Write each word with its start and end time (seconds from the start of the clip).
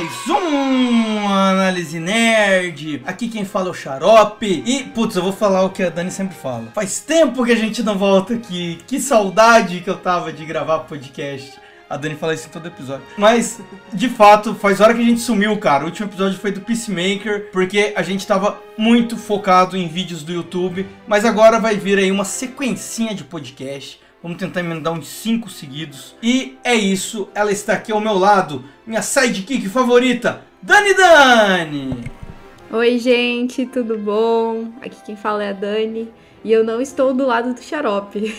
mais 0.00 0.26
um 0.28 1.28
Análise 1.28 2.00
Nerd. 2.00 3.02
Aqui 3.04 3.28
quem 3.28 3.44
fala 3.44 3.68
é 3.68 3.70
o 3.70 3.74
Xarope. 3.74 4.62
E, 4.64 4.84
putz, 4.84 5.14
eu 5.14 5.22
vou 5.22 5.32
falar 5.32 5.62
o 5.62 5.68
que 5.68 5.82
a 5.82 5.90
Dani 5.90 6.10
sempre 6.10 6.34
fala. 6.34 6.68
Faz 6.74 7.00
tempo 7.00 7.44
que 7.44 7.52
a 7.52 7.56
gente 7.56 7.82
não 7.82 7.98
volta 7.98 8.32
aqui. 8.32 8.78
Que 8.86 8.98
saudade 8.98 9.80
que 9.80 9.90
eu 9.90 9.98
tava 9.98 10.32
de 10.32 10.46
gravar 10.46 10.80
podcast. 10.80 11.52
A 11.88 11.98
Dani 11.98 12.14
fala 12.14 12.32
isso 12.32 12.46
em 12.46 12.50
todo 12.50 12.66
episódio. 12.66 13.04
Mas, 13.18 13.60
de 13.92 14.08
fato, 14.08 14.54
faz 14.54 14.80
hora 14.80 14.94
que 14.94 15.02
a 15.02 15.04
gente 15.04 15.20
sumiu, 15.20 15.58
cara. 15.58 15.82
O 15.82 15.88
último 15.88 16.08
episódio 16.08 16.38
foi 16.38 16.50
do 16.50 16.62
Peacemaker, 16.62 17.50
porque 17.52 17.92
a 17.94 18.02
gente 18.02 18.26
tava 18.26 18.58
muito 18.78 19.18
focado 19.18 19.76
em 19.76 19.86
vídeos 19.86 20.22
do 20.22 20.32
YouTube. 20.32 20.86
Mas 21.06 21.26
agora 21.26 21.60
vai 21.60 21.76
vir 21.76 21.98
aí 21.98 22.10
uma 22.10 22.24
sequencinha 22.24 23.14
de 23.14 23.24
podcast. 23.24 24.00
Vamos 24.22 24.38
tentar 24.38 24.60
emendar 24.60 24.92
uns 24.92 25.08
5 25.08 25.48
seguidos. 25.48 26.14
E 26.22 26.58
é 26.62 26.74
isso, 26.74 27.28
ela 27.34 27.50
está 27.50 27.72
aqui 27.72 27.90
ao 27.90 28.00
meu 28.00 28.18
lado, 28.18 28.64
minha 28.86 29.00
sidekick 29.00 29.66
favorita, 29.68 30.42
Dani 30.60 30.94
Dani! 30.94 32.10
Oi, 32.70 32.98
gente, 32.98 33.64
tudo 33.64 33.96
bom? 33.96 34.72
Aqui 34.82 34.96
quem 35.06 35.16
fala 35.16 35.42
é 35.42 35.48
a 35.48 35.52
Dani. 35.52 36.08
E 36.44 36.52
eu 36.52 36.62
não 36.62 36.80
estou 36.80 37.12
do 37.14 37.26
lado 37.26 37.52
do 37.54 37.62
xarope. 37.62 38.20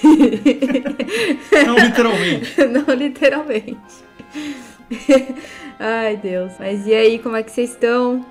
Não 1.66 1.76
literalmente. 1.78 2.66
não 2.66 2.96
literalmente. 2.96 3.78
Ai, 5.80 6.18
Deus. 6.18 6.54
Mas 6.60 6.88
e 6.88 6.94
aí, 6.94 7.20
como 7.20 7.36
é 7.36 7.44
que 7.44 7.52
vocês 7.52 7.72
estão? 7.72 8.26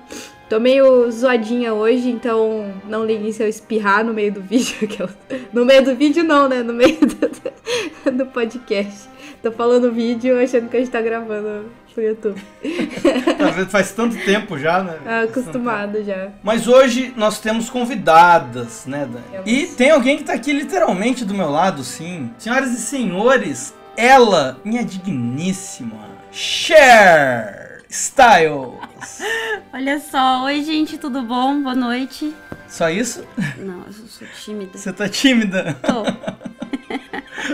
Tô 0.51 0.59
meio 0.59 1.09
zoadinha 1.09 1.73
hoje, 1.73 2.09
então 2.09 2.73
não 2.85 3.05
liguem 3.05 3.31
se 3.31 3.41
eu 3.41 3.47
espirrar 3.47 4.03
no 4.03 4.13
meio 4.13 4.33
do 4.33 4.41
vídeo. 4.43 4.85
Que 4.85 5.01
eu... 5.01 5.09
No 5.53 5.63
meio 5.63 5.81
do 5.81 5.95
vídeo 5.95 6.25
não, 6.25 6.49
né? 6.49 6.61
No 6.61 6.73
meio 6.73 6.97
do, 6.99 8.11
do 8.11 8.25
podcast. 8.25 9.07
Tô 9.41 9.49
falando 9.49 9.93
vídeo 9.93 10.37
achando 10.37 10.67
que 10.67 10.75
a 10.75 10.79
gente 10.81 10.91
tá 10.91 11.01
gravando 11.01 11.67
pro 11.93 12.03
YouTube. 12.03 12.41
Faz 13.69 13.93
tanto 13.93 14.17
tempo 14.25 14.59
já, 14.59 14.83
né? 14.83 14.97
Ah, 15.05 15.21
acostumado 15.21 16.03
já. 16.03 16.31
Mas 16.43 16.67
hoje 16.67 17.13
nós 17.15 17.39
temos 17.39 17.69
convidadas, 17.69 18.85
né, 18.85 19.07
Dani? 19.09 19.43
E 19.45 19.67
tem 19.67 19.91
alguém 19.91 20.17
que 20.17 20.25
tá 20.25 20.33
aqui 20.33 20.51
literalmente 20.51 21.23
do 21.23 21.33
meu 21.33 21.49
lado, 21.49 21.81
sim. 21.81 22.29
Senhoras 22.37 22.71
e 22.71 22.77
senhores, 22.81 23.73
ela, 23.95 24.59
minha 24.65 24.83
digníssima 24.83 26.11
Cher 26.29 27.60
Styles. 27.91 28.79
Olha 29.73 29.99
só, 29.99 30.45
oi 30.45 30.63
gente, 30.63 30.97
tudo 30.97 31.21
bom? 31.23 31.61
Boa 31.61 31.75
noite. 31.75 32.33
Só 32.65 32.89
isso? 32.89 33.27
Não, 33.57 33.83
eu 33.85 33.91
sou 34.07 34.25
tímida. 34.41 34.77
Você 34.77 34.93
tá 34.93 35.09
tímida? 35.09 35.77
Tô. 35.83 36.03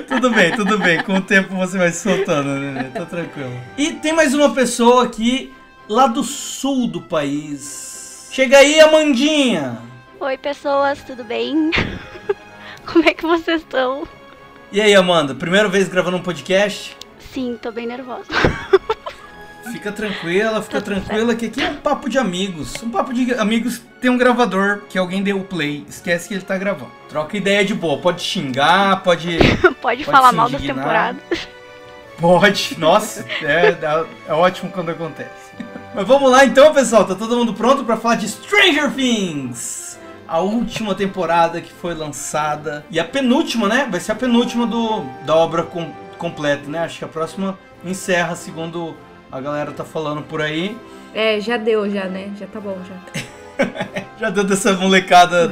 Tudo 0.07 0.29
bem, 0.31 0.55
tudo 0.55 0.77
bem. 0.77 1.01
Com 1.03 1.15
o 1.15 1.21
tempo 1.21 1.55
você 1.55 1.77
vai 1.77 1.91
se 1.91 2.01
soltando, 2.03 2.49
né? 2.59 2.91
Tá 2.93 3.05
tranquilo. 3.05 3.51
E 3.77 3.93
tem 3.93 4.13
mais 4.13 4.33
uma 4.33 4.53
pessoa 4.53 5.05
aqui, 5.05 5.53
lá 5.87 6.07
do 6.07 6.23
sul 6.23 6.87
do 6.87 7.01
país. 7.01 8.27
Chega 8.31 8.57
aí, 8.57 8.79
Amandinha! 8.79 9.79
Oi, 10.19 10.37
pessoas, 10.37 11.01
tudo 11.03 11.23
bem? 11.23 11.71
Como 12.85 13.07
é 13.07 13.13
que 13.13 13.23
vocês 13.23 13.61
estão? 13.61 14.07
E 14.71 14.81
aí, 14.81 14.93
Amanda? 14.93 15.33
Primeira 15.33 15.67
vez 15.69 15.87
gravando 15.87 16.17
um 16.17 16.23
podcast? 16.23 16.95
Sim, 17.33 17.57
tô 17.61 17.71
bem 17.71 17.87
nervosa. 17.87 18.27
Fica 19.77 19.91
tranquila, 19.91 20.59
fica 20.61 20.79
Tá 20.81 20.85
tranquila, 20.85 21.35
que 21.35 21.45
aqui 21.45 21.61
é 21.63 21.69
um 21.69 21.75
papo 21.75 22.09
de 22.09 22.17
amigos. 22.17 22.73
Um 22.83 22.89
papo 22.89 23.13
de 23.13 23.31
amigos 23.35 23.79
tem 24.01 24.09
um 24.09 24.17
gravador 24.17 24.81
que 24.89 24.97
alguém 24.97 25.21
deu 25.21 25.37
o 25.37 25.43
play. 25.43 25.85
Esquece 25.87 26.27
que 26.27 26.33
ele 26.33 26.41
tá 26.41 26.57
gravando. 26.57 26.91
Troca 27.09 27.37
ideia 27.37 27.63
de 27.63 27.75
boa. 27.75 27.99
Pode 27.99 28.21
xingar, 28.23 29.03
pode. 29.03 29.37
Pode, 29.79 30.03
Pode 30.03 30.03
falar 30.05 30.31
mal 30.31 30.49
das 30.49 30.59
indignar. 30.61 30.83
temporadas. 31.15 31.47
Pode. 32.19 32.75
Nossa, 32.79 33.23
é, 33.43 33.67
é- 33.69 34.05
é 34.27 34.33
ótimo 34.33 34.71
quando 34.71 34.89
acontece. 34.89 35.29
Mas 35.93 36.07
vamos 36.07 36.31
lá 36.31 36.43
então, 36.43 36.73
pessoal. 36.73 37.05
Tá 37.05 37.13
todo 37.15 37.37
mundo 37.37 37.53
pronto 37.53 37.83
pra 37.85 37.97
falar 37.97 38.15
de 38.15 38.27
Stranger 38.27 38.91
Things? 38.93 39.99
A 40.27 40.39
última 40.39 40.95
temporada 40.95 41.61
que 41.61 41.71
foi 41.71 41.93
lançada. 41.93 42.83
E 42.89 42.99
a 42.99 43.03
penúltima, 43.05 43.67
né? 43.67 43.87
Vai 43.89 43.99
ser 43.99 44.11
a 44.11 44.15
penúltima 44.15 44.65
do, 44.65 45.01
da 45.23 45.35
obra 45.35 45.61
com- 45.63 45.93
completa, 46.17 46.67
né? 46.67 46.79
Acho 46.79 46.97
que 46.97 47.05
a 47.05 47.07
próxima 47.07 47.57
encerra, 47.85 48.35
segundo 48.35 48.97
a 49.31 49.39
galera 49.41 49.71
tá 49.71 49.83
falando 49.83 50.23
por 50.23 50.41
aí. 50.41 50.77
É, 51.13 51.39
já 51.39 51.57
deu, 51.57 51.89
já, 51.89 52.05
né? 52.05 52.31
Já 52.39 52.47
tá 52.47 52.59
bom, 52.59 52.77
já. 52.87 53.23
Já 54.19 54.29
deu 54.31 54.43
dessa 54.43 54.73
molecada 54.73 55.51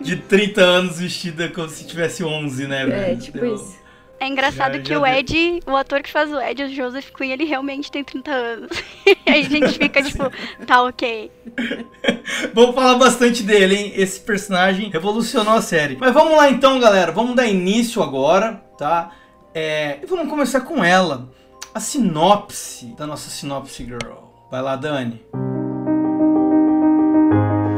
de 0.00 0.16
30 0.16 0.60
anos 0.62 0.98
vestida 0.98 1.48
como 1.48 1.68
se 1.68 1.86
tivesse 1.86 2.24
11, 2.24 2.66
né? 2.66 2.82
É, 2.82 2.86
velho? 2.86 3.18
tipo 3.20 3.38
Deu- 3.38 3.54
isso. 3.56 3.78
É 4.18 4.26
engraçado 4.26 4.74
Já- 4.74 4.80
que 4.82 4.88
já 4.90 4.98
o 4.98 5.02
deu. 5.04 5.12
Ed, 5.14 5.60
o 5.66 5.76
ator 5.76 6.02
que 6.02 6.10
faz 6.10 6.30
o 6.30 6.38
Ed, 6.40 6.62
o 6.64 6.68
Joseph 6.74 7.10
Quinn, 7.16 7.30
ele 7.30 7.44
realmente 7.44 7.90
tem 7.90 8.02
30 8.04 8.30
anos. 8.30 8.70
e 9.06 9.30
aí 9.30 9.40
a 9.46 9.48
gente 9.48 9.78
fica 9.78 10.02
tipo, 10.02 10.30
tá 10.66 10.82
ok. 10.82 11.30
Vamos 12.54 12.74
falar 12.74 12.94
bastante 12.96 13.42
dele, 13.42 13.74
hein? 13.76 13.92
Esse 13.96 14.20
personagem 14.20 14.90
revolucionou 14.90 15.54
a 15.54 15.62
série. 15.62 15.96
Mas 15.98 16.12
vamos 16.12 16.36
lá 16.36 16.50
então, 16.50 16.78
galera. 16.80 17.12
Vamos 17.12 17.34
dar 17.36 17.46
início 17.46 18.02
agora, 18.02 18.62
tá? 18.78 19.10
É, 19.54 19.98
e 20.02 20.06
vamos 20.06 20.28
começar 20.28 20.60
com 20.62 20.82
ela. 20.84 21.28
A 21.72 21.78
sinopse 21.78 22.86
da 22.98 23.06
nossa 23.06 23.30
Sinopse 23.30 23.84
Girl. 23.84 24.24
Vai 24.50 24.60
lá, 24.60 24.74
Dani. 24.74 25.24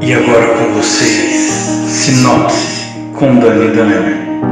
E 0.01 0.15
agora 0.15 0.47
com 0.57 0.73
vocês, 0.73 1.53
Sinopse 1.91 2.87
com 3.19 3.39
Dani 3.39 3.77
Dani. 3.77 4.52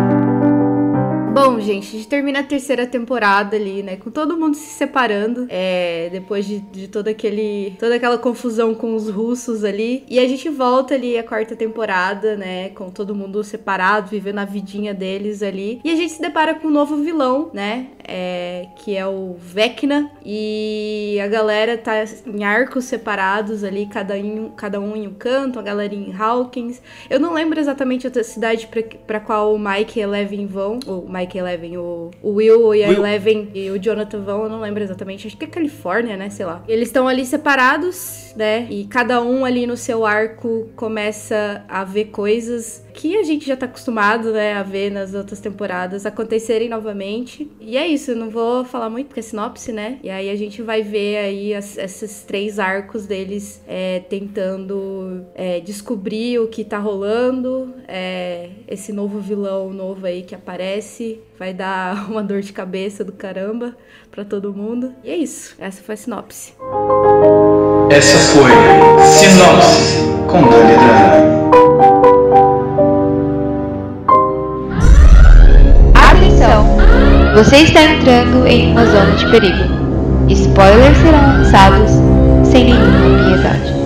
Bom, 1.33 1.61
gente, 1.61 1.87
a 1.87 1.91
gente 1.93 2.09
termina 2.09 2.41
a 2.41 2.43
terceira 2.43 2.87
temporada 2.87 3.55
ali, 3.57 3.85
né? 3.85 3.97
Com 3.97 4.11
todo 4.11 4.37
mundo 4.37 4.57
se 4.57 4.67
separando. 4.67 5.47
É, 5.49 6.09
depois 6.11 6.45
de, 6.45 6.59
de 6.59 6.89
todo 6.89 7.07
aquele. 7.07 7.77
toda 7.79 7.95
aquela 7.95 8.19
confusão 8.19 8.75
com 8.75 8.97
os 8.97 9.09
russos 9.09 9.63
ali. 9.63 10.05
E 10.09 10.19
a 10.19 10.27
gente 10.27 10.49
volta 10.49 10.95
ali 10.95 11.17
a 11.17 11.23
quarta 11.23 11.55
temporada, 11.55 12.37
né? 12.37 12.71
Com 12.71 12.91
todo 12.91 13.15
mundo 13.15 13.45
separado, 13.45 14.11
vivendo 14.11 14.41
a 14.41 14.45
vidinha 14.45 14.93
deles 14.93 15.41
ali. 15.41 15.81
E 15.85 15.91
a 15.91 15.95
gente 15.95 16.13
se 16.13 16.21
depara 16.21 16.55
com 16.57 16.67
um 16.67 16.71
novo 16.71 16.97
vilão, 16.97 17.49
né? 17.55 17.87
É, 18.07 18.67
que 18.77 18.97
é 18.97 19.07
o 19.07 19.37
Vecna. 19.39 20.11
E 20.27 21.17
a 21.23 21.29
galera 21.29 21.79
tá 21.79 22.05
em 22.27 22.43
arcos 22.43 22.87
separados 22.87 23.63
ali, 23.63 23.87
cada, 23.87 24.19
em, 24.19 24.51
cada 24.57 24.81
um 24.81 24.97
em 24.97 25.07
um 25.07 25.15
canto, 25.15 25.61
a 25.61 25.63
galerinha 25.63 26.09
em 26.09 26.13
Hawkins. 26.13 26.83
Eu 27.09 27.21
não 27.21 27.33
lembro 27.33 27.61
exatamente 27.61 28.07
a 28.07 28.25
cidade 28.25 28.69
pra 29.07 29.21
qual 29.21 29.55
o 29.55 29.59
Mike 29.59 30.01
e 30.01 30.03
a 30.03 30.07
Eleven 30.07 30.47
vão. 30.47 30.81
O 30.87 31.09
Mike 31.09 31.20
e 31.23 31.39
a 31.39 31.41
Eleven, 31.41 31.77
o, 31.79 32.11
o 32.23 32.33
Will 32.35 32.75
e 32.75 32.85
a 32.85 32.89
Will. 32.89 32.99
Eleven 32.99 33.49
e 33.55 33.71
o 33.71 33.79
Jonathan 33.79 34.21
vão, 34.21 34.45
eu 34.45 34.49
não 34.49 34.61
lembro 34.61 34.83
exatamente. 34.83 35.27
Acho 35.27 35.37
que 35.37 35.45
é 35.45 35.49
Califórnia, 35.49 36.17
né? 36.17 36.31
Sei 36.31 36.45
lá. 36.45 36.63
Eles 36.69 36.89
estão 36.89 37.07
ali 37.09 37.25
separados, 37.25 38.33
né? 38.37 38.67
E 38.71 38.85
cada 38.85 39.21
um 39.21 39.45
ali 39.45 39.67
no 39.67 39.77
seu 39.77 40.07
arco 40.07 40.71
começa 40.77 41.65
a 41.69 41.85
ver 41.85 42.07
coisas 42.07 42.85
que 42.93 43.17
a 43.17 43.23
gente 43.23 43.47
já 43.47 43.57
tá 43.57 43.67
acostumado, 43.67 44.33
né, 44.33 44.55
a 44.55 44.63
ver 44.63 44.91
nas 44.91 45.15
outras 45.15 45.41
temporadas 45.41 46.05
acontecerem 46.07 46.69
novamente. 46.69 47.51
E 47.61 47.77
é 47.77 47.87
isso, 47.87 48.11
eu 48.13 48.17
não 48.17 48.31
vou 48.31 48.65
falar 48.65 48.91
muito 48.91 49.07
porque 49.09 49.21
é 49.21 49.23
sinopse, 49.23 49.73
né? 49.73 49.99
E 50.03 50.11
aí 50.11 50.29
a 50.31 50.37
gente 50.37 50.63
vai 50.63 50.83
ver 50.83 51.19
aí 51.19 51.55
as- 51.55 51.77
esses 51.79 52.23
três 52.23 52.59
arcos 52.59 53.07
deles 53.07 53.63
é, 53.67 54.01
tentando 54.09 55.25
é, 55.35 55.61
descobrir 55.61 56.39
o 56.39 56.49
que 56.49 56.65
tá 56.65 56.79
rolando, 56.79 57.73
é, 57.89 58.51
esse 58.69 58.93
novo 58.93 59.19
vilão 59.21 59.73
novo 59.73 60.07
aí 60.07 60.23
que 60.23 60.35
aparece. 60.35 61.21
Vai 61.39 61.55
dar 61.55 62.07
uma 62.11 62.23
dor 62.23 62.41
de 62.43 62.53
cabeça 62.53 63.03
do 63.03 63.13
caramba 63.13 63.77
pra 64.11 64.25
todo 64.25 64.53
mundo. 64.53 64.93
E 65.05 65.11
é 65.11 65.17
isso, 65.17 65.55
essa 65.59 65.83
foi 65.83 65.95
a 65.95 65.97
sinopse. 65.97 66.53
Essa 67.91 68.19
foi 68.35 68.51
Sinopse 69.05 69.97
com 70.29 70.43
Dani 70.49 70.75
Dani. 70.77 71.40
Você 77.51 77.65
está 77.65 77.83
entrando 77.83 78.47
em 78.47 78.71
uma 78.71 78.87
zona 78.87 79.11
de 79.17 79.29
perigo. 79.29 79.65
Spoilers 80.29 80.97
serão 80.99 81.33
lançados 81.33 81.91
sem 82.49 82.67
nenhuma 82.67 83.25
piedade. 83.25 83.80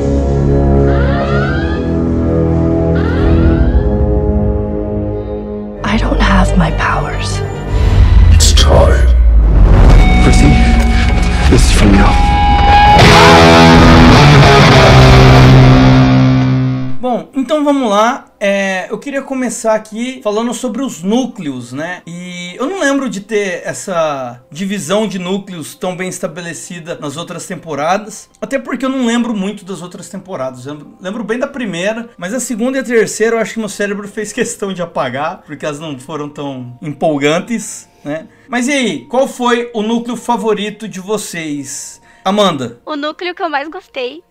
Então 17.64 17.72
vamos 17.72 17.88
lá. 17.88 18.26
É, 18.38 18.88
eu 18.90 18.98
queria 18.98 19.22
começar 19.22 19.74
aqui 19.74 20.20
falando 20.22 20.52
sobre 20.52 20.82
os 20.82 21.02
núcleos, 21.02 21.72
né? 21.72 22.02
E 22.06 22.54
eu 22.56 22.66
não 22.66 22.78
lembro 22.78 23.08
de 23.08 23.22
ter 23.22 23.62
essa 23.64 24.44
divisão 24.50 25.08
de 25.08 25.18
núcleos 25.18 25.74
tão 25.74 25.96
bem 25.96 26.10
estabelecida 26.10 26.98
nas 27.00 27.16
outras 27.16 27.46
temporadas. 27.46 28.28
Até 28.38 28.58
porque 28.58 28.84
eu 28.84 28.90
não 28.90 29.06
lembro 29.06 29.34
muito 29.34 29.64
das 29.64 29.80
outras 29.80 30.10
temporadas. 30.10 30.66
Eu 30.66 30.94
lembro 31.00 31.24
bem 31.24 31.38
da 31.38 31.46
primeira, 31.46 32.10
mas 32.18 32.34
a 32.34 32.38
segunda 32.38 32.76
e 32.76 32.80
a 32.82 32.84
terceira 32.84 33.36
eu 33.36 33.40
acho 33.40 33.54
que 33.54 33.60
meu 33.60 33.68
cérebro 33.70 34.06
fez 34.08 34.30
questão 34.30 34.70
de 34.70 34.82
apagar, 34.82 35.40
porque 35.46 35.64
elas 35.64 35.80
não 35.80 35.98
foram 35.98 36.28
tão 36.28 36.78
empolgantes, 36.82 37.88
né? 38.04 38.28
Mas 38.46 38.68
e 38.68 38.72
aí, 38.72 39.06
qual 39.06 39.26
foi 39.26 39.70
o 39.72 39.80
núcleo 39.80 40.18
favorito 40.18 40.86
de 40.86 41.00
vocês? 41.00 42.03
Amanda. 42.24 42.80
O 42.86 42.96
núcleo 42.96 43.34
que 43.34 43.42
eu 43.42 43.50
mais 43.50 43.68
gostei 43.68 44.24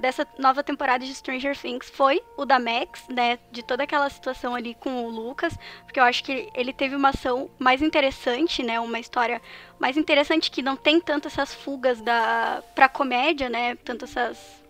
dessa 0.00 0.26
nova 0.36 0.64
temporada 0.64 1.04
de 1.04 1.14
Stranger 1.14 1.56
Things 1.56 1.88
foi 1.88 2.20
o 2.36 2.44
da 2.44 2.58
Max, 2.58 3.04
né? 3.08 3.38
De 3.52 3.62
toda 3.62 3.84
aquela 3.84 4.10
situação 4.10 4.52
ali 4.54 4.74
com 4.74 5.04
o 5.04 5.08
Lucas, 5.08 5.56
porque 5.84 6.00
eu 6.00 6.04
acho 6.04 6.24
que 6.24 6.48
ele 6.54 6.72
teve 6.72 6.96
uma 6.96 7.10
ação 7.10 7.48
mais 7.56 7.82
interessante, 7.82 8.64
né? 8.64 8.80
Uma 8.80 8.98
história 8.98 9.40
mais 9.78 9.96
interessante 9.96 10.50
que 10.50 10.60
não 10.60 10.74
tem 10.76 11.00
tanto 11.00 11.28
essas 11.28 11.54
fugas 11.54 12.00
da 12.00 12.64
pra 12.74 12.88
comédia, 12.88 13.48
né? 13.48 13.76
Tanto 13.76 14.06
essas 14.06 14.60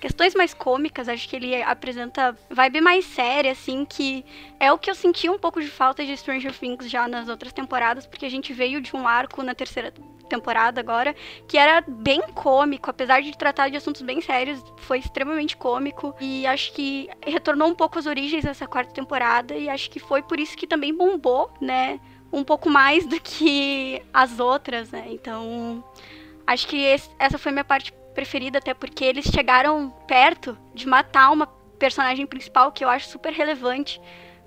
questões 0.00 0.34
mais 0.34 0.52
cômicas, 0.52 1.08
acho 1.08 1.28
que 1.28 1.36
ele 1.36 1.62
apresenta 1.62 2.36
vibe 2.48 2.80
mais 2.80 3.04
séria, 3.04 3.52
assim, 3.52 3.84
que 3.84 4.24
é 4.58 4.72
o 4.72 4.78
que 4.78 4.90
eu 4.90 4.94
senti 4.94 5.28
um 5.28 5.38
pouco 5.38 5.60
de 5.60 5.68
falta 5.68 6.04
de 6.04 6.16
Stranger 6.16 6.58
Things 6.58 6.90
já 6.90 7.06
nas 7.06 7.28
outras 7.28 7.52
temporadas, 7.52 8.06
porque 8.06 8.26
a 8.26 8.30
gente 8.30 8.52
veio 8.52 8.80
de 8.80 8.96
um 8.96 9.06
arco 9.06 9.42
na 9.42 9.54
terceira 9.54 9.92
temporada 10.30 10.80
agora, 10.80 11.14
que 11.46 11.58
era 11.58 11.84
bem 11.86 12.22
cômico, 12.34 12.88
apesar 12.88 13.20
de 13.20 13.36
tratar 13.36 13.68
de 13.68 13.76
assuntos 13.76 14.00
bem 14.00 14.20
sérios, 14.22 14.62
foi 14.78 14.98
extremamente 14.98 15.56
cômico, 15.56 16.14
e 16.20 16.46
acho 16.46 16.72
que 16.72 17.08
retornou 17.26 17.68
um 17.68 17.74
pouco 17.74 17.98
às 17.98 18.06
origens 18.06 18.44
nessa 18.44 18.66
quarta 18.66 18.94
temporada, 18.94 19.54
e 19.54 19.68
acho 19.68 19.90
que 19.90 20.00
foi 20.00 20.22
por 20.22 20.40
isso 20.40 20.56
que 20.56 20.66
também 20.66 20.96
bombou, 20.96 21.50
né, 21.60 22.00
um 22.32 22.44
pouco 22.44 22.70
mais 22.70 23.04
do 23.06 23.20
que 23.20 24.00
as 24.14 24.40
outras, 24.40 24.90
né, 24.90 25.04
então... 25.08 25.84
Acho 26.46 26.66
que 26.66 26.82
esse, 26.82 27.08
essa 27.16 27.38
foi 27.38 27.52
minha 27.52 27.64
parte 27.64 27.92
preferida, 28.12 28.58
até 28.58 28.74
porque 28.74 29.04
eles 29.04 29.24
chegaram 29.26 29.88
perto 30.08 30.58
de 30.74 30.84
matar 30.84 31.30
uma 31.30 31.46
personagem 31.78 32.26
principal 32.26 32.72
que 32.72 32.84
eu 32.84 32.88
acho 32.88 33.08
super 33.08 33.32
relevante 33.32 34.00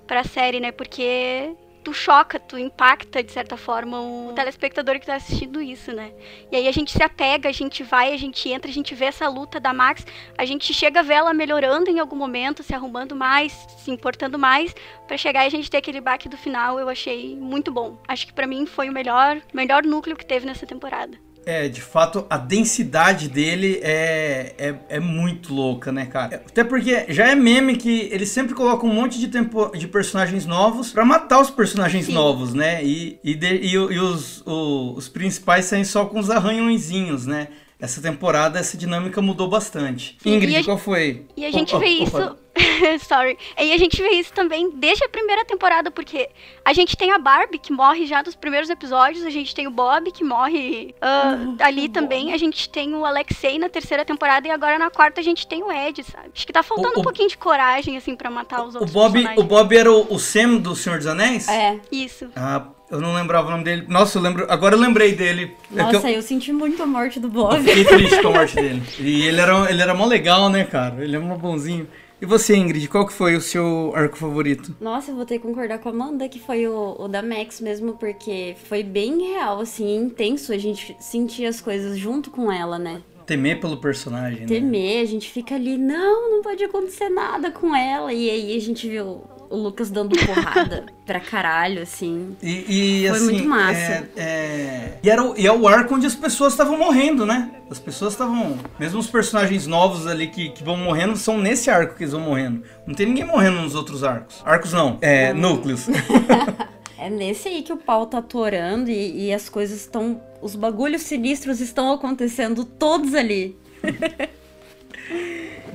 pra 0.06 0.22
série, 0.22 0.60
né? 0.60 0.70
Porque 0.70 1.54
tu 1.84 1.92
choca, 1.92 2.40
tu 2.40 2.58
impacta, 2.58 3.22
de 3.22 3.30
certa 3.30 3.56
forma, 3.56 4.00
o 4.00 4.32
telespectador 4.34 4.98
que 4.98 5.06
tá 5.06 5.16
assistindo 5.16 5.60
isso, 5.60 5.92
né? 5.92 6.12
E 6.50 6.56
aí 6.56 6.66
a 6.66 6.72
gente 6.72 6.90
se 6.90 7.02
apega, 7.02 7.48
a 7.48 7.52
gente 7.52 7.82
vai, 7.82 8.12
a 8.12 8.16
gente 8.16 8.48
entra, 8.48 8.70
a 8.70 8.74
gente 8.74 8.94
vê 8.94 9.04
essa 9.04 9.28
luta 9.28 9.60
da 9.60 9.74
Max, 9.74 10.06
a 10.38 10.44
gente 10.46 10.72
chega 10.72 11.00
a 11.00 11.02
ver 11.02 11.14
ela 11.14 11.34
melhorando 11.34 11.90
em 11.90 12.00
algum 12.00 12.16
momento, 12.16 12.62
se 12.62 12.74
arrumando 12.74 13.14
mais, 13.14 13.52
se 13.76 13.90
importando 13.90 14.38
mais, 14.38 14.74
para 15.06 15.18
chegar 15.18 15.44
e 15.44 15.46
a 15.46 15.50
gente 15.50 15.70
ter 15.70 15.76
aquele 15.76 16.00
baque 16.00 16.28
do 16.28 16.38
final, 16.38 16.80
eu 16.80 16.88
achei 16.88 17.36
muito 17.36 17.70
bom. 17.70 17.98
Acho 18.08 18.26
que 18.26 18.32
para 18.32 18.46
mim 18.46 18.64
foi 18.64 18.88
o 18.88 18.92
melhor, 18.92 19.40
melhor 19.52 19.84
núcleo 19.84 20.16
que 20.16 20.24
teve 20.24 20.46
nessa 20.46 20.66
temporada. 20.66 21.18
É, 21.46 21.68
de 21.68 21.80
fato, 21.80 22.26
a 22.30 22.38
densidade 22.38 23.28
dele 23.28 23.80
é, 23.82 24.54
é, 24.56 24.74
é, 24.88 25.00
muito 25.00 25.52
louca, 25.52 25.92
né, 25.92 26.06
cara? 26.06 26.36
Até 26.36 26.64
porque 26.64 27.06
já 27.08 27.28
é 27.28 27.34
meme 27.34 27.76
que 27.76 28.08
eles 28.10 28.30
sempre 28.30 28.54
colocam 28.54 28.88
um 28.88 28.94
monte 28.94 29.18
de, 29.18 29.28
tempo, 29.28 29.70
de 29.76 29.86
personagens 29.86 30.46
novos 30.46 30.90
para 30.90 31.04
matar 31.04 31.40
os 31.40 31.50
personagens 31.50 32.06
Sim. 32.06 32.12
novos, 32.12 32.54
né? 32.54 32.82
E, 32.82 33.18
e, 33.22 33.34
de, 33.34 33.56
e, 33.56 33.72
e 33.72 33.78
os, 33.78 34.42
o, 34.46 34.94
os 34.96 35.08
principais 35.08 35.66
saem 35.66 35.84
só 35.84 36.06
com 36.06 36.18
os 36.18 36.30
arranhõezinhos, 36.30 37.26
né? 37.26 37.48
Essa 37.84 38.00
temporada, 38.00 38.58
essa 38.58 38.76
dinâmica 38.76 39.20
mudou 39.20 39.48
bastante. 39.48 40.16
Ingrid, 40.24 40.56
a, 40.56 40.64
qual 40.64 40.78
foi? 40.78 41.26
E 41.36 41.44
a 41.44 41.50
gente 41.50 41.74
oh, 41.74 41.78
vê 41.78 41.86
oh, 42.00 42.04
isso 42.04 42.44
Sorry. 43.06 43.36
E 43.58 43.72
a 43.72 43.78
gente 43.78 44.00
vê 44.00 44.10
isso 44.10 44.32
também 44.32 44.70
desde 44.70 45.04
a 45.04 45.08
primeira 45.08 45.44
temporada, 45.44 45.90
porque 45.90 46.28
a 46.64 46.72
gente 46.72 46.96
tem 46.96 47.10
a 47.10 47.18
Barbie, 47.18 47.58
que 47.58 47.72
morre 47.72 48.06
já 48.06 48.22
nos 48.22 48.34
primeiros 48.34 48.70
episódios, 48.70 49.24
a 49.24 49.30
gente 49.30 49.54
tem 49.54 49.66
o 49.66 49.70
Bob, 49.70 50.10
que 50.12 50.24
morre 50.24 50.94
uh, 51.02 51.56
ali 51.60 51.88
também, 51.88 52.32
a 52.32 52.36
gente 52.36 52.68
tem 52.68 52.94
o 52.94 53.04
Alexei 53.04 53.58
na 53.58 53.68
terceira 53.68 54.04
temporada, 54.04 54.46
e 54.46 54.50
agora 54.50 54.78
na 54.78 54.90
quarta 54.90 55.20
a 55.20 55.24
gente 55.24 55.46
tem 55.46 55.62
o 55.62 55.72
Ed, 55.72 56.02
sabe? 56.04 56.30
Acho 56.34 56.46
que 56.46 56.52
tá 56.52 56.62
faltando 56.62 56.96
o, 56.96 57.00
um 57.00 57.02
pouquinho 57.02 57.28
de 57.28 57.36
coragem, 57.36 57.96
assim, 57.96 58.14
para 58.14 58.30
matar 58.30 58.64
os 58.64 58.74
outros 58.74 58.90
o 58.90 58.94
Bob. 58.94 59.26
O 59.36 59.42
Bob 59.42 59.76
era 59.76 59.90
o, 59.90 60.14
o 60.14 60.18
Sam 60.18 60.56
do 60.56 60.76
Senhor 60.76 60.98
dos 60.98 61.06
Anéis? 61.06 61.48
É. 61.48 61.80
Isso. 61.90 62.28
Ah, 62.36 62.66
eu 62.90 63.00
não 63.00 63.14
lembrava 63.14 63.48
o 63.48 63.50
nome 63.50 63.64
dele. 63.64 63.84
Nossa, 63.88 64.18
eu 64.18 64.22
lembro. 64.22 64.46
Agora 64.48 64.74
eu 64.74 64.78
lembrei 64.78 65.14
dele. 65.14 65.54
É 65.72 65.82
Nossa, 65.82 66.08
é 66.08 66.12
eu... 66.12 66.16
eu... 66.16 66.22
senti 66.22 66.52
muito 66.52 66.82
a 66.82 66.86
morte 66.86 67.18
do 67.18 67.28
Bob. 67.28 67.56
Eu 67.56 67.62
fiquei 67.62 67.84
triste 67.84 68.22
com 68.22 68.28
a 68.28 68.32
morte 68.32 68.54
dele. 68.56 68.82
E 68.98 69.22
ele 69.22 69.40
era, 69.40 69.70
ele 69.70 69.82
era 69.82 69.94
mó 69.94 70.06
legal, 70.06 70.48
né, 70.50 70.64
cara? 70.64 71.02
Ele 71.02 71.16
era 71.16 71.24
mó 71.24 71.36
bonzinho. 71.36 71.88
E 72.20 72.26
você, 72.26 72.56
Ingrid, 72.56 72.88
qual 72.88 73.06
que 73.06 73.12
foi 73.12 73.34
o 73.34 73.40
seu 73.40 73.92
arco 73.94 74.16
favorito? 74.16 74.74
Nossa, 74.80 75.10
eu 75.10 75.16
vou 75.16 75.26
ter 75.26 75.38
que 75.38 75.46
concordar 75.46 75.78
com 75.78 75.88
a 75.88 75.92
Amanda, 75.92 76.28
que 76.28 76.38
foi 76.38 76.66
o, 76.66 76.96
o 76.98 77.08
da 77.08 77.22
Max 77.22 77.60
mesmo, 77.60 77.94
porque 77.94 78.56
foi 78.68 78.82
bem 78.82 79.32
real, 79.32 79.60
assim, 79.60 79.96
intenso 79.96 80.52
a 80.52 80.56
gente 80.56 80.96
sentir 81.00 81.44
as 81.44 81.60
coisas 81.60 81.98
junto 81.98 82.30
com 82.30 82.50
ela, 82.50 82.78
né? 82.78 83.02
Temer 83.26 83.58
pelo 83.58 83.78
personagem, 83.78 84.46
Temer, 84.46 84.96
né? 84.96 85.00
a 85.00 85.04
gente 85.06 85.30
fica 85.30 85.54
ali, 85.54 85.76
não, 85.76 86.30
não 86.30 86.42
pode 86.42 86.62
acontecer 86.62 87.08
nada 87.08 87.50
com 87.50 87.74
ela. 87.74 88.12
E 88.12 88.30
aí 88.30 88.56
a 88.56 88.60
gente 88.60 88.88
viu 88.88 89.22
o 89.50 89.56
Lucas 89.56 89.90
dando 89.90 90.16
porrada 90.16 90.86
pra 91.06 91.20
caralho, 91.20 91.82
assim. 91.82 92.36
E, 92.42 93.04
e 93.04 93.08
Foi 93.08 93.16
assim, 93.16 93.24
muito 93.24 93.48
massa. 93.48 93.78
É, 93.78 94.10
é... 94.16 94.98
E, 95.02 95.10
era 95.10 95.22
o, 95.22 95.38
e 95.38 95.46
é 95.46 95.52
o 95.52 95.68
arco 95.68 95.94
onde 95.94 96.06
as 96.06 96.14
pessoas 96.14 96.52
estavam 96.52 96.78
morrendo, 96.78 97.24
né? 97.26 97.50
As 97.70 97.78
pessoas 97.78 98.12
estavam. 98.12 98.58
Mesmo 98.78 98.98
os 98.98 99.06
personagens 99.06 99.66
novos 99.66 100.06
ali 100.06 100.28
que, 100.28 100.50
que 100.50 100.62
vão 100.62 100.76
morrendo, 100.76 101.16
são 101.16 101.38
nesse 101.38 101.70
arco 101.70 101.96
que 101.96 102.04
eles 102.04 102.12
vão 102.12 102.22
morrendo. 102.22 102.62
Não 102.86 102.94
tem 102.94 103.06
ninguém 103.06 103.24
morrendo 103.24 103.60
nos 103.60 103.74
outros 103.74 104.04
arcos. 104.04 104.42
Arcos 104.44 104.72
não, 104.72 104.98
é 105.00 105.32
núcleos. 105.32 105.86
é 106.98 107.10
nesse 107.10 107.48
aí 107.48 107.62
que 107.62 107.72
o 107.72 107.76
pau 107.76 108.06
tá 108.06 108.18
atorando 108.18 108.90
e, 108.90 109.26
e 109.26 109.32
as 109.32 109.48
coisas 109.48 109.80
estão. 109.80 110.20
Os 110.40 110.54
bagulhos 110.54 111.02
sinistros 111.02 111.60
estão 111.60 111.92
acontecendo 111.92 112.64
todos 112.64 113.14
ali. 113.14 113.56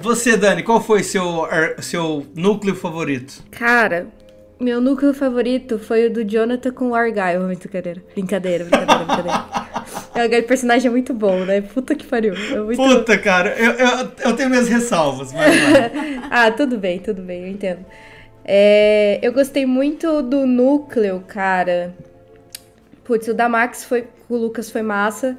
Você, 0.02 0.38
Dani, 0.38 0.64
qual 0.64 0.82
foi 0.82 1.04
seu, 1.04 1.48
seu 1.82 2.26
núcleo 2.36 2.76
favorito? 2.76 3.44
Cara, 3.52 4.08
meu 4.60 4.82
núcleo 4.82 5.14
favorito 5.14 5.80
foi 5.80 6.08
o 6.08 6.14
do 6.14 6.24
Jonathan 6.24 6.72
com 6.72 6.90
o 6.90 6.96
Argyle. 6.96 7.46
Brincadeira. 7.46 8.04
Brincadeira, 8.14 8.66
brincadeira, 8.66 9.06
brincadeira. 9.06 9.46
Aquele 10.14 10.42
personagem 10.42 10.88
é 10.88 10.92
muito 10.92 11.14
bom, 11.14 11.46
né? 11.46 11.62
Puta 11.62 11.96
que 11.96 12.06
pariu. 12.06 12.34
É 12.34 12.60
muito... 12.60 12.78
Puta, 12.78 13.18
cara, 13.18 13.56
eu, 13.58 13.72
eu, 13.72 14.12
eu 14.26 14.36
tenho 14.36 14.50
minhas 14.50 14.68
ressalvas, 14.68 15.32
mas. 15.32 15.56
ah, 16.30 16.52
tudo 16.52 16.78
bem, 16.78 17.00
tudo 17.00 17.22
bem, 17.22 17.44
eu 17.44 17.48
entendo. 17.48 17.86
É, 18.44 19.20
eu 19.22 19.32
gostei 19.32 19.66
muito 19.66 20.22
do 20.22 20.46
núcleo, 20.46 21.24
cara. 21.28 21.96
Putz, 23.06 23.28
o 23.28 23.34
da 23.34 23.48
Max 23.48 23.86
foi. 23.86 24.08
O 24.28 24.36
Lucas 24.36 24.70
foi 24.70 24.82
massa. 24.82 25.38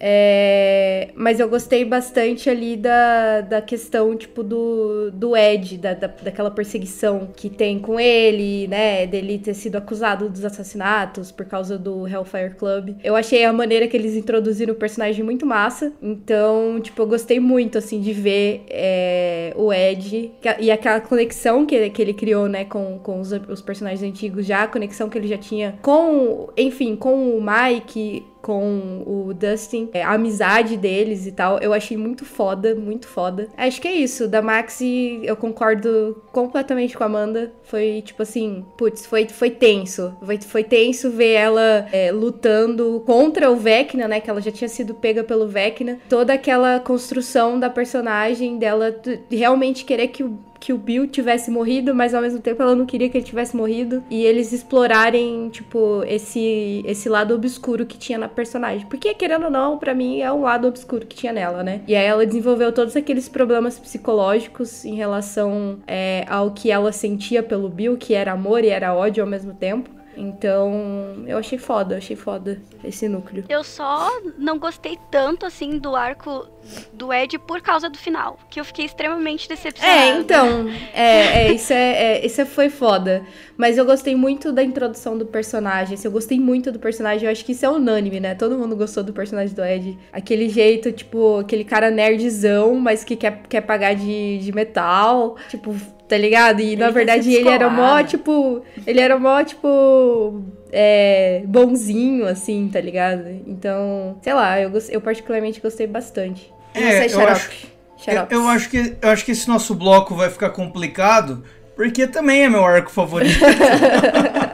É, 0.00 1.08
mas 1.14 1.40
eu 1.40 1.48
gostei 1.48 1.84
bastante 1.84 2.48
ali 2.48 2.76
da, 2.76 3.40
da 3.40 3.62
questão, 3.62 4.16
tipo, 4.16 4.42
do, 4.42 5.10
do 5.10 5.36
Ed, 5.36 5.78
da, 5.78 5.94
da, 5.94 6.06
daquela 6.06 6.50
perseguição 6.50 7.28
que 7.34 7.50
tem 7.50 7.78
com 7.78 7.98
ele, 7.98 8.68
né? 8.68 9.06
Dele 9.06 9.38
ter 9.38 9.54
sido 9.54 9.76
acusado 9.76 10.28
dos 10.28 10.44
assassinatos 10.44 11.32
por 11.32 11.46
causa 11.46 11.76
do 11.78 12.06
Hellfire 12.06 12.54
Club. 12.54 12.96
Eu 13.02 13.16
achei 13.16 13.44
a 13.44 13.52
maneira 13.52 13.88
que 13.88 13.96
eles 13.96 14.14
introduziram 14.14 14.72
o 14.74 14.76
personagem 14.76 15.24
muito 15.24 15.44
massa. 15.44 15.92
Então, 16.00 16.80
tipo, 16.80 17.02
eu 17.02 17.06
gostei 17.06 17.40
muito, 17.40 17.78
assim, 17.78 18.00
de 18.00 18.12
ver 18.12 18.64
é, 18.70 19.52
o 19.56 19.72
Ed 19.72 20.32
e 20.60 20.70
aquela 20.70 21.00
conexão 21.00 21.66
que, 21.66 21.90
que 21.90 22.02
ele 22.02 22.14
criou, 22.14 22.48
né, 22.48 22.64
com, 22.64 22.98
com 22.98 23.20
os, 23.20 23.32
os 23.32 23.62
personagens 23.62 24.02
antigos 24.02 24.46
já, 24.46 24.62
a 24.62 24.68
conexão 24.68 25.08
que 25.08 25.18
ele 25.18 25.28
já 25.28 25.38
tinha 25.38 25.78
com, 25.82 26.48
enfim, 26.56 26.96
com 26.96 27.36
o 27.36 27.42
Mike 27.42 28.24
com 28.42 29.02
o 29.06 29.34
Dustin, 29.34 29.90
é, 29.92 30.02
a 30.02 30.12
amizade 30.12 30.76
deles 30.76 31.26
e 31.26 31.32
tal, 31.32 31.58
eu 31.58 31.72
achei 31.72 31.96
muito 31.96 32.24
foda, 32.24 32.74
muito 32.74 33.06
foda. 33.06 33.48
Acho 33.56 33.80
que 33.80 33.88
é 33.88 33.92
isso, 33.92 34.28
da 34.28 34.40
Maxi 34.40 35.20
eu 35.22 35.36
concordo 35.36 36.22
completamente 36.32 36.96
com 36.96 37.04
a 37.04 37.06
Amanda, 37.06 37.52
foi 37.64 38.02
tipo 38.02 38.22
assim, 38.22 38.64
putz, 38.76 39.06
foi, 39.06 39.28
foi 39.28 39.50
tenso, 39.50 40.16
foi, 40.24 40.40
foi 40.40 40.64
tenso 40.64 41.10
ver 41.10 41.32
ela 41.32 41.86
é, 41.92 42.12
lutando 42.12 43.02
contra 43.06 43.50
o 43.50 43.56
Vecna, 43.56 44.08
né, 44.08 44.20
que 44.20 44.30
ela 44.30 44.40
já 44.40 44.50
tinha 44.50 44.68
sido 44.68 44.94
pega 44.94 45.24
pelo 45.24 45.48
Vecna, 45.48 45.98
toda 46.08 46.32
aquela 46.32 46.80
construção 46.80 47.58
da 47.58 47.70
personagem 47.70 48.58
dela 48.58 48.94
realmente 49.30 49.84
querer 49.84 50.08
que 50.08 50.22
o 50.22 50.38
que 50.60 50.72
o 50.72 50.78
Bill 50.78 51.06
tivesse 51.06 51.50
morrido, 51.50 51.94
mas 51.94 52.14
ao 52.14 52.22
mesmo 52.22 52.40
tempo 52.40 52.62
ela 52.62 52.74
não 52.74 52.86
queria 52.86 53.08
que 53.08 53.18
ele 53.18 53.24
tivesse 53.24 53.56
morrido. 53.56 54.02
E 54.10 54.24
eles 54.24 54.52
explorarem, 54.52 55.48
tipo, 55.50 56.02
esse, 56.06 56.82
esse 56.86 57.08
lado 57.08 57.34
obscuro 57.34 57.86
que 57.86 57.98
tinha 57.98 58.18
na 58.18 58.28
personagem. 58.28 58.86
Porque, 58.86 59.14
querendo 59.14 59.44
ou 59.44 59.50
não, 59.50 59.78
para 59.78 59.94
mim 59.94 60.20
é 60.20 60.32
um 60.32 60.42
lado 60.42 60.68
obscuro 60.68 61.06
que 61.06 61.16
tinha 61.16 61.32
nela, 61.32 61.62
né? 61.62 61.82
E 61.86 61.94
aí 61.94 62.06
ela 62.06 62.26
desenvolveu 62.26 62.72
todos 62.72 62.96
aqueles 62.96 63.28
problemas 63.28 63.78
psicológicos 63.78 64.84
em 64.84 64.94
relação 64.94 65.78
é, 65.86 66.24
ao 66.28 66.50
que 66.50 66.70
ela 66.70 66.92
sentia 66.92 67.42
pelo 67.42 67.68
Bill, 67.68 67.96
que 67.96 68.14
era 68.14 68.32
amor 68.32 68.64
e 68.64 68.68
era 68.68 68.94
ódio 68.94 69.22
ao 69.22 69.30
mesmo 69.30 69.54
tempo. 69.54 69.97
Então, 70.18 71.24
eu 71.26 71.38
achei 71.38 71.58
foda, 71.58 71.96
achei 71.96 72.16
foda 72.16 72.60
esse 72.82 73.08
núcleo. 73.08 73.44
Eu 73.48 73.62
só 73.62 74.10
não 74.36 74.58
gostei 74.58 74.98
tanto, 75.10 75.46
assim, 75.46 75.78
do 75.78 75.94
arco 75.94 76.48
do 76.92 77.12
Ed 77.12 77.38
por 77.38 77.60
causa 77.60 77.88
do 77.88 77.96
final. 77.96 78.38
Que 78.50 78.58
eu 78.58 78.64
fiquei 78.64 78.84
extremamente 78.84 79.48
decepcionada. 79.48 80.00
É, 80.00 80.18
então, 80.18 80.68
é, 80.92 81.46
é, 81.46 81.52
isso, 81.52 81.72
é, 81.72 81.92
é, 81.92 82.26
isso 82.26 82.44
foi 82.46 82.68
foda. 82.68 83.24
Mas 83.56 83.78
eu 83.78 83.84
gostei 83.84 84.16
muito 84.16 84.52
da 84.52 84.62
introdução 84.62 85.16
do 85.16 85.24
personagem. 85.24 85.94
Assim, 85.94 86.08
eu 86.08 86.12
gostei 86.12 86.38
muito 86.38 86.72
do 86.72 86.78
personagem. 86.78 87.24
Eu 87.24 87.32
acho 87.32 87.44
que 87.44 87.52
isso 87.52 87.64
é 87.64 87.68
unânime, 87.68 88.18
né? 88.18 88.34
Todo 88.34 88.58
mundo 88.58 88.74
gostou 88.74 89.04
do 89.04 89.12
personagem 89.12 89.54
do 89.54 89.64
Ed. 89.64 89.96
Aquele 90.12 90.48
jeito, 90.48 90.90
tipo, 90.90 91.38
aquele 91.38 91.64
cara 91.64 91.90
nerdzão, 91.90 92.74
mas 92.74 93.04
que 93.04 93.16
quer, 93.16 93.42
quer 93.48 93.60
pagar 93.60 93.94
de, 93.94 94.38
de 94.38 94.52
metal. 94.52 95.36
Tipo, 95.48 95.74
tá 96.08 96.16
ligado? 96.16 96.60
E 96.60 96.68
Ele 96.72 96.76
na 96.76 96.86
quer 96.86 96.92
verdade 96.92 97.32
ele 97.34 97.48
era 97.48 97.68
mó, 97.68 98.02
tipo. 98.02 98.62
Ele 98.86 99.00
era 99.00 99.18
mó, 99.18 99.42
tipo. 99.44 100.42
É, 100.72 101.42
bonzinho, 101.46 102.26
assim, 102.26 102.68
tá 102.72 102.80
ligado? 102.80 103.24
Então, 103.46 104.18
sei 104.22 104.34
lá, 104.34 104.60
eu, 104.60 104.70
eu 104.90 105.00
particularmente 105.00 105.60
gostei 105.60 105.86
bastante. 105.86 106.52
E 106.74 106.78
É, 106.82 107.08
você, 107.08 107.14
eu 107.16 107.26
acho- 107.28 107.50
Eu, 107.52 107.68
Xarope. 108.04 108.34
eu 108.34 108.48
acho 108.48 108.68
que, 108.70 108.96
eu 109.02 109.08
acho 109.10 109.24
que 109.24 109.32
esse 109.32 109.48
nosso 109.48 109.74
bloco 109.74 110.14
vai 110.14 110.30
ficar 110.30 110.50
complicado, 110.50 111.42
porque 111.74 112.06
também 112.06 112.44
é 112.44 112.48
meu 112.48 112.64
arco 112.64 112.90
favorito. 112.90 113.38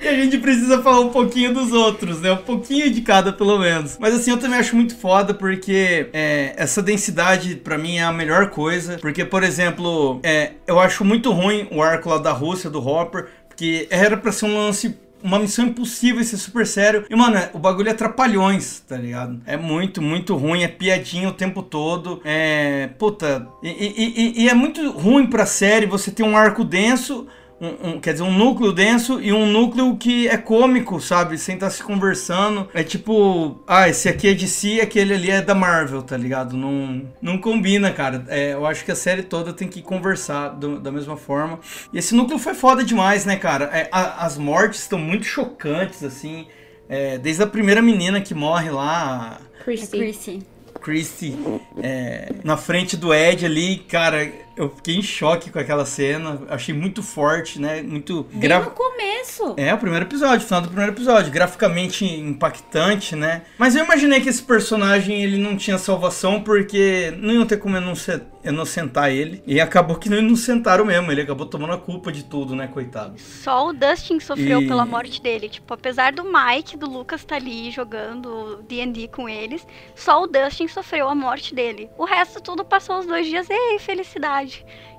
e 0.00 0.08
a 0.08 0.14
gente 0.14 0.38
precisa 0.38 0.82
falar 0.82 1.00
um 1.00 1.10
pouquinho 1.10 1.52
dos 1.52 1.72
outros, 1.72 2.20
né? 2.20 2.32
Um 2.32 2.36
pouquinho 2.38 2.90
de 2.90 3.00
cada, 3.00 3.32
pelo 3.32 3.58
menos. 3.58 3.96
Mas 4.00 4.14
assim, 4.14 4.30
eu 4.30 4.38
também 4.38 4.58
acho 4.58 4.74
muito 4.76 4.96
foda, 4.96 5.34
porque 5.34 6.08
é, 6.12 6.54
essa 6.56 6.82
densidade, 6.82 7.56
pra 7.56 7.76
mim, 7.78 7.96
é 7.96 8.02
a 8.02 8.12
melhor 8.12 8.50
coisa. 8.50 8.98
Porque, 8.98 9.24
por 9.24 9.42
exemplo, 9.42 10.20
é, 10.22 10.52
eu 10.66 10.78
acho 10.80 11.04
muito 11.04 11.32
ruim 11.32 11.66
o 11.70 11.82
arco 11.82 12.08
lá 12.08 12.18
da 12.18 12.32
Rússia, 12.32 12.70
do 12.70 12.86
Hopper, 12.86 13.28
porque 13.48 13.86
era 13.90 14.16
pra 14.16 14.32
ser 14.32 14.46
um 14.46 14.56
lance 14.56 14.96
uma 15.22 15.38
missão 15.40 15.64
impossível, 15.64 16.20
é 16.20 16.24
super 16.24 16.64
sério. 16.66 17.04
E, 17.10 17.16
mano, 17.16 17.40
o 17.52 17.58
bagulho 17.58 17.88
é 17.88 17.94
trapalhões, 17.94 18.80
tá 18.86 18.96
ligado? 18.96 19.40
É 19.46 19.56
muito, 19.56 20.00
muito 20.00 20.36
ruim, 20.36 20.62
é 20.62 20.68
piadinha 20.68 21.28
o 21.28 21.32
tempo 21.32 21.62
todo. 21.62 22.20
É. 22.24 22.90
Puta. 22.98 23.48
E, 23.62 23.68
e- 23.68 24.14
e- 24.40 24.44
e 24.44 24.48
é 24.48 24.54
muito 24.54 24.88
ruim 24.92 25.26
pra 25.26 25.44
série 25.44 25.86
você 25.86 26.10
ter 26.12 26.22
um 26.22 26.36
arco 26.36 26.62
denso. 26.62 27.26
Um- 27.60 27.88
um- 27.90 28.00
quer 28.00 28.12
dizer, 28.12 28.22
um 28.24 28.32
núcleo 28.36 28.72
denso 28.72 29.20
e 29.20 29.32
um 29.32 29.46
núcleo 29.46 29.96
que 29.96 30.28
é 30.28 30.36
cômico, 30.36 31.00
sabe? 31.00 31.38
Sem 31.38 31.54
estar 31.54 31.70
se 31.70 31.82
conversando. 31.82 32.68
É 32.74 32.82
tipo, 32.82 33.62
ah, 33.66 33.88
esse 33.88 34.08
aqui 34.08 34.28
é 34.28 34.34
de 34.34 34.46
si, 34.46 34.80
aquele 34.80 35.14
ali 35.14 35.30
é 35.30 35.40
da 35.40 35.54
Marvel, 35.54 36.02
tá 36.02 36.16
ligado? 36.16 36.56
Não, 36.56 37.02
não 37.20 37.38
combina, 37.38 37.90
cara. 37.92 38.24
É, 38.28 38.52
eu 38.52 38.66
acho 38.66 38.84
que 38.84 38.92
a 38.92 38.96
série 38.96 39.22
toda 39.22 39.52
tem 39.52 39.68
que 39.68 39.80
conversar 39.80 40.50
do- 40.50 40.78
da 40.78 40.92
mesma 40.92 41.16
forma. 41.16 41.58
E 41.92 41.98
esse 41.98 42.14
núcleo 42.14 42.38
foi 42.38 42.54
foda 42.54 42.84
demais, 42.84 43.24
né, 43.24 43.36
cara? 43.36 43.64
É, 43.72 43.88
a- 43.90 44.24
as 44.26 44.36
mortes 44.36 44.80
estão 44.80 44.98
muito 44.98 45.24
chocantes, 45.24 46.04
assim. 46.04 46.46
É, 46.88 47.16
desde 47.18 47.42
a 47.42 47.46
primeira 47.46 47.80
menina 47.82 48.20
que 48.20 48.34
morre 48.34 48.70
lá, 48.70 49.40
Christy. 49.64 49.98
Chrissy. 49.98 50.42
Christy, 50.80 51.34
é, 51.82 52.32
na 52.44 52.56
frente 52.56 52.96
do 52.96 53.12
Ed 53.12 53.44
ali, 53.44 53.78
cara, 53.88 54.30
eu 54.56 54.70
fiquei 54.74 54.96
em 54.96 55.02
choque 55.02 55.50
com 55.50 55.58
aquela 55.58 55.84
cena. 55.86 56.40
Achei 56.48 56.74
muito 56.74 57.02
forte, 57.02 57.60
né? 57.60 57.82
Muito 57.82 58.24
Bem 58.30 58.40
gra- 58.40 58.60
no 58.60 58.70
começo. 58.70 59.54
é, 59.56 59.72
o 59.74 59.78
primeiro 59.78 60.04
episódio, 60.06 60.46
final 60.46 60.60
do 60.62 60.68
primeiro 60.68 60.92
episódio. 60.92 61.30
Graficamente 61.30 62.04
impactante, 62.04 63.14
né? 63.16 63.42
Mas 63.58 63.74
eu 63.76 63.84
imaginei 63.84 64.20
que 64.20 64.28
esse 64.28 64.42
personagem 64.42 65.22
ele 65.22 65.36
não 65.38 65.56
tinha 65.56 65.78
salvação 65.78 66.42
porque 66.42 67.12
não 67.18 67.34
iam 67.34 67.46
ter 67.46 67.56
como 67.58 67.76
inocen- 67.76 68.22
inocentar 68.44 69.10
ele. 69.10 69.42
E 69.46 69.60
acabou 69.60 69.96
que 69.96 70.08
não 70.08 70.18
inocentaram 70.18 70.84
mesmo. 70.84 71.10
Ele 71.10 71.22
acabou 71.22 71.46
tomando 71.46 71.72
a 71.74 71.78
culpa 71.78 72.10
de 72.12 72.24
tudo, 72.24 72.54
né, 72.54 72.66
coitado? 72.68 73.18
Só 73.20 73.68
o 73.68 73.72
Dustin 73.72 74.20
sofreu 74.20 74.62
E- 74.62 74.66
pela 74.68 74.84
morte 74.86 75.20
dele. 75.20 75.48
Tipo, 75.48 75.74
apesar 75.74 76.12
do 76.12 76.24
Mike, 76.24 76.76
do 76.76 76.88
Lucas 76.88 77.24
tá 77.24 77.36
ali 77.36 77.70
jogando 77.70 78.62
D&D 78.68 79.08
com 79.08 79.28
eles, 79.28 79.66
só 79.94 80.22
o 80.22 80.26
Dustin 80.26 80.68
sofreu 80.68 81.08
a 81.08 81.14
morte 81.14 81.54
dele. 81.54 81.90
O 81.98 82.04
resto 82.04 82.40
tudo 82.40 82.64
passou 82.64 82.98
os 83.00 83.06
dois 83.06 83.26
dias, 83.26 83.48
ei, 83.50 83.78
felicidade. 83.78 84.45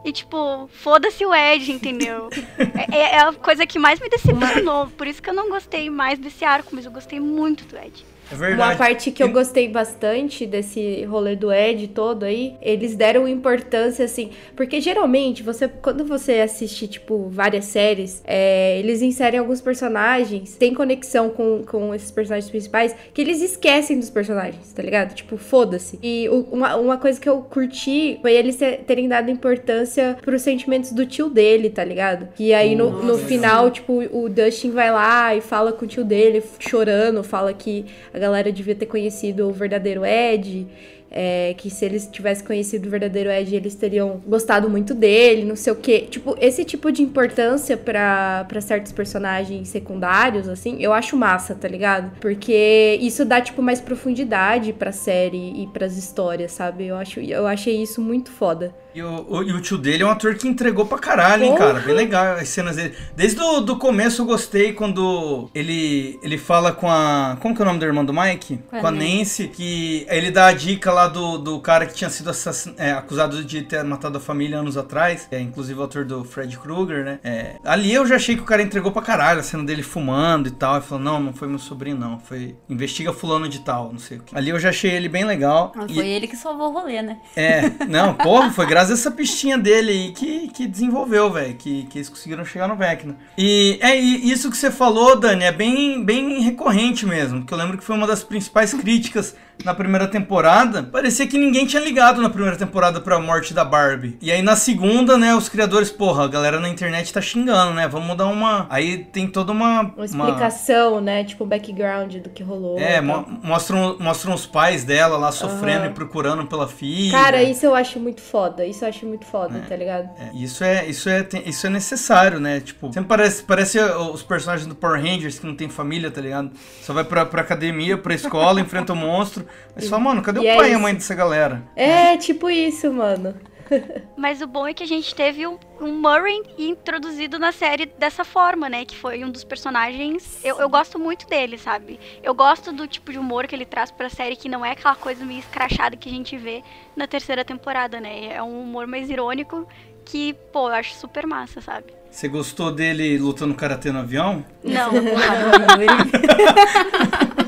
E 0.05 0.11
tipo, 0.11 0.69
foda-se 0.71 1.25
o 1.25 1.33
Ed, 1.33 1.71
entendeu? 1.71 2.29
é, 2.91 3.15
é 3.15 3.19
a 3.19 3.33
coisa 3.33 3.65
que 3.65 3.79
mais 3.79 3.99
me 3.99 4.09
decepcionou. 4.09 4.87
Por 4.87 5.07
isso 5.07 5.21
que 5.21 5.29
eu 5.29 5.33
não 5.33 5.49
gostei 5.49 5.89
mais 5.89 6.19
desse 6.19 6.45
arco, 6.45 6.69
mas 6.73 6.85
eu 6.85 6.91
gostei 6.91 7.19
muito 7.19 7.65
do 7.65 7.77
Ed. 7.77 8.05
É 8.31 8.35
Uma 8.35 8.45
verdade. 8.47 8.77
parte 8.77 9.11
que 9.11 9.23
eu 9.23 9.29
gostei 9.31 9.67
bastante 9.69 10.45
desse 10.45 11.03
rolê 11.05 11.35
do 11.35 11.51
Ed 11.51 11.87
todo 11.89 12.23
aí, 12.23 12.55
eles 12.61 12.95
deram 12.95 13.27
importância, 13.27 14.03
assim, 14.05 14.31
porque 14.55 14.81
geralmente, 14.81 15.43
você 15.43 15.67
quando 15.67 16.03
você 16.05 16.39
assiste, 16.41 16.87
tipo, 16.87 17.27
várias 17.29 17.65
séries, 17.65 18.21
é, 18.25 18.79
eles 18.79 19.01
inserem 19.01 19.39
alguns 19.39 19.61
personagens, 19.61 20.55
tem 20.57 20.73
conexão 20.73 21.29
com, 21.29 21.63
com 21.63 21.93
esses 21.95 22.11
personagens 22.11 22.49
principais, 22.49 22.95
que 23.13 23.21
eles 23.21 23.41
esquecem 23.41 23.99
dos 23.99 24.09
personagens, 24.09 24.71
tá 24.73 24.81
ligado? 24.83 25.13
Tipo, 25.13 25.37
foda-se. 25.37 25.97
E 26.03 26.27
o- 26.29 26.47
uma, 26.51 26.75
uma 26.75 26.97
coisa 26.97 27.19
que 27.19 27.29
eu 27.29 27.41
curti 27.41 28.19
foi 28.21 28.33
eles 28.33 28.57
te- 28.57 28.77
terem 28.85 29.07
dado 29.07 29.29
importância 29.31 30.17
pros 30.21 30.41
sentimentos 30.41 30.91
do 30.91 31.05
tio 31.05 31.29
dele, 31.29 31.69
tá 31.69 31.83
ligado? 31.83 32.27
E 32.39 32.53
aí 32.53 32.75
no, 32.75 33.03
no 33.03 33.17
final, 33.17 33.71
tipo, 33.71 34.03
o 34.11 34.27
Dustin 34.29 34.71
vai 34.71 34.91
lá 34.91 35.35
e 35.35 35.41
fala 35.41 35.71
com 35.71 35.85
o 35.85 35.87
tio 35.87 36.03
dele, 36.03 36.43
chorando, 36.59 37.23
fala 37.23 37.53
que 37.53 37.85
a 38.17 38.19
galera 38.19 38.51
devia 38.51 38.75
ter 38.75 38.87
conhecido 38.87 39.47
o 39.47 39.53
verdadeiro 39.53 40.05
Ed. 40.05 40.67
é, 41.09 41.53
que 41.57 41.69
se 41.69 41.85
eles 41.85 42.05
tivessem 42.07 42.45
conhecido 42.45 42.87
o 42.87 42.89
verdadeiro 42.91 43.29
Ed, 43.29 43.55
eles 43.55 43.75
teriam 43.75 44.21
gostado 44.27 44.69
muito 44.69 44.93
dele, 44.93 45.45
não 45.45 45.55
sei 45.55 45.71
o 45.71 45.75
quê. 45.75 46.05
Tipo, 46.09 46.35
esse 46.39 46.65
tipo 46.65 46.91
de 46.91 47.01
importância 47.01 47.77
pra 47.77 48.45
certos 48.61 48.91
personagens 48.91 49.69
secundários, 49.69 50.49
assim, 50.49 50.77
eu 50.81 50.91
acho 50.91 51.15
massa, 51.15 51.55
tá 51.55 51.67
ligado? 51.67 52.11
Porque 52.19 52.97
isso 53.01 53.23
dá, 53.23 53.39
tipo, 53.39 53.61
mais 53.61 53.79
profundidade 53.79 54.73
pra 54.73 54.91
série 54.91 55.61
e 55.61 55.67
pras 55.67 55.97
histórias, 55.97 56.51
sabe? 56.51 56.87
Eu, 56.87 56.97
acho, 56.97 57.19
eu 57.21 57.47
achei 57.47 57.81
isso 57.81 58.01
muito 58.01 58.29
foda. 58.29 58.75
E 58.97 59.01
o, 59.03 59.25
o- 59.29 59.43
e 59.43 59.53
o 59.53 59.61
tio 59.61 59.77
dele 59.77 60.01
é 60.01 60.05
um 60.05 60.09
ator 60.09 60.33
que 60.35 60.47
entregou 60.47 60.85
pra 60.85 60.97
caralho, 60.97 61.43
hein, 61.43 61.55
cara? 61.55 61.79
Bem 61.81 61.93
legal 61.93 62.33
as 62.35 62.49
cenas 62.49 62.75
dele. 62.77 62.95
Desde 63.15 63.39
o 63.39 63.61
do 63.61 63.77
começo 63.77 64.23
eu 64.23 64.25
gostei 64.25 64.73
quando 64.73 65.49
ele, 65.53 66.19
ele 66.23 66.37
fala 66.37 66.71
com 66.71 66.89
a. 66.89 67.37
Como 67.39 67.53
que 67.55 67.61
é 67.61 67.63
o 67.63 67.67
nome 67.67 67.79
da 67.79 67.85
irmã 67.85 68.03
do 68.03 68.11
Mike? 68.13 68.57
Com 68.69 68.75
a 68.77 68.79
Com 68.81 68.87
a 68.87 68.91
Nancy. 68.91 69.17
Nancy, 69.19 69.47
que 69.49 70.07
ele 70.09 70.31
dá 70.31 70.47
a 70.47 70.53
dica 70.53 70.91
lá 70.91 71.07
do, 71.07 71.37
do 71.37 71.59
cara 71.59 71.85
que 71.85 71.93
tinha 71.93 72.09
sido 72.09 72.29
assassin- 72.31 72.73
é, 72.77 72.91
acusado 72.91 73.43
de 73.43 73.61
ter 73.61 73.83
matado 73.83 74.17
a 74.17 74.21
família 74.21 74.57
anos 74.57 74.77
atrás. 74.77 75.27
É, 75.29 75.39
inclusive 75.39 75.77
o 75.77 75.83
autor 75.83 76.03
do 76.03 76.23
Fred 76.23 76.57
Krueger, 76.57 77.05
né? 77.05 77.19
É, 77.23 77.55
ali 77.63 77.93
eu 77.93 78.03
já 78.05 78.15
achei 78.15 78.35
que 78.35 78.41
o 78.41 78.45
cara 78.45 78.63
entregou 78.63 78.91
pra 78.91 79.03
caralho, 79.03 79.41
a 79.41 79.43
cena 79.43 79.63
dele 79.63 79.83
fumando 79.83 80.47
e 80.47 80.51
tal. 80.51 80.75
Ele 80.77 80.85
falou: 80.85 81.03
não, 81.03 81.19
não 81.19 81.33
foi 81.33 81.47
meu 81.47 81.59
sobrinho, 81.59 81.97
não. 81.97 82.19
Foi. 82.19 82.55
Investiga 82.67 83.13
fulano 83.13 83.47
de 83.47 83.59
tal, 83.59 83.91
não 83.91 83.99
sei 83.99 84.17
o 84.17 84.21
que. 84.23 84.35
Ali 84.35 84.49
eu 84.49 84.59
já 84.59 84.69
achei 84.69 84.89
ele 84.89 85.07
bem 85.07 85.23
legal. 85.23 85.71
Ah, 85.77 85.85
E- 85.87 85.93
Foi 85.93 86.07
ele 86.07 86.27
que 86.27 86.35
salvou 86.35 86.69
o 86.69 86.73
rolê, 86.73 87.01
né? 87.03 87.17
é, 87.35 87.61
não, 87.87 88.15
porra, 88.15 88.49
foi 88.51 88.65
graças 88.65 88.86
a 88.89 88.93
essa 88.93 89.11
pistinha 89.11 89.57
dele 89.57 89.91
aí 89.91 90.11
que, 90.11 90.47
que 90.49 90.67
desenvolveu, 90.67 91.31
velho, 91.31 91.55
que, 91.55 91.83
que 91.83 91.97
eles 91.97 92.09
conseguiram 92.09 92.45
chegar 92.45 92.67
no 92.67 92.75
Vecna. 92.75 93.15
E 93.37 93.77
é 93.81 93.95
isso 93.95 94.49
que 94.49 94.57
você 94.57 94.71
falou, 94.71 95.19
Dani, 95.19 95.43
é 95.43 95.51
bem, 95.51 96.03
bem 96.03 96.41
recorrente 96.41 97.05
mesmo, 97.05 97.39
porque 97.39 97.53
eu 97.53 97.57
lembro 97.57 97.77
que 97.77 97.83
foi 97.83 97.95
uma 97.95 98.07
das 98.07 98.23
principais 98.23 98.73
críticas 98.73 99.35
na 99.63 99.73
primeira 99.73 100.07
temporada. 100.07 100.83
Parecia 100.83 101.27
que 101.27 101.37
ninguém 101.37 101.65
tinha 101.65 101.81
ligado 101.81 102.21
na 102.21 102.29
primeira 102.29 102.55
temporada 102.55 102.99
pra 103.01 103.19
morte 103.19 103.53
da 103.53 103.65
Barbie. 103.65 104.17
E 104.21 104.31
aí 104.31 104.41
na 104.41 104.55
segunda, 104.55 105.17
né, 105.17 105.33
os 105.35 105.49
criadores, 105.49 105.89
porra, 105.91 106.25
a 106.25 106.27
galera 106.27 106.59
na 106.59 106.69
internet 106.69 107.11
tá 107.11 107.19
xingando, 107.21 107.73
né, 107.73 107.87
vamos 107.87 108.15
dar 108.15 108.27
uma... 108.27 108.67
Aí 108.69 108.99
tem 109.05 109.27
toda 109.27 109.51
uma... 109.51 109.81
Uma 109.95 110.05
explicação, 110.05 111.01
né? 111.01 111.23
Tipo, 111.23 111.43
o 111.43 111.47
background 111.47 112.15
do 112.17 112.29
que 112.29 112.43
rolou. 112.43 112.77
É, 112.79 112.95
tal. 112.95 113.03
mo- 113.03 113.39
mostram, 113.43 113.97
mostram 113.99 114.33
os 114.33 114.45
pais 114.45 114.83
dela 114.83 115.17
lá 115.17 115.31
sofrendo 115.31 115.85
e 115.85 115.89
procurando 115.89 116.45
pela 116.45 116.67
filha. 116.67 117.11
Cara, 117.11 117.41
isso 117.43 117.65
eu 117.65 117.73
acho 117.75 117.99
muito 117.99 118.21
foda. 118.21 118.65
Isso 118.65 118.83
eu 118.85 118.89
acho 118.89 119.05
muito 119.05 119.25
foda, 119.25 119.59
tá 119.67 119.75
ligado? 119.75 120.09
É, 120.19 120.31
isso 120.35 120.63
é, 120.63 120.85
isso 120.87 121.09
é, 121.09 121.23
tem- 121.23 121.43
isso 121.47 121.65
é 121.65 121.69
necessário, 121.69 122.39
né? 122.39 122.59
Tipo, 122.59 122.87
sempre 122.93 123.07
parece, 123.09 123.43
parece 123.43 123.79
os 123.79 124.21
personagens 124.23 124.67
do 124.67 124.75
Power 124.75 125.01
Rangers 125.01 125.39
que 125.39 125.45
não 125.47 125.55
tem 125.55 125.67
família, 125.69 126.11
tá 126.11 126.21
ligado? 126.21 126.51
Só 126.81 126.93
vai 126.93 127.03
pra, 127.03 127.25
pra 127.25 127.41
academia, 127.41 127.97
pra 127.97 128.13
escola, 128.13 128.59
enfrenta 128.61 128.93
o 128.93 128.95
monstro. 128.95 129.46
Mas 129.75 129.89
fala, 129.89 130.03
mano, 130.03 130.21
cadê 130.21 130.39
E 130.39 130.43
o 130.43 130.47
é 130.47 130.55
pai 130.55 130.65
e 130.65 130.69
a 130.69 130.71
isso. 130.73 130.81
mãe 130.81 130.93
dessa 130.93 131.15
galera? 131.15 131.63
É, 131.75 132.17
tipo 132.17 132.49
isso, 132.49 132.91
mano. 132.91 133.35
Mas 134.15 134.41
o 134.41 134.47
bom 134.47 134.67
é 134.67 134.73
que 134.73 134.83
a 134.83 134.87
gente 134.87 135.13
teve 135.13 135.45
um, 135.45 135.57
um 135.81 135.99
Murray 135.99 136.41
introduzido 136.57 137.37
na 137.37 137.51
série 137.51 137.85
dessa 137.85 138.23
forma, 138.23 138.69
né? 138.69 138.85
Que 138.85 138.95
foi 138.95 139.23
um 139.23 139.29
dos 139.29 139.43
personagens. 139.43 140.39
Eu, 140.43 140.59
eu 140.59 140.69
gosto 140.69 140.97
muito 140.97 141.27
dele, 141.27 141.57
sabe? 141.57 141.99
Eu 142.23 142.33
gosto 142.33 142.71
do 142.71 142.87
tipo 142.87 143.11
de 143.11 143.19
humor 143.19 143.45
que 143.45 143.55
ele 143.55 143.65
traz 143.65 143.91
pra 143.91 144.09
série, 144.09 144.35
que 144.35 144.49
não 144.49 144.65
é 144.65 144.71
aquela 144.71 144.95
coisa 144.95 145.25
meio 145.25 145.39
escrachada 145.39 145.97
que 145.97 146.09
a 146.09 146.11
gente 146.11 146.37
vê 146.37 146.63
na 146.95 147.07
terceira 147.07 147.43
temporada, 147.43 147.99
né? 147.99 148.33
É 148.33 148.41
um 148.41 148.61
humor 148.61 148.87
mais 148.87 149.09
irônico 149.09 149.67
que, 150.05 150.33
pô, 150.53 150.69
eu 150.69 150.75
acho 150.75 150.93
super 150.95 151.27
massa, 151.27 151.59
sabe? 151.59 151.93
Você 152.09 152.29
gostou 152.29 152.71
dele 152.71 153.17
lutando 153.17 153.53
karatê 153.53 153.91
no 153.91 153.99
avião? 153.99 154.45
Não, 154.63 154.91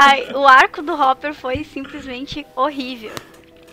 Ai, 0.00 0.28
o 0.32 0.46
arco 0.46 0.80
do 0.80 0.92
Hopper 0.94 1.34
foi 1.34 1.64
simplesmente 1.64 2.46
horrível. 2.54 3.10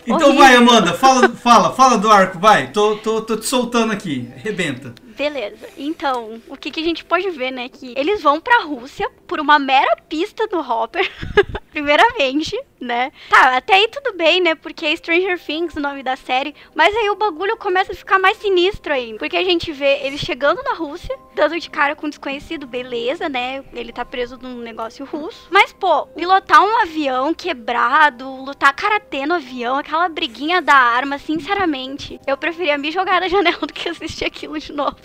Então 0.04 0.16
Horrível. 0.16 0.34
vai, 0.34 0.56
Amanda, 0.56 0.92
fala, 0.92 1.28
fala, 1.28 1.72
fala 1.72 1.98
do 1.98 2.10
arco, 2.10 2.40
vai. 2.40 2.66
Tô, 2.72 2.96
tô, 2.96 3.22
tô 3.22 3.36
te 3.36 3.46
soltando 3.46 3.92
aqui. 3.92 4.28
Arrebenta. 4.36 4.92
Beleza. 5.16 5.68
Então, 5.78 6.40
o 6.48 6.56
que, 6.56 6.70
que 6.70 6.80
a 6.80 6.84
gente 6.84 7.04
pode 7.04 7.30
ver, 7.30 7.50
né? 7.50 7.68
Que 7.68 7.94
eles 7.96 8.22
vão 8.22 8.40
pra 8.40 8.62
Rússia 8.62 9.10
por 9.26 9.40
uma 9.40 9.58
mera 9.58 9.96
pista 10.08 10.46
do 10.46 10.58
Hopper. 10.58 11.10
Primeiramente, 11.70 12.58
né? 12.80 13.12
Tá, 13.28 13.56
até 13.56 13.74
aí 13.74 13.88
tudo 13.88 14.16
bem, 14.16 14.40
né? 14.40 14.54
Porque 14.54 14.86
é 14.86 14.96
Stranger 14.96 15.38
Things 15.38 15.76
o 15.76 15.80
nome 15.80 16.02
da 16.02 16.16
série. 16.16 16.54
Mas 16.74 16.94
aí 16.96 17.10
o 17.10 17.16
bagulho 17.16 17.56
começa 17.56 17.92
a 17.92 17.94
ficar 17.94 18.18
mais 18.18 18.38
sinistro 18.38 18.92
ainda. 18.92 19.18
Porque 19.18 19.36
a 19.36 19.44
gente 19.44 19.72
vê 19.72 20.00
eles 20.02 20.20
chegando 20.20 20.62
na 20.62 20.74
Rússia, 20.74 21.14
dando 21.34 21.58
de 21.58 21.68
cara 21.68 21.94
com 21.94 22.06
um 22.06 22.10
desconhecido, 22.10 22.66
beleza, 22.66 23.28
né? 23.28 23.62
Ele 23.74 23.92
tá 23.92 24.04
preso 24.04 24.38
num 24.38 24.58
negócio 24.60 25.04
russo. 25.04 25.48
Mas, 25.50 25.72
pô, 25.72 26.06
pilotar 26.06 26.62
um 26.62 26.80
avião 26.80 27.34
quebrado, 27.34 28.26
lutar 28.42 28.74
karatê 28.74 29.26
no 29.26 29.34
avião, 29.34 29.76
aquela 29.76 30.08
briguinha 30.08 30.62
da 30.62 30.74
arma, 30.74 31.18
sinceramente, 31.18 32.18
eu 32.26 32.36
preferia 32.38 32.78
me 32.78 32.90
jogar 32.90 33.20
da 33.20 33.28
janela 33.28 33.60
do 33.60 33.72
que 33.72 33.88
assistir 33.88 34.24
aquilo 34.24 34.58
de 34.58 34.72
novo. 34.72 34.96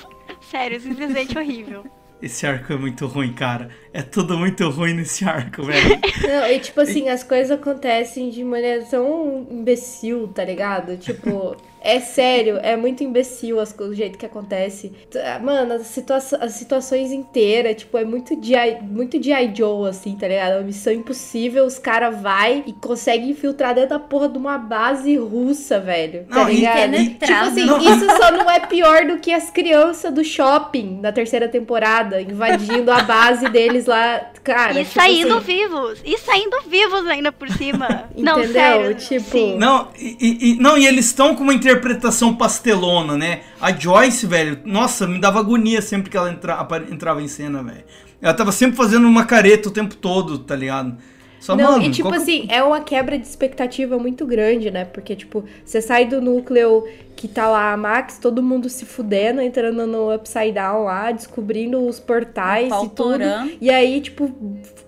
Sério, 0.52 0.82
simplesmente 0.82 1.38
horrível. 1.38 1.86
Esse 2.22 2.46
arco 2.46 2.74
é 2.74 2.78
muito 2.78 3.08
ruim, 3.08 3.34
cara. 3.34 3.70
É 3.92 4.04
tudo 4.04 4.38
muito 4.38 4.70
ruim 4.70 4.94
nesse 4.94 5.26
arco, 5.26 5.64
velho. 5.64 6.00
Não, 6.28 6.46
e 6.46 6.60
tipo 6.60 6.80
assim, 6.80 7.10
as 7.10 7.24
coisas 7.24 7.50
acontecem 7.50 8.30
de 8.30 8.44
maneira 8.44 8.86
tão 8.86 9.48
imbecil, 9.50 10.28
tá 10.28 10.44
ligado? 10.44 10.98
Tipo, 10.98 11.56
é 11.82 12.00
sério, 12.00 12.58
é 12.62 12.76
muito 12.78 13.04
imbecil 13.04 13.60
as, 13.60 13.76
o 13.80 13.94
jeito 13.94 14.18
que 14.18 14.26
acontece. 14.26 14.90
T- 15.10 15.20
Mano, 15.44 15.74
as, 15.74 15.88
situa 15.88 16.18
as 16.18 16.52
situações 16.54 17.12
inteiras, 17.12 17.76
tipo, 17.78 17.98
é 17.98 18.06
muito 18.06 18.36
de 18.36 18.52
muito 18.82 19.18
de 19.20 19.32
Joe, 19.56 19.90
assim, 19.90 20.16
tá 20.16 20.28
ligado? 20.28 20.54
Uma 20.58 20.62
missão 20.64 20.94
impossível, 20.94 21.66
os 21.66 21.80
caras 21.80 22.22
vai 22.22 22.64
e 22.68 22.74
conseguem 22.74 23.32
infiltrar 23.32 23.74
dentro 23.74 23.90
da 23.92 24.00
porra 24.00 24.30
de 24.30 24.38
uma 24.38 24.58
base 24.58 25.16
russa, 25.18 25.80
velho. 25.80 26.26
Tá 26.30 26.36
Não, 26.44 26.50
ligado? 26.50 26.96
e- 26.96 27.10
tipo 27.10 27.34
assim, 27.34 27.66
não. 27.66 27.80
isso 27.80 28.06
só 28.18 28.32
não 28.32 28.50
é 28.50 28.60
pior 28.60 29.06
do 29.06 29.18
que 29.18 29.32
as 29.34 29.50
crianças 29.50 30.14
do 30.14 30.24
shopping 30.24 31.00
na 31.02 31.12
terceira 31.12 31.48
temporada, 31.48 32.22
invadindo 32.22 32.92
a 32.92 33.02
base 33.04 33.50
deles 33.50 33.86
lá. 33.88 34.30
Cara, 34.44 34.74
e 34.82 34.84
tipo 34.86 35.00
saindo 35.00 35.38
assim, 35.38 35.46
vivos. 35.46 36.02
E 36.04 36.18
saindo 36.18 36.58
vivos 36.68 37.06
ainda 37.08 37.32
por 37.32 37.50
cima. 37.50 38.06
não, 38.18 38.40
Entendeu? 38.40 38.54
sério. 38.54 38.96
Tipo, 38.96 39.30
sim. 39.32 39.58
Não, 39.58 39.88
e, 39.98 40.18
e- 40.20 40.52
e- 40.52 40.56
não, 40.60 40.78
e 40.78 40.86
eles 40.88 41.06
estão 41.06 41.36
com 41.36 41.44
uma 41.44 41.54
interpretação 41.72 42.36
pastelona, 42.36 43.18
né? 43.18 43.42
A 43.60 43.72
Joyce, 43.72 44.26
velho, 44.26 44.60
nossa, 44.66 45.08
me 45.08 45.20
dava 45.20 45.40
agonia 45.40 45.82
sempre 45.82 46.10
que 46.10 46.18
ela 46.18 46.30
entra- 46.32 46.68
entrava 46.90 47.22
em 47.22 47.28
cena, 47.28 47.64
velho. 47.64 47.84
Ela 48.22 48.34
tava 48.34 48.52
sempre 48.52 48.76
fazendo 48.78 49.08
uma 49.08 49.26
careta 49.26 49.70
o 49.70 49.72
tempo 49.72 49.96
todo, 49.96 50.38
tá 50.40 50.56
ligado? 50.56 50.98
Só, 51.40 51.56
Não, 51.56 51.72
mano, 51.72 51.84
e 51.86 51.90
tipo 51.90 52.08
qual 52.08 52.14
que- 52.14 52.22
assim, 52.22 52.46
é 52.52 52.62
uma 52.62 52.82
quebra 52.82 53.18
de 53.18 53.26
expectativa 53.26 53.98
muito 53.98 54.28
grande, 54.28 54.70
né? 54.70 54.86
Porque, 54.86 55.16
tipo, 55.16 55.44
você 55.66 55.82
sai 55.82 56.06
do 56.06 56.22
núcleo 56.22 56.88
que 57.16 57.28
tá 57.28 57.50
lá 57.50 57.74
a 57.74 57.78
Max, 57.78 58.20
todo 58.20 58.44
mundo 58.44 58.70
se 58.70 58.86
fudendo, 58.86 59.42
entrando 59.42 59.88
no 59.88 60.14
Upside 60.14 60.52
Down 60.52 60.84
lá, 60.84 61.12
descobrindo 61.12 61.84
os 61.88 62.00
portais 62.00 62.68
e 62.68 62.90
tudo. 62.90 63.18
E 63.60 63.72
aí, 63.72 64.00
tipo, 64.02 64.32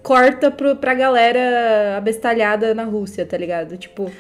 corta 0.04 0.52
pro, 0.52 0.76
pra 0.76 0.94
galera 0.94 1.98
abestalhada 1.98 2.76
na 2.76 2.84
Rússia, 2.84 3.26
tá 3.26 3.36
ligado? 3.36 3.76
Tipo, 3.76 4.12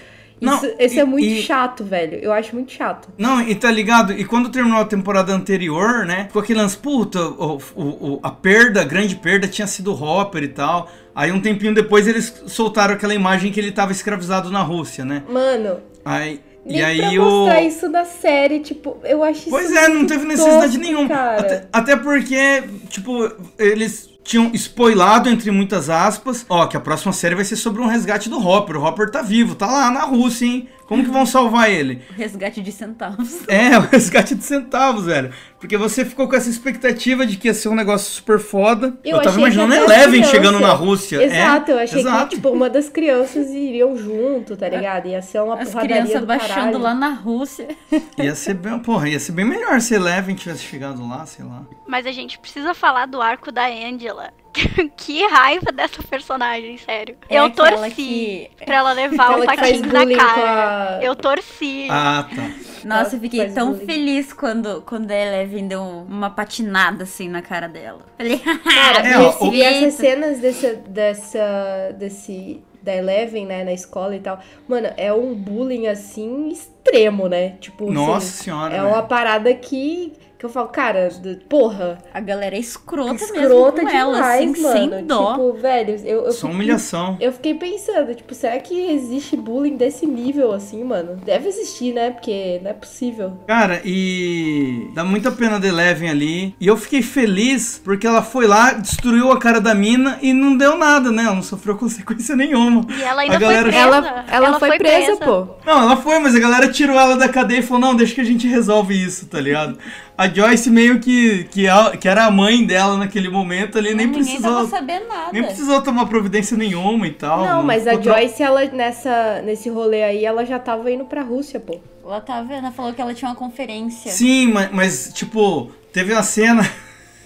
Não, 0.42 0.56
isso, 0.58 0.74
esse 0.78 0.96
e- 0.98 1.00
é 1.00 1.06
muito 1.06 1.25
e- 1.25 1.42
chato, 1.42 1.84
velho. 1.84 2.18
Eu 2.20 2.32
acho 2.34 2.54
muito 2.56 2.72
chato. 2.72 3.10
Não, 3.18 3.42
e 3.42 3.56
tá 3.56 3.72
ligado? 3.72 4.13
E 4.13 4.25
quando 4.25 4.50
terminou 4.50 4.80
a 4.80 4.86
temporada 4.86 5.34
anterior, 5.34 6.06
né? 6.06 6.25
Ficou 6.28 6.42
aquele 6.42 6.60
lance, 6.60 6.78
puta, 6.78 7.20
o, 7.22 7.58
o- 7.75 7.84
o- 8.16 8.20
a 8.24 8.30
perda, 8.32 8.82
a 8.82 8.84
grande 8.84 9.16
perda 9.16 9.48
tinha 9.48 9.68
sido 9.68 9.92
o 9.94 10.04
Hopper 10.04 10.44
e 10.44 10.48
tal. 10.50 10.90
Aí 11.16 11.32
um 11.32 11.40
tempinho 11.40 11.74
depois 11.74 12.08
eles 12.08 12.44
soltaram 12.48 12.94
aquela 12.96 13.13
imagem 13.13 13.52
que 13.52 13.60
ele 13.60 13.72
tava 13.72 13.92
escravizado 13.92 14.50
na 14.50 14.62
Rússia, 14.62 15.06
né? 15.06 15.24
Mano, 15.30 15.78
Aí, 16.06 16.42
nem 16.66 16.80
e 16.80 16.84
aí 16.84 16.98
pra 16.98 17.12
mostrar 17.12 17.62
isso 17.62 17.88
na 17.90 18.04
série, 18.04 18.60
tipo, 18.60 18.98
eu 19.04 19.24
acho 19.24 19.50
Pois 19.50 19.72
é, 19.72 19.88
não 19.88 20.06
teve 20.06 20.25
necessidade 20.25 20.78
tosco, 20.78 20.80
nenhuma. 20.80 21.13
Até, 21.16 21.68
até 21.72 21.96
porque, 21.96 22.63
tipo, 22.90 23.32
eles 23.58 24.10
tinham 24.24 24.51
spoilado, 24.53 25.30
entre 25.30 25.51
muitas 25.51 25.89
aspas, 25.89 26.46
ó, 26.50 26.65
que 26.65 26.77
a 26.77 26.80
próxima 26.80 27.12
série 27.12 27.36
vai 27.36 27.44
ser 27.44 27.58
sobre 27.58 27.82
um 27.82 27.88
resgate 27.88 28.30
do 28.30 28.39
Hopper. 28.39 28.77
O 28.77 28.86
Hopper 28.86 29.12
tá 29.12 29.22
vivo, 29.22 29.53
tá 29.56 29.68
lá 29.68 29.92
na 29.92 30.06
Rússia, 30.06 30.46
hein? 30.46 30.70
Como 30.88 31.04
que 31.04 31.10
vão 31.10 31.25
salvar 31.25 31.72
ele? 31.72 32.02
Resgate 32.16 32.62
de 32.62 32.72
centavos. 32.72 33.48
É, 33.48 33.78
o 33.78 33.82
resgate 33.82 34.36
de 34.36 34.43
centavos, 34.43 35.06
velho. 35.06 35.32
Porque 35.60 35.78
você 35.78 36.04
ficou 36.04 36.28
com 36.28 36.36
essa 36.36 36.50
expectativa 36.50 37.26
de 37.26 37.38
que 37.38 37.48
ia 37.48 37.54
ser 37.54 37.69
um 37.69 37.76
negócio 37.76 38.12
super 38.12 38.38
foda. 38.38 38.98
Eu, 39.04 39.17
tava 39.17 39.30
achei 39.30 39.41
imaginando 39.41 39.74
Eleven 39.76 40.12
criança- 40.12 40.32
chegando 40.32 40.60
na 40.60 40.74
Rússia. 40.74 41.24
Exato, 41.24 41.72
é, 41.72 41.74
eu 41.74 41.80
achei 41.80 42.02
exato. 42.02 42.28
que, 42.30 42.36
tipo, 42.36 42.50
uma 42.50 42.69
das 42.69 42.89
crianças 42.89 43.50
iriam 43.50 43.96
junto, 43.96 44.58
tá 44.58 44.67
ligado? 44.67 45.08
Ia 45.08 45.22
ser 45.22 45.41
uma 45.41 45.56
As 45.56 45.69
porradaria 45.69 46.02
crianças 46.04 46.22
do 46.22 46.28
baixando 46.28 46.56
caralho. 46.56 46.80
lá 46.80 46.93
na 46.93 47.10
Rússia. 47.10 47.69
Ia 48.17 48.36
ser 48.36 48.56
bem, 48.56 48.78
porra, 48.80 49.08
ia 49.10 49.19
ser 49.19 49.32
bem 49.32 49.46
melhor 49.46 49.80
se 49.80 49.93
Eleven 49.96 50.36
tivesse 50.36 50.63
chegado 50.63 51.08
lá, 51.08 51.26
sei 51.26 51.46
lá. 51.46 51.63
Mas 51.88 52.06
a 52.06 52.12
gente 52.12 52.38
precisa 52.39 52.74
falar 52.74 53.06
do 53.06 53.22
arco 53.22 53.52
da 53.52 53.65
Angela. 53.67 54.32
que 54.96 55.26
raiva 55.28 55.72
dessa 55.72 56.02
personagem, 56.04 56.78
sério. 56.78 57.16
É 57.30 57.39
eu 57.39 57.50
torci 57.50 57.92
que- 57.92 58.50
pra 58.66 58.76
ela 58.78 58.94
levar 58.94 59.39
o 59.39 59.46
taquinho 59.46 59.86
na 59.92 60.16
cara. 60.16 60.98
a- 61.00 61.04
Eu 61.04 61.16
torci. 61.16 61.88
Ah, 61.89 62.28
tá. 62.34 62.52
Nossa, 62.86 63.16
eu 63.16 63.20
fiquei 63.22 63.50
tão 63.52 63.72
bullying. 63.72 63.86
feliz 63.86 64.34
quando, 64.34 64.82
quando 64.82 65.10
a 65.12 65.16
Eleven 65.16 65.68
deu 65.68 65.82
uma 65.82 66.30
patinada 66.30 67.04
assim 67.04 67.30
na 67.30 67.42
cara 67.42 67.68
dela. 67.68 68.02
Falei, 68.18 68.38
Cara, 68.63 69.08
É, 69.08 69.12
e, 69.12 69.16
ó, 69.16 69.48
o- 69.48 69.54
essas 69.56 69.94
cenas 69.96 70.39
desse, 70.39 70.76
dessa, 70.88 71.96
desse, 71.98 72.62
da 72.82 72.94
Eleven, 72.96 73.46
né, 73.46 73.63
na 73.63 73.72
escola 73.74 74.16
e 74.16 74.20
tal, 74.20 74.39
mano, 74.68 74.89
é 74.98 75.13
um 75.13 75.34
bullying, 75.34 75.88
assim, 75.88 76.50
extremo, 76.50 77.28
né? 77.30 77.56
Tipo, 77.62 77.89
Nossa 77.92 78.18
assim, 78.28 78.44
senhora. 78.46 78.76
é 78.76 78.82
velho. 78.82 78.94
uma 78.94 79.04
parada 79.04 79.54
que, 79.54 80.13
que 80.43 80.47
eu 80.47 80.51
falo, 80.51 80.67
cara, 80.67 81.10
porra, 81.47 81.99
a 82.13 82.19
galera 82.19 82.53
é 82.53 82.60
escrota, 82.60 83.15
escrota 83.23 83.82
mesmo 83.82 83.89
com 83.91 83.97
ela, 83.97 84.13
demais, 84.15 84.51
assim, 84.51 84.62
mano. 84.62 84.73
sem 84.97 85.06
dó. 85.06 85.32
Tipo, 85.32 85.53
velho, 85.53 85.95
eu, 86.03 86.25
eu 86.25 86.32
Só 86.34 86.41
fiquei- 86.41 86.51
humilhação. 86.56 87.17
Eu 87.21 87.32
fiquei 87.32 87.53
pensando, 87.53 88.13
tipo, 88.13 88.34
será 88.36 88.60
que 88.60 88.73
existe 88.91 89.38
bullying 89.38 89.77
desse 89.77 90.06
nível 90.06 90.51
assim, 90.51 90.84
mano? 90.84 91.15
Deve 91.23 91.47
existir, 91.47 91.93
né? 91.93 92.12
Porque 92.12 92.60
não 92.62 92.71
é 92.71 92.73
possível. 92.73 93.38
Cara, 93.47 93.82
e 93.86 94.89
dá 94.93 95.06
muita 95.06 95.32
pena 95.32 95.60
da 95.60 95.67
Eleven 95.67 96.10
ali. 96.10 96.56
E 96.60 96.67
eu 96.67 96.75
fiquei 96.75 97.01
feliz 97.01 97.79
porque 97.84 98.06
ela 98.06 98.21
foi 98.21 98.45
lá, 98.45 98.73
destruiu 98.73 99.32
a 99.32 99.39
cara 99.39 99.62
da 99.62 99.73
mina 99.73 100.19
e 100.21 100.34
não 100.34 100.58
deu 100.58 100.77
nada, 100.77 101.10
né? 101.10 101.23
Ela 101.23 101.36
não 101.36 101.41
sofreu 101.43 101.77
consequência 101.79 102.36
nenhuma. 102.36 102.86
E 102.89 103.01
ela 103.01 103.21
ainda 103.21 103.38
A 103.38 103.39
galera- 103.39 103.62
foi 103.63 103.71
presa. 103.71 103.88
Ela, 103.88 104.25
ela, 104.29 104.60
foi, 104.60 104.77
presa, 104.77 105.15
pô. 105.17 105.47
Não, 105.65 105.82
ela 105.84 105.95
foi, 105.95 106.19
mas 106.19 106.36
a 106.36 106.39
galera 106.39 106.67
tirou 106.69 106.99
ela 106.99 107.15
da 107.15 107.29
cadeia 107.29 107.60
e 107.60 107.63
falou: 107.63 107.79
não, 107.79 107.95
deixa 107.95 108.13
que 108.15 108.21
a 108.21 108.25
gente 108.25 108.45
resolve 108.45 108.93
isso, 108.93 109.27
tá 109.27 109.39
ligado? 109.39 109.77
A 110.15 110.28
Joyce 110.28 110.69
meio 110.69 110.99
que, 110.99 111.45
que, 111.45 111.67
a- 111.67 111.97
que 111.97 112.08
era 112.08 112.26
a 112.26 112.32
mãe 112.32 112.63
dela 112.65 112.97
naquele 112.97 113.30
momento 113.30 113.78
ali, 113.80 113.95
nem 113.95 114.06
Ninguém 114.06 114.23
precisou. 114.23 114.52
tava 114.54 114.67
sabendo 114.67 115.08
nada. 115.08 115.30
Nem 115.34 115.43
precisou 115.43 115.82
tomar 115.82 116.06
providência 116.06 116.56
nenhuma 116.56 117.08
e 117.08 117.12
tal. 117.12 117.43
Não, 117.43 117.63
mas 117.63 117.88
a 117.88 117.99
Joyce, 117.99 118.43
ela 118.43 118.63
nessa, 118.65 119.41
nesse 119.43 119.69
rolê 119.69 120.04
aí, 120.04 120.23
ela 120.23 120.45
já 120.45 120.60
tava 120.60 120.91
indo 120.91 121.06
pra 121.06 121.23
Rússia, 121.23 121.60
pô. 121.60 121.80
Ela 122.06 122.19
vendo, 122.43 122.65
ela 122.65 122.71
falou 122.71 122.93
que 122.93 123.02
ela 123.02 123.13
tinha 123.13 123.30
uma 123.30 123.36
conferência. 123.36 124.12
Sim, 124.12 124.47
mas, 124.54 124.69
mas, 124.71 125.12
tipo, 125.13 125.71
teve 125.91 126.13
uma 126.13 126.21
cena. 126.21 126.62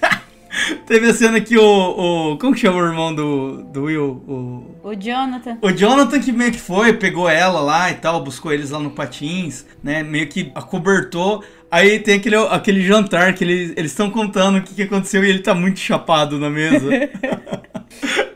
teve 0.86 1.10
a 1.10 1.14
cena 1.14 1.42
que 1.42 1.58
o, 1.58 1.64
o. 2.34 2.38
Como 2.38 2.54
que 2.54 2.60
chama 2.62 2.78
o 2.78 2.86
irmão 2.86 3.14
do, 3.14 3.64
do 3.64 3.84
Will? 3.84 4.24
O. 4.28 4.78
O 4.90 4.96
Jonathan. 4.96 5.58
O 5.62 5.72
Jonathan 5.72 6.20
que 6.20 6.32
meio 6.32 6.52
que 6.52 6.60
foi, 6.60 6.94
pegou 6.94 7.28
ela 7.28 7.60
lá 7.60 7.92
e 7.92 7.96
tal, 7.96 8.24
buscou 8.24 8.54
eles 8.54 8.70
lá 8.70 8.80
no 8.80 8.92
Patins, 8.92 9.66
né? 9.84 10.04
Meio 10.04 10.28
que 10.28 10.52
acobertou. 10.56 11.44
Aí 11.70 12.00
tem 12.00 12.16
aquele, 12.16 12.36
aquele 12.36 12.82
jantar 12.82 13.34
que 13.34 13.44
eles 13.44 13.72
estão 13.92 14.10
contando 14.10 14.60
o 14.60 14.62
que, 14.62 14.74
que 14.74 14.84
aconteceu 14.84 15.24
e 15.24 15.30
ele 15.30 15.40
tá 15.40 15.54
muito 15.54 15.80
chapado 15.80 16.40
na 16.40 16.50
mesa. 16.50 16.88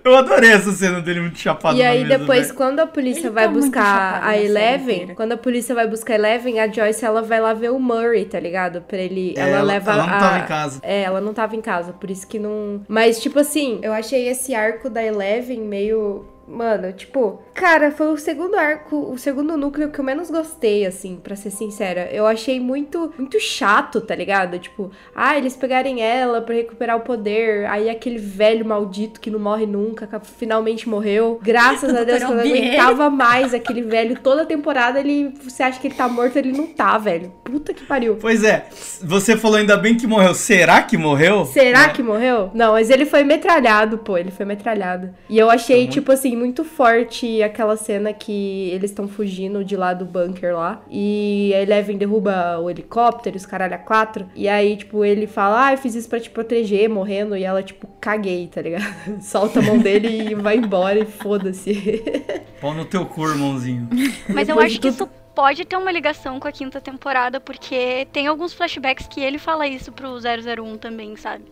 Eu 0.04 0.16
adorei 0.16 0.50
essa 0.52 0.72
cena 0.72 1.00
dele 1.00 1.22
muito 1.22 1.38
chapado 1.38 1.78
E 1.78 1.84
na 1.84 1.90
aí 1.90 2.04
mesa. 2.04 2.18
depois, 2.18 2.52
quando 2.52 2.80
a 2.80 2.88
polícia 2.88 3.28
Ele 3.28 3.30
vai 3.30 3.46
tá 3.46 3.52
buscar 3.54 4.24
a 4.24 4.36
Eleven, 4.38 4.96
inteira. 4.96 5.16
quando 5.16 5.32
a 5.34 5.38
polícia 5.38 5.76
vai 5.76 5.88
buscar 5.88 6.14
a 6.14 6.16
Eleven, 6.16 6.60
a 6.60 6.68
Joyce, 6.68 7.06
ela 7.06 7.22
vai 7.22 7.40
lá 7.40 7.54
ver 7.54 7.70
o 7.72 7.80
Murray, 7.80 8.26
tá 8.26 8.40
ligado? 8.40 8.82
Pra 8.82 8.98
ele... 8.98 9.36
É, 9.38 9.42
ela, 9.42 9.50
ela- 9.58 9.62
leva 9.62 9.92
ela 9.92 10.08
não 10.08 10.14
a... 10.16 10.20
tava 10.20 10.40
em 10.40 10.46
casa. 10.48 10.80
É, 10.82 11.02
ela 11.04 11.22
não 11.22 11.34
tava 11.34 11.56
em 11.56 11.62
casa, 11.62 11.94
por 11.94 12.10
isso 12.10 12.26
que 12.28 12.40
não... 12.40 12.82
Mas, 12.88 13.22
tipo 13.22 13.38
assim, 13.38 13.80
eu 13.84 13.94
achei 13.94 14.28
esse 14.28 14.56
arco 14.56 14.90
da 14.90 15.04
Eleven 15.04 15.62
meio... 15.62 16.26
Mano, 16.52 16.92
tipo, 16.92 17.42
cara, 17.54 17.92
foi 17.92 18.08
o 18.12 18.18
segundo 18.18 18.56
arco, 18.56 19.10
o 19.10 19.18
segundo 19.18 19.56
núcleo 19.56 19.90
que 19.90 20.00
eu 20.00 20.04
menos 20.04 20.30
gostei, 20.30 20.86
assim, 20.86 21.16
pra 21.16 21.34
ser 21.36 21.50
sincera. 21.50 22.10
Eu 22.12 22.28
achei 22.28 22.60
muito, 22.60 23.14
muito 23.18 23.40
chato, 23.40 24.02
tá 24.02 24.14
ligado? 24.14 24.60
Tipo, 24.60 24.92
ah, 25.16 25.38
eles 25.38 25.56
pegarem 25.56 26.02
ela 26.02 26.42
pra 26.42 26.54
recuperar 26.54 26.98
o 26.98 27.02
poder, 27.02 27.66
aí 27.68 27.90
aquele 27.90 28.18
velho 28.18 28.66
maldito 28.66 29.22
que 29.22 29.32
não 29.32 29.40
morre 29.40 29.66
nunca, 29.66 30.06
que 30.06 30.28
finalmente 30.38 30.90
morreu. 30.90 31.40
Graças 31.42 31.90
a 31.96 32.04
Deus, 32.04 32.20
que 32.20 32.26
eu 32.26 32.36
não 32.36 32.44
aguentava 32.44 33.10
mais 33.10 33.54
aquele 33.54 33.82
velho. 33.82 34.20
Toda 34.20 34.46
temporada 34.46 35.00
ele, 35.00 35.34
você 35.42 35.64
acha 35.64 35.80
que 35.80 35.88
ele 35.88 35.96
tá 35.96 36.10
morto, 36.10 36.36
ele 36.36 36.52
não 36.52 36.68
tá, 36.68 36.98
velho. 36.98 37.32
Puta 37.46 37.74
que 37.74 37.86
pariu. 37.86 38.18
Pois 38.20 38.44
é, 38.44 38.66
você 39.02 39.38
falou 39.38 39.58
ainda 39.58 39.78
bem 39.78 39.96
que 39.96 40.06
morreu. 40.06 40.34
Será 40.34 40.82
que 40.82 40.98
morreu? 40.98 41.46
Será 41.46 41.88
Né? 41.88 41.94
que 41.94 42.04
morreu? 42.04 42.52
Não, 42.54 42.74
mas 42.74 42.90
ele 42.90 43.06
foi 43.06 43.24
metralhado, 43.24 43.98
pô. 44.00 44.18
Ele 44.18 44.32
foi 44.32 44.46
metralhado. 44.46 45.14
E 45.30 45.38
eu 45.38 45.50
achei, 45.50 45.88
tipo 45.88 46.12
assim, 46.12 46.41
muito 46.42 46.66
forte 46.66 47.44
aquela 47.44 47.78
cena 47.78 48.12
que 48.12 48.70
eles 48.72 48.90
estão 48.90 49.08
fugindo 49.08 49.64
de 49.64 49.78
lá 49.78 49.94
do 49.94 50.06
bunker 50.06 50.56
lá. 50.56 50.82
E 50.90 51.54
a 51.54 51.62
Eleven 51.62 51.98
derruba 51.98 52.60
o 52.60 52.70
helicóptero, 52.70 53.38
os 53.38 53.46
caralho 53.46 53.76
a 53.76 53.78
quatro. 53.78 54.28
E 54.36 54.50
aí, 54.50 54.76
tipo, 54.76 55.06
ele 55.06 55.28
fala, 55.28 55.68
ah, 55.68 55.74
eu 55.74 55.78
fiz 55.78 55.94
isso 55.94 56.10
pra 56.10 56.20
te 56.20 56.30
proteger, 56.32 56.90
morrendo. 56.90 57.38
E 57.38 57.44
ela, 57.44 57.62
tipo, 57.62 57.88
caguei, 58.02 58.48
tá 58.48 58.62
ligado? 58.62 58.92
Solta 59.22 59.60
a 59.60 59.64
mão 59.64 59.78
dele 59.78 60.32
e 60.32 60.36
vai 60.36 60.58
embora 60.58 61.00
e 61.00 61.06
foda-se. 61.06 62.04
Pau 62.60 62.74
no 62.74 62.86
teu 62.86 63.06
cu, 63.06 63.28
irmãozinho. 63.28 63.88
Mas 64.28 64.50
eu 64.50 64.60
acho 64.60 64.80
que 64.80 64.88
isso 64.88 65.08
pode 65.36 65.64
ter 65.64 65.78
uma 65.78 65.92
ligação 65.92 66.40
com 66.40 66.48
a 66.48 66.52
quinta 66.52 66.82
temporada, 66.82 67.40
porque 67.40 68.08
tem 68.12 68.28
alguns 68.28 68.54
flashbacks 68.54 69.08
que 69.08 69.22
ele 69.22 69.38
fala 69.38 69.68
isso 69.68 69.92
pro 69.92 70.18
001 70.18 70.78
também, 70.78 71.16
sabe? 71.16 71.46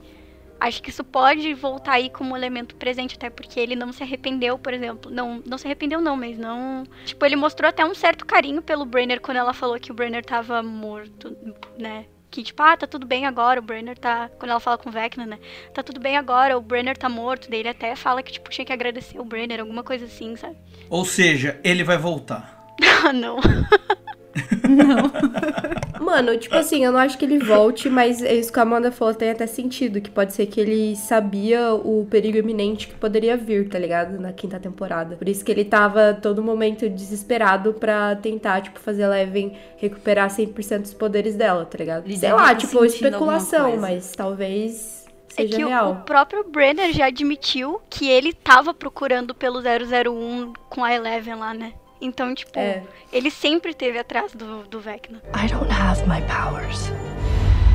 Acho 0.59 0.83
que 0.83 0.89
isso 0.89 1.03
pode 1.03 1.53
voltar 1.53 1.93
aí 1.93 2.09
como 2.09 2.35
elemento 2.35 2.75
presente, 2.75 3.15
até 3.15 3.29
porque 3.29 3.59
ele 3.59 3.75
não 3.75 3.93
se 3.93 4.03
arrependeu, 4.03 4.57
por 4.57 4.73
exemplo. 4.73 5.09
Não, 5.09 5.41
não 5.45 5.57
se 5.57 5.65
arrependeu 5.65 6.01
não, 6.01 6.17
mas 6.17 6.37
não... 6.37 6.83
Tipo, 7.05 7.25
ele 7.25 7.37
mostrou 7.37 7.69
até 7.69 7.85
um 7.85 7.95
certo 7.95 8.25
carinho 8.25 8.61
pelo 8.61 8.85
Brenner 8.85 9.21
quando 9.21 9.37
ela 9.37 9.53
falou 9.53 9.79
que 9.79 9.91
o 9.91 9.95
Brenner 9.95 10.25
tava 10.25 10.61
morto, 10.61 11.35
né? 11.77 12.05
Que 12.29 12.43
tipo, 12.43 12.61
ah, 12.61 12.75
tá 12.75 12.85
tudo 12.85 13.07
bem 13.07 13.25
agora, 13.25 13.59
o 13.59 13.63
Brenner 13.63 13.97
tá... 13.97 14.29
Quando 14.37 14.51
ela 14.51 14.59
fala 14.59 14.77
com 14.77 14.89
o 14.89 14.91
Vecna, 14.91 15.25
né? 15.25 15.39
Tá 15.73 15.81
tudo 15.81 15.99
bem 15.99 16.17
agora, 16.17 16.57
o 16.57 16.61
Brenner 16.61 16.97
tá 16.97 17.07
morto. 17.07 17.49
Daí 17.49 17.61
ele 17.61 17.69
até 17.69 17.95
fala 17.95 18.21
que, 18.21 18.33
tipo, 18.33 18.49
tinha 18.49 18.65
que 18.65 18.73
agradecer 18.73 19.17
o 19.17 19.25
Brenner, 19.25 19.61
alguma 19.61 19.83
coisa 19.83 20.05
assim, 20.05 20.35
sabe? 20.35 20.57
Ou 20.89 21.05
seja, 21.05 21.59
ele 21.63 21.83
vai 21.83 21.97
voltar. 21.97 22.57
Ah, 23.01 23.13
não. 23.13 23.39
Mano, 25.99 26.38
tipo 26.38 26.56
assim, 26.56 26.84
eu 26.84 26.91
não 26.91 26.99
acho 26.99 27.17
que 27.17 27.25
ele 27.25 27.38
volte, 27.39 27.89
mas 27.89 28.21
é 28.23 28.34
isso 28.34 28.52
que 28.52 28.60
a 28.60 28.63
Amanda 28.63 28.91
falou 28.91 29.13
tem 29.13 29.30
até 29.30 29.45
sentido, 29.45 30.02
que 30.02 30.10
pode 30.10 30.34
ser 30.34 30.45
que 30.47 30.60
ele 30.60 30.95
sabia 30.95 31.73
o 31.73 32.08
perigo 32.10 32.38
iminente 32.38 32.88
que 32.88 32.95
poderia 32.95 33.36
vir, 33.38 33.67
tá 33.69 33.78
ligado? 33.78 34.19
Na 34.19 34.32
quinta 34.34 34.60
temporada. 34.60 35.15
Por 35.17 35.28
isso 35.28 35.43
que 35.43 35.52
ele 35.52 35.65
tava 35.65 36.17
todo 36.19 36.41
momento 36.41 36.89
desesperado 36.89 37.73
pra 37.73 38.15
tentar, 38.15 38.62
tipo, 38.62 38.80
fazer 38.80 39.04
a 39.04 39.08
Eleven 39.08 39.54
recuperar 39.78 40.30
100% 40.30 40.82
dos 40.82 40.93
poderes 40.93 41.36
dela, 41.36 41.65
tá 41.65 41.78
ligado? 41.78 42.06
Ele 42.06 42.17
Sei 42.17 42.32
lá, 42.32 42.56
tipo, 42.56 42.84
especulação, 42.86 43.78
mas 43.78 44.12
talvez 44.15 45.06
É 45.38 45.41
seja 45.43 45.58
que 45.58 45.63
o- 45.65 45.89
o 45.91 45.95
próprio 45.97 46.43
Brenner 46.49 46.91
já 46.93 47.08
admitiu 47.08 47.80
que 47.89 48.10
ele 48.10 48.34
tava 48.34 48.73
procurando 48.73 49.36
pelo 49.36 49.62
001 49.62 50.54
com 50.69 50.84
a 50.84 50.93
Eleven 50.93 51.36
lá, 51.36 51.54
né? 51.54 51.73
Então, 52.01 52.33
tipo, 52.33 52.57
É. 52.57 52.83
ele 53.12 53.29
sempre 53.29 53.71
esteve 53.71 53.97
atrás 53.99 54.31
do, 54.33 54.63
do 54.63 54.79
Vecna. 54.79 55.21
I 55.35 55.47
don't 55.47 55.71
have 55.71 56.01
my 56.07 56.21
powers. 56.21 56.91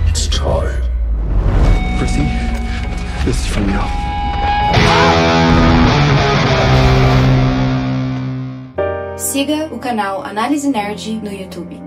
It's 0.08 0.26
time. 0.28 0.82
Chrissy, 1.98 2.22
this 3.24 3.40
is 3.40 3.46
from 3.46 3.64
you. 3.70 3.80
Siga 9.16 9.68
o 9.72 9.78
canal 9.78 10.22
Análise 10.24 10.68
Nerd 10.68 11.12
no 11.22 11.32
YouTube. 11.32 11.80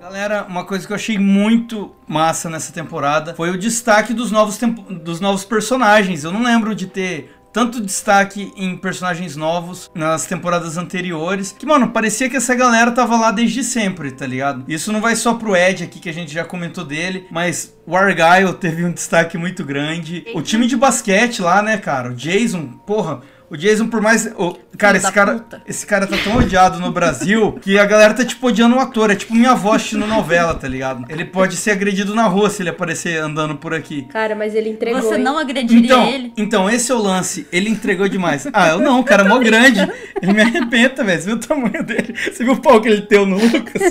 Galera, 0.00 0.44
uma 0.48 0.64
coisa 0.64 0.86
que 0.86 0.92
eu 0.92 0.96
achei 0.96 1.18
muito 1.18 1.94
massa 2.08 2.48
nessa 2.50 2.72
temporada 2.72 3.34
foi 3.34 3.50
o 3.50 3.58
destaque 3.58 4.12
dos 4.12 4.30
novos, 4.30 4.58
tempo- 4.58 4.82
dos 4.92 5.20
novos 5.20 5.44
personagens. 5.44 6.24
Eu 6.24 6.32
não 6.32 6.42
lembro 6.42 6.74
de 6.74 6.86
ter 6.86 7.32
tanto 7.52 7.80
destaque 7.80 8.52
em 8.56 8.76
personagens 8.76 9.36
novos 9.36 9.90
nas 9.94 10.26
temporadas 10.26 10.76
anteriores. 10.76 11.54
Que, 11.56 11.66
mano, 11.66 11.90
parecia 11.90 12.28
que 12.28 12.36
essa 12.36 12.54
galera 12.54 12.90
tava 12.90 13.16
lá 13.16 13.30
desde 13.30 13.64
sempre, 13.64 14.10
tá 14.12 14.26
ligado? 14.26 14.64
Isso 14.68 14.92
não 14.92 15.00
vai 15.00 15.16
só 15.16 15.34
pro 15.34 15.56
Ed 15.56 15.84
aqui, 15.84 15.98
que 15.98 16.08
a 16.08 16.14
gente 16.14 16.32
já 16.32 16.44
comentou 16.44 16.84
dele, 16.84 17.26
mas 17.30 17.74
o 17.86 17.96
Argyle 17.96 18.54
teve 18.54 18.84
um 18.84 18.92
destaque 18.92 19.36
muito 19.36 19.64
grande. 19.64 20.24
O 20.34 20.42
time 20.42 20.66
de 20.66 20.76
basquete 20.76 21.42
lá, 21.42 21.62
né, 21.62 21.76
cara? 21.76 22.10
O 22.10 22.14
Jason, 22.14 22.68
porra. 22.86 23.20
O 23.50 23.56
Jason, 23.56 23.88
por 23.88 24.00
mais. 24.00 24.26
o- 24.38 24.56
cara, 24.78 24.96
esse 24.96 25.10
cara, 25.10 25.32
puta. 25.34 25.62
esse 25.66 25.84
cara 25.84 26.06
tá 26.06 26.16
tão 26.22 26.36
odiado 26.36 26.78
no 26.78 26.92
Brasil 26.92 27.52
que 27.60 27.76
a 27.78 27.84
galera 27.84 28.14
tá, 28.14 28.24
tipo, 28.24 28.46
odiando 28.46 28.76
o 28.76 28.78
ator. 28.78 29.10
É 29.10 29.16
tipo 29.16 29.34
minha 29.34 29.50
avó 29.50 29.72
assistindo 29.74 30.06
novela, 30.06 30.54
tá 30.54 30.68
ligado? 30.68 31.04
Ele 31.08 31.24
pode 31.24 31.56
ser 31.56 31.72
agredido 31.72 32.14
na 32.14 32.26
rua 32.28 32.48
se 32.48 32.62
ele 32.62 32.70
aparecer 32.70 33.20
andando 33.20 33.56
por 33.56 33.74
aqui. 33.74 34.02
Cara, 34.02 34.34
mas 34.36 34.54
ele 34.54 34.70
entregou. 34.70 35.02
Você 35.02 35.16
hein? 35.16 35.22
não 35.22 35.36
agrediria 35.38 35.84
Então, 35.84 36.06
ele? 36.08 36.32
então, 36.36 36.70
esse 36.70 36.92
é 36.92 36.94
o 36.94 36.98
lance. 37.02 37.46
Ele 37.52 37.68
entregou 37.68 38.08
demais. 38.08 38.46
Ah, 38.52 38.68
eu 38.68 38.78
não, 38.78 39.00
o 39.00 39.04
cara 39.04 39.24
é 39.24 39.28
mó 39.28 39.38
grande. 39.38 39.80
Ele 40.22 40.32
me 40.32 40.42
arrebenta, 40.42 41.02
velho. 41.02 41.20
Você 41.20 41.26
viu 41.26 41.36
o 41.36 41.40
tamanho 41.40 41.82
dele? 41.82 42.14
Você 42.32 42.44
viu 42.44 42.52
o 42.52 42.60
pau 42.60 42.80
que 42.80 42.88
ele 42.88 43.00
deu 43.02 43.26
no 43.26 43.36
Lucas? 43.36 43.82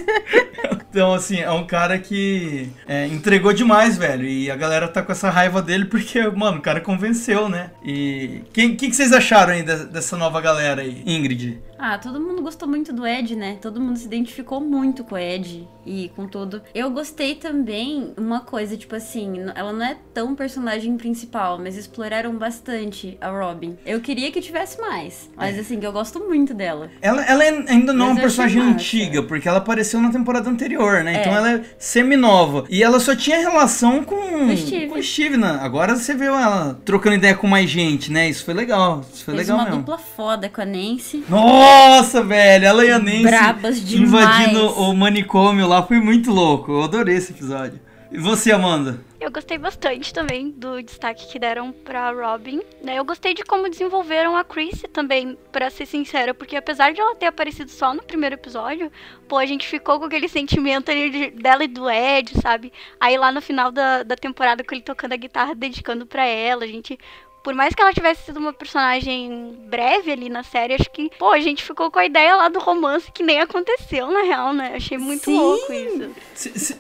Então, 0.89 1.13
assim, 1.13 1.39
é 1.39 1.51
um 1.51 1.65
cara 1.67 1.99
que 1.99 2.69
é, 2.87 3.05
entregou 3.07 3.53
demais, 3.53 3.97
velho. 3.97 4.25
E 4.25 4.49
a 4.49 4.55
galera 4.55 4.87
tá 4.87 5.01
com 5.01 5.11
essa 5.11 5.29
raiva 5.29 5.61
dele 5.61 5.85
porque, 5.85 6.19
mano, 6.29 6.57
o 6.57 6.61
cara 6.61 6.81
convenceu, 6.81 7.47
né? 7.47 7.69
E 7.83 8.41
o 8.47 8.51
que, 8.51 8.69
que, 8.69 8.89
que 8.89 8.95
vocês 8.95 9.13
acharam 9.13 9.48
aí 9.53 9.63
de- 9.63 9.85
dessa 9.85 10.15
nova 10.17 10.39
galera 10.41 10.81
aí, 10.81 11.03
Ingrid? 11.05 11.59
Ah, 11.77 11.97
todo 11.97 12.19
mundo 12.19 12.41
gostou 12.41 12.67
muito 12.67 12.91
do 12.91 13.07
Ed, 13.07 13.35
né? 13.35 13.57
Todo 13.61 13.79
mundo 13.79 13.97
se 13.97 14.05
identificou 14.05 14.59
muito 14.59 15.03
com 15.03 15.15
o 15.15 15.17
Ed 15.17 15.65
e 15.85 16.11
com 16.15 16.27
todo. 16.27 16.61
Eu 16.75 16.89
gostei 16.91 17.35
também 17.35 18.13
uma 18.17 18.41
coisa, 18.41 18.75
tipo 18.75 18.95
assim, 18.95 19.33
ela 19.55 19.71
não 19.71 19.85
é 19.85 19.95
tão 20.13 20.35
personagem 20.35 20.97
principal, 20.97 21.57
mas 21.57 21.77
exploraram 21.77 22.35
bastante 22.37 23.17
a 23.21 23.29
Robin. 23.29 23.77
Eu 23.85 24.01
queria 24.01 24.29
que 24.31 24.41
tivesse 24.41 24.79
mais, 24.81 25.29
mas 25.37 25.57
assim, 25.57 25.79
eu 25.81 25.91
gosto 25.93 26.19
muito 26.19 26.53
dela. 26.53 26.89
Ela, 27.01 27.23
ela 27.23 27.43
é- 27.45 27.63
ainda 27.69 27.93
não 27.93 28.07
é 28.09 28.11
uma 28.11 28.21
personagem 28.21 28.61
antiga, 28.61 29.23
porque 29.23 29.47
ela 29.47 29.59
apareceu 29.59 30.01
na 30.01 30.11
temporada 30.11 30.49
anterior, 30.49 31.01
né? 31.03 31.15
É. 31.15 31.19
Então 31.21 31.33
ela 31.33 31.51
é 31.53 31.61
semi-nova. 31.77 32.65
E 32.69 32.83
ela 32.83 32.99
só 32.99 33.15
tinha 33.15 33.37
relação 33.39 34.03
com, 34.03 34.15
Com 34.15 34.47
o 34.47 34.57
Steve. 34.57 34.87
com 34.87 34.99
o 34.99 35.03
Steve, 35.03 35.37
né? 35.37 35.59
Agora 35.61 35.95
você 35.95 36.13
viu 36.13 36.33
ela 36.35 36.79
trocando 36.83 37.15
ideia 37.15 37.35
com 37.35 37.47
mais 37.47 37.69
gente, 37.69 38.11
né? 38.11 38.29
Isso 38.29 38.43
foi 38.43 38.53
legal. 38.53 39.01
Isso 39.13 39.23
foi 39.25 39.33
legal 39.39 39.57
uma 39.57 39.65
mesmo. 39.65 39.79
dupla 39.79 39.97
foda 39.97 40.49
com 40.49 40.61
a 40.61 40.65
Nancy. 40.65 41.23
Nossa, 41.29 42.23
velho, 42.23 42.65
ela 42.65 42.85
e 42.85 42.91
a 42.91 42.99
Nancy 42.99 43.23
Brabas 43.23 43.83
demais. 43.85 44.09
invadindo 44.09 44.65
o 44.81 44.93
manicômio 44.95 45.67
lá 45.67 45.81
foi 45.83 45.99
muito 45.99 46.31
louco. 46.31 46.71
Eu 46.71 46.83
adorei 46.83 47.15
esse 47.15 47.31
episódio. 47.31 47.79
E 48.11 48.17
você, 48.17 48.51
Amanda? 48.51 48.99
Eu 49.21 49.29
gostei 49.29 49.55
bastante 49.59 50.11
também 50.11 50.49
do 50.49 50.81
destaque 50.81 51.27
que 51.27 51.37
deram 51.37 51.71
pra 51.71 52.09
Robin, 52.11 52.59
né? 52.83 52.97
Eu 52.97 53.05
gostei 53.05 53.35
de 53.35 53.43
como 53.43 53.69
desenvolveram 53.69 54.35
a 54.35 54.43
Chrissy 54.43 54.87
também, 54.87 55.37
pra 55.51 55.69
ser 55.69 55.85
sincera, 55.85 56.33
porque 56.33 56.55
apesar 56.55 56.91
de 56.91 56.99
ela 56.99 57.13
ter 57.15 57.27
aparecido 57.27 57.69
só 57.69 57.93
no 57.93 58.01
primeiro 58.01 58.33
episódio, 58.33 58.91
pô, 59.27 59.37
a 59.37 59.45
gente 59.45 59.67
ficou 59.67 59.99
com 59.99 60.05
aquele 60.05 60.27
sentimento 60.27 60.89
ali 60.89 61.09
de- 61.11 61.29
dela 61.39 61.63
e 61.63 61.67
do 61.67 61.87
Ed, 61.87 62.33
sabe? 62.41 62.73
Aí 62.99 63.15
lá 63.15 63.31
no 63.31 63.41
final 63.43 63.71
da, 63.71 64.01
da 64.01 64.15
temporada, 64.15 64.63
com 64.63 64.73
ele 64.73 64.83
tocando 64.83 65.13
a 65.13 65.17
guitarra, 65.17 65.53
dedicando 65.53 66.07
pra 66.07 66.25
ela, 66.25 66.63
a 66.63 66.67
gente... 66.67 66.97
Por 67.43 67.53
mais 67.53 67.73
que 67.73 67.81
ela 67.81 67.93
tivesse 67.93 68.25
sido 68.25 68.37
uma 68.37 68.53
personagem 68.53 69.55
breve 69.69 70.11
ali 70.11 70.29
na 70.29 70.43
série, 70.43 70.73
acho 70.73 70.89
que, 70.91 71.09
pô, 71.17 71.31
a 71.31 71.39
gente 71.39 71.63
ficou 71.63 71.89
com 71.89 71.99
a 71.99 72.05
ideia 72.05 72.35
lá 72.35 72.49
do 72.49 72.59
romance 72.59 73.11
que 73.11 73.23
nem 73.23 73.39
aconteceu, 73.39 74.11
na 74.11 74.23
real, 74.23 74.53
né? 74.53 74.73
Achei 74.75 74.97
muito 74.97 75.25
Sim. 75.25 75.37
louco 75.37 75.71
isso. 75.73 76.09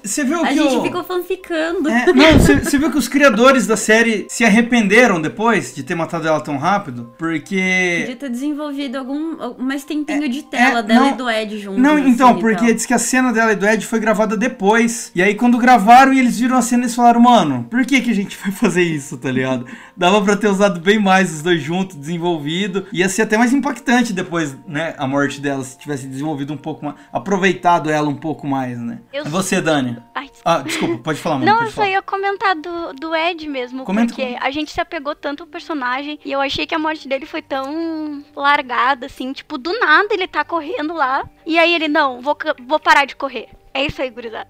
Você 0.03 0.23
viu 0.23 0.43
A 0.43 0.47
que 0.47 0.55
gente 0.55 0.75
o... 0.75 0.83
ficou 0.83 1.03
fanficando. 1.03 1.89
É, 1.89 2.13
não, 2.13 2.39
você 2.39 2.77
viu 2.77 2.91
que 2.91 2.97
os 2.97 3.07
criadores 3.07 3.65
da 3.67 3.77
série 3.77 4.25
se 4.29 4.43
arrependeram 4.43 5.21
depois 5.21 5.73
de 5.73 5.83
ter 5.83 5.95
matado 5.95 6.27
ela 6.27 6.41
tão 6.41 6.57
rápido? 6.57 7.13
Porque... 7.17 7.99
Podia 8.01 8.15
ter 8.15 8.29
desenvolvido 8.29 8.97
algum 8.97 9.57
mais 9.57 9.83
tempinho 9.83 10.27
de 10.29 10.43
tela 10.43 10.79
é, 10.79 10.83
dela 10.83 10.99
não- 11.05 11.11
e 11.11 11.13
do 11.17 11.29
Ed 11.29 11.57
juntos. 11.57 11.81
Não, 11.81 11.97
então, 11.97 12.29
assim, 12.29 12.37
e 12.37 12.41
porque 12.41 12.73
diz 12.73 12.85
que 12.85 12.93
a 12.93 12.99
cena 12.99 13.31
dela 13.31 13.53
e 13.53 13.55
do 13.55 13.65
Ed 13.65 13.85
foi 13.85 13.99
gravada 13.99 14.35
depois. 14.35 15.11
E 15.15 15.21
aí, 15.21 15.35
quando 15.35 15.57
gravaram 15.57 16.13
e 16.13 16.19
eles 16.19 16.39
viram 16.39 16.57
a 16.57 16.61
cena, 16.61 16.83
eles 16.83 16.95
falaram, 16.95 17.21
mano, 17.21 17.65
por 17.69 17.85
que, 17.85 18.01
que 18.01 18.11
a 18.11 18.15
gente 18.15 18.37
vai 18.43 18.51
fazer 18.51 18.83
isso, 18.83 19.17
tá 19.17 19.31
ligado? 19.31 19.65
Dava 19.95 20.21
pra 20.21 20.35
ter 20.35 20.48
usado 20.51 20.79
bem 20.79 20.99
mais 20.99 21.31
os 21.33 21.41
dois 21.41 21.61
juntos, 21.61 21.95
desenvolvido. 21.95 22.85
Ia 22.91 23.07
ser 23.09 23.23
até 23.23 23.37
mais 23.37 23.53
impactante 23.53 24.11
depois, 24.13 24.55
né? 24.67 24.95
A 24.97 25.07
morte 25.07 25.39
dela, 25.41 25.63
se 25.63 25.77
tivesse 25.77 26.07
desenvolvido 26.07 26.53
um 26.53 26.57
pouco 26.57 26.85
mais. 26.85 26.97
Aproveitado 27.11 27.89
ela 27.89 28.07
um 28.09 28.15
pouco 28.15 28.47
mais, 28.47 28.77
né? 28.79 28.99
Eu- 29.13 29.25
E 29.25 29.29
você, 29.29 29.61
Dani? 29.61 29.97
Ai, 30.15 30.29
Ah, 30.45 30.59
desculpa, 30.59 30.97
pode 31.03 31.19
falar, 31.19 31.35
mano. 31.35 31.45
Não, 31.45 31.57
pode 31.57 31.67
eu 31.69 31.71
só 31.71 31.75
falar. 31.81 31.89
ia 31.89 32.01
comentar 32.01 32.55
do, 32.55 32.93
do 32.93 33.15
Ed 33.15 33.47
mesmo, 33.47 33.83
Comenta, 33.83 34.07
porque 34.13 34.21
comenta. 34.25 34.45
a 34.45 34.51
gente 34.51 34.71
se 34.71 34.79
apegou 34.81 35.15
tanto 35.15 35.43
ao 35.43 35.47
personagem 35.47 36.19
e 36.23 36.31
eu 36.31 36.39
achei 36.41 36.65
que 36.65 36.73
a 36.75 36.79
morte 36.79 37.07
dele 37.07 37.25
foi 37.25 37.41
tão 37.41 38.23
largada, 38.35 39.05
assim, 39.07 39.31
tipo, 39.33 39.57
do 39.57 39.77
nada 39.79 40.07
ele 40.13 40.27
tá 40.27 40.43
correndo 40.43 40.93
lá 40.93 41.27
e 41.45 41.57
aí 41.59 41.73
ele, 41.75 41.87
não, 41.87 42.21
vou, 42.21 42.37
vou 42.67 42.79
parar 42.79 43.05
de 43.05 43.15
correr. 43.15 43.47
É 43.73 43.85
isso 43.85 44.01
aí, 44.01 44.09
gurizada. 44.09 44.47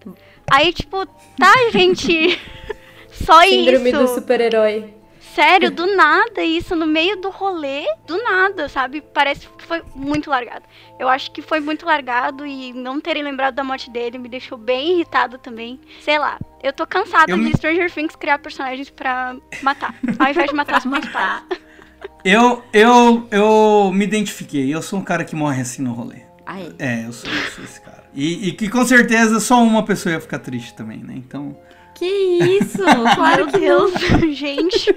Aí, 0.52 0.72
tipo, 0.74 1.06
tá, 1.38 1.54
gente, 1.72 2.40
só 3.12 3.42
Síndrome 3.44 3.90
isso. 3.90 4.00
do 4.00 4.08
super-herói. 4.08 4.94
Sério, 5.40 5.72
do 5.72 5.96
nada, 5.96 6.44
isso 6.44 6.76
no 6.76 6.86
meio 6.86 7.16
do 7.16 7.30
rolê, 7.30 7.86
do 8.06 8.22
nada, 8.22 8.68
sabe? 8.68 9.00
Parece 9.00 9.48
que 9.48 9.64
foi 9.64 9.82
muito 9.96 10.30
largado. 10.30 10.66
Eu 11.00 11.08
acho 11.08 11.32
que 11.32 11.42
foi 11.42 11.62
muito 11.62 11.86
largado 11.86 12.46
e 12.46 12.74
não 12.74 13.00
terem 13.00 13.24
lembrado 13.24 13.56
da 13.56 13.64
morte 13.64 13.90
dele 13.90 14.18
me 14.18 14.28
deixou 14.28 14.58
bem 14.58 14.96
irritada 14.96 15.38
também. 15.38 15.80
Sei 16.02 16.20
lá, 16.20 16.38
eu 16.62 16.74
tô 16.74 16.86
cansada 16.86 17.32
Eu 17.32 17.38
de 17.38 17.44
me- 17.44 17.54
Stranger 17.56 17.90
Things 17.90 18.18
criar 18.18 18.38
personagens 18.40 18.90
pra 18.90 19.34
matar, 19.62 19.96
ao 20.20 20.30
invés 20.30 20.50
de 20.50 20.56
matar 20.56 20.80
os 20.80 20.86
principais. 20.86 21.44
Eu, 22.26 22.62
eu, 22.74 23.26
eu 23.32 23.92
me 23.94 24.04
identifiquei. 24.04 24.76
Eu 24.76 24.82
sou 24.82 25.00
um 25.00 25.04
cara 25.04 25.24
que 25.24 25.38
morre 25.38 25.62
assim 25.62 25.82
no 25.82 25.94
rolê. 25.94 26.18
É. 26.78 27.04
É, 27.04 27.06
eu 27.06 27.14
sou, 27.14 27.32
eu 27.32 27.52
sou 27.52 27.64
esse 27.64 27.80
cara. 27.80 28.04
E, 28.14 28.50
e 28.50 28.52
que 28.52 28.68
com 28.68 28.84
certeza 28.86 29.40
só 29.40 29.64
uma 29.64 29.86
pessoa 29.86 30.12
ia 30.16 30.20
ficar 30.20 30.40
triste 30.40 30.74
também, 30.74 30.98
né? 30.98 31.14
Então. 31.16 31.58
Que 32.00 32.06
isso? 32.06 32.80
Claro 33.16 33.48
que 33.48 33.60
Deus, 33.60 33.92
gente. 34.34 34.96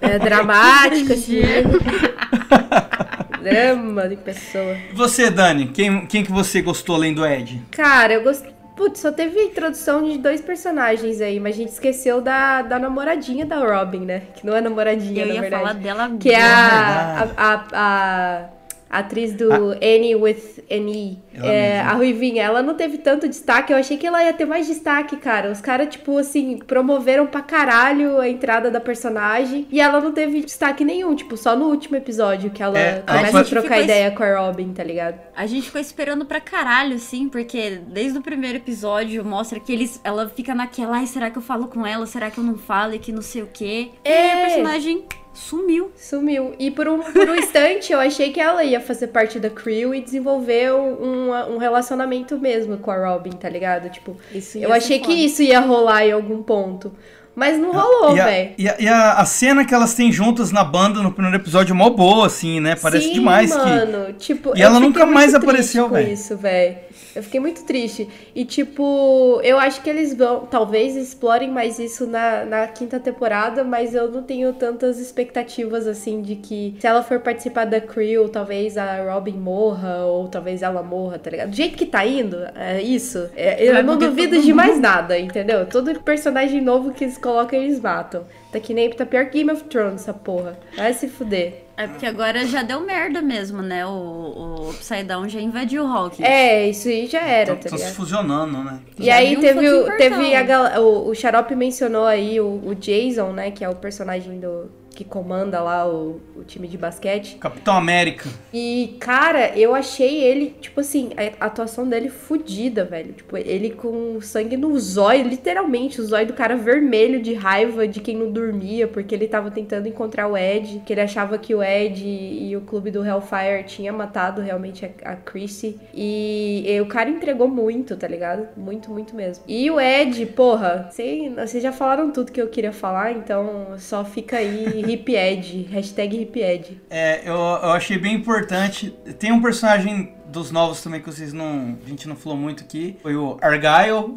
É, 0.00 0.18
dramático 0.18 1.12
esse 1.12 1.40
Drama 3.42 4.08
de 4.08 4.16
pessoa. 4.16 4.76
E 4.90 4.94
você, 4.94 5.30
Dani, 5.30 5.68
quem, 5.68 6.04
quem 6.06 6.22
que 6.24 6.30
você 6.32 6.60
gostou 6.60 6.96
além 6.96 7.14
do 7.14 7.24
Ed? 7.26 7.62
Cara, 7.70 8.14
eu 8.14 8.22
gostei. 8.22 8.52
Putz, 8.76 9.00
só 9.00 9.12
teve 9.12 9.38
a 9.38 9.44
introdução 9.44 10.02
de 10.02 10.16
dois 10.18 10.40
personagens 10.40 11.20
aí, 11.20 11.38
mas 11.38 11.54
a 11.54 11.58
gente 11.58 11.68
esqueceu 11.68 12.20
da, 12.22 12.62
da 12.62 12.78
namoradinha 12.78 13.44
da 13.44 13.56
Robin, 13.58 14.00
né? 14.00 14.22
Que 14.34 14.46
não 14.46 14.56
é 14.56 14.60
namoradinha, 14.60 15.22
Eu 15.22 15.28
na 15.28 15.34
ia 15.34 15.40
verdade. 15.42 15.62
falar 15.62 15.74
dela 15.74 16.10
Que 16.18 16.30
é 16.30 16.42
a, 16.42 17.28
a, 17.36 17.52
a, 17.52 17.64
a 17.72 18.44
atriz 18.90 19.32
do 19.34 19.50
Annie 19.74 20.16
with 20.16 20.64
Annie. 20.70 21.18
É, 21.34 21.80
a 21.80 21.92
Ruivinha, 21.92 22.42
ela 22.42 22.62
não 22.62 22.74
teve 22.74 22.98
tanto 22.98 23.28
destaque. 23.28 23.72
Eu 23.72 23.78
achei 23.78 23.96
que 23.96 24.06
ela 24.06 24.22
ia 24.22 24.32
ter 24.32 24.44
mais 24.44 24.66
destaque, 24.66 25.16
cara. 25.16 25.50
Os 25.50 25.60
caras, 25.60 25.88
tipo 25.88 26.18
assim, 26.18 26.58
promoveram 26.58 27.26
pra 27.26 27.40
caralho 27.40 28.18
a 28.20 28.28
entrada 28.28 28.70
da 28.70 28.80
personagem. 28.80 29.66
E 29.70 29.80
ela 29.80 30.00
não 30.00 30.12
teve 30.12 30.40
destaque 30.40 30.84
nenhum, 30.84 31.14
tipo, 31.14 31.36
só 31.36 31.54
no 31.56 31.66
último 31.66 31.96
episódio 31.96 32.50
que 32.50 32.62
ela 32.62 32.78
É, 32.78 33.02
a 33.06 33.12
começa 33.14 33.38
a 33.38 33.42
gente 33.42 33.50
trocar 33.50 33.68
ficou 33.68 33.84
ideia 33.84 34.10
com 34.10 34.22
a 34.22 34.38
Robin, 34.40 34.72
tá 34.72 34.82
ligado? 34.82 35.20
A 35.36 35.46
gente 35.46 35.66
ficou 35.66 35.80
esperando 35.80 36.24
pra 36.26 36.40
caralho, 36.40 36.96
assim, 36.96 37.28
porque 37.28 37.80
desde 37.86 38.18
o 38.18 38.22
primeiro 38.22 38.58
episódio 38.58 39.24
mostra 39.24 39.60
que 39.60 39.72
eles, 39.72 40.00
ela 40.02 40.28
fica 40.28 40.54
naquela, 40.54 40.96
ai, 40.96 41.06
será 41.06 41.30
que 41.30 41.38
eu 41.38 41.42
falo 41.42 41.68
com 41.68 41.86
ela? 41.86 42.04
Será 42.06 42.30
que 42.30 42.38
eu 42.38 42.44
não 42.44 42.58
falo? 42.58 42.94
E 42.94 42.98
que 42.98 43.12
não 43.12 43.22
sei 43.22 43.42
o 43.42 43.48
quê. 43.52 43.90
E 44.04 44.08
aí 44.08 44.14
É. 44.28 44.32
a 44.42 44.46
personagem 44.48 45.04
sumiu. 45.40 45.90
Sumiu. 45.96 46.54
E 46.58 46.70
por 46.70 46.86
um, 46.88 47.00
por 47.00 47.28
um 47.28 47.34
instante 47.34 47.92
eu 47.92 47.98
achei 48.00 48.30
que 48.32 48.40
ela 48.40 48.62
ia 48.64 48.80
fazer 48.80 49.08
parte 49.08 49.38
da 49.38 49.50
crew 49.50 49.94
e 49.94 50.00
desenvolver 50.00 50.72
um, 50.72 51.30
um 51.54 51.58
relacionamento 51.58 52.38
mesmo 52.38 52.76
com 52.78 52.90
a 52.90 53.08
Robin, 53.08 53.30
tá 53.30 53.48
ligado? 53.48 53.88
Tipo, 53.90 54.16
Isso 54.34 54.58
eu 54.58 54.72
achei 54.72 54.98
que 54.98 55.12
isso 55.12 55.42
ia 55.42 55.60
rolar 55.60 56.06
em 56.06 56.12
algum 56.12 56.42
ponto. 56.42 56.92
Mas 57.32 57.56
não 57.56 57.70
rolou, 57.72 58.16
e 58.16 58.20
a, 58.20 58.24
velho. 58.24 58.50
e, 58.58 58.68
a, 58.68 58.76
e 58.80 58.88
a- 58.88 59.12
a 59.14 59.24
cena 59.24 59.64
que 59.64 59.72
elas 59.72 59.94
têm 59.94 60.10
juntas 60.10 60.50
na 60.50 60.64
banda 60.64 61.00
no 61.00 61.12
primeiro 61.12 61.36
episódio 61.38 61.72
é 61.72 61.76
mó 61.76 61.88
boa, 61.88 62.26
assim, 62.26 62.58
né? 62.60 62.74
Parece 62.74 63.06
Sim, 63.06 63.12
demais 63.14 63.52
que. 63.52 63.58
mano, 63.58 64.12
Tipo, 64.14 64.52
E 64.58 64.60
ela 64.60 64.80
nunca 64.80 65.06
mais 65.06 65.32
apareceu, 65.32 65.88
com 65.88 65.94
velho. 65.94 66.12
isso, 66.12 66.36
velho. 66.36 66.76
Eu 67.14 67.22
fiquei 67.22 67.40
muito 67.40 67.64
triste. 67.64 68.08
E, 68.34 68.44
tipo, 68.44 69.40
eu 69.42 69.58
acho 69.58 69.82
que 69.82 69.90
eles 69.90 70.14
vão, 70.14 70.46
talvez 70.46 70.96
explorem 70.96 71.50
mais 71.50 71.78
isso 71.78 72.06
na, 72.06 72.44
na 72.44 72.66
quinta 72.68 73.00
temporada, 73.00 73.64
mas 73.64 73.94
eu 73.94 74.10
não 74.10 74.22
tenho 74.22 74.52
tantas 74.52 74.98
expectativas, 74.98 75.86
assim, 75.86 76.22
de 76.22 76.36
que 76.36 76.76
se 76.78 76.86
ela 76.86 77.02
for 77.02 77.20
participar 77.20 77.64
da 77.64 77.80
crew, 77.80 78.28
talvez 78.28 78.78
a 78.78 79.12
Robin 79.12 79.32
morra, 79.32 80.04
ou 80.04 80.28
talvez 80.28 80.62
ela 80.62 80.82
morra, 80.82 81.18
tá 81.18 81.30
ligado? 81.30 81.50
Do 81.50 81.56
jeito 81.56 81.76
que 81.76 81.86
tá 81.86 82.06
indo, 82.06 82.36
é 82.54 82.80
isso. 82.80 83.28
É, 83.36 83.62
eu 83.64 83.74
Vai 83.74 83.82
não 83.82 83.98
duvido 83.98 84.40
de 84.40 84.52
mais 84.52 84.78
nada, 84.78 85.18
entendeu? 85.18 85.66
Todo 85.66 86.00
personagem 86.00 86.60
novo 86.60 86.92
que 86.92 87.04
eles 87.04 87.18
colocam, 87.18 87.60
eles 87.60 87.80
matam. 87.80 88.24
Tá 88.52 88.58
que 88.58 88.74
nem 88.74 88.90
tá 88.90 89.06
pior 89.06 89.26
que 89.26 89.38
Game 89.38 89.50
of 89.52 89.64
Thrones, 89.64 90.02
essa 90.02 90.12
porra. 90.12 90.58
Vai 90.76 90.92
se 90.92 91.08
fuder. 91.08 91.64
É 91.76 91.86
porque 91.86 92.04
agora 92.04 92.44
já 92.46 92.62
deu 92.62 92.80
merda 92.80 93.22
mesmo, 93.22 93.62
né? 93.62 93.86
O, 93.86 93.90
o 93.90 94.70
Upside 94.70 95.04
Down 95.04 95.28
já 95.28 95.40
invadiu 95.40 95.84
o 95.84 95.86
Hawkins. 95.86 96.28
É, 96.28 96.68
isso 96.68 96.88
aí 96.88 97.06
já 97.06 97.20
era, 97.20 97.54
tá 97.54 97.60
Estão 97.60 97.78
se 97.78 97.84
ligado? 97.84 97.94
fusionando, 97.96 98.58
né? 98.62 98.80
E 98.98 99.06
Já 99.06 99.14
aí 99.14 99.36
um 99.36 99.40
teve, 99.40 99.66
o, 99.66 99.96
teve 99.96 100.34
a 100.34 100.80
o, 100.80 101.08
o 101.08 101.14
Xarope 101.14 101.54
mencionou 101.54 102.04
aí 102.04 102.38
o, 102.38 102.60
o 102.66 102.74
Jason, 102.74 103.32
né? 103.32 103.50
Que 103.50 103.64
é 103.64 103.68
o 103.68 103.74
personagem 103.76 104.38
do 104.38 104.70
que 104.94 105.04
comanda 105.04 105.60
lá 105.60 105.88
o, 105.88 106.20
o 106.36 106.44
time 106.44 106.68
de 106.68 106.76
basquete. 106.76 107.36
Capitão 107.36 107.74
América. 107.74 108.28
E, 108.52 108.96
cara, 109.00 109.56
eu 109.56 109.74
achei 109.74 110.22
ele, 110.22 110.54
tipo 110.60 110.80
assim, 110.80 111.10
a 111.38 111.46
atuação 111.46 111.88
dele 111.88 112.08
fodida, 112.08 112.84
velho. 112.84 113.12
Tipo, 113.12 113.36
ele 113.36 113.70
com 113.70 114.20
sangue 114.20 114.56
no 114.56 114.78
zóio, 114.78 115.26
literalmente, 115.26 116.00
o 116.00 116.04
zóio 116.04 116.26
do 116.26 116.32
cara 116.32 116.56
vermelho 116.56 117.22
de 117.22 117.34
raiva 117.34 117.86
de 117.86 118.00
quem 118.00 118.16
não 118.16 118.30
dormia, 118.30 118.86
porque 118.88 119.14
ele 119.14 119.28
tava 119.28 119.50
tentando 119.50 119.88
encontrar 119.88 120.26
o 120.26 120.36
Ed, 120.36 120.82
que 120.84 120.92
ele 120.92 121.00
achava 121.00 121.38
que 121.38 121.54
o 121.54 121.62
Ed 121.62 122.04
e 122.04 122.56
o 122.56 122.60
clube 122.62 122.90
do 122.90 123.04
Hellfire 123.04 123.64
tinha 123.66 123.92
matado 123.92 124.40
realmente 124.40 124.84
a, 124.84 125.12
a 125.12 125.16
Chrissy. 125.16 125.78
E, 125.94 126.64
e 126.66 126.80
o 126.80 126.86
cara 126.86 127.08
entregou 127.08 127.48
muito, 127.48 127.96
tá 127.96 128.08
ligado? 128.08 128.48
Muito, 128.56 128.90
muito 128.90 129.14
mesmo. 129.14 129.44
E 129.46 129.70
o 129.70 129.80
Ed, 129.80 130.26
porra, 130.26 130.88
vocês 130.90 131.62
já 131.62 131.72
falaram 131.72 132.10
tudo 132.10 132.32
que 132.32 132.40
eu 132.40 132.48
queria 132.48 132.72
falar, 132.72 133.12
então 133.12 133.74
só 133.78 134.04
fica 134.04 134.36
aí, 134.36 134.79
hip 134.80 135.14
Ed, 135.14 135.68
hashtag 135.70 136.16
hip 136.20 136.40
Ed. 136.40 136.80
É, 136.90 137.22
eu, 137.24 137.34
eu 137.34 137.70
achei 137.72 137.98
bem 137.98 138.14
importante. 138.14 138.90
Tem 139.18 139.32
um 139.32 139.40
personagem 139.40 140.14
dos 140.26 140.50
novos 140.52 140.80
também 140.80 141.00
que 141.00 141.06
vocês 141.10 141.32
não. 141.32 141.76
A 141.84 141.88
gente 141.88 142.08
não 142.08 142.14
falou 142.16 142.38
muito 142.38 142.62
aqui. 142.62 142.96
Foi 143.02 143.16
o 143.16 143.36
Argyle. 143.42 144.16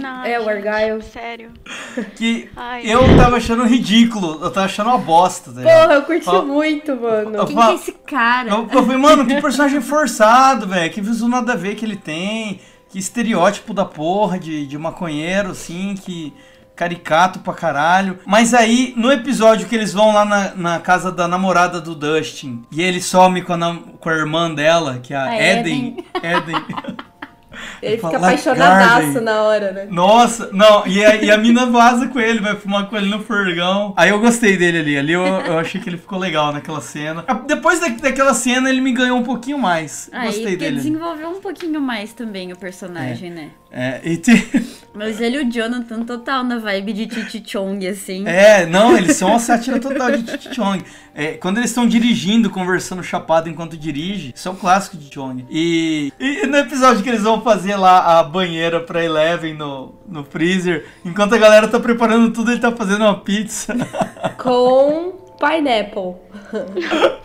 Não, 0.00 0.24
É, 0.24 0.40
o 0.40 0.48
Argyle. 0.48 1.02
Sério. 1.02 1.50
Que 2.16 2.50
Ai. 2.56 2.82
eu 2.84 3.00
tava 3.16 3.36
achando 3.36 3.64
ridículo. 3.64 4.40
Eu 4.42 4.50
tava 4.50 4.66
achando 4.66 4.88
uma 4.88 4.98
bosta, 4.98 5.52
tá? 5.52 5.62
Porra, 5.62 5.94
eu 5.94 6.02
curti 6.02 6.28
Ó, 6.28 6.42
muito, 6.44 6.96
mano. 6.96 7.36
eu 7.36 7.46
Quem 7.46 7.62
é 7.62 7.74
esse 7.74 7.92
cara? 7.92 8.50
Eu, 8.50 8.68
eu 8.70 8.82
falei, 8.82 8.96
mano, 8.96 9.24
que 9.26 9.40
personagem 9.40 9.80
forçado, 9.80 10.66
velho. 10.66 10.92
Que 10.92 11.00
visual 11.00 11.30
nada 11.30 11.52
a 11.52 11.56
ver 11.56 11.76
que 11.76 11.84
ele 11.84 11.96
tem. 11.96 12.60
Que 12.88 12.98
estereótipo 12.98 13.72
da 13.72 13.84
porra 13.84 14.38
de, 14.38 14.66
de 14.66 14.76
maconheiro, 14.78 15.50
assim, 15.50 15.94
que. 15.94 16.32
Caricato 16.74 17.38
pra 17.38 17.54
caralho. 17.54 18.18
Mas 18.26 18.52
aí, 18.52 18.92
no 18.96 19.12
episódio 19.12 19.68
que 19.68 19.74
eles 19.74 19.92
vão 19.92 20.12
lá 20.12 20.24
na, 20.24 20.54
na 20.54 20.80
casa 20.80 21.12
da 21.12 21.28
namorada 21.28 21.80
do 21.80 21.94
Dustin, 21.94 22.64
e 22.70 22.82
ele 22.82 23.00
some 23.00 23.42
com 23.42 23.52
a, 23.52 23.78
com 24.00 24.08
a 24.08 24.14
irmã 24.14 24.52
dela, 24.52 24.98
que 25.02 25.14
é 25.14 25.16
a, 25.16 25.24
A 25.24 25.42
Eden. 25.42 26.04
Eden. 26.22 26.64
Ele 27.82 27.96
fica 27.96 28.16
apaixonadaço 28.16 29.20
na 29.20 29.42
hora, 29.42 29.72
né? 29.72 29.86
Nossa, 29.90 30.50
não, 30.52 30.86
e 30.86 31.04
a, 31.04 31.16
e 31.16 31.30
a 31.30 31.36
mina 31.38 31.66
vaza 31.66 32.08
com 32.08 32.20
ele, 32.20 32.40
vai 32.40 32.54
fumar 32.56 32.86
com 32.88 32.96
ele 32.96 33.08
no 33.08 33.20
furgão. 33.22 33.92
Aí 33.96 34.10
eu 34.10 34.18
gostei 34.20 34.56
dele 34.56 34.78
ali, 34.78 34.98
ali 34.98 35.12
eu, 35.12 35.24
eu 35.24 35.58
achei 35.58 35.80
que 35.80 35.88
ele 35.88 35.98
ficou 35.98 36.18
legal 36.18 36.52
naquela 36.52 36.80
cena. 36.80 37.24
Ah, 37.26 37.34
Depois 37.34 37.80
da, 37.80 37.88
daquela 37.88 38.34
cena 38.34 38.68
ele 38.70 38.80
me 38.80 38.92
ganhou 38.92 39.18
um 39.18 39.22
pouquinho 39.24 39.58
mais. 39.58 40.08
Aí 40.12 40.26
gostei 40.26 40.56
dele. 40.56 40.76
desenvolveu 40.76 41.28
um 41.30 41.40
pouquinho 41.40 41.80
mais 41.80 42.12
também 42.12 42.52
o 42.52 42.56
personagem, 42.56 43.30
né? 43.30 43.48
É, 43.70 44.00
e 44.04 44.16
tem- 44.16 44.46
Mas 44.94 45.20
ele 45.20 45.38
e 45.38 45.40
o 45.44 45.50
Jonathan 45.50 46.04
total 46.04 46.44
na 46.44 46.58
vibe 46.58 46.92
de 46.92 47.06
Titi 47.08 47.42
Chong, 47.44 47.84
assim. 47.88 48.22
é, 48.28 48.64
não, 48.64 48.96
eles 48.96 49.16
são 49.16 49.30
uma 49.30 49.40
sátira 49.40 49.80
total 49.80 50.12
de 50.12 50.22
Titi 50.22 50.54
Chong. 50.54 50.84
É, 51.14 51.34
quando 51.34 51.58
eles 51.58 51.70
estão 51.70 51.86
dirigindo, 51.86 52.50
conversando 52.50 53.02
chapado 53.02 53.48
enquanto 53.48 53.76
dirige, 53.76 54.32
isso 54.34 54.48
é 54.48 54.50
um 54.50 54.56
clássico 54.56 54.96
de 54.96 55.12
Chong. 55.12 55.46
E, 55.48 56.12
e 56.18 56.46
no 56.46 56.56
episódio 56.56 57.02
que 57.02 57.08
eles 57.08 57.22
vão 57.22 57.40
fazer 57.40 57.76
lá 57.76 58.18
a 58.18 58.24
banheira 58.24 58.80
pra 58.80 59.04
Eleven 59.04 59.54
no, 59.54 59.94
no 60.08 60.24
freezer, 60.24 60.86
enquanto 61.04 61.34
a 61.34 61.38
galera 61.38 61.68
tá 61.68 61.78
preparando 61.78 62.32
tudo, 62.32 62.50
ele 62.50 62.60
tá 62.60 62.72
fazendo 62.72 63.02
uma 63.02 63.20
pizza. 63.20 63.74
Com 64.36 65.12
pineapple. 65.38 66.16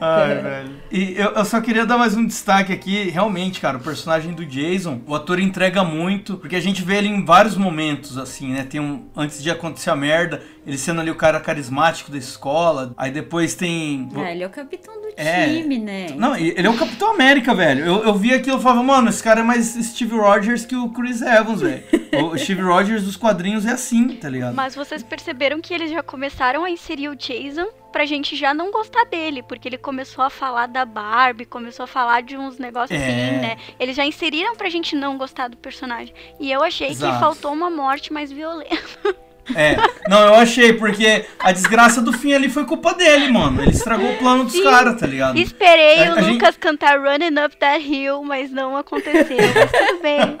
Ai, 0.00 0.34
velho. 0.42 0.70
E 0.90 1.14
eu, 1.16 1.30
eu 1.32 1.44
só 1.44 1.60
queria 1.60 1.86
dar 1.86 1.96
mais 1.98 2.16
um 2.16 2.24
destaque 2.26 2.72
aqui. 2.72 3.08
Realmente, 3.10 3.60
cara, 3.60 3.76
o 3.78 3.80
personagem 3.80 4.32
do 4.32 4.44
Jason, 4.44 5.00
o 5.06 5.14
ator 5.14 5.38
entrega 5.38 5.82
muito, 5.84 6.36
porque 6.36 6.56
a 6.56 6.60
gente 6.60 6.82
vê 6.82 6.96
ele 6.96 7.08
em 7.08 7.24
vários 7.24 7.56
momentos, 7.56 8.18
assim, 8.18 8.52
né? 8.52 8.64
Tem 8.68 8.80
um. 8.80 9.06
Antes 9.16 9.42
de 9.42 9.50
acontecer 9.50 9.90
a 9.90 9.96
merda, 9.96 10.42
ele 10.66 10.76
sendo 10.78 11.00
ali 11.00 11.10
o 11.10 11.14
cara 11.14 11.40
carismático 11.40 12.10
da 12.10 12.18
escola. 12.18 12.92
Aí 12.96 13.10
depois 13.10 13.54
tem. 13.54 14.08
Ah, 14.16 14.30
ele 14.30 14.42
é 14.42 14.46
o 14.46 14.50
capitão 14.50 14.94
do 15.00 15.06
É. 15.16 15.46
time, 15.46 15.78
né? 15.78 16.06
Não, 16.16 16.36
ele 16.36 16.66
é 16.66 16.70
o 16.70 16.76
Capitão 16.76 17.10
América, 17.12 17.54
velho. 17.54 17.84
Eu, 17.84 18.04
eu 18.04 18.14
vi 18.14 18.32
aquilo 18.34 18.58
e 18.58 18.62
falava, 18.62 18.82
mano, 18.82 19.08
esse 19.08 19.22
cara 19.22 19.40
é 19.40 19.42
mais 19.42 19.66
Steve 19.66 20.14
Rogers 20.16 20.64
que 20.66 20.76
o 20.76 20.90
Chris 20.90 21.22
Evans, 21.22 21.60
velho. 21.60 21.82
o 22.32 22.36
Steve 22.38 22.62
Rogers 22.62 23.02
dos 23.04 23.16
quadrinhos 23.16 23.64
é 23.66 23.72
assim, 23.72 24.08
tá 24.16 24.28
ligado? 24.28 24.54
Mas 24.54 24.74
vocês 24.74 25.02
perceberam 25.02 25.60
que 25.60 25.72
eles 25.72 25.90
já 25.90 26.02
começaram 26.02 26.64
a 26.64 26.70
inserir 26.70 27.08
o 27.08 27.16
Jason 27.16 27.66
pra 27.92 28.04
gente 28.04 28.36
já 28.36 28.52
não 28.52 28.70
gostar 28.70 29.04
dele, 29.04 29.42
porque 29.42 29.66
ele 29.68 29.78
começou 29.86 30.24
a 30.24 30.28
falar 30.30 30.66
da 30.66 30.84
Barbie, 30.84 31.44
começou 31.44 31.84
a 31.84 31.86
falar 31.86 32.20
de 32.20 32.36
uns 32.36 32.58
negócios 32.58 33.00
É. 33.00 33.04
assim, 33.04 33.36
né? 33.40 33.56
Eles 33.78 33.94
já 33.94 34.04
inseriram 34.04 34.56
pra 34.56 34.68
gente 34.68 34.96
não 34.96 35.16
gostar 35.16 35.48
do 35.48 35.56
personagem. 35.56 36.12
E 36.40 36.50
eu 36.50 36.60
achei 36.60 36.88
Exato. 36.88 37.12
que 37.14 37.20
faltou 37.20 37.52
uma 37.52 37.70
morte 37.70 38.12
mais 38.12 38.32
violenta. 38.32 38.74
É. 39.54 39.76
Não, 40.08 40.20
eu 40.26 40.34
achei, 40.34 40.72
porque 40.72 41.24
a 41.38 41.52
desgraça 41.52 42.00
do 42.02 42.12
fim 42.12 42.32
ali 42.32 42.48
foi 42.48 42.64
culpa 42.64 42.94
dele, 42.94 43.28
mano. 43.30 43.62
Ele 43.62 43.70
estragou 43.70 44.10
o 44.10 44.16
plano 44.18 44.44
dos 44.44 44.58
caras, 44.60 44.98
tá 44.98 45.06
ligado? 45.06 45.36
Esperei 45.38 46.04
A- 46.04 46.14
o 46.14 46.18
a 46.18 46.22
gente- 46.22 46.32
Lucas 46.34 46.56
cantar 46.56 46.98
Running 46.98 47.44
Up 47.44 47.56
That 47.58 47.84
Hill, 47.84 48.22
mas 48.24 48.50
não 48.50 48.76
aconteceu. 48.76 49.36
Mas 49.54 49.70
tudo 49.70 50.00
bem. 50.02 50.36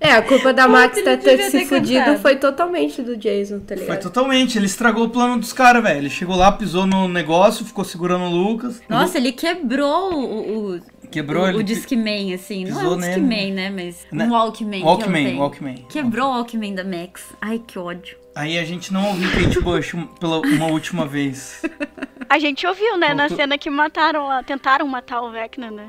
É, 0.00 0.12
a 0.12 0.22
culpa 0.22 0.52
da 0.52 0.68
Max 0.68 0.98
ele 0.98 1.16
ter, 1.16 1.50
se 1.50 1.64
fudido 1.64 2.18
foi 2.18 2.36
totalmente 2.36 3.00
do 3.00 3.16
Jason, 3.16 3.60
tá 3.60 3.68
Foi 3.74 3.84
ligado? 3.84 4.02
totalmente, 4.02 4.58
ele 4.58 4.66
estragou 4.66 5.04
o 5.04 5.08
plano 5.08 5.38
dos 5.38 5.52
caras, 5.52 5.82
velho. 5.82 5.98
Ele 5.98 6.10
chegou 6.10 6.36
lá, 6.36 6.52
pisou 6.52 6.86
no 6.86 7.08
negócio, 7.08 7.64
ficou 7.64 7.84
segurando 7.84 8.24
o 8.24 8.28
Lucas. 8.30 8.82
Nossa, 8.88 9.16
ele 9.16 9.32
quebrou 9.32 10.12
o, 10.12 10.74
o, 10.76 10.80
Quebrou 11.10 11.44
o, 11.44 11.48
ele. 11.48 11.58
o 11.58 11.62
Discman, 11.62 12.34
assim. 12.34 12.64
Não 12.64 12.72
é 12.72 12.74
pisou 12.80 12.96
um 12.96 12.96
nele. 12.96 13.50
Né? 13.52 13.70
Mas 13.70 14.06
um 14.12 14.30
Walkman. 14.32 14.80
que 14.80 14.86
Walkman, 14.86 15.24
tem. 15.24 15.38
Walkman. 15.38 15.86
Quebrou 15.88 16.26
o 16.28 16.30
Walkman 16.32 16.74
da 16.74 16.84
Max. 16.84 17.22
Ai, 17.40 17.60
que 17.66 17.78
ódio. 17.78 18.16
Aí 18.34 18.58
a 18.58 18.64
gente 18.64 18.92
não 18.92 19.06
ouviu 19.08 19.30
Kate 19.30 19.60
Bush 19.60 19.94
pela 20.18 20.40
uma 20.40 20.66
última 20.66 21.06
vez. 21.06 21.62
A 22.28 22.38
gente 22.38 22.66
ouviu, 22.66 22.96
né, 22.96 23.14
na 23.14 23.28
cena 23.28 23.56
que 23.56 23.70
mataram 23.70 24.26
lá, 24.26 24.42
tentaram 24.42 24.88
matar 24.88 25.20
o 25.22 25.30
Vecna, 25.30 25.70
né? 25.70 25.88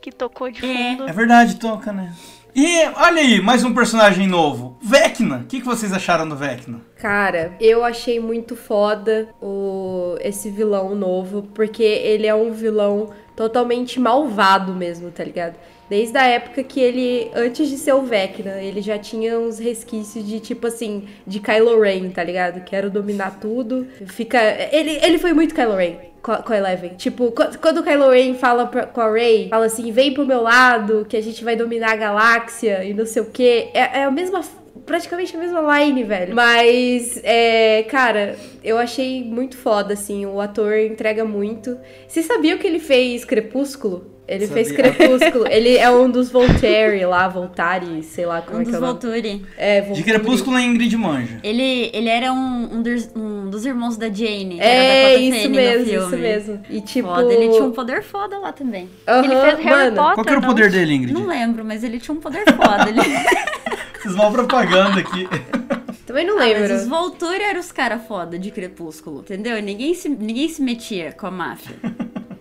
Que 0.00 0.10
tocou 0.10 0.50
de 0.50 0.64
É. 0.64 0.96
fundo. 0.96 1.08
É 1.08 1.12
verdade, 1.12 1.56
toca, 1.56 1.92
né? 1.92 2.12
E 2.54 2.84
olha 2.96 3.20
aí, 3.22 3.40
mais 3.40 3.62
um 3.62 3.72
personagem 3.72 4.26
novo. 4.26 4.76
Vecna. 4.82 5.36
O 5.36 5.44
que, 5.44 5.60
que 5.60 5.66
vocês 5.66 5.92
acharam 5.92 6.28
do 6.28 6.34
Vecna? 6.34 6.80
Cara, 6.96 7.54
eu 7.60 7.84
achei 7.84 8.18
muito 8.18 8.56
foda 8.56 9.28
o, 9.40 10.16
esse 10.20 10.50
vilão 10.50 10.96
novo, 10.96 11.42
porque 11.54 11.82
ele 11.84 12.26
é 12.26 12.34
um 12.34 12.50
vilão 12.50 13.10
totalmente 13.40 13.98
malvado 13.98 14.74
mesmo, 14.74 15.10
tá 15.10 15.24
ligado? 15.24 15.54
Desde 15.88 16.18
a 16.18 16.26
época 16.26 16.62
que 16.62 16.78
ele, 16.78 17.30
antes 17.34 17.70
de 17.70 17.78
ser 17.78 17.94
o 17.94 18.02
Vecna, 18.02 18.60
ele 18.60 18.82
já 18.82 18.98
tinha 18.98 19.38
uns 19.40 19.58
resquícios 19.58 20.26
de 20.26 20.38
tipo 20.38 20.66
assim, 20.66 21.08
de 21.26 21.40
Kylo 21.40 21.80
Ren, 21.80 22.10
tá 22.10 22.22
ligado? 22.22 22.62
Quero 22.64 22.90
dominar 22.90 23.40
tudo. 23.40 23.86
Fica. 24.08 24.38
Ele, 24.70 24.98
ele 25.02 25.16
foi 25.18 25.32
muito 25.32 25.54
Kylo 25.54 25.74
Ren 25.74 25.94
com 26.22 26.32
a, 26.52 26.56
Eleven. 26.58 26.90
Tipo, 26.96 27.32
qu- 27.32 27.58
quando 27.58 27.78
o 27.78 27.82
Kylo 27.82 28.10
Ren 28.10 28.34
fala 28.34 28.66
pra, 28.66 28.84
com 28.86 29.00
a 29.00 29.10
Rey, 29.10 29.48
fala 29.48 29.64
assim, 29.64 29.90
vem 29.90 30.12
pro 30.12 30.26
meu 30.26 30.42
lado, 30.42 31.06
que 31.08 31.16
a 31.16 31.22
gente 31.22 31.42
vai 31.42 31.56
dominar 31.56 31.92
a 31.92 31.96
galáxia 31.96 32.84
e 32.84 32.92
não 32.92 33.06
sei 33.06 33.22
o 33.22 33.30
quê. 33.30 33.70
É, 33.72 34.00
é 34.00 34.04
a 34.04 34.10
mesma. 34.10 34.42
Praticamente 34.86 35.36
a 35.36 35.38
mesma 35.38 35.78
line, 35.78 36.04
velho. 36.04 36.34
Mas, 36.34 37.20
é, 37.22 37.84
cara, 37.88 38.36
eu 38.62 38.78
achei 38.78 39.22
muito 39.24 39.56
foda, 39.56 39.94
assim. 39.94 40.26
O 40.26 40.40
ator 40.40 40.76
entrega 40.78 41.24
muito. 41.24 41.78
Vocês 42.06 42.26
sabiam 42.26 42.58
que 42.58 42.66
ele 42.66 42.78
fez 42.80 43.24
Crepúsculo? 43.24 44.10
Ele 44.30 44.46
fez 44.46 44.68
Sabia. 44.68 44.92
Crepúsculo. 44.92 45.46
ele 45.50 45.76
é 45.76 45.90
um 45.90 46.08
dos 46.08 46.30
Voltaire 46.30 47.04
lá, 47.04 47.26
Voltari, 47.26 48.00
sei 48.04 48.24
lá 48.24 48.40
como 48.40 48.58
Um 48.58 48.60
é 48.60 48.64
que 48.64 48.70
dos 48.70 48.74
é 48.76 48.78
o 48.78 48.80
nome. 48.80 48.92
Volturi. 49.00 49.46
É, 49.58 49.80
De 49.80 49.86
Volturi. 49.88 50.04
Crepúsculo 50.04 50.56
a 50.56 50.62
Ingrid 50.62 50.96
manja. 50.96 51.40
Ele, 51.42 51.90
ele 51.92 52.08
era 52.08 52.32
um, 52.32 52.76
um, 52.76 52.80
dos, 52.80 53.10
um 53.16 53.50
dos 53.50 53.66
irmãos 53.66 53.96
da 53.96 54.08
Jane. 54.08 54.60
É, 54.60 55.16
isso 55.16 55.36
Fene 55.36 55.56
mesmo, 55.56 55.98
isso 55.98 56.16
mesmo. 56.16 56.60
E 56.70 56.80
tipo. 56.80 57.08
Foda, 57.08 57.32
ele 57.32 57.48
tinha 57.48 57.64
um 57.64 57.72
poder 57.72 58.04
foda 58.04 58.38
lá 58.38 58.52
também. 58.52 58.88
Aham, 59.08 59.24
Ele 59.24 59.34
fez 59.34 59.58
Harry 59.58 59.64
mano. 59.64 59.96
Potter. 59.96 60.14
Qual 60.14 60.24
que 60.24 60.30
era 60.30 60.38
o 60.38 60.42
não? 60.42 60.48
poder 60.48 60.70
dele, 60.70 60.94
Ingrid? 60.94 61.12
Não 61.12 61.26
lembro, 61.26 61.64
mas 61.64 61.82
ele 61.82 61.98
tinha 61.98 62.14
um 62.14 62.20
poder 62.20 62.44
foda. 62.54 62.88
Ele... 62.88 63.00
Vocês 64.00 64.14
vão 64.14 64.32
propaganda 64.32 65.00
aqui. 65.00 65.28
Também 66.06 66.26
não 66.26 66.38
Ah, 66.38 66.44
lembro. 66.44 66.60
mas 66.68 66.82
os 66.82 66.88
Volturi 66.88 67.42
eram 67.42 67.60
os 67.60 67.70
caras 67.70 68.02
foda 68.06 68.38
de 68.38 68.50
Crepúsculo, 68.50 69.20
entendeu? 69.20 69.60
Ninguém 69.62 69.94
se, 69.94 70.08
ninguém 70.08 70.48
se 70.48 70.60
metia 70.62 71.12
com 71.12 71.26
a 71.26 71.30
máfia. 71.30 71.76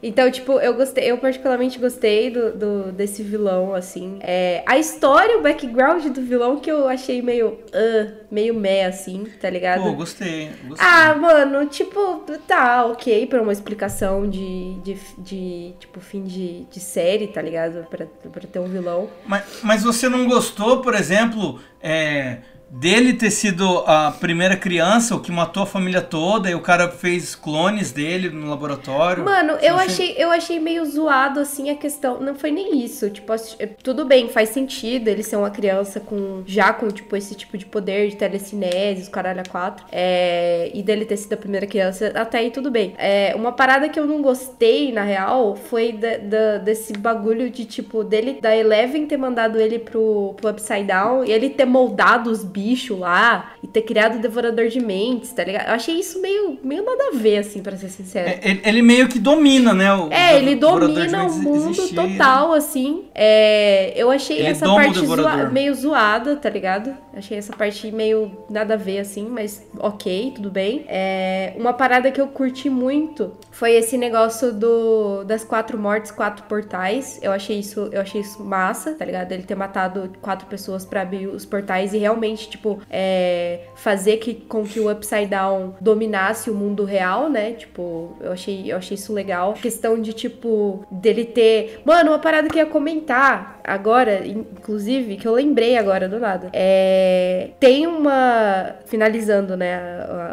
Então, 0.02 0.32
tipo, 0.32 0.54
eu 0.60 0.74
gostei, 0.76 1.12
eu 1.12 1.18
particularmente 1.18 1.78
gostei 1.78 2.30
do, 2.30 2.54
do- 2.54 2.92
desse 2.92 3.22
vilão, 3.22 3.74
assim. 3.74 4.18
É, 4.22 4.64
a 4.66 4.78
história, 4.78 5.38
o 5.38 5.42
background 5.42 6.06
do 6.08 6.22
vilão 6.22 6.58
que 6.58 6.72
eu 6.72 6.88
achei 6.88 7.22
meio. 7.22 7.60
ah, 7.74 8.14
meio 8.32 8.54
meh, 8.54 8.86
assim, 8.86 9.26
tá 9.42 9.50
ligado? 9.50 9.84
Pô, 9.84 9.92
gostei. 9.94 10.52
gostei. 10.68 10.88
Ah, 10.88 11.14
mano, 11.16 11.66
tipo, 11.66 12.24
tá, 12.48 12.86
ok, 12.86 13.28
pra 13.28 13.42
uma 13.42 13.52
explicação 13.52 14.30
de, 14.30 14.76
de, 14.82 14.98
de 15.18 15.74
tipo, 15.80 16.00
fim 16.00 16.24
de, 16.24 16.64
de 16.66 16.80
série, 16.80 17.28
tá 17.28 17.42
ligado? 17.42 17.86
Pra, 17.90 18.06
pra 18.32 18.42
ter 18.48 18.60
um 18.60 18.68
vilão. 18.70 19.10
Mas, 19.26 19.44
mas 19.64 19.84
você 19.84 20.08
não 20.08 20.28
gostou, 20.28 20.82
por 20.82 20.94
exemplo, 20.96 21.60
é, 21.82 22.38
dele 22.72 23.14
ter 23.14 23.32
sido 23.32 23.80
a 23.86 24.12
primeira 24.12 24.56
criança, 24.56 25.16
o 25.16 25.20
que 25.20 25.32
matou 25.32 25.64
a 25.64 25.66
família 25.66 26.02
toda, 26.02 26.50
e 26.50 26.56
o 26.56 26.62
cara 26.62 26.90
fez 26.90 27.36
clones 27.36 27.92
dele 27.92 28.30
no 28.30 28.50
laboratório? 28.50 29.24
Mano, 29.26 29.54
eu 29.62 29.76
achei, 29.76 30.16
eu 30.18 30.30
achei 30.30 30.60
meio 30.60 30.86
zoado, 30.86 31.40
assim, 31.40 31.70
a 31.70 31.76
questão. 31.76 32.20
Não 32.22 32.36
foi 32.36 32.52
nem 32.52 32.84
isso. 32.84 33.10
Tipo, 33.10 33.34
é, 33.34 33.66
tudo 33.66 34.06
bem, 34.06 34.30
faz 34.30 34.50
sentido 34.50 35.08
ele 35.08 35.24
ser 35.24 35.36
uma 35.38 35.50
criança 35.50 36.00
com. 36.00 36.44
Já 36.46 36.72
com, 36.72 36.88
tipo, 36.90 37.16
esse 37.16 37.34
tipo 37.36 37.58
de 37.58 37.66
poder 37.66 38.10
de 38.10 38.16
telecinese, 38.16 39.02
os 39.04 39.10
caralho 39.10 39.42
a 39.42 39.50
quatro. 39.50 39.86
É, 39.92 40.70
e 40.74 40.84
dele 40.84 41.06
ter 41.06 41.18
sido 41.18 41.34
a 41.34 41.38
primeira 41.38 41.66
criança, 41.66 42.12
até 42.16 42.40
aí 42.40 42.52
tudo 42.52 42.70
bem. 42.70 42.94
É, 42.98 43.34
uma 43.36 43.52
parada 43.52 43.90
que 43.90 44.00
eu 44.00 44.06
não 44.06 44.22
gostei, 44.22 44.92
na 44.92 45.04
real, 45.04 45.56
foi 45.56 45.92
da- 45.94 46.18
da- 46.18 46.58
desse 46.60 46.94
bagulho 46.94 47.50
de, 47.50 47.66
tipo, 47.66 48.04
dele, 48.04 48.40
da 48.42 48.56
Eleven 48.56 49.08
ter 49.08 49.18
mandado 49.18 49.60
ele 49.60 49.80
pro, 49.80 50.36
pro 50.38 50.50
Upside 50.52 50.84
Down 50.84 51.26
e 51.26 51.32
ele 51.32 51.50
ter 51.50 51.66
moldado 51.66 52.30
os 52.30 52.44
bichos 52.44 52.59
lá 52.96 53.54
e 53.64 53.68
ter 53.68 53.82
criado 53.84 54.16
o 54.18 54.20
Devorador 54.20 54.68
de 54.68 54.80
Mentes, 54.80 55.32
tá 55.32 55.44
ligado? 55.44 55.68
Eu 55.68 55.74
achei 55.74 55.96
isso 56.00 56.22
meio, 56.22 56.58
meio 56.64 56.84
nada 56.84 57.10
a 57.14 57.18
ver, 57.18 57.38
assim, 57.38 57.62
pra 57.62 57.76
ser 57.78 57.90
sincero. 57.90 58.30
É, 58.30 58.40
ele, 58.44 58.62
ele 58.66 58.82
meio 58.82 59.08
que 59.08 59.20
domina, 59.20 59.74
né? 59.74 59.94
O, 59.94 60.12
É, 60.12 60.38
ele 60.38 60.56
domina 60.56 61.24
o 61.26 61.34
mundo 61.34 61.70
existia, 61.72 61.96
total, 61.96 62.54
assim. 62.54 63.06
É, 63.14 63.94
eu 63.96 64.10
achei 64.12 64.38
Ele 64.40 64.48
essa 64.48 64.66
doma 64.66 64.82
o 64.82 64.86
parte 64.86 65.06
zoa- 65.06 65.50
meio 65.50 65.74
zoada, 65.76 66.36
tá 66.36 66.50
ligado? 66.50 66.96
Achei 67.14 67.38
essa 67.38 67.54
parte 67.54 67.92
meio 67.92 68.32
nada 68.50 68.74
a 68.76 68.78
ver, 68.78 69.00
assim, 69.00 69.28
mas 69.28 69.66
ok, 69.78 70.32
tudo 70.36 70.50
bem. 70.50 70.86
É, 70.88 71.54
uma 71.58 71.74
parada 71.74 72.12
que 72.12 72.20
eu 72.22 72.28
curti 72.28 72.70
muito 72.70 73.32
foi 73.52 73.74
esse 73.74 73.98
negócio 73.98 74.54
do 74.54 75.24
das 75.26 75.44
quatro 75.44 75.78
mortes, 75.78 76.12
quatro 76.12 76.44
portais. 76.46 77.20
Eu 77.22 77.32
achei 77.32 77.60
isso, 77.60 77.90
eu 77.92 78.02
achei 78.02 78.22
isso 78.22 78.44
massa, 78.44 78.94
tá 78.94 79.06
ligado? 79.06 79.32
Ele 79.32 79.44
ter 79.44 79.56
matado 79.56 80.12
quatro 80.22 80.48
pessoas 80.48 80.86
pra 80.86 81.02
abrir 81.02 81.28
os 81.28 81.46
portais 81.46 81.94
e 81.94 81.98
realmente, 81.98 82.49
tipo, 82.50 82.80
é, 82.90 83.62
fazer 83.76 84.18
que, 84.18 84.34
com 84.34 84.64
que 84.64 84.80
o 84.80 84.92
Upside 84.92 85.28
Down 85.28 85.76
dominasse 85.80 86.50
o 86.50 86.56
mundo 86.56 86.84
real, 86.84 87.30
né? 87.30 87.54
Tipo, 87.54 88.16
eu 88.22 88.32
achei, 88.32 88.72
eu 88.72 88.78
achei 88.78 88.96
isso 88.96 89.14
legal. 89.14 89.54
Questão 89.54 90.00
de, 90.02 90.14
tipo, 90.14 90.86
dele 90.92 91.26
ter. 91.26 91.82
Mano, 91.86 92.12
uma 92.12 92.20
parada 92.20 92.48
que 92.50 92.56
eu 92.60 92.66
ia 92.66 92.70
comentar 92.70 93.60
agora, 93.64 94.26
inclusive, 94.26 95.16
que 95.18 95.28
eu 95.28 95.34
lembrei 95.34 95.78
agora 95.78 96.08
do 96.10 96.20
nada. 96.20 96.50
É. 96.54 97.52
Tem 97.60 97.86
uma. 97.88 98.76
Finalizando, 98.86 99.56
né, 99.56 99.80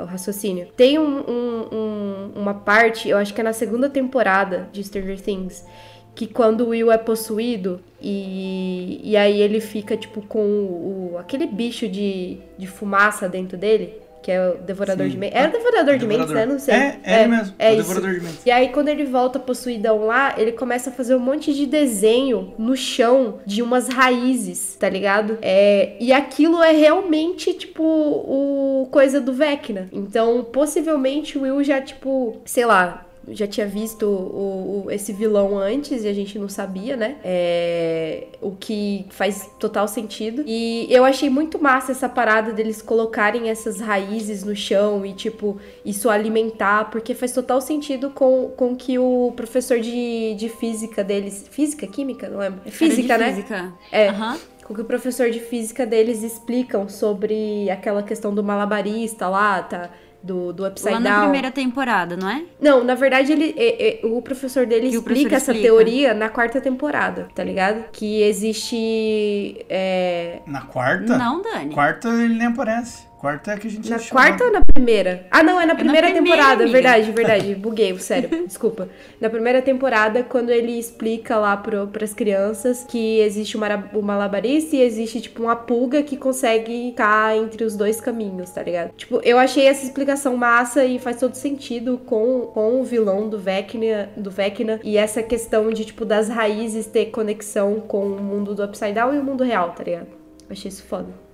o 0.02 0.04
raciocínio. 0.06 0.68
Tem 0.76 0.98
um- 0.98 1.18
um- 1.28 1.68
um- 1.72 2.32
uma 2.36 2.54
parte, 2.54 3.08
eu 3.08 3.18
acho 3.18 3.34
que 3.34 3.40
é 3.40 3.44
na 3.44 3.52
segunda 3.52 3.88
temporada 3.90 4.68
de 4.72 4.82
Stranger 4.82 5.20
Things. 5.20 5.64
Que 6.16 6.26
quando 6.26 6.62
o 6.62 6.68
Will 6.70 6.90
é 6.90 6.98
possuído 6.98 7.78
e, 8.02 9.00
e 9.04 9.16
aí 9.16 9.40
ele 9.40 9.60
fica, 9.60 9.96
tipo, 9.96 10.22
com 10.22 10.40
o, 10.40 11.12
o- 11.12 11.18
aquele 11.18 11.46
bicho 11.46 11.86
de, 11.88 12.38
de 12.58 12.66
fumaça 12.66 13.28
dentro 13.28 13.56
dele, 13.56 13.94
que 14.22 14.32
é 14.32 14.48
o 14.48 14.54
Devorador 14.56 15.06
Sim. 15.06 15.12
de 15.12 15.18
Mentes. 15.18 15.38
É 15.40 15.46
o 15.46 15.52
Devorador 15.52 15.98
de 15.98 16.06
Mentes, 16.06 16.30
né? 16.30 16.46
Não 16.46 16.58
sei. 16.58 16.74
É, 16.74 17.00
é, 17.04 17.20
ele 17.20 17.28
mesmo. 17.28 17.54
É 17.58 17.70
o 17.70 17.74
isso. 17.74 17.82
Devorador 17.88 18.14
de 18.18 18.20
Mentes. 18.24 18.46
E 18.46 18.50
aí, 18.50 18.70
quando 18.70 18.88
ele 18.88 19.04
volta 19.04 19.38
possuidão 19.38 20.04
lá, 20.06 20.34
ele 20.36 20.50
começa 20.52 20.90
a 20.90 20.92
fazer 20.92 21.14
um 21.14 21.20
monte 21.20 21.52
de 21.54 21.64
desenho 21.66 22.52
no 22.58 22.74
chão 22.76 23.38
de 23.46 23.62
umas 23.62 23.86
raízes, 23.88 24.74
tá 24.80 24.88
ligado? 24.88 25.38
É, 25.42 25.92
e 26.00 26.12
aquilo 26.12 26.60
é 26.62 26.72
realmente, 26.72 27.52
tipo, 27.54 27.84
o 27.84 28.88
coisa 28.90 29.20
do 29.20 29.32
Vecna. 29.32 29.88
Então, 29.92 30.42
possivelmente 30.44 31.38
o 31.38 31.42
Will 31.42 31.62
já, 31.62 31.80
tipo, 31.80 32.38
sei 32.44 32.64
lá. 32.64 33.05
Já 33.28 33.46
tinha 33.46 33.66
visto 33.66 34.04
o, 34.06 34.84
o- 34.86 34.90
esse 34.90 35.12
vilão 35.12 35.58
antes 35.58 36.04
e 36.04 36.08
a 36.08 36.12
gente 36.12 36.38
não 36.38 36.48
sabia, 36.48 36.96
né? 36.96 37.16
É, 37.24 38.26
o 38.40 38.52
que 38.52 39.06
faz 39.10 39.50
total 39.58 39.88
sentido. 39.88 40.44
E 40.46 40.86
eu 40.90 41.04
achei 41.04 41.28
muito 41.28 41.58
massa 41.60 41.92
essa 41.92 42.08
parada 42.08 42.52
deles 42.52 42.80
colocarem 42.80 43.48
essas 43.48 43.80
raízes 43.80 44.44
no 44.44 44.54
chão 44.54 45.04
e, 45.04 45.12
tipo, 45.12 45.58
isso 45.84 46.08
alimentar, 46.08 46.90
porque 46.90 47.14
faz 47.14 47.32
total 47.32 47.60
sentido 47.60 48.10
com, 48.10 48.50
com 48.56 48.76
que 48.76 48.98
o 48.98 49.32
professor 49.34 49.80
de, 49.80 50.34
de 50.34 50.48
física 50.48 51.02
deles. 51.02 51.46
Física? 51.50 51.86
Química? 51.86 52.28
Não 52.28 52.38
lembro. 52.38 52.60
É 52.64 52.70
física, 52.70 53.14
de 53.14 53.24
né? 53.24 53.30
Física. 53.34 53.72
É. 53.90 54.08
Aham. 54.08 54.38
Com 54.64 54.74
que 54.74 54.80
o 54.80 54.84
professor 54.84 55.30
de 55.30 55.38
física 55.38 55.86
deles 55.86 56.24
explicam 56.24 56.88
sobre 56.88 57.70
aquela 57.70 58.02
questão 58.02 58.34
do 58.34 58.42
malabarista 58.42 59.28
lá, 59.28 59.62
tá? 59.62 59.90
Do, 60.26 60.52
do 60.52 60.66
upside 60.66 60.92
Lá 60.94 60.98
na 61.00 61.10
down. 61.10 61.22
primeira 61.22 61.50
temporada, 61.52 62.16
não 62.16 62.28
é? 62.28 62.42
Não, 62.60 62.82
na 62.82 62.96
verdade, 62.96 63.30
ele, 63.30 63.54
é- 63.56 64.00
é- 64.04 64.06
o 64.06 64.20
professor 64.20 64.66
dele 64.66 64.88
Que 64.90 64.96
explica 64.96 65.04
professor 65.20 65.36
essa 65.36 65.52
explica. 65.52 65.68
teoria 65.68 66.14
na 66.14 66.28
quarta 66.28 66.60
temporada, 66.60 67.28
tá 67.32 67.44
ligado? 67.44 67.84
Que 67.92 68.22
existe. 68.22 69.64
é, 69.68 70.40
Na 70.46 70.62
quarta? 70.62 71.16
Não, 71.16 71.40
Dani. 71.42 71.72
Quarta 71.72 72.08
ele 72.08 72.34
nem 72.34 72.48
aparece. 72.48 73.06
Quarta 73.18 73.52
é 73.52 73.56
que 73.56 73.66
a 73.66 73.70
gente 73.70 73.88
Na 73.88 73.98
quarta 73.98 74.44
ou 74.44 74.52
na 74.52 74.60
primeira? 74.60 75.26
Ah, 75.30 75.42
não, 75.42 75.58
é 75.58 75.64
na 75.64 75.74
primeira 75.74 76.08
primeira, 76.08 76.22
temporada, 76.36 76.62
amiga. 76.64 76.72
verdade, 76.72 77.10
verdade. 77.12 77.54
Buguei, 77.56 77.98
sério. 77.98 78.46
Desculpa. 78.46 78.88
Na 79.18 79.30
primeira 79.30 79.62
temporada, 79.62 80.22
quando 80.22 80.50
ele 80.50 80.78
explica 80.78 81.36
lá 81.38 81.56
pro, 81.56 81.86
pras 81.86 82.12
crianças 82.12 82.84
que 82.86 83.18
existe 83.20 83.56
o 83.56 83.60
mara- 83.60 83.90
o 83.94 84.02
malabarista 84.02 84.76
e 84.76 84.82
existe, 84.82 85.22
tipo, 85.22 85.42
uma 85.42 85.56
pulga 85.56 86.02
que 86.02 86.16
consegue 86.16 86.90
ficar 86.90 87.34
entre 87.36 87.64
os 87.64 87.74
dois 87.74 88.00
caminhos, 88.02 88.50
tá 88.50 88.62
ligado? 88.62 88.90
Tipo, 88.94 89.18
eu 89.24 89.38
achei 89.38 89.66
essa 89.66 89.84
explicação 89.84 90.36
massa 90.36 90.84
e 90.84 90.98
faz 90.98 91.16
todo 91.18 91.34
sentido 91.34 91.98
com, 92.04 92.42
com 92.52 92.80
o 92.80 92.84
vilão 92.84 93.30
do 93.30 93.38
Vecna, 93.38 94.10
do 94.14 94.30
Vecna 94.30 94.78
e 94.84 94.98
essa 94.98 95.22
questão 95.22 95.70
de, 95.72 95.86
tipo, 95.86 96.04
das 96.04 96.28
raízes 96.28 96.86
ter 96.86 97.06
conexão 97.06 97.80
com 97.80 98.06
o 98.06 98.20
mundo 98.22 98.54
do 98.54 98.62
Upside 98.62 98.92
Down 98.92 99.14
e 99.14 99.18
o 99.18 99.24
mundo 99.24 99.42
real, 99.42 99.70
tá 99.70 99.82
ligado? 99.82 100.08
Eu 100.48 100.52
achei 100.52 100.68
isso 100.68 100.84
foda. 100.84 101.25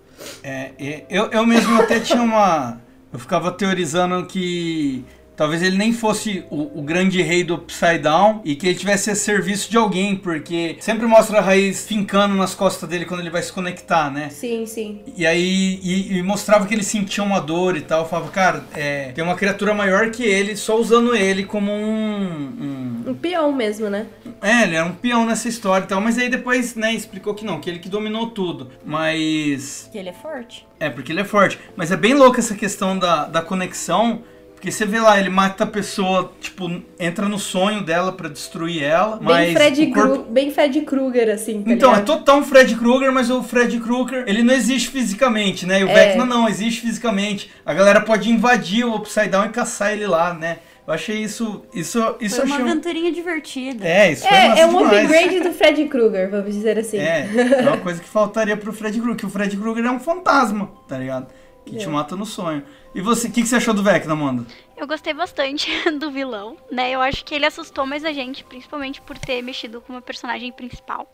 É, 0.42 1.04
eu, 1.08 1.26
eu 1.26 1.46
mesmo 1.46 1.80
até 1.80 2.00
tinha 2.00 2.22
uma. 2.22 2.80
Eu 3.12 3.18
ficava 3.18 3.52
teorizando 3.52 4.24
que 4.26 5.04
talvez 5.42 5.62
ele 5.62 5.76
nem 5.76 5.92
fosse 5.92 6.44
o, 6.50 6.78
o 6.78 6.82
grande 6.82 7.20
rei 7.20 7.42
do 7.42 7.54
Upside 7.54 7.98
Down 7.98 8.40
e 8.44 8.54
que 8.54 8.66
ele 8.68 8.78
tivesse 8.78 9.10
a 9.10 9.14
serviço 9.14 9.68
de 9.70 9.76
alguém, 9.76 10.14
porque 10.14 10.76
sempre 10.80 11.06
mostra 11.06 11.38
a 11.38 11.40
raiz 11.40 11.84
fincando 11.86 12.34
nas 12.36 12.54
costas 12.54 12.88
dele 12.88 13.04
quando 13.04 13.20
ele 13.20 13.30
vai 13.30 13.42
se 13.42 13.52
conectar, 13.52 14.10
né? 14.10 14.28
Sim, 14.30 14.64
sim. 14.66 15.00
E 15.16 15.26
aí 15.26 15.80
e, 15.82 16.16
e 16.18 16.22
mostrava 16.22 16.66
que 16.66 16.72
ele 16.74 16.84
sentia 16.84 17.24
uma 17.24 17.40
dor 17.40 17.76
e 17.76 17.80
tal. 17.80 18.08
Falava, 18.08 18.30
cara, 18.30 18.64
é, 18.74 19.10
tem 19.12 19.24
uma 19.24 19.34
criatura 19.34 19.74
maior 19.74 20.10
que 20.10 20.22
ele, 20.24 20.56
só 20.56 20.78
usando 20.78 21.14
ele 21.14 21.44
como 21.44 21.72
um. 21.72 22.22
um- 22.24 23.04
Um 23.10 23.14
peão 23.14 23.52
mesmo, 23.52 23.90
né? 23.90 24.06
É, 24.40 24.62
ele 24.62 24.76
era 24.76 24.86
um 24.86 24.92
peão 24.94 25.26
nessa 25.26 25.48
história 25.48 25.84
e 25.84 25.88
tal, 25.88 26.00
mas 26.00 26.18
aí 26.18 26.28
depois, 26.28 26.74
né, 26.76 26.94
explicou 26.94 27.34
que 27.34 27.44
não, 27.44 27.60
que 27.60 27.68
ele 27.68 27.78
que 27.80 27.88
dominou 27.88 28.28
tudo. 28.30 28.70
Mas. 28.84 29.88
Que 29.90 29.98
ele 29.98 30.08
é 30.08 30.12
forte. 30.12 30.66
É, 30.78 30.88
porque 30.90 31.12
ele 31.12 31.20
é 31.20 31.24
forte. 31.24 31.58
Mas 31.76 31.90
é 31.92 31.96
bem 31.96 32.14
louca 32.14 32.38
essa 32.40 32.54
questão 32.54 32.98
da, 32.98 33.24
da 33.26 33.42
conexão. 33.42 34.22
Porque 34.62 34.70
você 34.70 34.86
vê 34.86 35.00
lá, 35.00 35.18
ele 35.18 35.28
mata 35.28 35.64
a 35.64 35.66
pessoa, 35.66 36.30
tipo, 36.40 36.70
entra 36.96 37.28
no 37.28 37.36
sonho 37.36 37.82
dela 37.82 38.12
pra 38.12 38.28
destruir 38.28 38.84
ela. 38.84 39.18
mas 39.20 39.46
Bem 39.46 39.56
Fred, 39.56 39.82
o 39.82 39.90
corpo... 39.92 40.18
Bem 40.30 40.50
Fred 40.52 40.80
Krueger, 40.82 41.30
assim, 41.34 41.64
tá 41.64 41.72
Então, 41.72 41.90
é 41.90 41.94
ligado? 41.94 42.06
total 42.06 42.38
um 42.38 42.44
Fred 42.44 42.76
Krueger, 42.76 43.10
mas 43.10 43.28
o 43.28 43.42
Fred 43.42 43.80
Krueger, 43.80 44.22
ele 44.28 44.44
não 44.44 44.54
existe 44.54 44.88
fisicamente, 44.90 45.66
né? 45.66 45.80
E 45.80 45.84
o 45.84 45.88
É. 45.88 45.92
Vecna 45.94 46.24
não, 46.24 46.48
existe 46.48 46.80
fisicamente. 46.82 47.50
A 47.66 47.74
galera 47.74 48.00
pode 48.02 48.30
invadir 48.30 48.84
o 48.84 48.94
Upside 48.94 49.30
Down 49.30 49.46
e 49.46 49.48
caçar 49.48 49.92
ele 49.94 50.06
lá, 50.06 50.32
né? 50.32 50.58
Eu 50.86 50.94
achei 50.94 51.16
isso. 51.20 51.62
Isso, 51.74 51.98
isso 52.20 52.36
Foi 52.36 52.44
eu 52.44 52.46
uma 52.48 52.54
achei. 52.54 52.64
um- 52.66 52.70
aventurinha 52.70 53.10
divertida. 53.10 53.84
É, 53.84 54.12
isso 54.12 54.22
foi 54.28 54.30
massa 54.38 54.60
É, 54.60 54.62
é 54.62 54.66
um 54.66 54.78
demais. 54.78 55.04
upgrade 55.10 55.40
do 55.40 55.52
Fred 55.52 55.84
Krueger, 55.86 56.30
vamos 56.30 56.54
dizer 56.54 56.78
assim. 56.78 56.98
É, 56.98 57.28
é 57.58 57.62
uma 57.62 57.78
coisa 57.78 58.00
que 58.00 58.08
faltaria 58.08 58.56
pro 58.56 58.72
Fred 58.72 58.96
Krueger, 59.00 59.16
que 59.16 59.26
o 59.26 59.30
Fred 59.30 59.56
Krueger 59.56 59.84
é 59.86 59.90
um 59.90 59.98
fantasma, 59.98 60.70
tá 60.86 60.98
ligado? 60.98 61.26
Que 61.64 61.76
te 61.76 61.84
É. 61.84 61.88
mata 61.88 62.16
no 62.16 62.26
sonho. 62.26 62.64
E 62.94 63.00
você, 63.00 63.28
o 63.28 63.32
que, 63.32 63.40
que 63.42 63.46
você 63.48 63.56
achou 63.56 63.72
do 63.72 63.82
Vecna, 63.82 64.12
Amanda? 64.12 64.44
Eu 64.76 64.86
gostei 64.86 65.14
bastante 65.14 65.70
do 65.98 66.10
vilão, 66.10 66.56
né? 66.70 66.90
Eu 66.90 67.00
acho 67.00 67.24
que 67.24 67.34
ele 67.34 67.46
assustou 67.46 67.86
mais 67.86 68.04
a 68.04 68.12
gente, 68.12 68.42
principalmente 68.44 69.00
por 69.00 69.16
ter 69.18 69.40
mexido 69.42 69.80
com 69.80 69.92
uma 69.92 70.02
personagem 70.02 70.50
principal. 70.52 71.06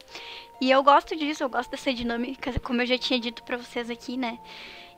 E 0.61 0.71
eu 0.71 0.83
gosto 0.83 1.15
disso, 1.15 1.43
eu 1.45 1.49
gosto 1.49 1.71
dessa 1.71 1.93
dinâmica, 1.93 2.59
como 2.61 2.83
eu 2.83 2.87
já 2.87 2.99
tinha 2.99 3.21
dito 3.21 3.43
pra 3.45 3.57
vocês 3.57 3.91
aqui, 3.91 4.17
né? 4.17 4.39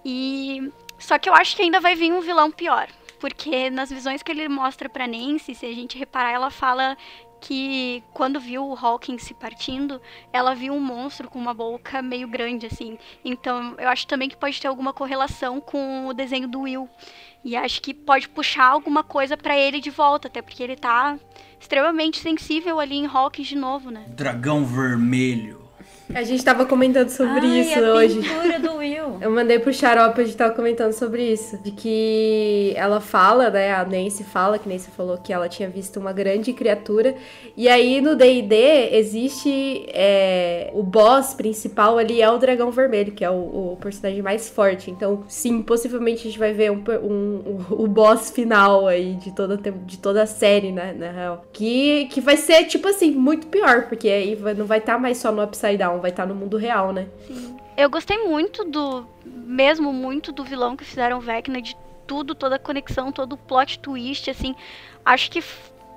E 0.05 0.71
só 0.99 1.19
que 1.19 1.29
eu 1.29 1.35
acho 1.35 1.55
que 1.57 1.63
ainda 1.63 1.81
vai 1.81 1.95
vir 1.95 2.13
um 2.13 2.21
vilão 2.21 2.51
pior, 2.51 2.89
porque 3.19 3.69
nas 3.71 3.91
visões 3.91 4.23
que 4.23 4.31
ele 4.33 4.49
mostra 4.49 4.89
pra 4.89 5.07
Nancy, 5.07 5.55
se 5.55 5.67
a 5.67 5.73
gente 5.75 5.99
reparar, 5.99 6.31
ela 6.33 6.51
fala 6.51 6.97
que 7.41 8.03
quando 8.13 8.39
viu 8.39 8.65
o 8.67 8.77
Hawkins 8.77 9.23
se 9.23 9.35
partindo, 9.35 10.01
ela 10.33 10.55
viu 10.55 10.75
um 10.75 10.81
monstro 10.81 11.29
com 11.29 11.39
uma 11.39 11.55
boca 11.55 12.03
meio 12.03 12.29
grande, 12.29 12.67
assim. 12.67 12.99
Então, 13.25 13.75
eu 13.79 13.89
acho 13.89 14.07
também 14.07 14.29
que 14.29 14.37
pode 14.37 14.61
ter 14.61 14.69
alguma 14.69 14.93
correlação 14.93 15.61
com 15.61 16.07
o 16.07 16.13
desenho 16.13 16.47
do 16.47 16.61
Will. 16.61 16.89
E 17.43 17.57
acho 17.57 17.81
que 17.81 17.95
pode 17.95 18.29
puxar 18.29 18.67
alguma 18.67 19.03
coisa 19.03 19.37
pra 19.37 19.57
ele 19.57 19.81
de 19.81 19.91
volta, 19.91 20.29
até 20.29 20.43
porque 20.43 20.63
ele 20.63 20.77
tá 20.77 21.19
extremamente 21.59 22.19
sensível 22.19 22.79
ali 22.79 22.97
em 22.97 23.07
Hawkins 23.07 23.49
de 23.49 23.57
novo, 23.57 23.91
né? 23.91 24.05
Dragão 24.09 24.65
Vermelho. 24.65 25.60
A 26.15 26.23
gente 26.23 26.45
tava 26.45 26.67
comentando 26.67 27.09
sobre 27.09 27.41
Ai, 27.47 27.61
isso 27.61 27.79
a 27.79 27.93
hoje. 27.95 28.21
pintura 28.21 28.59
do 28.59 28.77
Will. 28.77 29.19
Eu 29.23 29.31
mandei 29.31 29.59
pro 29.59 29.73
Xarope, 29.73 30.21
a 30.21 30.25
gente 30.25 30.37
tava 30.37 30.55
comentando 30.55 30.93
sobre 30.93 31.23
isso. 31.23 31.59
De 31.63 31.71
que 31.71 32.73
ela 32.77 33.01
fala, 33.01 33.51
né? 33.51 33.73
A 33.73 33.85
Nancy 33.85 34.25
fala, 34.25 34.59
que 34.59 34.69
Nancy 34.69 34.91
falou 34.91 35.19
que 35.19 35.33
ela 35.33 35.49
tinha 35.49 35.69
visto 35.69 35.99
uma 36.01 36.13
grande 36.13 36.53
criatura. 36.53 37.15
E 37.57 37.69
aí 37.69 38.01
no 38.01 38.17
DD 38.17 38.55
existe 38.93 39.85
é, 39.89 40.71
o 40.75 40.83
boss 40.83 41.35
principal 41.35 41.99
ali 41.99 42.21
é 42.21 42.31
o 42.31 42.39
dragão 42.39 42.71
vermelho, 42.71 43.13
que 43.13 43.25
é 43.25 43.31
o, 43.31 43.73
o 43.73 43.79
personagem 43.81 44.23
mais 44.23 44.49
forte. 44.49 44.91
Então, 44.91 45.23
sim, 45.29 45.63
possivelmente 45.63 46.21
a 46.21 46.31
gente 46.31 46.39
vai 46.39 46.53
ver 46.53 46.71
um, 46.73 46.83
per- 46.83 47.01
um- 47.05 47.59
o, 47.71 47.87
boss 47.87 48.31
final 48.31 48.87
aí 48.89 49.15
de 49.15 49.33
toda, 49.33 49.57
de 49.57 49.99
toda 49.99 50.23
a 50.23 50.27
série, 50.27 50.73
né? 50.73 50.95
Na 50.99 51.11
real. 51.11 51.45
Que, 51.53 52.07
que 52.07 52.21
vai 52.21 52.37
ser, 52.37 52.65
tipo 52.65 52.89
assim, 52.89 53.11
muito 53.13 53.47
pior, 53.47 53.87
porque 53.89 54.09
aí 54.09 54.37
não 54.57 54.67
vai 54.67 54.79
estar 54.79 54.99
mais 54.99 55.19
só 55.19 55.31
no 55.31 55.43
Upside 55.43 55.77
Down, 55.77 56.00
vai 56.01 56.11
estar 56.11 56.27
no 56.27 56.35
mundo 56.35 56.57
real, 56.57 56.93
né? 56.93 57.07
Eu 57.77 57.89
gostei 57.89 58.19
muito 58.19 58.65
do. 58.65 59.07
Mesmo 59.25 59.93
muito 59.93 60.33
do 60.33 60.43
vilão 60.45 60.77
que 60.77 60.85
fizeram 60.85 61.19
o 61.19 61.21
Vecna, 61.21 61.61
de 61.63 61.77
tudo, 62.07 62.35
toda 62.35 62.57
a 62.57 62.59
conexão, 62.59 63.13
todo 63.13 63.35
o 63.35 63.39
plot 63.39 63.79
twist, 63.79 64.29
assim. 64.31 64.55
Acho 65.05 65.31
que 65.31 65.43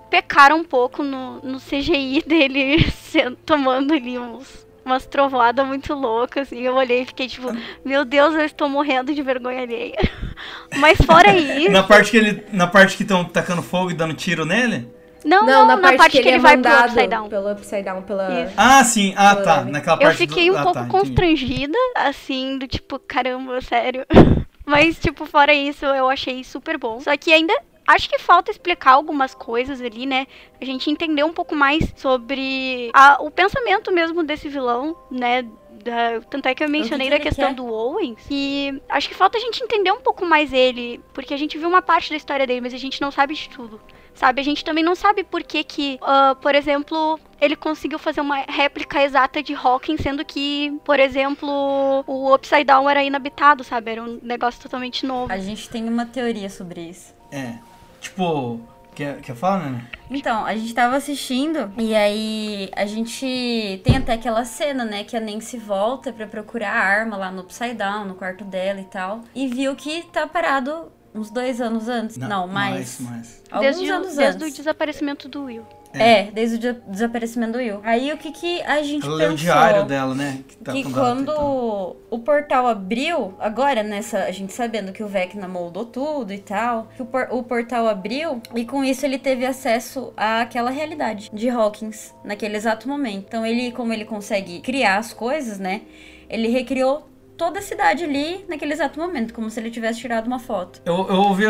pecaram 0.09 0.57
um 0.57 0.63
pouco 0.63 1.01
no, 1.03 1.39
no 1.41 1.59
CGI 1.59 2.21
dele 2.27 2.89
sendo- 2.91 3.35
tomando 3.37 3.93
ali 3.93 4.17
uns. 4.17 4.63
Umas 4.85 5.05
trovoadas 5.05 5.65
muito 5.65 5.93
loucas, 5.93 6.47
assim. 6.47 6.59
Eu 6.61 6.75
olhei 6.75 7.03
e 7.03 7.05
fiquei 7.05 7.27
tipo, 7.27 7.47
meu 7.85 8.03
Deus, 8.03 8.33
eu 8.35 8.41
estou 8.41 8.67
morrendo 8.67 9.13
de 9.15 9.21
vergonha 9.21 9.61
alheia. 9.61 9.95
Mas 10.77 10.97
fora 10.97 11.33
isso. 11.37 11.71
Na 11.71 11.83
parte 11.83 12.11
que 12.11 12.17
ele. 12.17 12.45
Na 12.51 12.67
parte 12.67 12.97
que 12.97 13.03
estão 13.03 13.23
tacando 13.23 13.61
fogo 13.63 13.91
e 13.91 13.93
dando 13.93 14.13
tiro 14.13 14.45
nele? 14.45 14.87
Não, 15.25 15.45
não, 15.45 15.65
na, 15.65 15.77
parte, 15.77 16.11
que, 16.11 16.17
ele, 16.17 16.29
é 16.31 16.39
vai 16.39 16.57
pro 16.57 16.71
Upside 16.71 17.07
Down. 17.07 17.29
Pelo 17.29 17.51
Upside 17.51 17.83
Down, 17.83 18.01
pela... 18.01 18.43
Isso. 18.43 18.53
Ah, 18.57 18.83
sim. 18.83 19.13
Ah, 19.15 19.35
Eu 19.37 19.43
tá. 19.43 19.63
Naquela 19.65 19.95
Eu 19.97 20.01
parte 20.07 20.17
fiquei 20.17 20.49
do... 20.49 20.55
um 20.55 20.59
ah, 20.59 20.63
pouco 20.63 20.79
tá, 20.79 20.85
constrangida, 20.87 21.77
assim, 21.95 22.57
do 22.57 22.67
tipo, 22.67 22.99
caramba, 22.99 23.61
sério. 23.61 24.05
Mas, 24.65 24.97
tipo, 24.99 25.25
fora 25.25 25.53
isso, 25.53 25.85
eu 25.85 26.09
achei 26.09 26.43
super 26.43 26.77
bom. 26.77 26.99
Só 27.01 27.15
que 27.17 27.31
ainda 27.33 27.53
acho 27.87 28.09
que 28.09 28.17
falta 28.17 28.49
explicar 28.49 28.91
algumas 28.91 29.35
coisas 29.35 29.81
ali, 29.81 30.05
né? 30.05 30.25
A 30.61 30.65
gente 30.65 30.89
entender 30.89 31.23
um 31.23 31.33
pouco 31.33 31.53
mais 31.55 31.93
sobre 31.97 32.89
a- 32.93 33.17
o 33.19 33.29
pensamento 33.29 33.91
mesmo 33.91 34.23
desse 34.23 34.47
vilão, 34.47 34.95
né? 35.11 35.43
Da- 35.83 36.21
tanto 36.29 36.47
é 36.47 36.55
que 36.55 36.63
eu 36.63 36.69
mencionei 36.69 37.07
que 37.07 37.09
da 37.09 37.15
ele 37.17 37.23
questão 37.25 37.49
quer. 37.49 37.55
do 37.55 37.65
Owens. 37.67 38.17
E 38.31 38.81
acho 38.87 39.09
que 39.09 39.15
falta 39.15 39.37
a 39.37 39.41
gente 39.41 39.61
entender 39.61 39.91
um 39.91 39.99
pouco 39.99 40.25
mais 40.25 40.53
ele. 40.53 41.01
Porque 41.13 41.33
a 41.33 41.37
gente 41.37 41.57
viu 41.57 41.67
uma 41.67 41.81
parte 41.81 42.09
da 42.09 42.15
história 42.15 42.47
dele, 42.47 42.61
mas 42.61 42.73
a 42.73 42.77
gente 42.77 43.01
não 43.01 43.11
sabe 43.11 43.33
de 43.33 43.49
tudo. 43.49 43.81
Sabe? 44.15 44.41
A 44.41 44.43
gente 44.43 44.63
também 44.63 44.83
não 44.83 44.95
sabe 44.95 45.23
por 45.23 45.43
que 45.43 45.63
que, 45.63 45.97
ah, 46.01 46.35
por 46.41 46.55
exemplo, 46.55 47.19
ele 47.41 47.55
conseguiu 47.55 47.99
fazer 47.99 48.21
uma 48.21 48.37
réplica 48.47 49.01
exata 49.01 49.41
de 49.41 49.53
Hawking, 49.53 49.97
sendo 49.97 50.23
que, 50.23 50.79
por 50.85 50.99
exemplo, 50.99 52.03
o 52.07 52.33
Upside 52.33 52.63
Down 52.63 52.89
era 52.89 53.03
inabitado, 53.03 53.63
sabe? 53.63 53.91
Era 53.91 54.03
um 54.03 54.19
negócio 54.21 54.61
totalmente 54.61 55.05
novo. 55.05 55.31
A 55.31 55.37
gente 55.39 55.69
tem 55.69 55.87
uma 55.87 56.05
teoria 56.05 56.49
sobre 56.49 56.81
isso. 56.81 57.13
É. 57.31 57.55
Tipo. 57.99 58.61
Quer, 58.95 59.21
quer 59.21 59.35
falar, 59.35 59.71
né? 59.71 59.87
Então, 60.07 60.45
a 60.45 60.55
gente 60.55 60.71
tava 60.71 60.95
assistindo 60.95 61.73
e 61.79 61.95
aí 61.95 62.69
a 62.75 62.85
gente 62.85 63.81
tem 63.83 63.97
até 63.97 64.13
aquela 64.13 64.45
cena, 64.45 64.85
né, 64.85 65.03
que 65.03 65.17
a 65.17 65.19
Nancy 65.19 65.57
volta 65.57 66.13
pra 66.13 66.27
procurar 66.27 66.73
a 66.73 66.79
arma 66.79 67.17
lá 67.17 67.31
no 67.31 67.41
Upside 67.41 67.73
Down, 67.73 68.05
no 68.05 68.13
quarto 68.13 68.43
dela 68.43 68.79
e 68.79 68.83
tal, 68.83 69.21
e 69.33 69.47
viu 69.47 69.75
que 69.75 70.03
tá 70.03 70.27
parado 70.27 70.91
uns 71.13 71.29
dois 71.29 71.59
anos 71.61 71.87
antes. 71.87 72.17
Não, 72.17 72.47
mais. 72.47 72.99
Mais, 72.99 72.99
mais. 72.99 73.41
Alguns 73.51 73.75
Desde, 73.77 73.91
o, 73.91 73.95
anos 73.95 74.15
desde 74.15 74.43
o 74.43 74.51
desaparecimento 74.51 75.29
do 75.29 75.43
Will. 75.45 75.63
É, 75.95 76.31
desde 76.31 76.55
o 76.55 76.59
dia- 76.59 76.81
desaparecimento 76.87 77.51
do 77.51 77.59
Will. 77.59 77.79
Aí 77.83 78.11
o 78.11 78.17
que 78.17 78.31
que 78.31 78.63
a 78.63 78.81
gente 78.81 79.05
Ela 79.05 79.15
leu 79.15 79.27
o 79.27 79.31
pensou? 79.33 79.45
diário 79.45 79.85
dela, 79.85 80.15
né? 80.15 80.39
tá 80.63 80.71
que 80.71 80.83
com 80.83 80.89
data 80.89 80.99
e 80.99 81.03
quando 81.03 81.35
tal. 81.35 81.95
o 82.09 82.17
portal 82.17 82.65
abriu, 82.67 83.35
agora 83.39 83.83
nessa, 83.83 84.23
a 84.23 84.31
gente 84.31 84.51
sabendo 84.53 84.91
que 84.91 85.03
o 85.03 85.07
Vecna 85.07 85.47
moldou 85.47 85.85
tudo 85.85 86.33
e 86.33 86.39
tal, 86.39 86.87
que 86.95 87.03
o, 87.03 87.05
por- 87.05 87.27
o 87.29 87.43
portal 87.43 87.87
abriu 87.87 88.41
e 88.55 88.65
com 88.65 88.83
isso 88.83 89.05
ele 89.05 89.19
teve 89.19 89.45
acesso 89.45 90.11
àquela 90.17 90.71
realidade 90.71 91.29
de 91.31 91.47
Hawkins 91.47 92.11
naquele 92.23 92.57
exato 92.57 92.89
momento. 92.89 93.25
Então 93.27 93.45
ele, 93.45 93.71
como 93.71 93.93
ele 93.93 94.05
consegue 94.05 94.61
criar 94.61 94.97
as 94.97 95.13
coisas, 95.13 95.59
né? 95.59 95.81
Ele 96.27 96.47
recriou 96.47 97.07
toda 97.37 97.59
a 97.59 97.61
cidade 97.61 98.03
ali 98.03 98.45
naquele 98.47 98.73
exato 98.73 98.99
momento, 98.99 99.33
como 99.33 99.49
se 99.49 99.59
ele 99.59 99.71
tivesse 99.71 99.99
tirado 99.99 100.27
uma 100.27 100.39
foto. 100.39 100.81
Eu, 100.85 101.07
eu 101.09 101.15
ouvi 101.15 101.45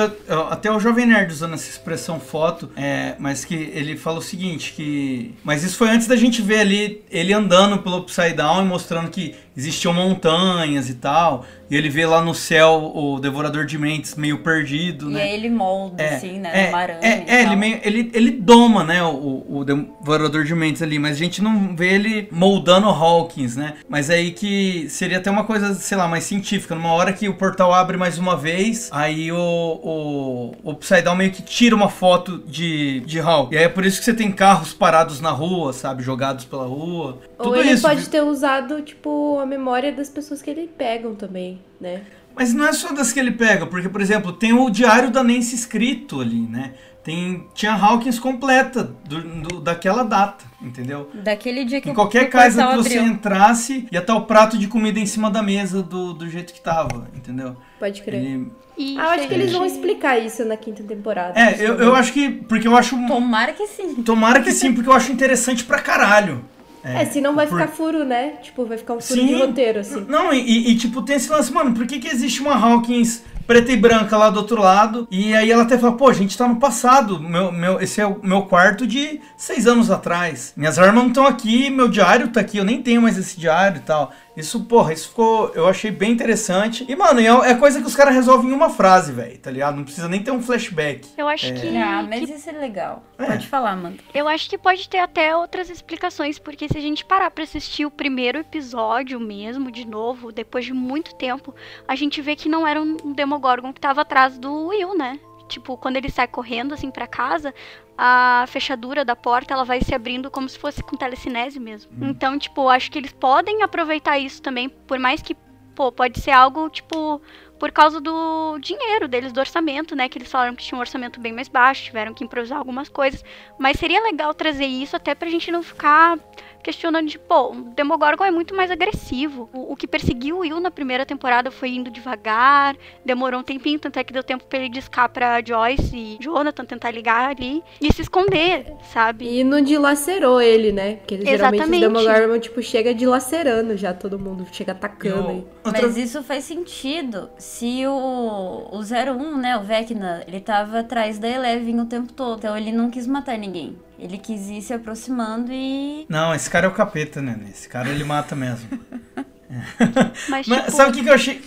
até 0.52 0.72
o 0.72 0.80
Jovem 0.80 1.06
Nerd 1.06 1.32
usando 1.32 1.54
essa 1.54 1.70
expressão 1.70 2.20
foto, 2.20 2.72
é, 2.76 3.16
mas 3.20 3.46
que 3.46 3.56
ele 3.56 3.98
fala 3.98 4.20
o 4.20 4.22
seguinte, 4.22 4.74
que... 4.74 5.36
Mas 5.44 5.64
isso 5.64 5.78
foi 5.78 5.90
antes 5.90 6.08
da 6.08 6.16
gente 6.16 6.42
ver 6.42 6.60
ali 6.60 7.04
ele 7.10 7.34
andando 7.34 7.80
pelo 7.80 7.98
Upside 7.98 8.34
Down 8.34 8.64
e 8.64 8.66
mostrando 8.66 9.10
que 9.10 9.36
existiam 9.56 9.94
montanhas 9.94 10.90
e 10.90 10.96
tal. 10.96 11.46
E 11.70 11.76
ele 11.76 11.90
vê 11.90 12.06
lá 12.06 12.22
no 12.22 12.36
céu 12.36 12.92
o 12.94 13.20
Devorador 13.20 13.66
de 13.66 13.80
Mentes 13.80 14.16
meio 14.16 14.40
perdido, 14.40 15.10
E 15.10 15.14
né? 15.14 15.24
aí 15.24 15.34
ele 15.34 15.50
molda, 15.50 16.04
assim, 16.04 16.40
né? 16.40 16.68
É, 16.68 16.70
uma 16.70 16.78
aranha 16.78 17.00
é, 17.02 17.24
e 17.26 17.30
é, 17.32 17.42
ele, 17.42 17.56
meio, 17.56 17.80
ele, 17.84 18.12
ele 18.14 18.32
doma, 18.32 18.84
né, 18.84 19.04
o, 19.04 19.44
o 19.50 19.64
devorador 19.66 20.44
de 20.44 20.54
mentes 20.54 20.82
ali, 20.82 21.00
mas 21.00 21.16
a 21.16 21.20
gente 21.20 21.42
não 21.42 21.76
vê 21.76 21.94
ele 21.94 22.28
moldando 22.32 22.88
o 22.88 22.92
Hawkins, 22.92 23.56
né? 23.56 23.74
Mas 23.90 24.10
aí 24.10 24.32
que 24.32 24.88
seria 24.90 25.18
até 25.18 25.32
uma 25.32 25.44
coisa, 25.46 25.74
sei 25.74 25.98
lá, 25.98 26.08
mais 26.08 26.26
científica. 26.26 26.76
Numa 26.76 26.92
hora 26.92 27.12
que 27.12 27.28
o 27.28 27.34
portal 27.34 27.74
abre 27.74 27.98
mais 27.98 28.18
uma 28.20 28.38
vez, 28.38 28.90
aí 28.92 29.32
o, 29.32 29.38
o, 29.38 30.52
o 30.64 30.72
Upside 30.72 31.02
Down 31.02 31.16
meio 31.16 31.32
que 31.32 31.42
tira 31.42 31.76
uma 31.76 31.90
foto 31.90 32.44
de, 32.46 33.00
de 33.02 33.20
Hawk. 33.20 33.54
E 33.54 33.58
aí 33.58 33.64
é 33.64 33.70
por 33.70 33.86
isso 33.86 33.98
que 34.00 34.06
você 34.06 34.14
tem 34.14 34.32
carros 34.32 34.74
parados 34.74 35.20
na 35.20 35.32
rua, 35.32 35.74
sabe? 35.74 36.04
Jogados 36.04 36.46
pela 36.46 36.66
rua. 36.66 37.18
Ou 37.38 37.46
Tudo 37.46 37.58
ele 37.58 37.72
isso. 37.72 37.82
pode 37.82 38.08
ter 38.10 38.22
usado, 38.22 38.82
tipo, 38.82 39.40
a 39.44 39.48
memória 39.48 39.92
das 39.92 40.10
pessoas 40.10 40.42
que 40.42 40.50
ele 40.50 40.68
pegam 40.68 41.14
também, 41.16 41.62
né? 41.80 42.02
Mas 42.36 42.54
não 42.54 42.66
é 42.66 42.74
só 42.74 42.92
das 42.94 43.12
que 43.14 43.20
ele 43.20 43.32
pega, 43.32 43.68
porque, 43.68 43.88
por 43.88 44.02
exemplo, 44.02 44.34
tem 44.34 44.54
o 44.54 44.70
diário 44.70 45.12
da 45.12 45.24
Nancy 45.24 45.54
escrito 45.56 46.20
ali, 46.20 46.42
né? 46.42 46.74
Tem, 47.04 47.46
tinha 47.54 47.74
Hawkins 47.74 48.18
completa 48.18 48.84
do, 49.08 49.22
do- 49.22 49.60
daquela 49.60 50.04
data, 50.04 50.46
entendeu? 50.62 51.10
Daquele 51.14 51.66
dia 51.66 51.82
que 51.82 51.90
Em 51.90 51.94
qualquer 51.94 52.30
casa 52.30 52.66
que 52.66 52.76
você 52.78 52.98
abriu. 52.98 53.14
entrasse, 53.14 53.88
ia 53.92 54.00
estar 54.00 54.16
o 54.16 54.22
prato 54.26 54.58
de 54.58 54.68
comida 54.68 55.00
em 55.00 55.06
cima 55.06 55.30
da 55.30 55.44
mesa 55.44 55.84
do, 55.84 56.14
do 56.14 56.30
jeito 56.30 56.54
que 56.54 56.62
tava, 56.62 57.08
entendeu? 57.14 57.58
Pode 57.78 58.02
crer. 58.02 58.24
Ele- 58.24 58.52
E 58.78 58.98
Ah, 58.98 59.04
eu 59.04 59.10
acho 59.10 59.28
que 59.28 59.34
eles 59.36 59.52
vão 59.52 59.66
explicar 59.66 60.18
isso 60.18 60.44
na 60.46 60.58
quinta 60.58 60.82
temporada. 60.82 61.40
É, 61.40 61.56
eu, 61.60 61.76
eu 61.76 61.94
acho 61.96 62.12
que. 62.12 62.28
Porque 62.32 62.68
eu 62.68 62.76
acho. 62.76 62.96
Tomara 63.06 63.52
que 63.54 63.68
sim. 63.68 64.02
Tomara 64.02 64.42
que 64.42 64.52
sim, 64.52 64.74
porque 64.74 64.90
eu 64.90 64.94
acho 64.94 65.12
interessante 65.12 65.64
pra 65.64 65.78
caralho. 65.80 66.44
É, 66.84 67.06
senão 67.06 67.34
vai 67.36 67.48
por- 67.48 67.58
ficar 67.60 67.72
furo, 67.72 68.04
né? 68.04 68.34
Tipo, 68.42 68.66
vai 68.66 68.78
ficar 68.78 68.94
um 68.94 69.02
furo 69.02 69.20
Sim. 69.22 69.28
de 69.28 69.36
roteiro, 69.36 69.80
assim. 69.80 70.06
Não, 70.08 70.34
e, 70.34 70.72
e, 70.72 70.76
tipo, 70.76 71.02
tem 71.02 71.16
esse 71.16 71.30
lance, 71.32 71.52
mano, 71.52 71.74
por 71.74 71.88
que, 71.88 72.00
que 72.00 72.08
existe 72.08 72.42
uma 72.42 72.56
Hawkins 72.56 73.24
preta 73.48 73.72
e 73.72 73.76
branca 73.78 74.16
lá 74.18 74.30
do 74.30 74.38
outro 74.38 74.62
lado. 74.62 75.08
E 75.12 75.34
aí 75.36 75.52
ela 75.52 75.64
até 75.64 75.78
fala, 75.78 75.94
pô, 75.98 76.08
a 76.10 76.14
gente 76.14 76.38
tá 76.38 76.48
no 76.48 76.58
passado. 76.58 77.20
Meu, 77.20 77.52
meu, 77.52 77.82
esse 77.82 78.00
é 78.00 78.06
o 78.06 78.20
meu 78.24 78.44
quarto 78.44 78.88
de 78.88 79.20
seis 79.36 79.68
anos 79.68 79.92
atrás. 79.92 80.54
Minhas 80.56 80.80
armas 80.80 80.96
não 80.96 81.08
estão 81.08 81.26
aqui, 81.28 81.70
meu 81.70 81.88
diário 81.88 82.30
tá 82.30 82.40
aqui, 82.40 82.58
eu 82.58 82.64
nem 82.64 82.82
tenho 82.82 83.02
mais 83.02 83.18
esse 83.18 83.38
diário 83.40 83.78
e 83.78 83.82
tal. 83.82 84.12
Isso, 84.36 84.62
porra, 84.66 84.94
isso 84.94 85.10
ficou. 85.10 85.50
Eu 85.50 85.68
achei 85.68 85.92
bem 85.92 86.12
interessante. 86.12 86.86
E, 86.90 86.96
mano, 86.96 87.20
é, 87.20 87.52
é 87.52 87.56
coisa 87.56 87.80
que 87.80 87.86
os 87.88 87.96
caras 87.96 88.16
resolvem 88.16 88.50
em 88.50 88.54
uma 88.54 88.70
frase, 88.70 89.12
velho, 89.12 89.38
tá 89.38 89.52
ligado? 89.52 89.76
Não 89.78 89.84
precisa 89.84 90.08
nem 90.10 90.24
ter 90.24 90.32
um 90.32 90.42
flashback. 90.42 91.08
Eu 91.18 91.28
acho 91.28 91.48
É. 91.48 91.52
que. 91.52 91.78
Ah, 91.78 92.04
mas 92.08 92.26
que- 92.26 92.34
isso 92.36 92.50
é 92.50 92.54
legal. 92.54 93.04
É. 93.20 93.26
Pode 93.28 93.48
falar, 93.48 93.72
Amanda. 93.72 93.98
Eu 94.14 94.28
acho 94.28 94.50
que 94.50 94.58
pode 94.58 94.90
ter 94.90 94.98
até 94.98 95.36
outras 95.38 95.70
explicações, 95.70 96.40
porque 96.40 96.68
se 96.68 96.78
a 96.78 96.82
gente 96.82 97.06
parar 97.06 97.30
pra 97.30 97.44
assistir 97.44 97.86
o 97.86 97.92
primeiro 97.92 98.40
episódio 98.40 99.20
mesmo, 99.20 99.70
de 99.72 99.86
novo, 99.86 100.32
depois 100.32 100.66
de 100.66 100.74
muito 100.74 101.14
tempo, 101.16 101.54
a 101.88 101.96
gente 101.96 102.22
vê 102.22 102.36
que 102.36 102.50
não 102.50 102.68
era 102.68 102.82
um 102.82 103.14
Demogorgon 103.14 103.72
que 103.72 103.80
tava 103.82 104.02
atrás 104.02 104.38
do 104.40 104.68
Will, 104.68 104.98
né? 104.98 105.20
Tipo, 105.54 105.78
quando 105.78 105.98
ele 105.98 106.10
sai 106.10 106.28
correndo 106.28 106.74
assim 106.74 106.90
pra 106.90 107.06
casa, 107.06 107.54
a 107.96 108.46
fechadura 108.48 109.06
da 109.06 109.16
porta 109.16 109.54
ela 109.54 109.64
vai 109.64 109.82
se 109.82 109.94
abrindo 109.94 110.32
como 110.32 110.50
se 110.50 110.58
fosse 110.58 110.82
com 110.82 110.98
telecinese 110.98 111.60
mesmo. 111.60 111.92
Então, 112.02 112.40
tipo, 112.40 112.68
acho 112.68 112.90
que 112.90 112.98
eles 112.98 113.12
podem 113.12 113.62
aproveitar 113.62 114.18
isso 114.18 114.42
também, 114.42 114.68
por 114.68 114.98
mais 114.98 115.22
que, 115.22 115.36
pô, 115.76 115.92
pode 115.92 116.20
ser 116.20 116.32
algo, 116.32 116.70
tipo, 116.70 117.22
por 117.60 117.72
causa 117.72 118.02
do 118.02 118.58
dinheiro 118.60 119.08
deles, 119.08 119.32
do 119.32 119.40
orçamento, 119.40 119.96
né? 119.96 120.10
Que 120.10 120.18
eles 120.18 120.32
falaram 120.32 120.56
que 120.56 120.64
tinha 120.64 120.76
um 120.78 120.82
orçamento 120.82 121.20
bem 121.20 121.32
mais 121.32 121.48
baixo, 121.48 121.84
tiveram 121.84 122.14
que 122.16 122.24
improvisar 122.24 122.58
algumas 122.58 122.90
coisas. 122.90 123.24
Mas 123.60 123.78
seria 123.78 124.02
legal 124.02 124.34
trazer 124.34 124.66
isso 124.66 124.96
até 124.96 125.14
pra 125.14 125.30
gente 125.30 125.52
não 125.52 125.62
ficar 125.62 126.18
questionando 126.64 127.08
de, 127.08 127.20
pô, 127.20 127.52
o 127.52 127.56
Demogorgon 127.76 128.24
é 128.24 128.32
muito 128.32 128.56
mais 128.56 128.72
agressivo. 128.72 129.50
O, 129.54 129.74
o 129.74 129.76
que 129.76 129.86
perseguiu 129.86 130.38
o 130.38 130.40
Will 130.40 130.60
na 130.60 130.72
primeira 130.72 131.06
temporada 131.06 131.52
foi 131.52 131.70
indo 131.76 131.92
devagar, 131.92 132.76
demorou 133.06 133.42
um 133.42 133.44
tempinho, 133.44 133.78
tanto 133.80 133.98
é 134.00 134.04
que 134.04 134.14
deu 134.14 134.24
tempo 134.24 134.46
pra 134.46 134.60
ele 134.60 134.70
discar 134.70 135.10
pra 135.10 135.42
Joyce 135.46 135.96
e 135.96 136.18
Jonathan 136.22 136.66
tentar 136.66 136.92
ligar 136.92 137.30
ali 137.30 137.62
e 137.82 137.92
se 137.92 138.02
esconder, 138.02 138.74
sabe? 138.92 139.28
E 139.28 139.44
não 139.44 139.62
dilacerou 139.62 140.42
ele, 140.42 140.72
né? 140.72 140.96
Porque 140.96 141.18
geralmente 141.26 141.62
os 141.64 141.68
Exatamente. 141.70 141.82
Demogorgon, 141.82 142.40
tipo, 142.40 142.62
chega 142.62 142.94
dilacerando 142.94 143.76
já 143.76 143.94
todo 143.94 144.18
mundo, 144.18 144.46
chega 144.52 144.72
atacando. 144.72 145.46
Outra- 145.64 145.82
Mas 145.84 145.98
isso 145.98 146.24
faz 146.24 146.44
sentido 146.46 147.30
se 147.38 147.86
o, 147.86 148.70
o 148.72 148.80
01, 148.80 149.38
né, 149.38 149.58
o 149.58 149.62
Vecna, 149.64 150.24
ele 150.28 150.40
tava 150.40 150.80
atrás 150.80 151.20
da 151.20 151.28
Eleven 151.28 151.82
o 151.82 151.86
tempo 151.86 152.14
todo. 152.14 152.38
Então 152.40 152.58
ele 152.58 152.72
não 152.72 152.90
quis 152.90 153.06
matar 153.08 153.38
ninguém. 153.38 153.76
Ele 153.98 154.18
quis 154.18 154.50
ir 154.50 154.62
se 154.62 154.74
aproximando 154.74 155.52
e. 155.52 156.06
Não, 156.10 156.34
esse 156.34 156.50
cara 156.50 156.66
é 156.66 156.70
o 156.70 156.74
capeta, 156.74 157.22
né? 157.22 157.40
Esse 157.50 157.70
cara 157.70 157.90
ele 157.90 158.04
mata 158.04 158.36
mesmo. 158.36 158.68
Mas, 160.30 160.48
Mas 160.48 160.66
tipo, 160.66 160.72
sabe 160.72 160.92
o 160.92 160.94
que, 160.94 161.04
que 161.04 161.10
eu 161.10 161.14
achei. 161.14 161.42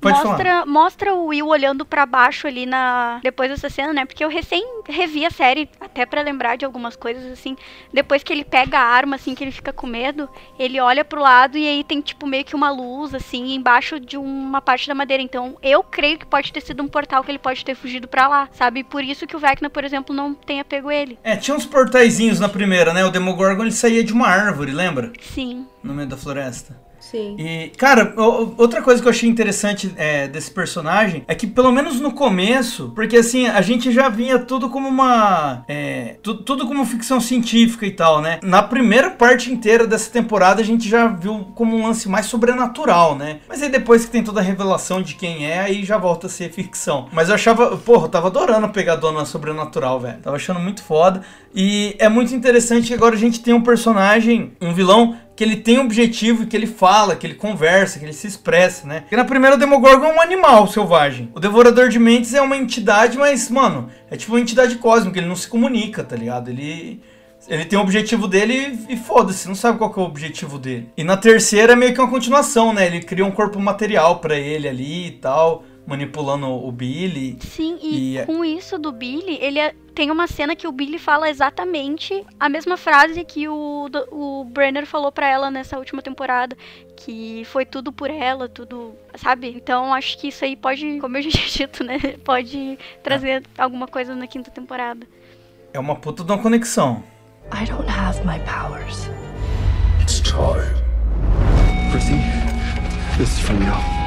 Pode 0.00 0.16
falar. 0.16 0.30
mostra, 0.30 0.66
mostra 0.66 1.14
o 1.14 1.26
Will 1.26 1.46
olhando 1.46 1.84
pra 1.84 2.06
baixo 2.06 2.46
ali 2.46 2.64
na 2.64 3.20
depois 3.22 3.50
dessa 3.50 3.68
cena, 3.68 3.92
né? 3.92 4.06
Porque 4.06 4.24
eu 4.24 4.28
recém 4.28 4.64
revi 4.88 5.26
a 5.26 5.30
série 5.30 5.68
até 5.78 6.06
pra 6.06 6.22
lembrar 6.22 6.56
de 6.56 6.64
algumas 6.64 6.96
coisas 6.96 7.30
assim. 7.30 7.56
Depois 7.92 8.22
que 8.22 8.32
ele 8.32 8.44
pega 8.44 8.78
a 8.78 8.82
arma 8.82 9.16
assim 9.16 9.34
que 9.34 9.44
ele 9.44 9.50
fica 9.52 9.72
com 9.72 9.86
medo, 9.86 10.28
ele 10.58 10.80
olha 10.80 11.04
pro 11.04 11.20
lado 11.20 11.58
e 11.58 11.66
aí 11.66 11.84
tem 11.84 12.00
tipo 12.00 12.26
meio 12.26 12.44
que 12.44 12.56
uma 12.56 12.70
luz 12.70 13.14
assim 13.14 13.54
embaixo 13.54 14.00
de 14.00 14.16
uma 14.16 14.60
parte 14.60 14.88
da 14.88 14.94
madeira. 14.94 15.22
Então, 15.22 15.56
eu 15.62 15.82
creio 15.82 16.18
que 16.18 16.26
pode 16.26 16.52
ter 16.52 16.62
sido 16.62 16.82
um 16.82 16.88
portal 16.88 17.22
que 17.22 17.30
ele 17.30 17.38
pode 17.38 17.64
ter 17.64 17.74
fugido 17.74 18.08
pra 18.08 18.26
lá, 18.26 18.48
sabe? 18.52 18.82
Por 18.82 19.04
isso 19.04 19.26
que 19.26 19.36
o 19.36 19.38
Vecna, 19.38 19.68
por 19.68 19.84
exemplo, 19.84 20.14
não 20.14 20.32
tenha 20.32 20.64
pego 20.64 20.90
ele. 20.90 21.18
É, 21.22 21.36
tinha 21.36 21.56
uns 21.56 21.66
portaizinhos 21.66 22.40
na 22.40 22.48
primeira, 22.48 22.94
né? 22.94 23.04
O 23.04 23.10
Demogorgon 23.10 23.62
ele 23.62 23.72
saía 23.72 24.02
de 24.02 24.12
uma 24.12 24.28
árvore, 24.28 24.72
lembra? 24.72 25.12
Sim. 25.20 25.66
No 25.82 25.92
meio 25.92 26.08
da 26.08 26.16
floresta. 26.16 26.89
Sim. 27.00 27.34
E, 27.38 27.68
cara, 27.76 28.12
outra 28.16 28.82
coisa 28.82 29.00
que 29.00 29.08
eu 29.08 29.10
achei 29.10 29.28
interessante 29.28 29.92
é, 29.96 30.28
desse 30.28 30.50
personagem 30.50 31.24
é 31.26 31.34
que, 31.34 31.46
pelo 31.46 31.72
menos 31.72 31.98
no 32.00 32.12
começo, 32.12 32.92
porque 32.94 33.16
assim, 33.16 33.46
a 33.46 33.60
gente 33.62 33.90
já 33.90 34.08
via 34.08 34.38
tudo 34.38 34.68
como 34.68 34.88
uma. 34.88 35.64
é, 35.66 36.16
tu- 36.22 36.34
tudo 36.42 36.66
como 36.66 36.84
ficção 36.84 37.20
científica 37.20 37.86
e 37.86 37.90
tal, 37.90 38.20
né? 38.20 38.38
Na 38.42 38.62
primeira 38.62 39.10
parte 39.10 39.50
inteira 39.52 39.86
dessa 39.86 40.10
temporada, 40.10 40.60
a 40.60 40.64
gente 40.64 40.88
já 40.88 41.06
viu 41.08 41.48
como 41.54 41.76
um 41.76 41.86
lance 41.86 42.08
mais 42.08 42.26
sobrenatural, 42.26 43.16
né? 43.16 43.40
Mas 43.48 43.62
aí 43.62 43.68
depois 43.70 44.04
que 44.04 44.10
tem 44.10 44.22
toda 44.22 44.40
a 44.40 44.42
revelação 44.42 45.00
de 45.02 45.14
quem 45.14 45.46
é, 45.46 45.60
aí 45.60 45.84
já 45.84 45.96
volta 45.98 46.26
a 46.26 46.30
ser 46.30 46.50
ficção. 46.52 47.08
Mas 47.12 47.28
eu 47.28 47.34
achava, 47.34 47.76
porra, 47.78 48.04
eu 48.04 48.10
tava 48.10 48.26
adorando 48.28 48.68
pegar 48.68 48.92
a 48.92 48.96
dona 48.96 49.24
sobrenatural, 49.24 49.98
velho. 50.00 50.18
Tava 50.20 50.36
achando 50.36 50.60
muito 50.60 50.82
foda. 50.82 51.22
E 51.54 51.96
é 51.98 52.08
muito 52.08 52.34
interessante 52.34 52.88
que 52.88 52.94
agora 52.94 53.14
a 53.14 53.18
gente 53.18 53.40
tem 53.40 53.54
um 53.54 53.62
personagem, 53.62 54.52
um 54.60 54.72
vilão 54.72 55.16
que 55.40 55.44
ele 55.44 55.56
tem 55.56 55.78
um 55.78 55.86
objetivo, 55.86 56.44
que 56.44 56.54
ele 56.54 56.66
fala, 56.66 57.16
que 57.16 57.26
ele 57.26 57.32
conversa, 57.32 57.98
que 57.98 58.04
ele 58.04 58.12
se 58.12 58.26
expressa, 58.26 58.86
né? 58.86 59.00
Porque 59.00 59.16
na 59.16 59.24
primeira 59.24 59.56
o 59.56 59.58
Demogorgon 59.58 60.08
é 60.08 60.14
um 60.16 60.20
animal 60.20 60.68
selvagem. 60.68 61.30
O 61.34 61.40
Devorador 61.40 61.88
de 61.88 61.98
Mentes 61.98 62.34
é 62.34 62.42
uma 62.42 62.58
entidade, 62.58 63.16
mas, 63.16 63.48
mano, 63.48 63.88
é 64.10 64.18
tipo 64.18 64.34
uma 64.34 64.40
entidade 64.40 64.74
cósmica, 64.74 65.18
ele 65.18 65.28
não 65.28 65.34
se 65.34 65.48
comunica, 65.48 66.04
tá 66.04 66.14
ligado? 66.14 66.50
Ele. 66.50 67.00
Ele 67.48 67.64
tem 67.64 67.78
o 67.78 67.82
objetivo 67.82 68.28
dele 68.28 68.78
e, 68.86 68.92
e 68.92 68.96
foda-se, 68.98 69.48
não 69.48 69.54
sabe 69.54 69.78
qual 69.78 69.90
é 69.96 70.00
o 70.00 70.02
objetivo 70.02 70.58
dele. 70.58 70.90
E 70.94 71.02
na 71.02 71.16
terceira 71.16 71.72
é 71.72 71.76
meio 71.76 71.94
que 71.94 72.00
uma 72.02 72.10
continuação, 72.10 72.74
né? 72.74 72.86
Ele 72.86 73.00
cria 73.00 73.24
um 73.24 73.30
corpo 73.30 73.58
material 73.58 74.18
pra 74.18 74.38
ele 74.38 74.68
ali 74.68 75.06
e 75.06 75.12
tal, 75.12 75.64
manipulando 75.86 76.46
o 76.46 76.70
Billy. 76.70 77.38
Sim, 77.40 77.78
e, 77.82 78.12
E 78.14 78.18
é- 78.18 78.26
com 78.26 78.44
isso 78.44 78.78
do 78.78 78.92
Billy, 78.92 79.38
ele 79.40 79.58
é- 79.58 79.74
tem 79.94 80.10
uma 80.10 80.26
cena 80.26 80.54
que 80.54 80.66
o 80.68 80.72
Billy 80.72 80.98
fala 80.98 81.28
exatamente 81.28 82.24
a 82.38 82.48
mesma 82.48 82.76
frase 82.76 83.24
que 83.24 83.48
o, 83.48 83.88
o 84.12 84.44
Brenner 84.44 84.86
falou 84.86 85.10
pra 85.10 85.28
ela 85.28 85.50
nessa 85.50 85.76
última 85.78 86.00
temporada, 86.00 86.56
que 86.96 87.42
foi 87.46 87.64
tudo 87.66 87.92
por 87.92 88.08
ela, 88.10 88.48
tudo, 88.48 88.94
sabe? 89.16 89.48
Então 89.56 89.92
acho 89.92 90.16
que 90.18 90.28
isso 90.28 90.44
aí 90.44 90.54
pode, 90.56 90.98
como 91.00 91.16
eu 91.16 91.22
já 91.22 91.30
tinha 91.30 91.46
dito, 91.66 91.82
né? 91.84 91.98
Pode 92.24 92.78
trazer 93.02 93.42
alguma 93.58 93.86
coisa 93.88 94.14
na 94.14 94.26
quinta 94.26 94.50
temporada. 94.50 95.06
É 95.72 95.78
uma 95.78 95.96
puta 95.96 96.22
de 96.24 96.30
uma 96.32 96.38
conexão. 96.40 97.02
I 97.52 97.64
don't 97.66 97.90
have 97.90 98.20
my 98.24 98.38
powers. 98.44 99.08
It's 100.00 100.20
time. 100.20 100.62
Chrissy, 101.90 102.14
this 103.18 103.28
is 103.32 103.40
from 103.40 103.56
you. 103.56 103.99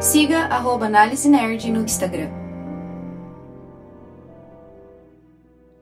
Siga 0.00 0.44
arroba 0.44 0.86
Análise 0.86 1.28
Nerd 1.28 1.72
no 1.72 1.82
Instagram. 1.82 2.30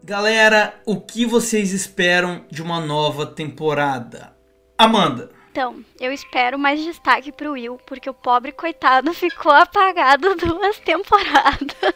Galera, 0.02 0.80
o 0.86 0.98
que 0.98 1.26
vocês 1.26 1.74
esperam 1.74 2.46
de 2.50 2.62
uma 2.62 2.80
nova 2.80 3.26
temporada? 3.26 4.34
Amanda. 4.78 5.30
Então, 5.50 5.84
eu 6.00 6.10
espero 6.10 6.58
mais 6.58 6.82
destaque 6.82 7.30
pro 7.30 7.52
Will, 7.52 7.78
porque 7.86 8.08
o 8.08 8.14
pobre 8.14 8.52
coitado 8.52 9.12
ficou 9.14 9.52
apagado 9.52 10.34
duas 10.40 10.78
temporadas. 10.78 11.94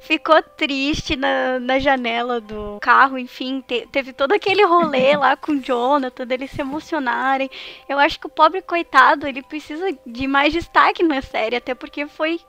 Ficou 0.00 0.42
triste 0.42 1.16
na, 1.16 1.58
na 1.60 1.78
janela 1.78 2.40
do 2.40 2.78
carro, 2.80 3.18
enfim, 3.18 3.62
te- 3.66 3.86
teve 3.90 4.12
todo 4.12 4.32
aquele 4.32 4.64
rolê 4.64 5.16
lá 5.16 5.36
com 5.38 5.52
o 5.52 5.60
Jonathan, 5.60 6.26
deles 6.26 6.50
se 6.50 6.60
emocionarem. 6.60 7.50
Eu 7.88 7.98
acho 7.98 8.18
que 8.20 8.26
o 8.26 8.30
pobre 8.30 8.62
coitado, 8.62 9.26
ele 9.26 9.42
precisa 9.42 9.86
de 10.06 10.26
mais 10.26 10.52
destaque 10.52 11.02
na 11.02 11.22
série, 11.22 11.56
até 11.56 11.74
porque 11.74 12.06
foi 12.06 12.40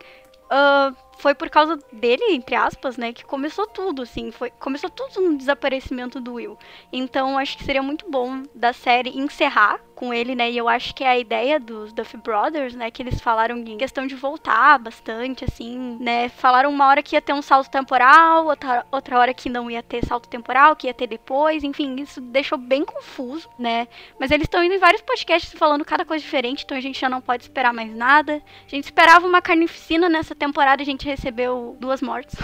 ah, 0.50 0.94
foi 1.24 1.34
por 1.34 1.50
causa 1.50 1.80
dele, 1.90 2.34
entre 2.34 2.54
aspas, 2.54 2.98
né, 2.98 3.14
que 3.14 3.24
começou 3.24 3.66
tudo, 3.66 4.02
assim, 4.02 4.30
foi, 4.30 4.52
começou 4.60 4.90
tudo 4.90 5.22
no 5.22 5.38
desaparecimento 5.38 6.20
do 6.20 6.34
Will. 6.34 6.58
Então, 6.92 7.38
acho 7.38 7.58
que 7.58 7.64
seria 7.64 7.82
muito 7.82 8.12
bom 8.12 8.44
da 8.54 8.74
série 8.74 9.18
encerrar 9.18 9.80
com 9.96 10.14
ele, 10.14 10.36
né, 10.36 10.52
e 10.52 10.58
eu 10.58 10.68
acho 10.68 10.94
que 10.94 11.02
é 11.02 11.08
a 11.08 11.18
ideia 11.18 11.62
dos 11.62 11.94
Duff 11.94 12.18
Brothers, 12.18 12.76
né, 12.76 12.92
que 12.92 13.02
eles 13.02 13.22
falaram 13.22 13.58
em 13.58 13.78
questão 13.78 14.06
de 14.06 14.16
voltar 14.16 14.78
bastante, 14.78 15.46
assim, 15.46 15.98
né, 15.98 16.28
falaram 16.28 16.70
uma 16.70 16.88
hora 16.88 17.02
que 17.02 17.16
ia 17.16 17.22
ter 17.22 17.32
um 17.32 17.42
salto 17.42 17.70
temporal, 17.70 18.48
outra, 18.48 18.86
outra 18.92 19.18
hora 19.18 19.34
que 19.34 19.50
não 19.50 19.72
ia 19.72 19.82
ter 19.82 20.04
salto 20.06 20.28
temporal, 20.28 20.76
que 20.76 20.88
ia 20.88 20.94
ter 20.94 21.08
depois, 21.08 21.64
enfim, 21.64 21.96
isso 22.02 22.20
deixou 22.20 22.58
bem 22.58 22.84
confuso, 22.84 23.50
né, 23.58 23.88
mas 24.20 24.30
eles 24.30 24.44
estão 24.44 24.62
indo 24.62 24.76
em 24.76 24.80
vários 24.80 25.02
podcasts 25.02 25.54
falando 25.58 25.86
cada 25.86 26.04
coisa 26.04 26.22
diferente, 26.22 26.66
então 26.66 26.76
a 26.78 26.82
gente 26.82 27.00
já 27.00 27.08
não 27.08 27.22
pode 27.22 27.44
esperar 27.44 27.74
mais 27.74 27.96
nada. 27.96 28.42
A 28.66 28.70
gente 28.70 28.86
esperava 28.86 29.26
uma 29.26 29.42
carnificina 29.42 30.10
nessa 30.10 30.36
temporada, 30.36 30.82
a 30.82 30.86
gente 30.86 31.08
recebeu 31.14 31.78
duas 31.80 32.02
mortes. 32.02 32.36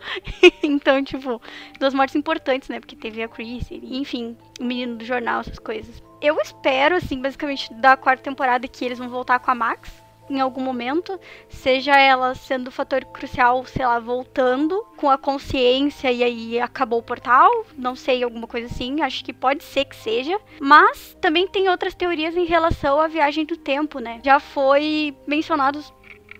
então, 0.62 1.02
tipo, 1.02 1.40
duas 1.78 1.94
mortes 1.94 2.16
importantes, 2.16 2.68
né? 2.68 2.80
Porque 2.80 2.96
teve 2.96 3.22
a 3.22 3.28
Chris, 3.28 3.68
enfim, 3.70 4.36
o 4.60 4.64
menino 4.64 4.96
do 4.96 5.04
jornal, 5.04 5.40
essas 5.40 5.58
coisas. 5.58 6.02
Eu 6.20 6.40
espero, 6.40 6.96
assim, 6.96 7.20
basicamente, 7.20 7.72
da 7.74 7.96
quarta 7.96 8.22
temporada 8.22 8.66
que 8.68 8.84
eles 8.84 8.98
vão 8.98 9.08
voltar 9.08 9.38
com 9.38 9.50
a 9.50 9.54
Max 9.54 10.04
em 10.28 10.40
algum 10.40 10.60
momento, 10.60 11.18
seja 11.48 11.98
ela 11.98 12.34
sendo 12.34 12.68
o 12.68 12.70
fator 12.70 13.04
crucial, 13.04 13.64
sei 13.66 13.86
lá, 13.86 13.98
voltando 13.98 14.84
com 14.96 15.10
a 15.10 15.18
consciência 15.18 16.10
e 16.10 16.22
aí 16.22 16.60
acabou 16.60 17.00
o 17.00 17.02
portal, 17.02 17.50
não 17.76 17.94
sei, 17.94 18.22
alguma 18.22 18.46
coisa 18.46 18.66
assim, 18.66 19.02
acho 19.02 19.24
que 19.24 19.32
pode 19.32 19.62
ser 19.62 19.84
que 19.84 19.96
seja, 19.96 20.38
mas 20.60 21.16
também 21.20 21.46
tem 21.46 21.68
outras 21.68 21.94
teorias 21.94 22.36
em 22.36 22.46
relação 22.46 23.00
à 23.00 23.06
viagem 23.06 23.44
do 23.44 23.56
tempo, 23.56 23.98
né? 23.98 24.20
Já 24.24 24.40
foi 24.40 25.14
mencionado 25.26 25.80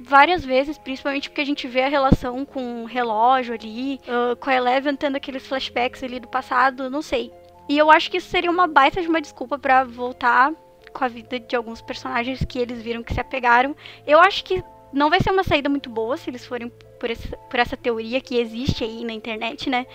várias 0.01 0.45
vezes, 0.45 0.79
principalmente 0.79 1.29
porque 1.29 1.41
a 1.41 1.47
gente 1.47 1.67
vê 1.67 1.83
a 1.83 1.89
relação 1.89 2.45
com 2.45 2.83
o 2.83 2.87
relógio 2.87 3.55
ali, 3.55 4.01
ah, 4.09 4.37
com 4.37 4.51
a 4.51 4.55
Eleven 4.55 4.97
tendo 4.97 5.17
aqueles 5.17 5.47
flashbacks 5.47 6.03
ali 6.03 6.21
do 6.21 6.29
passado, 6.29 6.91
não 6.91 7.03
sei. 7.03 7.33
E 7.69 7.79
eu 7.79 7.91
acho 7.91 8.11
que 8.11 8.19
isso 8.19 8.29
seria 8.29 8.51
uma 8.51 8.67
baita 8.67 9.01
de 9.01 9.09
uma 9.09 9.21
desculpa 9.21 9.59
pra 9.59 9.85
voltar 9.85 10.53
com 10.93 11.05
a 11.05 11.09
vida 11.09 11.41
de 11.41 11.57
alguns 11.57 11.81
personagens 11.81 12.45
que 12.45 12.59
eles 12.59 12.81
viram 12.83 13.03
que 13.03 13.15
se 13.15 13.21
apegaram. 13.21 13.75
Eu 14.07 14.21
acho 14.21 14.45
que 14.45 14.63
não 14.93 15.11
vai 15.11 15.21
ser 15.21 15.31
uma 15.31 15.43
saída 15.43 15.69
muito 15.69 15.91
boa 15.91 16.17
se 16.17 16.31
eles 16.31 16.47
forem 16.47 16.71
por, 17.01 17.11
esse, 17.11 17.29
por 17.51 17.59
essa 17.59 17.77
teoria 17.77 18.21
que 18.21 18.39
existe 18.39 18.85
aí 18.85 19.05
na 19.05 19.13
internet, 19.13 19.69
né? 19.69 19.87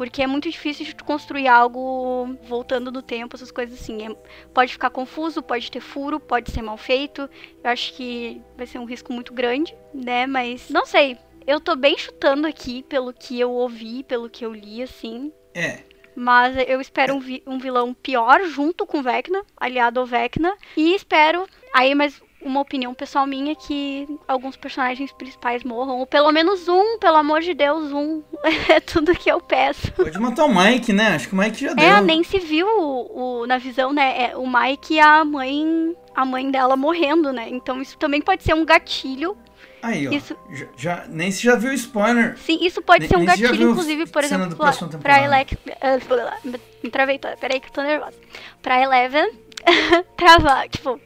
Porque 0.00 0.22
é 0.22 0.26
muito 0.26 0.48
difícil 0.48 0.86
de 0.86 0.94
construir 0.94 1.46
algo 1.46 2.34
voltando 2.44 2.90
no 2.90 3.02
tempo, 3.02 3.36
essas 3.36 3.50
coisas 3.50 3.78
assim. 3.78 4.06
É, 4.06 4.16
pode 4.54 4.72
ficar 4.72 4.88
confuso, 4.88 5.42
pode 5.42 5.70
ter 5.70 5.80
furo, 5.80 6.18
pode 6.18 6.50
ser 6.50 6.62
mal 6.62 6.78
feito. 6.78 7.28
Eu 7.62 7.70
acho 7.70 7.92
que 7.92 8.40
vai 8.56 8.66
ser 8.66 8.78
um 8.78 8.86
risco 8.86 9.12
muito 9.12 9.34
grande, 9.34 9.76
né? 9.92 10.26
Mas 10.26 10.70
não 10.70 10.86
sei. 10.86 11.18
Eu 11.46 11.60
tô 11.60 11.76
bem 11.76 11.98
chutando 11.98 12.46
aqui 12.46 12.82
pelo 12.84 13.12
que 13.12 13.38
eu 13.38 13.50
ouvi, 13.50 14.02
pelo 14.02 14.30
que 14.30 14.42
eu 14.42 14.54
li, 14.54 14.82
assim. 14.82 15.30
É. 15.52 15.80
Mas 16.16 16.56
eu 16.66 16.80
espero 16.80 17.14
um, 17.14 17.20
vi 17.20 17.42
um 17.46 17.58
vilão 17.58 17.92
pior 17.92 18.42
junto 18.46 18.86
com 18.86 19.00
o 19.00 19.02
Vecna, 19.02 19.44
aliado 19.54 20.00
ao 20.00 20.06
Vecna. 20.06 20.56
E 20.78 20.94
espero. 20.94 21.46
Aí, 21.74 21.94
mas 21.94 22.22
uma 22.42 22.60
opinião 22.60 22.94
pessoal 22.94 23.26
minha 23.26 23.54
que 23.54 24.08
alguns 24.26 24.56
personagens 24.56 25.12
principais 25.12 25.62
morram. 25.64 25.98
Ou 25.98 26.06
pelo 26.06 26.30
menos 26.32 26.68
um, 26.68 26.98
pelo 26.98 27.16
amor 27.16 27.40
de 27.40 27.54
Deus, 27.54 27.92
um. 27.92 28.22
é 28.68 28.80
tudo 28.80 29.14
que 29.14 29.30
eu 29.30 29.40
peço. 29.40 29.92
Pode 29.92 30.18
matar 30.18 30.44
o 30.44 30.54
Mike, 30.54 30.92
né? 30.92 31.08
Acho 31.14 31.28
que 31.28 31.34
o 31.34 31.38
Mike 31.38 31.60
já 31.60 31.74
deu. 31.74 31.84
É, 31.84 31.90
a 31.90 32.00
Nancy 32.00 32.38
viu 32.38 32.66
o, 32.66 33.40
o, 33.42 33.46
na 33.46 33.58
visão, 33.58 33.92
né? 33.92 34.30
É, 34.30 34.36
o 34.36 34.46
Mike 34.46 34.94
e 34.94 35.00
a 35.00 35.24
mãe. 35.24 35.96
A 36.14 36.24
mãe 36.24 36.50
dela 36.50 36.76
morrendo, 36.76 37.32
né? 37.32 37.48
Então 37.48 37.80
isso 37.80 37.96
também 37.96 38.20
pode 38.20 38.42
ser 38.42 38.54
um 38.54 38.64
gatilho 38.64 39.36
Aí, 39.82 40.06
ó. 40.06 40.10
Isso- 40.10 40.36
Já, 40.50 40.66
já, 40.76 41.04
nem 41.08 41.30
se 41.30 41.42
já 41.42 41.54
viu 41.56 41.70
o 41.70 41.74
spoiler. 41.74 42.36
Sim, 42.38 42.58
isso 42.60 42.82
pode 42.82 43.00
Nem- 43.00 43.08
ser 43.08 43.16
um 43.16 43.20
nem 43.20 43.36
se 43.36 43.42
gatilho, 43.42 43.70
inclusive, 43.70 44.06
por 44.06 44.24
exemplo, 44.24 44.56
pra. 45.00 45.24
Elec... 45.24 45.56
eh, 45.66 45.98
Me 46.82 46.90
travei. 46.90 47.18
Peraí 47.18 47.60
que 47.60 47.68
eu 47.68 47.72
tô 47.72 47.82
nervosa. 47.82 48.16
Pra 48.62 48.80
Eleven 48.82 49.30
travar, 50.16 50.68
tipo, 50.68 51.00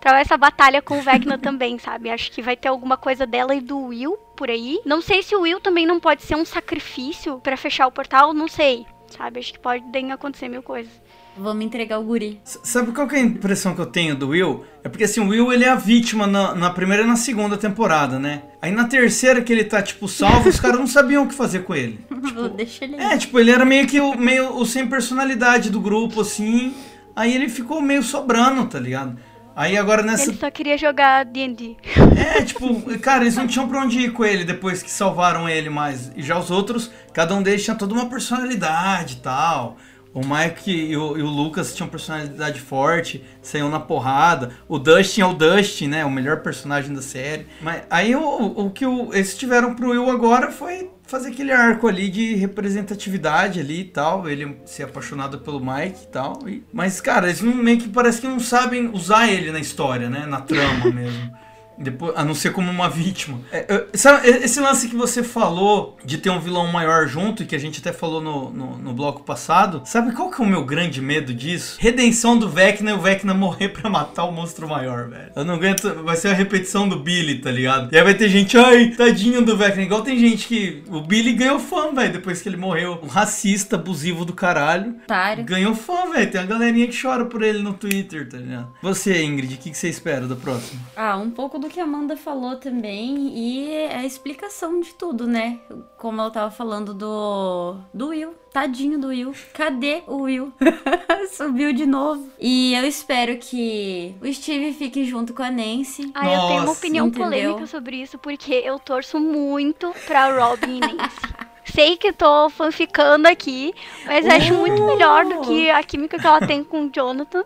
travar 0.00 0.20
essa 0.20 0.36
batalha 0.36 0.80
com 0.82 0.98
o 0.98 1.02
Vecna 1.02 1.38
também, 1.38 1.78
sabe? 1.78 2.10
Acho 2.10 2.30
que 2.32 2.42
vai 2.42 2.56
ter 2.56 2.68
alguma 2.68 2.96
coisa 2.96 3.26
dela 3.26 3.54
e 3.54 3.60
do 3.60 3.78
Will 3.86 4.16
por 4.36 4.48
aí. 4.50 4.80
Não 4.84 5.00
sei 5.00 5.22
se 5.22 5.34
o 5.34 5.40
Will 5.42 5.60
também 5.60 5.86
não 5.86 5.98
pode 6.00 6.22
ser 6.22 6.36
um 6.36 6.44
sacrifício 6.44 7.38
pra 7.40 7.56
fechar 7.56 7.86
o 7.86 7.92
portal, 7.92 8.32
não 8.32 8.48
sei. 8.48 8.86
Sabe? 9.16 9.40
Acho 9.40 9.54
que 9.54 9.58
podem 9.58 10.12
acontecer 10.12 10.48
mil 10.48 10.62
coisas. 10.62 10.92
Vamos 11.36 11.64
entregar 11.64 11.98
o 11.98 12.02
guri. 12.02 12.40
S- 12.44 12.58
Sabe 12.62 12.92
qual 12.92 13.06
que 13.08 13.14
é 13.14 13.18
a 13.20 13.22
impressão 13.22 13.74
que 13.74 13.80
eu 13.80 13.86
tenho 13.86 14.14
do 14.14 14.28
Will? 14.28 14.64
É 14.84 14.88
porque 14.88 15.04
assim, 15.04 15.20
o 15.20 15.28
Will 15.28 15.50
ele 15.52 15.64
é 15.64 15.68
a 15.70 15.76
vítima 15.76 16.26
na, 16.26 16.54
na 16.54 16.68
primeira 16.70 17.04
e 17.04 17.06
na 17.06 17.16
segunda 17.16 17.56
temporada, 17.56 18.18
né? 18.18 18.42
Aí 18.60 18.70
na 18.70 18.84
terceira 18.86 19.40
que 19.40 19.50
ele 19.52 19.64
tá, 19.64 19.80
tipo, 19.80 20.06
salvo, 20.08 20.48
os 20.48 20.60
caras 20.60 20.78
não 20.78 20.86
sabiam 20.86 21.24
o 21.24 21.28
que 21.28 21.34
fazer 21.34 21.60
com 21.60 21.74
ele. 21.74 22.00
Deixa 22.54 22.84
ele. 22.84 22.96
É, 22.96 23.16
tipo, 23.16 23.38
ele 23.38 23.50
era 23.50 23.64
meio 23.64 23.86
que 23.86 23.98
o, 24.00 24.14
meio, 24.18 24.56
o 24.56 24.66
sem 24.66 24.86
personalidade 24.86 25.70
do 25.70 25.80
grupo, 25.80 26.20
assim. 26.20 26.74
Aí 27.16 27.34
ele 27.34 27.48
ficou 27.48 27.80
meio 27.80 28.02
sobrando, 28.02 28.66
tá 28.66 28.78
ligado? 28.78 29.18
Aí 29.58 29.76
agora 29.76 30.04
nessa. 30.04 30.30
Ele 30.30 30.38
só 30.38 30.48
queria 30.52 30.78
jogar 30.78 31.24
D&D. 31.24 31.76
É, 32.16 32.44
tipo, 32.44 32.96
cara, 33.00 33.24
eles 33.24 33.34
não 33.34 33.44
tinham 33.44 33.68
pra 33.68 33.80
onde 33.80 33.98
ir 33.98 34.12
com 34.12 34.24
ele 34.24 34.44
depois 34.44 34.84
que 34.84 34.90
salvaram 34.90 35.48
ele 35.48 35.68
mais. 35.68 36.12
E 36.14 36.22
já 36.22 36.38
os 36.38 36.48
outros, 36.48 36.92
cada 37.12 37.34
um 37.34 37.42
deles 37.42 37.64
tinha 37.64 37.74
toda 37.74 37.92
uma 37.92 38.08
personalidade 38.08 39.14
e 39.14 39.16
tal. 39.16 39.76
O 40.14 40.20
Mike 40.20 40.70
e 40.70 40.96
o, 40.96 41.18
e 41.18 41.22
o 41.22 41.26
Lucas 41.26 41.74
tinham 41.74 41.88
personalidade 41.88 42.60
forte, 42.60 43.24
saíam 43.42 43.68
na 43.68 43.80
porrada. 43.80 44.52
O 44.68 44.78
Dustin 44.78 45.22
é 45.22 45.26
o 45.26 45.32
Dustin, 45.32 45.88
né? 45.88 46.04
O 46.04 46.10
melhor 46.10 46.40
personagem 46.40 46.94
da 46.94 47.02
série. 47.02 47.48
Mas 47.60 47.82
aí 47.90 48.14
o, 48.14 48.22
o 48.22 48.70
que 48.70 48.86
o, 48.86 49.12
eles 49.12 49.36
tiveram 49.36 49.74
pro 49.74 49.90
Will 49.90 50.08
agora 50.08 50.52
foi 50.52 50.88
fazer 51.08 51.30
aquele 51.30 51.50
arco 51.50 51.88
ali 51.88 52.08
de 52.08 52.34
representatividade 52.36 53.58
ali 53.60 53.80
e 53.80 53.84
tal. 53.84 54.28
Ele 54.28 54.56
ser 54.64 54.84
apaixonado 54.84 55.38
pelo 55.40 55.58
Mike 55.60 56.04
e 56.04 56.08
tal. 56.08 56.48
E- 56.48 56.62
mas, 56.72 57.00
cara, 57.00 57.26
eles 57.28 57.40
meio 57.40 57.78
que 57.78 57.88
parece 57.88 58.20
que 58.20 58.28
não 58.28 58.38
sabem 58.38 58.88
usar 58.92 59.28
ele 59.28 59.50
na 59.50 59.58
história, 59.58 60.08
né? 60.08 60.26
Na 60.26 60.40
trama 60.40 60.90
mesmo. 60.90 61.32
Depois, 61.80 62.12
a 62.16 62.24
não 62.24 62.34
ser 62.34 62.52
como 62.52 62.70
uma 62.70 62.88
vítima. 62.88 63.40
É, 63.52 63.64
eu- 63.68 63.86
sabe, 63.94 64.26
esse 64.28 64.60
lance 64.60 64.88
que 64.88 64.96
você 64.96 65.22
falou 65.22 65.96
de 66.04 66.18
ter 66.18 66.30
um 66.30 66.40
vilão 66.40 66.66
maior 66.72 67.06
junto, 67.06 67.42
e 67.42 67.46
que 67.46 67.54
a 67.54 67.58
gente 67.58 67.80
até 67.80 67.92
falou 67.92 68.20
no, 68.20 68.50
no, 68.50 68.78
no 68.78 68.92
bloco 68.92 69.22
passado, 69.22 69.82
sabe 69.84 70.12
qual 70.12 70.30
que 70.30 70.40
é 70.42 70.44
o 70.44 70.48
meu 70.48 70.64
grande 70.64 71.00
medo 71.00 71.32
disso? 71.32 71.76
Redenção 71.80 72.36
do 72.36 72.48
Vecna 72.48 72.90
e 72.90 72.94
o 72.94 73.00
Vecna 73.00 73.32
morrer 73.34 73.68
pra 73.68 73.88
matar 73.88 74.24
o 74.24 74.32
monstro 74.32 74.68
maior, 74.68 75.08
velho. 75.08 75.30
Eu 75.36 75.44
não 75.44 75.54
aguento. 75.54 76.02
Vai 76.04 76.16
ser 76.16 76.28
a 76.28 76.34
repetição 76.34 76.88
do 76.88 76.98
Billy, 76.98 77.38
tá 77.38 77.50
ligado? 77.50 77.92
E 77.92 77.96
aí 77.98 78.02
vai 78.04 78.14
ter 78.14 78.28
gente, 78.28 78.56
ai, 78.58 78.88
tadinho 78.90 79.42
do 79.44 79.56
Vecna. 79.56 79.82
Igual 79.82 80.02
tem 80.02 80.18
gente 80.18 80.46
que. 80.48 80.82
O 80.88 81.00
Billy 81.00 81.32
ganhou 81.34 81.58
fã, 81.60 81.92
velho, 81.94 82.12
depois 82.12 82.42
que 82.42 82.48
ele 82.48 82.56
morreu. 82.56 82.98
Um 83.02 83.06
racista, 83.06 83.76
abusivo 83.76 84.24
do 84.24 84.32
caralho. 84.32 84.96
Otário. 85.04 85.44
Ganhou 85.44 85.74
fã, 85.74 86.10
velho. 86.10 86.30
Tem 86.30 86.40
uma 86.40 86.46
galerinha 86.46 86.86
que 86.88 87.00
chora 87.00 87.24
por 87.24 87.42
ele 87.42 87.62
no 87.62 87.72
Twitter, 87.74 88.28
tá 88.28 88.36
ligado? 88.36 88.68
Você, 88.82 89.22
Ingrid, 89.22 89.54
o 89.54 89.58
que, 89.58 89.70
que 89.70 89.78
você 89.78 89.88
espera 89.88 90.26
do 90.26 90.36
próximo? 90.36 90.80
Ah, 90.96 91.16
um 91.16 91.30
pouco 91.30 91.58
do 91.58 91.67
que 91.68 91.78
a 91.80 91.84
Amanda 91.84 92.16
falou 92.16 92.56
também 92.56 93.32
e 93.34 93.86
a 93.86 94.04
explicação 94.04 94.80
de 94.80 94.94
tudo, 94.94 95.26
né? 95.26 95.58
Como 95.96 96.20
ela 96.20 96.30
tava 96.30 96.50
falando 96.50 96.94
do 96.94 97.76
do 97.92 98.08
Will, 98.08 98.34
tadinho 98.52 98.98
do 98.98 99.08
Will. 99.08 99.32
Cadê 99.52 100.02
o 100.06 100.22
Will? 100.22 100.52
Subiu 101.30 101.72
de 101.72 101.86
novo. 101.86 102.28
E 102.38 102.74
eu 102.74 102.84
espero 102.86 103.36
que 103.38 104.14
o 104.20 104.32
Steve 104.32 104.72
fique 104.72 105.04
junto 105.04 105.34
com 105.34 105.42
a 105.42 105.50
Nancy. 105.50 106.10
Ah, 106.14 106.32
eu 106.32 106.48
tenho 106.48 106.62
uma 106.62 106.72
opinião 106.72 107.06
entendeu? 107.06 107.26
polêmica 107.26 107.66
sobre 107.66 107.96
isso, 107.96 108.18
porque 108.18 108.52
eu 108.52 108.78
torço 108.78 109.18
muito 109.20 109.92
pra 110.06 110.32
Robin 110.32 110.76
e 110.76 110.80
Nancy. 110.80 111.48
Sei 111.64 111.96
que 111.96 112.12
tô 112.12 112.48
fanficando 112.48 113.28
aqui, 113.28 113.74
mas 114.06 114.26
acho 114.26 114.54
muito 114.54 114.82
melhor 114.84 115.24
do 115.26 115.42
que 115.42 115.70
a 115.70 115.82
química 115.82 116.18
que 116.18 116.26
ela 116.26 116.40
tem 116.40 116.64
com 116.64 116.86
o 116.86 116.90
Jonathan 116.90 117.44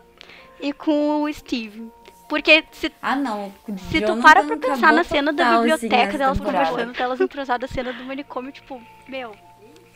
e 0.60 0.72
com 0.72 1.22
o 1.22 1.32
Steve. 1.32 1.90
Porque 2.32 2.64
se, 2.72 2.90
Ah, 3.02 3.14
não. 3.14 3.52
se 3.90 4.00
tu 4.00 4.06
Jonathan 4.06 4.22
para 4.22 4.42
pra 4.42 4.56
pensar 4.56 4.90
na 4.90 5.04
cena 5.04 5.34
da 5.34 5.58
biblioteca 5.58 6.16
delas 6.16 6.40
conversando, 6.40 6.94
delas 6.94 7.20
entrosadas, 7.20 7.70
a 7.70 7.74
cena 7.74 7.92
do 7.92 8.02
manicômio, 8.04 8.50
tipo, 8.50 8.80
meu. 9.06 9.32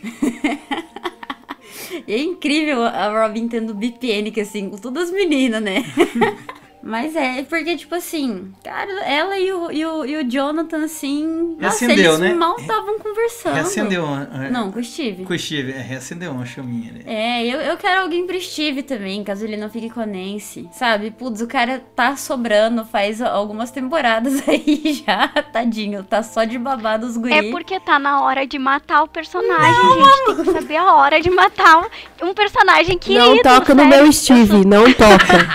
É 2.07 2.19
incrível 2.19 2.85
a 2.85 3.09
Robin 3.09 3.49
tendo 3.49 3.75
bipênica, 3.75 4.43
assim, 4.43 4.69
com 4.69 4.77
todas 4.77 5.05
as 5.05 5.11
meninas, 5.15 5.63
né? 5.63 5.77
Mas 6.87 7.17
é, 7.17 7.43
porque, 7.43 7.77
tipo 7.77 7.97
assim, 7.97 8.53
cara, 8.63 8.91
ela 9.05 9.37
e 9.37 9.53
o, 9.53 9.73
e 9.73 9.85
o, 9.85 10.07
e 10.07 10.17
o 10.19 10.31
Jonathan, 10.31 10.85
assim. 10.85 11.57
Nossa, 11.59 11.85
eles 11.85 12.19
né? 12.21 12.33
mal 12.33 12.57
estavam 12.57 12.97
conversando. 13.01 13.55
Reacendeu. 13.55 14.07
a- 14.07 14.29
a- 14.33 14.51
Não, 14.51 14.71
com 14.71 14.79
o 14.79 14.85
Steve. 14.85 15.25
Com 15.25 15.35
o 15.35 15.39
Steve, 15.39 15.73
é, 15.73 15.79
reacendeu 15.81 16.31
uma 16.31 16.47
chaminha 16.47 16.93
ali. 16.93 17.03
É, 17.05 17.45
eu, 17.45 17.61
eu 17.61 17.77
quero 17.77 18.03
alguém 18.03 18.25
pro 18.25 18.41
Steve 18.41 18.85
também, 18.85 19.25
caso 19.25 19.45
ele 19.45 19.57
não 19.57 19.69
fique 19.69 19.91
com 19.91 20.01
a 20.01 20.07
Nancy. 20.07 20.69
Sabe? 20.73 21.11
Putz, 21.11 21.41
o 21.41 21.49
cara 21.49 21.83
tá 21.97 22.15
sobrando 22.17 22.85
faz 22.85 23.21
algumas 23.21 23.73
temporadas 23.73 24.43
aí 24.49 25.03
já, 25.05 25.27
tadinho. 25.53 26.05
Tá 26.05 26.23
só 26.23 26.45
de 26.45 26.57
babado 26.57 27.05
os 27.07 27.17
guri. 27.17 27.33
É 27.33 27.51
porque 27.51 27.81
tá 27.81 27.99
na 27.99 28.23
hora 28.23 28.47
de 28.47 28.61
matar 28.61 29.03
o 29.03 29.09
personagem, 29.09 29.75
gente. 29.75 30.37
Tem 30.37 30.45
que 30.45 30.53
saber 30.53 30.77
a 30.77 30.95
hora 30.95 31.21
de 31.21 31.31
matar 31.31 31.85
um 32.23 32.33
personagem 32.33 32.97
querido. 32.97 33.25
não 33.27 33.43
toca 33.43 33.75
no 33.75 33.85
meu 33.87 34.13
Steve, 34.13 34.65
não 34.65 34.93
toca. 34.93 35.47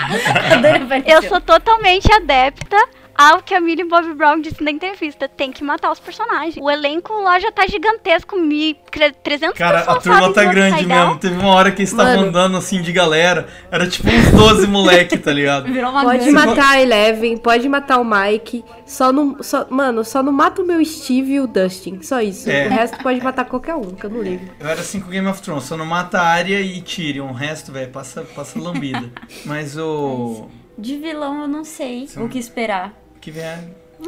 Eu 1.06 1.21
sou 1.28 1.40
totalmente 1.40 2.10
adepta 2.12 2.76
ao 3.16 3.42
que 3.42 3.54
a 3.54 3.60
Millie 3.60 3.84
Bobby 3.84 4.14
Brown 4.14 4.40
disse 4.40 4.62
na 4.62 4.70
entrevista. 4.70 5.28
Tem 5.28 5.52
que 5.52 5.62
matar 5.62 5.90
os 5.90 6.00
personagens. 6.00 6.56
O 6.60 6.70
elenco 6.70 7.12
lá 7.22 7.38
já 7.38 7.52
tá 7.52 7.66
gigantesco. 7.66 8.36
Mi, 8.36 8.76
300 9.22 9.56
Cara, 9.56 9.80
a 9.80 9.80
pessoas 9.80 10.02
turma 10.02 10.20
sabem 10.20 10.34
tá 10.34 10.44
do 10.44 10.50
grande 10.50 10.86
mesmo. 10.86 11.18
Teve 11.18 11.38
uma 11.38 11.50
hora 11.50 11.70
que 11.70 11.80
eles 11.80 11.90
estavam 11.90 12.24
andando 12.24 12.56
assim 12.56 12.80
de 12.82 12.92
galera. 12.92 13.46
Era 13.70 13.86
tipo 13.86 14.08
uns 14.08 14.30
12 14.30 14.66
moleque, 14.66 15.18
tá 15.18 15.32
ligado? 15.32 15.72
Virou 15.72 15.90
uma 15.90 16.02
Pode 16.02 16.18
gangue. 16.18 16.32
matar 16.32 16.72
a 16.72 16.82
Eleven, 16.82 17.36
pode 17.36 17.68
matar 17.68 17.98
o 17.98 18.04
Mike. 18.04 18.64
Só 18.86 19.12
não. 19.12 19.42
Só, 19.42 19.66
mano, 19.68 20.04
só 20.04 20.22
não 20.22 20.32
mata 20.32 20.62
o 20.62 20.66
meu 20.66 20.84
Steve 20.84 21.34
e 21.34 21.40
o 21.40 21.46
Dustin. 21.46 22.00
Só 22.02 22.20
isso. 22.20 22.50
É. 22.50 22.66
O 22.66 22.70
resto 22.70 22.98
pode 23.02 23.22
matar 23.22 23.44
qualquer 23.44 23.74
um, 23.74 23.94
que 23.94 24.04
eu 24.04 24.10
não 24.10 24.22
ligo. 24.22 24.44
Eu 24.58 24.68
era 24.68 24.80
assim 24.80 25.00
com 25.00 25.10
Game 25.10 25.26
of 25.26 25.40
Thrones. 25.42 25.64
Só 25.64 25.76
não 25.76 25.86
mata 25.86 26.20
a 26.20 26.26
Arya 26.26 26.60
e 26.60 26.80
Tyrion. 26.80 27.28
O 27.28 27.32
resto, 27.32 27.72
velho, 27.72 27.90
passa, 27.90 28.22
passa 28.22 28.58
lambida. 28.58 29.10
Mas 29.44 29.76
o... 29.76 30.48
De 30.82 30.96
vilão 30.98 31.42
eu 31.42 31.48
não 31.48 31.64
sei 31.64 32.08
Sim. 32.08 32.24
o 32.24 32.28
que 32.28 32.38
esperar. 32.38 32.92
o 33.16 33.20
que 33.20 33.30
vier... 33.30 33.62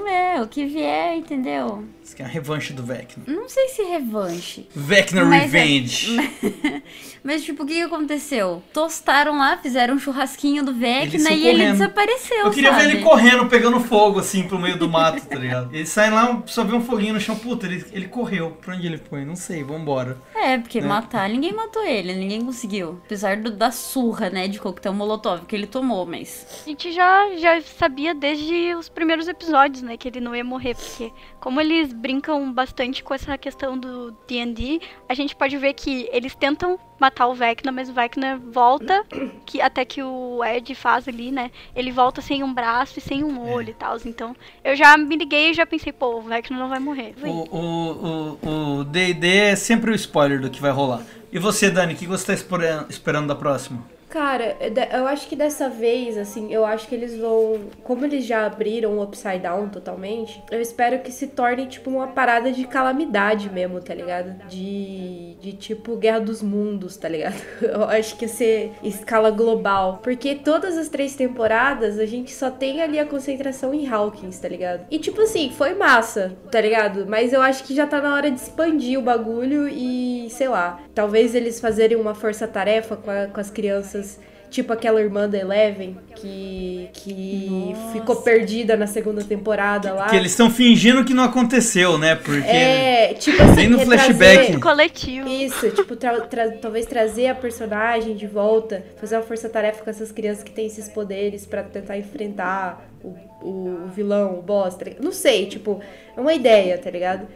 É, 0.08 0.42
o 0.42 0.48
que 0.48 0.66
vier, 0.66 1.16
entendeu? 1.16 1.84
Isso 2.04 2.12
aqui 2.12 2.22
é 2.22 2.26
a 2.26 2.28
revanche 2.28 2.72
do 2.74 2.82
Vecna. 2.84 3.24
Não 3.26 3.48
sei 3.48 3.68
se 3.68 3.82
revanche. 3.82 4.68
Vecna 4.74 5.24
Mas 5.24 5.42
é- 5.42 5.46
Revenge. 5.46 6.16
Mas, 7.24 7.42
tipo, 7.42 7.62
o 7.62 7.66
que, 7.66 7.74
que 7.76 7.80
aconteceu? 7.82 8.62
Tostaram 8.72 9.38
lá, 9.38 9.56
fizeram 9.56 9.94
um 9.94 9.98
churrasquinho 9.98 10.62
do 10.62 10.74
Vecna 10.74 11.16
e 11.16 11.20
são 11.20 11.32
ele 11.32 11.52
correndo. 11.52 11.72
desapareceu, 11.72 12.36
Eu 12.44 12.50
queria 12.50 12.70
sabe? 12.70 12.84
ver 12.84 12.90
ele 12.96 13.02
correndo, 13.02 13.46
pegando 13.46 13.80
fogo, 13.80 14.20
assim, 14.20 14.42
pro 14.46 14.58
meio 14.58 14.76
do 14.78 14.86
mato, 14.90 15.24
tá 15.26 15.36
ligado? 15.36 15.74
Ele 15.74 15.86
sai 15.86 16.10
lá, 16.10 16.42
só 16.44 16.62
vê 16.64 16.74
um 16.76 16.82
foguinho 16.82 17.14
no 17.14 17.20
chão. 17.20 17.34
Puta, 17.36 17.64
ele, 17.66 17.82
ele 17.92 18.08
correu. 18.08 18.50
Pra 18.60 18.74
onde 18.74 18.86
ele 18.86 18.98
foi? 18.98 19.24
Não 19.24 19.36
sei, 19.36 19.64
vambora. 19.64 20.18
É, 20.34 20.58
porque 20.58 20.82
né? 20.82 20.86
matar, 20.86 21.26
ninguém 21.30 21.54
matou 21.54 21.82
ele, 21.82 22.12
ninguém 22.14 22.44
conseguiu. 22.44 23.00
Apesar 23.06 23.38
do- 23.38 23.50
da 23.50 23.70
surra, 23.70 24.28
né, 24.28 24.46
de 24.46 24.58
coquetel 24.58 24.92
molotov 24.92 25.46
que 25.46 25.56
ele 25.56 25.66
tomou, 25.66 26.04
mas... 26.04 26.46
A 26.66 26.68
gente 26.68 26.92
já, 26.92 27.34
já 27.36 27.62
sabia 27.62 28.14
desde 28.14 28.74
os 28.74 28.90
primeiros 28.90 29.26
episódios, 29.28 29.80
né, 29.82 29.96
que 29.96 30.06
ele 30.08 30.20
não 30.20 30.36
ia 30.36 30.44
morrer, 30.44 30.74
porque 30.74 31.10
como 31.40 31.58
eles 31.60 31.93
brincam 31.94 32.52
bastante 32.52 33.02
com 33.02 33.14
essa 33.14 33.36
questão 33.38 33.78
do 33.78 34.10
D&D, 34.26 34.80
a 35.08 35.14
gente 35.14 35.34
pode 35.34 35.56
ver 35.56 35.72
que 35.74 36.08
eles 36.12 36.34
tentam 36.34 36.78
matar 36.98 37.26
o 37.28 37.34
Vecna, 37.34 37.70
mas 37.72 37.88
o 37.88 37.92
Vecna 37.92 38.40
volta, 38.52 39.04
que 39.46 39.60
até 39.60 39.84
que 39.84 40.02
o 40.02 40.42
Ed 40.44 40.74
faz 40.74 41.06
ali, 41.08 41.30
né? 41.30 41.50
Ele 41.74 41.90
volta 41.90 42.20
sem 42.20 42.42
um 42.42 42.52
braço 42.52 42.98
e 42.98 43.02
sem 43.02 43.22
um 43.24 43.40
olho 43.50 43.70
e 43.70 43.74
tal. 43.74 43.96
Então, 44.04 44.34
eu 44.62 44.74
já 44.76 44.96
me 44.96 45.16
liguei 45.16 45.50
e 45.50 45.54
já 45.54 45.64
pensei, 45.66 45.92
pô, 45.92 46.18
o 46.18 46.22
Vecna 46.22 46.58
não 46.58 46.68
vai 46.68 46.78
morrer. 46.80 47.14
O- 47.22 47.56
O 47.56 48.38
o- 48.42 48.78
o 48.80 48.84
D&D 48.84 49.26
é 49.28 49.56
sempre 49.56 49.90
o 49.90 49.94
spoiler 49.94 50.40
do 50.40 50.50
que 50.50 50.60
vai 50.60 50.70
rolar. 50.70 51.02
E 51.32 51.38
você, 51.38 51.70
Dani, 51.70 51.94
o 51.94 51.96
que 51.96 52.06
você 52.06 52.26
tá 52.26 52.34
espera- 52.34 52.86
esperando 52.88 53.26
da 53.28 53.34
próxima? 53.34 53.82
Cara, 54.14 54.56
eu 54.60 54.70
de- 54.70 54.88
eu 54.96 55.08
acho 55.08 55.26
que 55.28 55.34
dessa 55.34 55.68
vez, 55.68 56.16
assim, 56.16 56.52
eu 56.52 56.64
acho 56.64 56.86
que 56.86 56.94
eles 56.94 57.18
vão. 57.18 57.62
Como 57.82 58.04
eles 58.04 58.24
já 58.24 58.46
abriram 58.46 58.96
o 58.96 59.02
Upside 59.02 59.40
Down 59.40 59.68
totalmente, 59.70 60.40
eu 60.52 60.60
espero 60.60 61.00
que 61.00 61.10
se 61.10 61.26
torne, 61.26 61.66
tipo, 61.66 61.90
uma 61.90 62.06
parada 62.06 62.52
de 62.52 62.64
calamidade 62.64 63.50
mesmo, 63.50 63.80
tá 63.80 63.92
ligado? 63.92 64.46
De. 64.48 65.34
De 65.40 65.52
tipo 65.52 65.96
Guerra 65.96 66.20
dos 66.20 66.40
Mundos, 66.40 66.96
tá 66.96 67.06
ligado? 67.08 67.34
Eu 67.60 67.82
acho 67.84 68.16
que 68.16 68.26
ser 68.26 68.72
escala 68.82 69.30
global. 69.30 69.98
Porque 70.02 70.36
todas 70.36 70.78
as 70.78 70.88
três 70.88 71.14
temporadas 71.16 71.98
a 71.98 72.06
gente 72.06 72.32
só 72.32 72.50
tem 72.50 72.80
ali 72.80 72.98
a 72.98 73.04
concentração 73.04 73.74
em 73.74 73.86
Hawkins, 73.86 74.38
tá 74.38 74.48
ligado? 74.48 74.86
E 74.90 74.98
tipo 74.98 75.20
assim, 75.20 75.50
foi 75.50 75.74
massa, 75.74 76.32
tá 76.50 76.60
ligado? 76.60 77.04
Mas 77.06 77.32
eu 77.32 77.42
acho 77.42 77.64
que 77.64 77.74
já 77.74 77.86
tá 77.86 78.00
na 78.00 78.14
hora 78.14 78.30
de 78.30 78.40
expandir 78.40 78.98
o 78.98 79.02
bagulho 79.02 79.68
e, 79.68 80.28
sei 80.30 80.48
lá, 80.48 80.80
talvez 80.94 81.34
eles 81.34 81.60
fazerem 81.60 81.98
uma 81.98 82.14
força-tarefa 82.14 82.96
com, 82.96 83.10
com 83.30 83.40
as 83.40 83.50
crianças. 83.50 84.03
Tipo 84.50 84.72
aquela 84.72 85.00
irmã 85.00 85.28
da 85.28 85.36
Eleven 85.36 85.96
que, 86.14 86.88
que 86.92 87.74
ficou 87.92 88.16
perdida 88.22 88.76
na 88.76 88.86
segunda 88.86 89.24
temporada 89.24 89.92
lá. 89.92 90.06
Que 90.08 90.14
eles 90.14 90.30
estão 90.30 90.48
fingindo 90.48 91.04
que 91.04 91.12
não 91.12 91.24
aconteceu, 91.24 91.98
né? 91.98 92.14
Porque 92.14 92.46
É, 92.46 93.14
tipo 93.14 93.42
assim, 93.42 93.54
Nem 93.56 93.68
no 93.70 93.80
é 93.80 93.84
flashback. 93.84 94.34
trazer- 94.46 94.60
Coletivo. 94.60 95.28
Isso, 95.28 95.70
tipo, 95.70 95.96
tra- 95.96 96.20
tra- 96.20 96.52
talvez 96.52 96.86
trazer 96.86 97.26
a 97.26 97.34
personagem 97.34 98.14
de 98.14 98.28
volta, 98.28 98.84
fazer 99.00 99.16
uma 99.16 99.22
força-tarefa 99.24 99.82
com 99.82 99.90
essas 99.90 100.12
crianças 100.12 100.44
que 100.44 100.52
têm 100.52 100.66
esses 100.66 100.88
poderes 100.88 101.44
pra 101.44 101.64
tentar 101.64 101.98
enfrentar 101.98 102.88
o, 103.02 103.08
o, 103.42 103.88
vilão, 103.92 104.38
o 104.38 104.42
boss, 104.42 104.76
tá? 104.76 104.86
Não 105.00 105.10
sei, 105.12 105.46
tipo, 105.46 105.80
é 106.16 106.20
uma 106.20 106.32
ideia, 106.32 106.78
tá 106.78 106.90
ligado? 106.90 107.26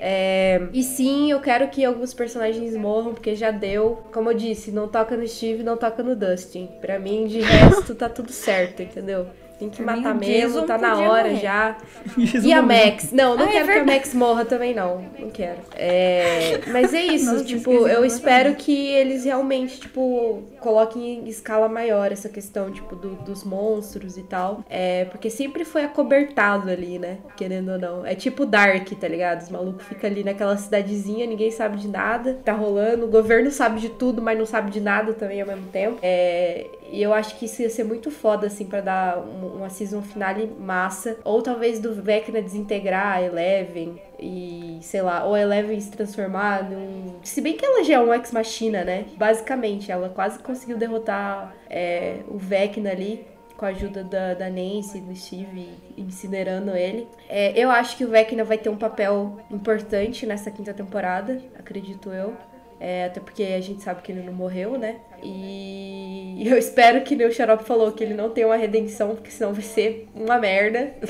É, 0.00 0.62
e 0.72 0.82
sim, 0.82 1.30
eu 1.30 1.40
quero 1.40 1.68
que 1.68 1.84
alguns 1.84 2.14
personagens 2.14 2.74
morram, 2.74 3.12
porque 3.12 3.34
já 3.36 3.50
deu. 3.50 4.02
Como 4.12 4.30
eu 4.30 4.34
disse, 4.34 4.70
não 4.72 4.88
toca 4.88 5.16
no 5.16 5.26
Steve, 5.28 5.62
não 5.62 5.76
toca 5.76 6.02
no 6.02 6.16
Dustin. 6.16 6.68
Pra 6.80 6.98
mim, 6.98 7.26
de 7.26 7.40
resto, 7.44 7.94
tá 7.94 8.08
tudo 8.08 8.32
certo, 8.32 8.82
entendeu? 8.82 9.26
Tem 9.58 9.68
que 9.68 9.82
matar 9.82 10.14
mesmo, 10.14 10.62
tá 10.62 10.78
na 10.78 10.98
hora 11.00 11.28
morrer. 11.28 11.42
já. 11.42 11.76
E 12.42 12.50
a. 12.50 12.62
Max? 12.62 13.12
Não, 13.12 13.36
não 13.36 13.44
Ah, 13.44 13.48
é 13.50 13.52
quero 13.52 13.66
que 13.66 13.78
a. 13.78 13.84
Max 13.84 14.14
morra 14.14 14.46
também, 14.46 14.74
não. 14.74 15.04
Não 15.18 15.28
quero. 15.28 15.58
É, 15.76 16.60
Mas 16.68 16.94
é 16.94 17.02
isso, 17.04 17.30
Nossa, 17.30 17.44
tipo, 17.44 17.70
eu 17.86 18.02
espero 18.02 18.54
que 18.54 18.72
eles 18.88 19.26
realmente, 19.26 19.78
tipo, 19.78 20.44
coloquem 20.60 21.18
em 21.20 21.28
escala 21.28 21.68
maior 21.68 22.12
essa 22.12 22.28
questão, 22.28 22.70
tipo, 22.70 22.94
do- 22.94 23.16
dos 23.16 23.44
monstros 23.44 24.16
e 24.16 24.22
tal. 24.22 24.64
É, 24.68 25.04
porque 25.06 25.30
sempre 25.30 25.64
foi 25.64 25.84
acobertado 25.84 26.70
ali, 26.70 26.98
né? 26.98 27.18
Querendo 27.36 27.72
ou 27.72 27.78
não. 27.78 28.04
É 28.06 28.14
tipo 28.14 28.44
Dark, 28.46 28.88
tá 29.00 29.08
ligado? 29.08 29.40
Os 29.42 29.50
malucos 29.50 29.86
ficam 29.86 30.08
ali 30.10 30.22
naquela 30.24 30.56
cidadezinha, 30.56 31.26
ninguém 31.26 31.50
sabe 31.50 31.76
de 31.78 31.88
nada, 31.88 32.38
tá 32.44 32.52
rolando. 32.52 33.06
O 33.06 33.10
governo 33.10 33.50
sabe 33.50 33.80
de 33.80 33.88
tudo, 33.90 34.20
mas 34.22 34.38
não 34.38 34.46
sabe 34.46 34.70
de 34.70 34.80
nada 34.80 35.12
também 35.14 35.40
ao 35.40 35.46
mesmo 35.48 35.66
tempo. 35.68 35.98
É, 36.02 36.66
e 36.90 37.02
eu 37.02 37.12
acho 37.14 37.36
que 37.38 37.46
isso 37.46 37.62
ia 37.62 37.70
ser 37.70 37.84
muito 37.84 38.10
foda, 38.10 38.46
assim, 38.46 38.64
pra 38.66 38.80
dar 38.80 39.18
um- 39.18 39.56
uma 39.58 39.70
season 39.70 40.02
finale 40.02 40.50
massa. 40.58 41.16
Ou 41.24 41.42
talvez 41.42 41.78
do 41.80 41.94
Vecna 41.94 42.42
desintegrar 42.42 43.16
a 43.16 43.22
Eleven 43.22 44.00
e, 44.20 44.78
sei 44.82 45.02
lá, 45.02 45.24
ou 45.24 45.34
a 45.34 45.40
Eleven 45.40 45.80
se 45.80 45.90
transformar 45.90 46.68
num. 46.68 47.16
Se 47.22 47.40
bem 47.40 47.56
que 47.56 47.64
ela 47.64 47.82
já 47.82 47.94
é 47.94 48.00
um 48.00 48.12
ex-machina, 48.12 48.84
né? 48.84 49.06
Basicamente, 49.16 49.90
ela 49.90 50.08
quase 50.08 50.38
conseguiu 50.40 50.76
derrotar 50.76 51.54
é, 51.68 52.18
o 52.28 52.38
Vecna 52.38 52.90
ali. 52.90 53.26
Com 53.56 53.66
a 53.66 53.68
ajuda 53.68 54.02
da, 54.02 54.32
da 54.32 54.48
Nancy, 54.48 55.00
do 55.00 55.14
Steve, 55.14 55.68
incinerando 55.94 56.74
ele. 56.74 57.06
É, 57.28 57.52
eu 57.54 57.70
acho 57.70 57.94
que 57.94 58.06
o 58.06 58.08
Vecna 58.08 58.42
vai 58.42 58.56
ter 58.56 58.70
um 58.70 58.76
papel 58.76 59.38
importante 59.50 60.24
nessa 60.24 60.50
quinta 60.50 60.72
temporada, 60.72 61.38
acredito 61.58 62.10
eu. 62.10 62.34
É, 62.80 63.04
até 63.04 63.20
porque 63.20 63.42
a 63.42 63.60
gente 63.60 63.82
sabe 63.82 64.00
que 64.00 64.10
ele 64.10 64.22
não 64.22 64.32
morreu, 64.32 64.78
né? 64.78 64.96
E 65.22 66.42
eu 66.48 66.56
espero 66.56 67.02
que 67.02 67.14
nem 67.14 67.26
o 67.26 67.32
Xarope 67.32 67.64
falou 67.64 67.92
que 67.92 68.02
ele 68.02 68.14
não 68.14 68.30
tenha 68.30 68.46
uma 68.46 68.56
redenção, 68.56 69.14
porque 69.14 69.30
senão 69.30 69.52
vai 69.52 69.62
ser 69.62 70.08
uma 70.14 70.38
merda. 70.38 70.94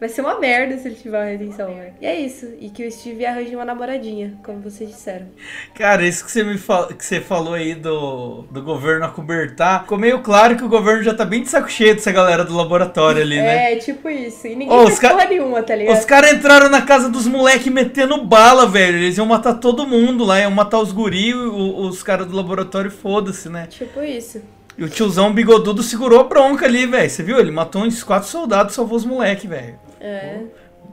vai 0.00 0.08
ser 0.08 0.22
uma 0.22 0.40
merda 0.40 0.78
se 0.78 0.88
ele 0.88 0.94
tiver 0.94 1.18
uma 1.18 1.30
redenção, 1.30 1.68
né? 1.74 1.92
E 2.00 2.06
é 2.06 2.18
isso. 2.18 2.48
E 2.58 2.70
que 2.70 2.86
o 2.86 2.90
Steve 2.90 3.24
arranje 3.26 3.54
uma 3.54 3.64
namoradinha, 3.66 4.32
como 4.42 4.58
vocês 4.60 4.88
disseram. 4.90 5.26
Cara, 5.74 6.06
isso 6.06 6.24
que 6.24 6.32
você 6.32 6.42
me 6.42 6.56
fal... 6.56 6.86
que 6.88 7.04
você 7.04 7.20
falou 7.20 7.52
aí 7.54 7.74
do, 7.74 8.42
do 8.50 8.62
governo 8.62 9.04
acobertar, 9.04 9.82
ficou 9.82 9.98
meio 9.98 10.20
claro 10.20 10.56
que 10.56 10.64
o 10.64 10.68
governo 10.68 11.02
já 11.02 11.12
tá 11.12 11.24
bem 11.24 11.42
de 11.42 11.50
saco 11.50 11.70
cheio 11.70 11.94
dessa 11.94 12.10
galera 12.10 12.44
do 12.44 12.56
laboratório 12.56 13.20
ali, 13.22 13.36
né? 13.36 13.74
É, 13.74 13.76
tipo 13.76 14.08
isso. 14.08 14.46
E 14.46 14.56
ninguém 14.56 14.70
Ô, 14.74 14.82
faz 14.84 14.94
os 14.94 14.98
ca- 14.98 15.26
nenhuma, 15.26 15.62
tá 15.62 15.76
ligado? 15.76 15.98
Os 15.98 16.04
caras 16.06 16.32
entraram 16.32 16.70
na 16.70 16.82
casa 16.82 17.08
dos 17.10 17.26
moleque 17.26 17.68
metendo 17.68 18.24
bala, 18.24 18.66
velho. 18.66 18.96
Eles 18.96 19.18
iam 19.18 19.26
matar 19.26 19.54
todo 19.54 19.86
mundo 19.86 20.24
lá, 20.24 20.40
iam 20.40 20.50
matar 20.50 20.78
os 20.80 20.92
guri, 20.92 21.34
o- 21.34 21.80
os 21.86 22.02
caras 22.02 22.26
do 22.26 22.34
laboratório, 22.34 22.90
foda-se, 22.90 23.48
né? 23.48 23.66
Tipo 23.68 24.02
isso. 24.02 24.40
E 24.78 24.84
o 24.84 24.88
tiozão 24.88 25.30
bigodudo 25.34 25.82
segurou 25.82 26.20
a 26.20 26.24
bronca 26.24 26.64
ali, 26.64 26.86
velho. 26.86 27.10
Você 27.10 27.22
viu? 27.22 27.38
Ele 27.38 27.50
matou 27.50 27.82
uns 27.82 28.02
quatro 28.02 28.26
soldados 28.28 28.72
e 28.72 28.76
salvou 28.76 28.96
os 28.96 29.04
moleque, 29.04 29.46
velho. 29.46 29.78
É. 30.00 30.40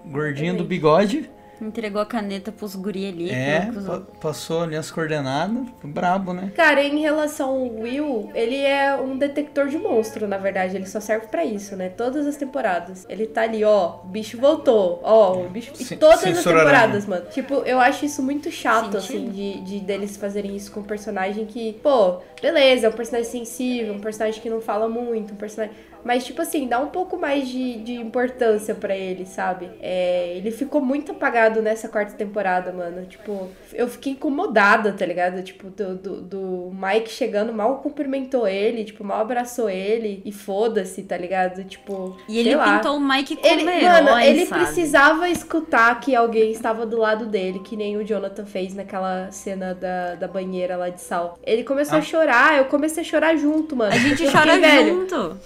Gordinho 0.06 0.56
do 0.58 0.64
bigode. 0.64 1.30
Entregou 1.60 2.00
a 2.00 2.06
caneta 2.06 2.52
pros 2.52 2.76
guri 2.76 3.08
ali. 3.08 3.32
É, 3.32 3.72
pa- 3.72 4.02
passou 4.22 4.62
ali 4.62 4.76
as 4.76 4.92
coordenadas. 4.92 5.64
Foi 5.82 5.90
brabo, 5.90 6.32
né? 6.32 6.52
Cara, 6.56 6.84
em 6.84 7.00
relação 7.02 7.50
ao 7.50 7.68
Will, 7.80 8.30
ele 8.36 8.58
é 8.58 8.94
um 8.96 9.18
detector 9.18 9.68
de 9.68 9.76
monstro, 9.76 10.28
na 10.28 10.38
verdade. 10.38 10.76
Ele 10.76 10.86
só 10.86 11.00
serve 11.00 11.26
pra 11.30 11.44
isso, 11.44 11.76
né? 11.76 11.90
Todas 11.90 12.28
as 12.28 12.36
temporadas. 12.38 13.08
Ele 13.10 13.26
tá 13.26 13.42
ali, 13.42 13.64
ó, 13.64 14.02
o 14.04 14.08
bicho 14.08 14.38
voltou. 14.38 15.00
Ó, 15.04 15.46
o 15.46 15.50
bicho. 15.50 15.76
Sim, 15.76 15.96
E 15.96 15.98
todas 15.98 16.24
as 16.24 16.44
temporadas, 16.44 17.08
mano. 17.08 17.26
Tipo, 17.32 17.56
eu 17.66 17.80
acho 17.80 18.06
isso 18.06 18.22
muito 18.22 18.52
chato, 18.52 18.84
Sentido. 18.84 18.98
assim, 18.98 19.30
de, 19.32 19.62
de 19.62 19.80
deles 19.80 20.16
fazerem 20.16 20.56
isso 20.56 20.72
com 20.72 20.82
um 20.82 20.84
personagem 20.84 21.48
que, 21.48 21.74
pô, 21.82 22.18
beleza, 22.40 22.86
é 22.86 22.90
um 22.92 22.94
personagem 22.94 23.32
sensível, 23.32 23.96
um 23.96 24.00
personagem 24.00 24.40
que 24.40 24.50
não 24.50 24.62
fala 24.62 24.88
muito, 24.88 25.34
um 25.34 25.38
personagem. 25.38 25.74
Mas, 26.08 26.24
tipo 26.26 26.42
assim, 26.42 26.70
dá 26.70 26.80
um 26.80 26.88
pouco 26.88 27.18
mais 27.18 27.50
de, 27.50 27.80
de 27.80 27.96
importância 27.96 28.74
pra 28.74 28.96
ele, 28.96 29.26
sabe? 29.26 29.70
É, 29.82 30.34
ele 30.38 30.52
ficou 30.52 30.80
muito 30.80 31.12
apagado 31.12 31.62
nessa 31.62 31.90
quarta 31.90 32.14
temporada, 32.14 32.72
mano. 32.72 33.06
Tipo, 33.06 33.50
eu 33.74 33.90
fiquei 33.90 34.14
incomodada, 34.14 34.94
tá 34.94 35.06
ligado? 35.06 35.44
Tipo, 35.44 35.70
do, 35.70 35.96
do, 35.96 36.22
do 36.22 36.72
Mike 36.74 37.10
chegando, 37.12 37.52
mal 37.52 37.80
cumprimentou 37.80 38.48
ele, 38.48 38.86
tipo, 38.86 39.04
mal 39.04 39.20
abraçou 39.20 39.70
ele 39.70 40.22
e 40.24 40.32
foda-se, 40.32 41.04
tá 41.04 41.18
ligado? 41.18 41.66
Tipo, 41.66 42.16
E 42.30 42.40
ele 42.40 42.52
sei 42.52 42.58
lá. 42.58 42.78
pintou 42.78 42.96
o 42.96 43.02
Mike 43.02 43.36
como 43.36 43.46
Ele, 43.46 43.70
herói, 43.70 44.02
mano, 44.02 44.20
ele 44.22 44.46
sabe? 44.46 44.64
precisava 44.64 45.30
escutar 45.30 46.00
que 46.00 46.16
alguém 46.16 46.52
estava 46.54 46.86
do 46.86 46.98
lado 46.98 47.26
dele, 47.26 47.60
que 47.60 47.76
nem 47.76 47.98
o 47.98 48.06
Jonathan 48.06 48.46
fez 48.46 48.74
naquela 48.74 49.30
cena 49.32 49.74
da, 49.76 50.16
da 50.16 50.28
banheira 50.30 50.78
lá 50.78 50.88
de 50.88 51.02
sal. 51.02 51.38
Ele 51.44 51.66
começou 51.66 51.98
Ah. 51.98 52.00
a 52.00 52.02
chorar, 52.02 52.58
eu 52.60 52.66
comecei 52.66 53.04
a 53.04 53.06
chorar 53.06 53.36
junto, 53.36 53.76
mano. 53.76 53.92
A 53.94 53.98
gente 53.98 54.24
chora 54.32 54.54
fiquei, 54.54 54.60
velho, 54.62 55.02
junto. 55.02 55.38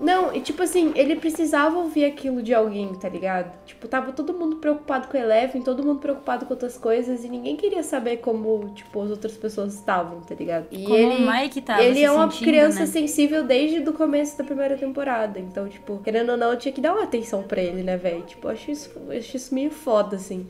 Não, 0.00 0.34
e 0.34 0.40
tipo 0.40 0.62
assim, 0.62 0.92
ele 0.96 1.14
precisava 1.16 1.78
ouvir 1.78 2.06
aquilo 2.06 2.42
de 2.42 2.54
alguém, 2.54 2.94
tá 2.94 3.06
ligado? 3.06 3.52
Tipo, 3.66 3.86
tava 3.86 4.12
todo 4.12 4.32
mundo 4.32 4.56
preocupado 4.56 5.08
com 5.08 5.16
Eleven, 5.16 5.60
todo 5.60 5.82
mundo 5.84 6.00
preocupado 6.00 6.46
com 6.46 6.54
outras 6.54 6.78
coisas, 6.78 7.22
e 7.22 7.28
ninguém 7.28 7.54
queria 7.54 7.82
saber 7.82 8.16
como, 8.16 8.70
tipo, 8.74 9.02
as 9.02 9.10
outras 9.10 9.36
pessoas 9.36 9.74
estavam, 9.74 10.20
tá 10.22 10.34
ligado? 10.34 10.66
E 10.70 10.84
Como 10.84 10.96
ele, 10.96 11.22
o 11.22 11.30
Mike 11.30 11.60
tava 11.60 11.82
ele 11.82 11.96
se 11.96 12.04
é 12.04 12.10
uma 12.10 12.30
sentindo, 12.30 12.48
criança 12.48 12.80
né? 12.80 12.86
sensível 12.86 13.44
desde 13.44 13.86
o 13.86 13.92
começo 13.92 14.38
da 14.38 14.44
primeira 14.44 14.74
temporada. 14.76 15.38
Então, 15.38 15.68
tipo, 15.68 15.98
querendo 15.98 16.30
ou 16.30 16.36
não, 16.38 16.52
eu 16.52 16.58
tinha 16.58 16.72
que 16.72 16.80
dar 16.80 16.94
uma 16.94 17.04
atenção 17.04 17.42
pra 17.42 17.60
ele, 17.60 17.82
né, 17.82 17.98
velho? 17.98 18.22
Tipo, 18.22 18.48
eu 18.48 18.52
acho 18.52 18.70
isso, 18.70 18.90
eu 19.06 19.18
acho 19.18 19.36
isso 19.36 19.54
meio 19.54 19.70
foda, 19.70 20.16
assim. 20.16 20.46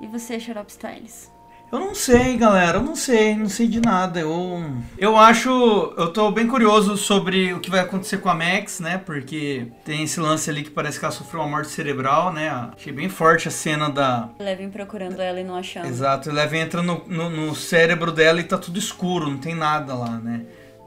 E 0.00 0.06
você, 0.06 0.38
Xarope 0.38 0.70
Styles? 0.70 1.33
Eu 1.72 1.80
não 1.80 1.94
sei, 1.94 2.36
galera, 2.36 2.78
eu 2.78 2.82
não 2.82 2.94
sei, 2.94 3.34
não 3.34 3.48
sei 3.48 3.66
de 3.66 3.80
nada. 3.80 4.20
Eu, 4.20 4.64
eu 4.96 5.16
acho, 5.16 5.48
eu 5.96 6.12
tô 6.12 6.30
bem 6.30 6.46
curioso 6.46 6.96
sobre 6.96 7.52
o 7.52 7.58
que 7.58 7.70
vai 7.70 7.80
acontecer 7.80 8.18
com 8.18 8.28
a 8.28 8.34
Max, 8.34 8.78
né? 8.78 8.98
Porque 8.98 9.66
tem 9.84 10.04
esse 10.04 10.20
lance 10.20 10.48
ali 10.48 10.62
que 10.62 10.70
parece 10.70 10.98
que 10.98 11.04
ela 11.04 11.12
sofreu 11.12 11.40
uma 11.40 11.48
morte 11.48 11.70
cerebral, 11.70 12.32
né? 12.32 12.48
Achei 12.76 12.92
bem 12.92 13.08
forte 13.08 13.48
a 13.48 13.50
cena 13.50 13.90
da. 13.90 14.28
Levem 14.38 14.70
procurando 14.70 15.20
ela 15.20 15.40
e 15.40 15.44
não 15.44 15.56
achando. 15.56 15.86
Exato, 15.86 16.30
ela 16.30 16.56
entra 16.56 16.80
no, 16.80 17.02
no, 17.08 17.28
no 17.28 17.54
cérebro 17.54 18.12
dela 18.12 18.40
e 18.40 18.44
tá 18.44 18.56
tudo 18.56 18.78
escuro, 18.78 19.28
não 19.28 19.38
tem 19.38 19.54
nada 19.54 19.94
lá, 19.94 20.10
né? 20.10 20.42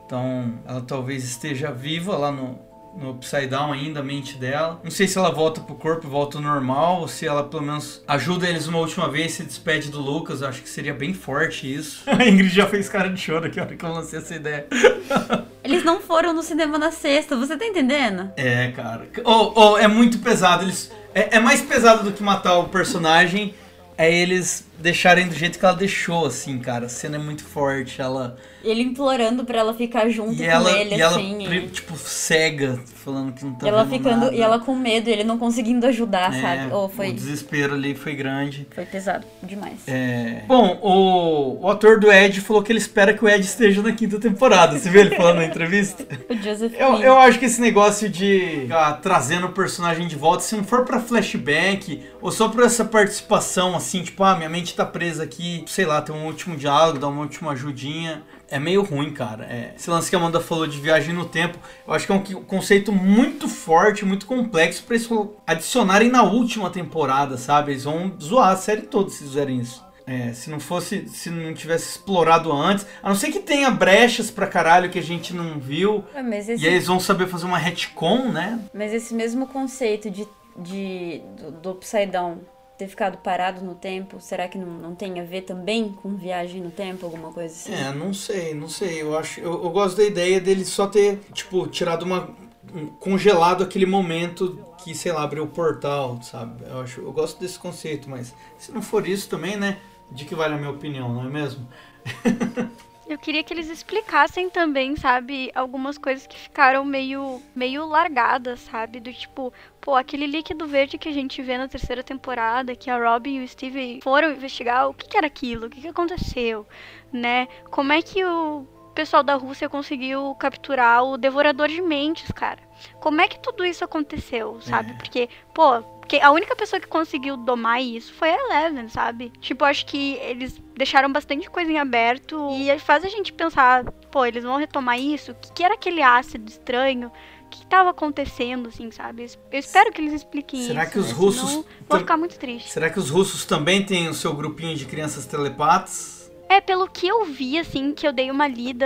Então 0.06 0.54
ela 0.66 0.80
talvez 0.80 1.26
esteja 1.26 1.70
viva 1.70 2.16
lá 2.18 2.32
no, 2.32 2.58
no 2.98 3.12
Upside 3.12 3.48
Down 3.48 3.72
ainda, 3.72 4.00
a 4.00 4.04
mente 4.04 4.38
dela. 4.38 4.80
Não 4.84 4.92
sei 4.92 5.08
se 5.08 5.18
ela 5.18 5.32
volta 5.32 5.62
pro 5.62 5.76
corpo, 5.76 6.08
volta 6.08 6.38
ao 6.38 6.44
normal, 6.44 7.02
ou 7.02 7.08
se 7.08 7.28
ela 7.28 7.44
pelo 7.44 7.64
menos 7.64 8.04
ajuda 8.08 8.48
eles 8.48 8.68
uma 8.68 8.80
última 8.80 9.10
vez, 9.10 9.34
se 9.34 9.44
despede 9.44 9.90
do 9.90 10.02
Lucas. 10.02 10.42
Eu 10.42 10.50
acho 10.50 10.62
que 10.62 10.70
seria 10.70 10.94
bem 10.94 11.14
forte 11.14 11.74
isso. 11.74 12.04
A 12.10 12.26
Ingrid 12.26 12.54
já 12.54 12.66
fez 12.66 12.90
cara 12.90 13.10
de 13.10 13.20
choro 13.20 13.46
aqui, 13.46 13.60
a 13.60 13.64
hora 13.64 13.76
que 13.76 13.86
eu 13.86 13.92
lancei 13.92 14.20
essa 14.20 14.36
ideia. 14.36 14.68
Eles 15.64 15.84
não 15.84 16.00
foram 16.00 16.34
no 16.34 16.42
cinema 16.42 16.78
na 16.78 16.92
sexta, 16.92 17.36
você 17.36 17.58
tá 17.58 17.66
entendendo? 17.66 18.32
É, 18.38 18.72
cara. 18.72 19.08
Ou 19.24 19.54
ou 19.54 19.78
é 19.78 19.88
muito 19.88 20.20
pesado. 20.20 20.64
Eles. 20.64 20.92
É, 21.14 21.38
é 21.38 21.40
mais 21.40 21.62
pesado 21.62 22.04
do 22.04 22.12
que 22.12 22.24
matar 22.24 22.58
o 22.58 22.70
personagem. 22.70 23.54
É 23.98 24.14
eles 24.14 24.67
deixarem 24.80 25.28
do 25.28 25.36
jeito 25.36 25.58
que 25.60 25.66
ela 25.66 25.76
deixou, 25.76 26.26
assim, 26.26 26.58
cara. 26.60 26.86
A 26.86 26.90
cena 26.90 27.16
é 27.16 27.20
muito 27.20 27.44
forte. 27.44 28.02
Ela. 28.02 28.38
Ele 28.64 28.82
implorando 28.84 29.46
pra 29.46 29.60
ela 29.60 29.74
ficar 29.74 30.10
junto 30.10 30.34
E 30.34 30.38
com 30.38 30.44
ela, 30.44 30.72
ele, 30.72 30.96
e 30.96 31.02
ela 31.02 31.16
assim. 31.16 31.46
pri- 31.46 31.58
e- 31.66 31.68
tipo, 31.70 31.96
cega, 31.98 32.80
falando 32.96 33.32
que 33.32 33.46
não 33.46 33.54
tá 33.54 33.68
ela 33.68 33.86
ficando. 33.88 34.20
nada. 34.26 34.36
E 34.36 34.42
ela 34.42 34.60
com 34.60 34.76
medo, 34.76 35.10
ele 35.10 35.24
não 35.24 35.38
conseguindo 35.38 35.86
ajudar, 35.88 36.34
É, 36.36 36.42
sabe? 36.42 36.74
Ou 36.74 36.86
O 36.86 36.90
foi, 36.90 37.14
desespero 37.14 37.76
ali 37.76 37.96
foi 37.96 38.14
grande. 38.16 38.68
foi 38.74 38.86
pesado 38.86 39.26
demais. 39.42 39.80
É. 39.88 40.42
Bom, 40.48 40.78
o, 40.82 41.66
o 41.66 41.70
ator 41.70 42.00
do 42.00 42.12
Ed 42.12 42.42
falou 42.42 42.62
que 42.62 42.72
ele 42.72 42.80
espera 42.80 43.14
que 43.14 43.24
o 43.24 43.30
Ed 43.30 43.42
esteja 43.46 43.82
na 43.82 43.94
quinta 43.94 44.20
temporada. 44.20 44.78
Você 44.78 44.90
viu 44.90 45.02
ele 45.02 45.16
falando 45.16 45.38
na 45.38 45.46
entrevista? 45.46 46.06
O 46.30 46.36
Joseph 46.36 46.74
Eu, 46.78 46.96
eu 47.02 47.18
acho 47.20 47.40
que 47.40 47.46
esse 47.46 47.62
negócio 47.62 48.10
de 48.10 48.62
ficar 48.64 48.94
trazendo 49.02 49.48
o 49.48 49.52
personagem 49.54 50.08
de 50.08 50.16
volta, 50.18 50.44
se 50.44 50.56
não 50.58 50.64
for 50.64 50.84
pra 50.84 51.00
flashback, 51.00 52.04
ou 52.22 52.32
só 52.32 52.50
pra 52.50 52.66
essa 52.66 52.84
participação, 52.84 53.76
assim, 53.76 54.04
tipo, 54.04 54.24
ah, 54.24 54.36
minha 54.36 54.50
mente 54.50 54.67
tá 54.76 54.86
presa 54.86 55.24
aqui, 55.24 55.64
sei 55.68 55.86
lá, 55.86 56.02
tem 56.02 56.16
um 56.16 56.26
último 56.26 56.56
diálogo, 56.56 57.00
dá 57.00 57.08
uma 57.08 57.22
última 57.22 57.52
ajudinha. 57.52 58.24
É 58.50 58.58
meio 58.60 58.82
ruim, 58.84 59.12
cara. 59.14 59.46
É. 59.46 59.74
Esse 59.76 59.90
lance 59.90 60.10
que 60.10 60.16
a 60.16 60.20
Amanda 60.20 60.40
falou 60.40 60.66
de 60.68 60.80
viagem 60.80 61.14
no 61.14 61.26
tempo, 61.26 61.58
eu 61.86 61.94
acho 61.94 62.06
que 62.06 62.12
é 62.12 62.16
um 62.16 62.24
conceito 62.44 62.92
muito 62.92 63.48
forte, 63.50 64.06
muito 64.06 64.26
complexo 64.26 64.84
pra 64.84 64.96
eles 64.96 65.10
adicionarem 65.46 66.10
na 66.10 66.24
última 66.24 66.70
temporada, 66.70 67.38
sabe? 67.38 67.72
Eles 67.74 67.84
vão 67.84 68.14
zoar 68.22 68.50
a 68.50 68.56
série 68.56 68.84
toda 68.84 69.10
se 69.10 69.24
fizerem 69.24 69.60
isso. 69.60 69.86
É, 70.10 70.32
se 70.32 70.50
não 70.50 70.58
fosse, 70.58 71.06
se 71.10 71.30
não 71.30 71.54
tivesse 71.54 71.90
explorado 71.90 72.50
antes, 72.54 72.88
a 73.04 73.10
não 73.10 73.16
ser 73.18 73.30
que 73.30 73.42
tenha 73.42 73.70
brechas 73.70 74.32
pra 74.32 74.48
caralho 74.48 74.90
que 74.90 74.98
a 74.98 75.04
gente 75.04 75.34
não 75.34 75.60
viu, 75.60 76.06
Ah, 76.16 76.24
Mas 76.24 76.48
esse, 76.48 76.64
e 76.64 76.68
aí 76.68 76.76
eles 76.76 76.88
vão 76.88 76.98
saber 76.98 77.28
fazer 77.28 77.46
uma 77.46 77.58
retcon, 77.58 78.30
né? 78.32 78.58
mas 78.74 78.94
esse 78.94 79.14
mesmo 79.14 79.48
conceito 79.48 80.10
de, 80.10 80.26
de, 80.58 81.22
do, 81.38 81.52
do 81.52 81.72
Upside 81.72 82.06
Down 82.06 82.38
ter 82.78 82.88
ficado 82.88 83.18
parado 83.18 83.64
no 83.64 83.74
tempo, 83.76 84.20
será 84.22 84.48
que 84.48 84.58
não, 84.58 84.68
não 84.68 84.96
tem 84.96 85.20
a 85.20 85.24
ver 85.24 85.42
também 85.42 85.92
com 85.92 86.16
viagem 86.16 86.62
no 86.62 86.70
tempo, 86.72 87.06
alguma 87.06 87.32
coisa 87.34 87.54
assim? 87.54 87.74
É, 87.74 87.92
não 87.92 88.14
sei, 88.14 88.54
não 88.54 88.70
sei. 88.70 89.02
Eu 89.02 89.18
acho, 89.18 89.40
eu, 89.40 89.52
eu 89.52 89.70
gosto 89.72 89.98
da 89.98 90.04
ideia 90.04 90.40
dele 90.40 90.64
só 90.64 90.88
ter, 90.88 91.20
tipo, 91.34 91.68
tirado 91.68 92.04
uma 92.04 92.30
um- 92.74 92.88
congelado 92.88 93.64
aquele 93.64 93.86
momento 93.86 94.64
que, 94.84 94.94
sei 94.94 95.12
lá, 95.12 95.24
abriu 95.24 95.44
o 95.44 95.48
portal, 95.48 96.22
sabe? 96.22 96.64
Eu 96.70 96.82
acho, 96.82 97.02
eu 97.02 97.12
gosto 97.12 97.40
desse 97.40 97.58
conceito, 97.58 98.10
mas 98.10 98.34
se 98.58 98.72
não 98.72 98.82
for 98.82 99.08
isso 99.08 99.30
também, 99.30 99.58
né? 99.58 99.80
De 100.12 100.24
que 100.26 100.36
vale 100.36 100.54
a 100.54 100.58
minha 100.58 100.70
opinião, 100.72 101.12
não 101.14 101.26
é 101.26 101.30
mesmo? 101.30 101.68
Eu 103.08 103.18
queria 103.18 103.42
que 103.42 103.54
eles 103.54 103.70
explicassem 103.70 104.50
também, 104.50 104.98
sabe, 104.98 105.50
algumas 105.56 105.98
coisas 105.98 106.28
que 106.28 106.38
ficaram 106.38 106.84
meio, 106.84 107.42
meio 107.56 107.86
largadas, 107.88 108.60
sabe? 108.60 109.00
Do 109.00 109.14
tipo, 109.14 109.54
pô, 109.88 109.96
aquele 109.96 110.28
líquido 110.28 110.68
verde 110.68 110.98
que 110.98 111.08
a 111.08 111.14
gente 111.14 111.42
vê 111.42 111.58
na 111.58 111.66
terceira 111.66 112.04
temporada, 112.04 112.76
que 112.76 112.90
a 112.90 112.98
Robin 112.98 113.40
e 113.40 113.44
o 113.46 113.48
Steve 113.48 114.02
foram 114.04 114.32
investigar, 114.32 114.90
o 114.90 114.94
que, 114.94 115.08
que 115.08 115.16
era 115.16 115.28
aquilo? 115.28 115.68
O 115.68 115.70
que, 115.70 115.80
que 115.80 115.88
aconteceu? 115.88 116.68
Né? 117.10 117.48
Como 117.72 117.94
é 117.94 118.02
que 118.02 118.22
o 118.26 118.68
pessoal 118.94 119.24
da 119.24 119.36
Rússia 119.36 119.70
conseguiu 119.70 120.36
capturar 120.36 121.06
o 121.06 121.18
Devorador 121.18 121.70
de 121.70 121.82
Mentes, 121.82 122.30
cara? 122.34 122.60
Como 123.00 123.22
é 123.22 123.30
que 123.30 123.40
tudo 123.40 123.64
isso 123.64 123.82
aconteceu, 123.86 124.60
sabe? 124.60 124.92
É. 124.92 124.94
Porque, 124.96 125.30
pô, 125.54 125.82
porque 126.08 126.20
a 126.20 126.32
única 126.32 126.54
pessoa 126.54 126.82
que 126.82 126.88
conseguiu 126.88 127.38
domar 127.38 127.82
isso 127.82 128.14
foi 128.14 128.30
a 128.30 128.36
Eleven, 128.36 128.90
sabe? 128.90 129.32
Tipo, 129.40 129.64
acho 129.64 129.86
que 129.86 130.16
eles 130.16 130.62
deixaram 130.76 131.10
bastante 131.12 131.50
coisa 131.50 131.72
em 131.72 131.80
aberto 131.80 132.50
e 132.52 132.78
faz 132.80 133.06
a 133.06 133.10
gente 133.10 133.32
pensar, 133.32 133.86
pô, 134.12 134.26
eles 134.26 134.44
vão 134.44 134.58
retomar 134.58 135.00
isso? 135.00 135.32
O 135.32 135.36
que, 135.36 135.54
que 135.54 135.64
era 135.64 135.76
aquele 135.76 136.02
ácido 136.02 136.50
estranho? 136.50 137.10
O 137.48 137.50
que, 137.50 137.60
que 137.60 137.66
tava 137.66 137.92
acontecendo, 137.92 138.68
assim, 138.68 138.92
sabe? 138.92 139.26
Eu 139.52 139.60
espero 139.60 139.92
que 139.92 140.02
eles 140.02 140.14
expliquem 140.14 140.62
Será 140.64 140.84
isso. 140.84 140.92
que 140.92 141.00
os 141.00 141.08
né? 141.08 141.14
russos 141.14 141.50
Senão, 141.50 141.66
vou 141.88 142.00
ficar 142.00 142.18
muito 142.18 142.38
triste. 142.38 142.70
Será 142.70 142.90
que 142.90 143.00
os 143.00 143.10
russos 143.10 143.46
também 143.46 143.86
têm 143.86 144.10
o 144.10 144.14
seu 144.14 144.34
grupinho 144.34 144.76
de 144.76 144.86
crianças 144.86 145.26
telepatas? 145.26 146.30
É, 146.50 146.60
pelo 146.60 146.88
que 146.90 147.08
eu 147.08 147.24
vi, 147.26 147.58
assim, 147.58 147.94
que 147.94 148.06
eu 148.06 148.12
dei 148.12 148.30
uma 148.30 148.48
lida, 148.48 148.86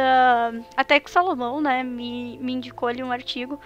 até 0.78 1.00
que 1.00 1.10
o 1.10 1.14
Salomão, 1.14 1.60
né, 1.60 1.84
me, 1.84 2.38
me 2.40 2.54
indicou 2.54 2.88
ali 2.88 3.04
um 3.04 3.12
artigo, 3.12 3.60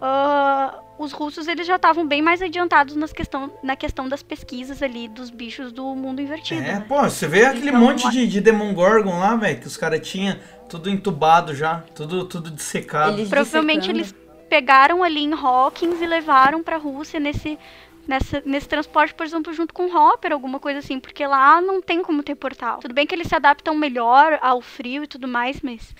ah, 0.00 0.78
os 0.98 1.12
russos, 1.12 1.46
eles 1.46 1.66
já 1.66 1.76
estavam 1.76 2.06
bem 2.06 2.22
mais 2.22 2.40
adiantados 2.40 2.96
nas 2.96 3.12
questão, 3.12 3.52
na 3.62 3.76
questão 3.76 4.08
das 4.08 4.22
pesquisas 4.22 4.82
ali 4.82 5.08
dos 5.08 5.30
bichos 5.30 5.72
do 5.72 5.94
mundo 5.94 6.20
invertido. 6.22 6.62
É, 6.62 6.74
né? 6.74 6.84
pô, 6.88 7.02
você 7.02 7.26
vê 7.26 7.44
aquele 7.44 7.68
Então, 7.68 7.80
monte 7.80 8.10
de, 8.10 8.26
de 8.26 8.40
Demon 8.40 8.72
Gorgon 8.72 9.18
lá, 9.18 9.36
velho, 9.36 9.60
que 9.60 9.66
os 9.66 9.76
caras 9.76 10.06
tinham 10.08 10.36
tudo 10.68 10.88
entubado 10.88 11.54
já, 11.54 11.82
tudo, 11.94 12.24
tudo 12.24 12.50
dissecado. 12.50 13.12
Eles 13.12 13.28
Provavelmente 13.28 13.92
dissecando. 13.92 13.98
eles 13.98 14.14
pegaram 14.50 15.02
ali 15.02 15.20
em 15.20 15.32
Hawkins 15.32 16.00
e 16.02 16.06
levaram 16.06 16.62
pra 16.62 16.76
Rússia 16.76 17.18
nesse, 17.20 17.56
nessa, 18.06 18.42
nesse 18.44 18.68
transporte, 18.68 19.14
por 19.14 19.24
exemplo, 19.24 19.52
junto 19.54 19.72
com 19.72 19.86
Hopper, 19.96 20.32
alguma 20.32 20.58
coisa 20.58 20.80
assim, 20.80 20.98
porque 20.98 21.24
lá 21.26 21.60
não 21.60 21.80
tem 21.80 22.02
como 22.02 22.22
ter 22.22 22.34
portal. 22.34 22.78
Tudo 22.80 22.92
bem 22.92 23.06
que 23.06 23.14
eles 23.14 23.28
se 23.28 23.34
adaptam 23.36 23.74
melhor 23.74 24.38
ao 24.42 24.60
frio 24.60 25.04
e 25.04 25.06
tudo 25.06 25.28
mais, 25.28 25.60
mas 25.62 25.94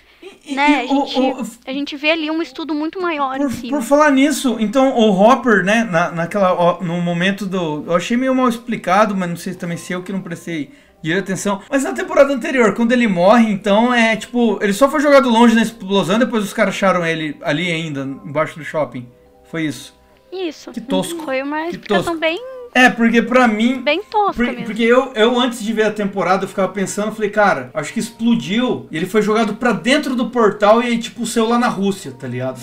E- 0.45 0.53
né, 0.53 0.85
e 0.85 0.89
a, 0.89 0.93
o- 0.93 1.05
gente, 1.07 1.19
o- 1.19 1.47
a 1.65 1.73
gente 1.73 1.95
vê 1.95 2.11
ali 2.11 2.29
um 2.29 2.41
estudo 2.41 2.75
muito 2.75 3.01
maior 3.01 3.37
em 3.37 3.43
Por, 3.43 3.51
cima. 3.51 3.77
por 3.77 3.83
falar 3.85 4.11
nisso, 4.11 4.57
então 4.59 4.93
o 4.95 5.09
Hopper, 5.19 5.63
né, 5.63 5.83
na, 5.85 6.11
naquela, 6.11 6.79
no 6.81 6.99
momento 7.01 7.45
do. 7.45 7.85
Eu 7.87 7.95
achei 7.95 8.17
meio 8.17 8.35
mal 8.35 8.49
explicado, 8.49 9.15
mas 9.15 9.29
não 9.29 9.37
sei 9.37 9.55
também 9.55 9.77
se 9.77 9.93
eu 9.93 10.03
que 10.03 10.11
não 10.11 10.21
prestei 10.21 10.71
direita 11.01 11.31
atenção. 11.31 11.61
Mas 11.69 11.83
na 11.83 11.93
temporada 11.93 12.33
anterior, 12.33 12.73
quando 12.75 12.91
ele 12.91 13.07
morre, 13.07 13.51
então 13.51 13.93
é 13.93 14.15
tipo. 14.15 14.59
Ele 14.61 14.73
só 14.73 14.89
foi 14.89 14.99
jogado 15.01 15.29
longe 15.29 15.55
na 15.55 15.61
explosão, 15.61 16.19
depois 16.19 16.43
os 16.43 16.53
caras 16.53 16.73
acharam 16.75 17.05
ele 17.05 17.37
ali 17.41 17.71
ainda, 17.71 18.01
embaixo 18.01 18.57
do 18.57 18.63
shopping. 18.65 19.07
Foi 19.45 19.63
isso. 19.63 19.93
Isso. 20.31 20.71
Que 20.71 20.79
tosco. 20.81 21.23
Foi 21.23 21.41
uma 21.41 21.63
Que 21.63 21.71
explicação 21.71 22.03
tosco. 22.13 22.19
bem, 22.19 22.39
É, 22.73 22.89
porque 22.89 23.21
pra 23.21 23.49
mim. 23.49 23.81
bem 23.81 24.01
tosca 24.03 24.45
Por- 24.45 24.63
porque 24.63 24.83
eu, 24.83 25.11
eu, 25.13 25.37
antes 25.37 25.61
de 25.61 25.73
ver 25.73 25.83
a 25.87 25.91
temporada, 25.91 26.45
eu 26.45 26.47
ficava 26.47 26.69
pensando, 26.71 27.07
eu 27.09 27.13
falei, 27.15 27.29
cara, 27.29 27.69
acho 27.73 27.91
que 27.91 27.99
explodiu 27.99 28.87
e 28.89 28.95
ele 28.95 29.05
foi 29.05 29.21
jogado 29.21 29.55
pra 29.55 29.73
dentro 29.73 30.15
do 30.15 30.29
portal 30.29 30.81
e 30.81 30.87
aí, 30.87 30.97
tipo, 30.97 31.25
saiu 31.25 31.49
lá 31.49 31.59
na 31.59 31.67
Rússia, 31.67 32.13
tá 32.17 32.27
ligado? 32.29 32.61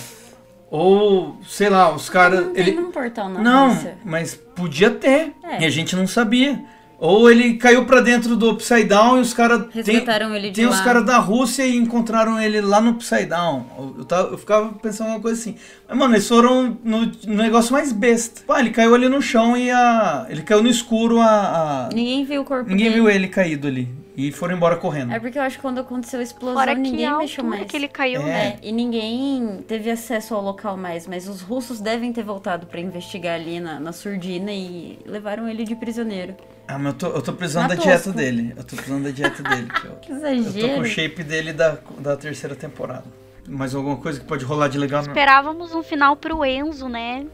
Ou, 0.71 1.39
sei 1.47 1.69
lá, 1.69 1.95
os 1.95 2.09
caras. 2.11 2.47
Não 2.47 2.53
ele- 2.57 2.73
tem 2.73 2.81
um 2.81 2.91
portal 2.91 3.29
na 3.29 3.41
não, 3.41 3.69
Rússia. 3.71 3.99
mas 4.05 4.35
podia 4.35 4.91
ter. 4.91 5.33
É. 5.43 5.63
E 5.63 5.65
a 5.67 5.71
gente 5.71 5.95
não 5.97 6.07
sabia. 6.07 6.59
Ou 7.01 7.31
ele 7.31 7.55
caiu 7.55 7.85
pra 7.85 8.01
dentro 8.01 8.37
do 8.37 8.51
Upside 8.51 8.83
Down 8.85 9.19
e 9.19 9.21
os 9.21 9.33
caras. 9.33 9.61
Tem, 9.73 9.83
Resgataram 9.95 10.35
ele 10.35 10.49
de 10.51 10.57
tem 10.57 10.67
os 10.67 10.79
lá. 10.79 10.85
caras 10.85 11.07
da 11.07 11.19
Rússia 11.19 11.65
e 11.65 11.77
encontraram 11.77 12.41
ele 12.41 12.61
lá 12.61 12.81
no 12.81 12.91
Upside 12.91 13.27
Down. 13.27 13.67
Eu, 13.79 13.95
eu, 13.99 14.05
tava- 14.05 14.29
eu 14.33 14.39
ficava 14.39 14.73
pensando 14.73 15.11
uma 15.11 15.21
coisa 15.21 15.41
assim. 15.41 15.55
Mas, 15.89 15.97
mano, 15.97 16.15
eles 16.15 16.27
foram 16.27 16.77
no, 16.83 17.07
no 17.07 17.35
negócio 17.37 17.73
mais 17.73 17.93
besta. 17.93 18.41
Pá, 18.45 18.59
ele 18.59 18.71
caiu 18.71 18.97
ali 18.97 19.09
no 19.09 19.23
chão 19.23 19.57
e 19.57 19.71
a. 19.71 20.27
Ele 20.29 20.43
caiu 20.43 20.61
no 20.61 20.69
escuro, 20.69 21.21
a. 21.21 21.87
a- 21.87 21.89
Ninguém 21.95 22.25
viu 22.25 22.43
o 22.43 22.45
corpo 22.45 22.69
ninguém 22.69 22.87
dele. 22.91 23.01
viu 23.01 23.09
ele 23.09 23.29
caído 23.29 23.69
ali. 23.69 23.89
E 24.21 24.33
foram 24.33 24.57
embora 24.57 24.75
correndo. 24.77 25.13
É 25.13 25.21
porque 25.21 25.39
eu 25.39 25.43
acho 25.43 25.55
que 25.57 25.63
quando 25.63 25.79
aconteceu 25.79 26.19
a 26.19 26.23
explosão, 26.25 26.59
Fora 26.59 26.75
ninguém 26.75 27.09
mexeu 27.19 27.43
altura 27.45 27.45
mais. 27.45 27.71
que 27.71 27.77
ele 27.77 27.87
caiu, 27.87 28.21
É. 28.23 28.25
né? 28.25 28.59
É, 28.61 28.69
e 28.69 28.73
ninguém 28.73 29.59
teve 29.69 29.89
acesso 29.89 30.35
ao 30.35 30.43
local 30.43 30.77
mais, 30.77 31.07
mas 31.07 31.29
os 31.29 31.41
russos 31.41 31.81
devem 31.81 32.13
ter 32.13 32.25
voltado 32.25 32.67
pra 32.67 32.81
investigar 32.81 33.37
ali 33.37 33.61
na, 33.61 33.79
na 33.79 33.93
surdina 33.93 34.51
e 34.53 34.99
levaram 35.07 35.49
ele 35.49 35.63
de 35.63 35.77
prisioneiro. 35.77 36.35
Ah, 36.67 36.77
mas 36.81 36.95
eu 36.95 36.99
tô, 36.99 37.07
eu 37.07 37.23
tô 37.23 37.33
precisando 37.33 37.69
da 37.69 37.77
dieta 37.77 38.13
dele. 38.13 38.53
Eu 38.57 38.65
tô 38.65 38.75
precisando 38.75 39.05
da 39.05 39.11
dieta 39.11 39.41
dele. 39.43 39.69
que 39.81 39.87
eu- 39.87 39.97
Que 39.97 40.11
Eu 40.13 40.17
tô 40.17 40.21
com 40.23 40.27
exagero. 40.35 40.81
o 40.83 40.85
shape 40.85 41.23
dele 41.23 41.53
da, 41.53 41.79
da 42.01 42.17
terceira 42.17 42.57
temporada. 42.57 43.05
Mais 43.49 43.75
alguma 43.75 43.97
coisa 43.97 44.21
que 44.21 44.27
pode 44.27 44.45
rolar 44.45 44.69
de 44.69 44.79
legal? 44.79 45.01
Esperávamos 45.01 45.75
um 45.75 45.83
final 45.83 46.15
pro 46.17 46.45
Enzo, 46.45 46.89
né? 46.89 47.27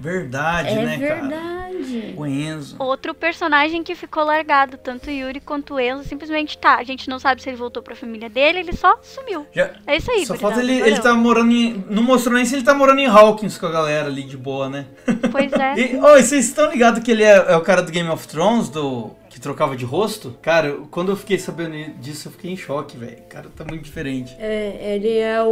Verdade, 0.00 0.68
É 0.70 0.82
né, 0.84 0.98
cara? 0.98 1.20
verdade. 1.20 2.14
O 2.16 2.26
Enzo. 2.26 2.76
Outro 2.78 3.14
personagem 3.14 3.82
que 3.82 3.94
ficou 3.94 4.24
largado, 4.24 4.76
tanto 4.76 5.08
o 5.08 5.12
Yuri 5.12 5.40
quanto 5.40 5.74
o 5.74 5.80
Enzo, 5.80 6.04
simplesmente 6.04 6.58
tá. 6.58 6.76
A 6.76 6.84
gente 6.84 7.08
não 7.08 7.18
sabe 7.18 7.42
se 7.42 7.48
ele 7.48 7.56
voltou 7.56 7.82
pra 7.82 7.94
família 7.94 8.28
dele, 8.28 8.60
ele 8.60 8.72
só 8.72 8.98
sumiu. 9.02 9.46
Já, 9.54 9.70
É 9.86 9.96
isso 9.96 10.10
aí, 10.10 10.26
só 10.26 10.34
falta 10.34 10.60
ele, 10.60 10.80
ele 10.80 10.98
tá 11.00 11.14
morando 11.14 11.52
em. 11.52 11.84
Não 11.88 12.02
mostrou 12.02 12.34
nem 12.36 12.44
se 12.44 12.54
ele 12.56 12.64
tá 12.64 12.74
morando 12.74 12.98
em 13.00 13.06
Hawkins 13.06 13.56
com 13.58 13.66
a 13.66 13.70
galera 13.70 14.08
ali 14.08 14.22
de 14.22 14.36
boa, 14.36 14.68
né? 14.68 14.86
Pois 15.30 15.52
é. 15.52 15.74
E, 15.80 15.96
oh, 15.96 16.16
e 16.16 16.22
vocês 16.22 16.46
estão 16.46 16.70
ligados 16.70 17.02
que 17.02 17.10
ele 17.10 17.22
é, 17.22 17.36
é 17.52 17.56
o 17.56 17.60
cara 17.62 17.82
do 17.82 17.92
Game 17.92 18.08
of 18.08 18.26
Thrones, 18.26 18.68
do. 18.68 19.10
Que 19.30 19.40
trocava 19.40 19.76
de 19.76 19.84
rosto? 19.84 20.36
Cara, 20.42 20.76
quando 20.90 21.12
eu 21.12 21.16
fiquei 21.16 21.38
sabendo 21.38 21.94
disso, 22.00 22.28
eu 22.28 22.32
fiquei 22.32 22.50
em 22.50 22.56
choque, 22.56 22.96
velho. 22.98 23.18
O 23.18 23.28
cara 23.28 23.48
tá 23.54 23.64
muito 23.64 23.82
diferente. 23.84 24.36
É, 24.38 24.94
ele 24.96 25.16
é 25.18 25.40
o, 25.42 25.48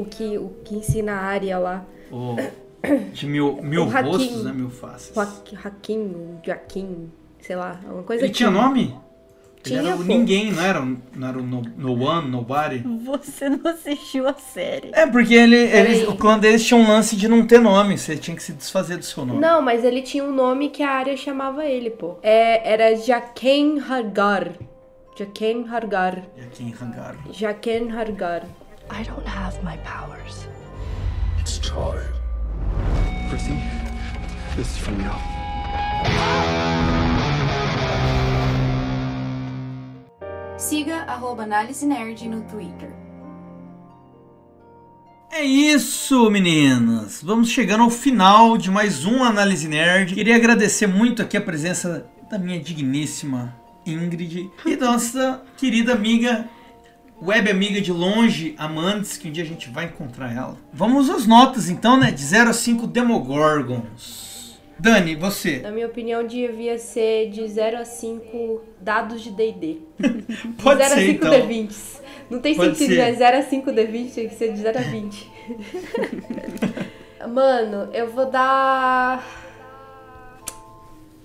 o, 0.00 0.06
que, 0.10 0.38
o 0.38 0.48
que 0.64 0.74
ensina 0.76 1.12
a 1.12 1.20
área 1.20 1.58
lá. 1.58 1.84
O, 2.10 2.36
de 3.12 3.26
mil, 3.26 3.56
mil 3.62 3.84
O 3.86 3.90
Hakim. 3.96 4.08
rostos, 4.08 4.44
né? 4.44 4.52
Mil 4.52 4.70
faces. 4.70 5.14
O 5.14 5.20
Hak- 5.20 5.56
Hakim, 5.62 5.98
o 6.00 6.40
Joaquim, 6.44 7.10
sei 7.40 7.54
lá, 7.54 7.78
alguma 7.84 8.02
coisa 8.02 8.24
Ele 8.24 8.32
tinha 8.32 8.50
nome? 8.50 8.96
Tinha, 9.66 9.80
ele 9.80 9.88
era 9.88 9.96
o 9.96 10.04
ninguém, 10.04 10.52
não 10.52 10.62
era, 10.62 10.80
não 10.80 11.28
era 11.28 11.38
o 11.38 11.42
no, 11.42 11.62
no 11.62 12.02
One, 12.04 12.30
Nobody? 12.30 12.84
Você 13.04 13.48
não 13.48 13.70
assistiu 13.70 14.28
a 14.28 14.34
série. 14.34 14.90
É, 14.92 15.06
porque 15.06 15.34
ele, 15.34 15.56
eles, 15.56 16.00
Peraí. 16.00 16.06
o 16.08 16.16
clã 16.16 16.38
deles 16.38 16.64
tinha 16.64 16.78
um 16.78 16.86
lance 16.86 17.16
de 17.16 17.28
não 17.28 17.46
ter 17.46 17.60
nome. 17.60 17.98
Você 17.98 18.16
tinha 18.16 18.36
que 18.36 18.42
se 18.42 18.52
desfazer 18.52 18.96
do 18.96 19.04
seu 19.04 19.24
nome. 19.26 19.40
Não, 19.40 19.60
mas 19.60 19.84
ele 19.84 20.02
tinha 20.02 20.24
um 20.24 20.32
nome 20.32 20.70
que 20.70 20.82
a 20.82 20.90
área 20.90 21.16
chamava 21.16 21.64
ele, 21.64 21.90
pô. 21.90 22.18
É, 22.22 22.72
era 22.72 22.96
Jaqen 22.96 23.80
Hargar. 23.80 24.52
Jaqen 25.18 25.66
Hargar. 25.66 26.22
Aqui 26.38 26.62
em 26.62 26.74
Hangar. 26.74 27.16
Jaqen 27.32 27.90
Hargar. 27.90 28.44
I 28.90 29.02
don't 29.02 29.26
have 29.26 29.58
my 29.64 29.78
powers. 29.78 30.46
It's 31.40 31.58
time. 31.58 32.12
Chrissy, 33.30 33.58
this 34.56 34.70
is 34.70 34.78
from 34.78 35.00
you. 35.00 36.65
Siga 40.58 41.02
arroba 41.02 41.42
Análise 41.42 41.84
Nerd 41.84 42.26
no 42.30 42.40
Twitter. 42.44 42.90
É 45.30 45.44
isso, 45.44 46.30
meninas! 46.30 47.20
Vamos 47.22 47.50
chegando 47.50 47.82
ao 47.82 47.90
final 47.90 48.56
de 48.56 48.70
mais 48.70 49.04
um 49.04 49.22
Análise 49.22 49.68
Nerd. 49.68 50.14
Queria 50.14 50.34
agradecer 50.34 50.86
muito 50.86 51.20
aqui 51.20 51.36
a 51.36 51.42
presença 51.42 52.06
da 52.30 52.38
minha 52.38 52.58
digníssima 52.58 53.54
Ingrid 53.84 54.50
e 54.64 54.76
nossa 54.76 55.42
querida 55.58 55.92
amiga, 55.92 56.48
web 57.20 57.50
amiga 57.50 57.78
de 57.78 57.92
longe, 57.92 58.54
Amandes, 58.56 59.18
que 59.18 59.28
um 59.28 59.32
dia 59.32 59.44
a 59.44 59.46
gente 59.46 59.68
vai 59.68 59.84
encontrar 59.84 60.34
ela. 60.34 60.56
Vamos 60.72 61.10
às 61.10 61.26
notas 61.26 61.68
então, 61.68 61.98
né? 61.98 62.10
De 62.10 62.24
0 62.24 62.48
a 62.48 62.54
5 62.54 62.86
Demogorgons. 62.86 64.25
Dani, 64.78 65.14
você. 65.14 65.58
Na 65.60 65.70
minha 65.70 65.86
opinião, 65.86 66.26
devia 66.26 66.78
ser 66.78 67.30
de 67.30 67.46
0 67.48 67.78
a 67.78 67.84
5 67.84 68.62
dados 68.80 69.22
de 69.22 69.30
D&D. 69.30 69.78
Pode 70.62 70.82
0 70.82 70.92
a 70.92 70.96
ser 70.96 71.06
5 71.06 71.26
então. 71.26 71.48
D20s. 71.48 72.00
Não 72.28 72.40
tem 72.40 72.54
Pode 72.54 72.76
sentido, 72.76 72.94
ser. 72.96 73.02
né? 73.02 73.12
0 73.14 73.38
a 73.38 73.42
5 73.42 73.70
D20 73.70 74.14
tem 74.14 74.28
que 74.28 74.34
ser 74.34 74.52
de 74.52 74.58
0 74.58 74.78
a 74.78 74.82
20. 74.82 75.30
Mano, 77.32 77.88
eu 77.92 78.08
vou 78.10 78.26
dar... 78.26 79.24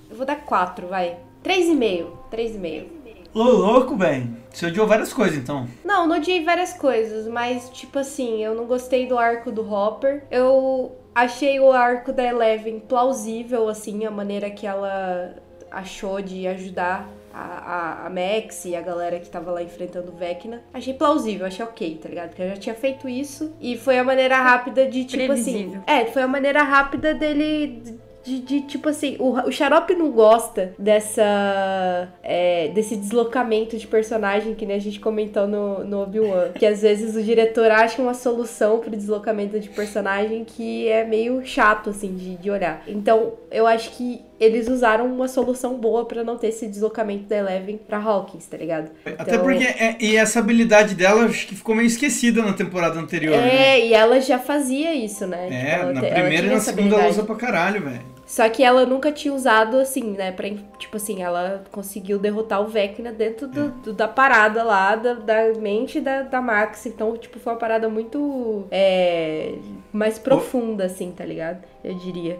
Eu 0.09 0.15
vou 0.15 0.25
dar 0.25 0.35
4, 0.37 0.87
vai. 0.87 1.17
3,5. 1.43 2.07
3,5. 2.31 2.85
Ô, 3.33 3.43
louco, 3.43 3.95
velho. 3.95 4.35
Você 4.51 4.65
odiou 4.65 4.85
várias 4.85 5.13
coisas 5.13 5.37
então. 5.37 5.67
Não, 5.85 6.05
não 6.05 6.17
odiei 6.17 6.43
várias 6.43 6.73
coisas, 6.73 7.27
mas 7.27 7.69
tipo 7.69 7.97
assim, 7.97 8.43
eu 8.43 8.53
não 8.53 8.65
gostei 8.65 9.07
do 9.07 9.17
arco 9.17 9.51
do 9.51 9.69
Hopper. 9.71 10.23
Eu 10.29 10.91
achei 11.13 11.59
o 11.59 11.71
arco 11.71 12.11
da 12.11 12.23
Eleven 12.23 12.79
plausível, 12.79 13.69
assim, 13.69 14.05
a 14.05 14.11
maneira 14.11 14.49
que 14.49 14.65
ela 14.65 15.35
achou 15.69 16.21
de 16.21 16.47
ajudar 16.47 17.07
a, 17.33 17.39
a, 17.39 18.07
a 18.07 18.09
Max 18.09 18.65
e 18.65 18.75
a 18.75 18.81
galera 18.81 19.19
que 19.19 19.29
tava 19.29 19.51
lá 19.51 19.63
enfrentando 19.63 20.11
o 20.11 20.15
Vecna. 20.15 20.61
Achei 20.73 20.93
plausível, 20.93 21.45
achei 21.45 21.63
ok, 21.63 21.99
tá 22.01 22.09
ligado? 22.09 22.29
Porque 22.29 22.41
eu 22.41 22.49
já 22.49 22.57
tinha 22.57 22.75
feito 22.75 23.07
isso. 23.07 23.53
E 23.59 23.77
foi 23.77 23.97
a 23.97 24.03
maneira 24.03 24.37
rápida 24.37 24.85
de, 24.87 25.05
tipo 25.05 25.31
assim. 25.31 25.53
Previsível. 25.53 25.83
É, 25.87 26.05
foi 26.05 26.21
a 26.21 26.27
maneira 26.27 26.63
rápida 26.63 27.13
dele. 27.13 27.99
De, 28.23 28.39
de, 28.39 28.61
tipo 28.61 28.89
assim, 28.89 29.15
o, 29.19 29.31
o 29.47 29.51
Xarope 29.51 29.95
não 29.95 30.11
gosta 30.11 30.73
dessa. 30.77 32.07
é, 32.23 32.69
desse 32.69 32.95
deslocamento 32.95 33.77
de 33.77 33.87
personagem 33.87 34.53
que 34.53 34.65
a 34.71 34.79
gente 34.79 34.99
comentou 34.99 35.47
no, 35.47 35.83
no 35.83 36.03
Obi-Wan. 36.03 36.51
Que 36.53 36.65
às 36.65 36.81
vezes 36.81 37.15
o 37.15 37.23
diretor 37.23 37.71
acha 37.71 38.01
uma 38.01 38.13
solução 38.13 38.79
pro 38.79 38.89
deslocamento 38.91 39.59
de 39.59 39.69
personagem 39.69 40.45
que 40.45 40.87
é 40.87 41.03
meio 41.03 41.45
chato, 41.45 41.89
assim, 41.89 42.15
de, 42.15 42.35
de 42.37 42.49
olhar. 42.49 42.83
Então, 42.87 43.33
eu 43.51 43.65
acho 43.67 43.91
que 43.91 44.21
eles 44.41 44.67
usaram 44.67 45.05
uma 45.05 45.27
solução 45.27 45.77
boa 45.77 46.03
pra 46.05 46.23
não 46.23 46.35
ter 46.37 46.47
esse 46.47 46.67
deslocamento 46.67 47.25
da 47.25 47.37
Eleven 47.37 47.77
pra 47.77 47.97
Hawkins, 47.99 48.47
tá 48.47 48.57
ligado? 48.57 48.89
Até 49.05 49.35
Então- 49.35 49.43
porque 49.43 49.63
é- 49.63 49.95
e 49.99 50.15
essa 50.17 50.39
habilidade 50.39 50.95
dela 50.95 51.25
acho 51.25 51.45
que 51.47 51.55
ficou 51.55 51.75
meio 51.75 51.85
esquecida 51.87 52.41
na 52.41 52.53
temporada 52.53 52.99
anterior. 52.99 53.37
né? 53.37 53.77
É, 53.77 53.85
e 53.87 53.93
ela 53.93 54.19
já 54.19 54.39
fazia 54.39 54.93
isso, 54.95 55.27
né? 55.27 55.47
É, 55.47 55.49
Tipo, 55.71 55.81
ela 55.83 55.93
na 55.93 56.01
primeira 56.01 56.47
e 56.47 56.49
na 56.49 56.59
segunda 56.59 56.95
ela 56.95 57.07
usa 57.09 57.23
pra 57.23 57.35
caralho, 57.35 57.81
velho. 57.83 58.01
Só 58.25 58.47
que 58.47 58.63
ela 58.63 58.85
nunca 58.85 59.11
tinha 59.11 59.33
usado 59.33 59.77
assim, 59.77 60.11
né? 60.11 60.31
Pra, 60.31 60.47
tipo 60.79 60.95
assim, 60.95 61.21
ela 61.21 61.63
conseguiu 61.69 62.17
derrotar 62.17 62.61
o 62.61 62.67
Vecna 62.67 63.11
dentro 63.11 63.45
do, 63.45 63.67
do- 63.71 63.93
da 63.93 64.07
parada 64.07 64.63
lá, 64.63 64.95
da, 64.95 65.13
da 65.15 65.53
mente 65.59 65.99
da, 65.99 66.21
da 66.21 66.41
Max. 66.41 66.85
Então, 66.85 67.15
tipo, 67.17 67.37
foi 67.39 67.51
uma 67.51 67.59
parada 67.59 67.89
muito 67.89 68.65
é, 68.71 69.53
mais 69.91 70.17
profunda, 70.17 70.85
assim, 70.85 71.11
tá 71.11 71.25
ligado? 71.25 71.59
Eu 71.83 71.93
diria. 71.95 72.39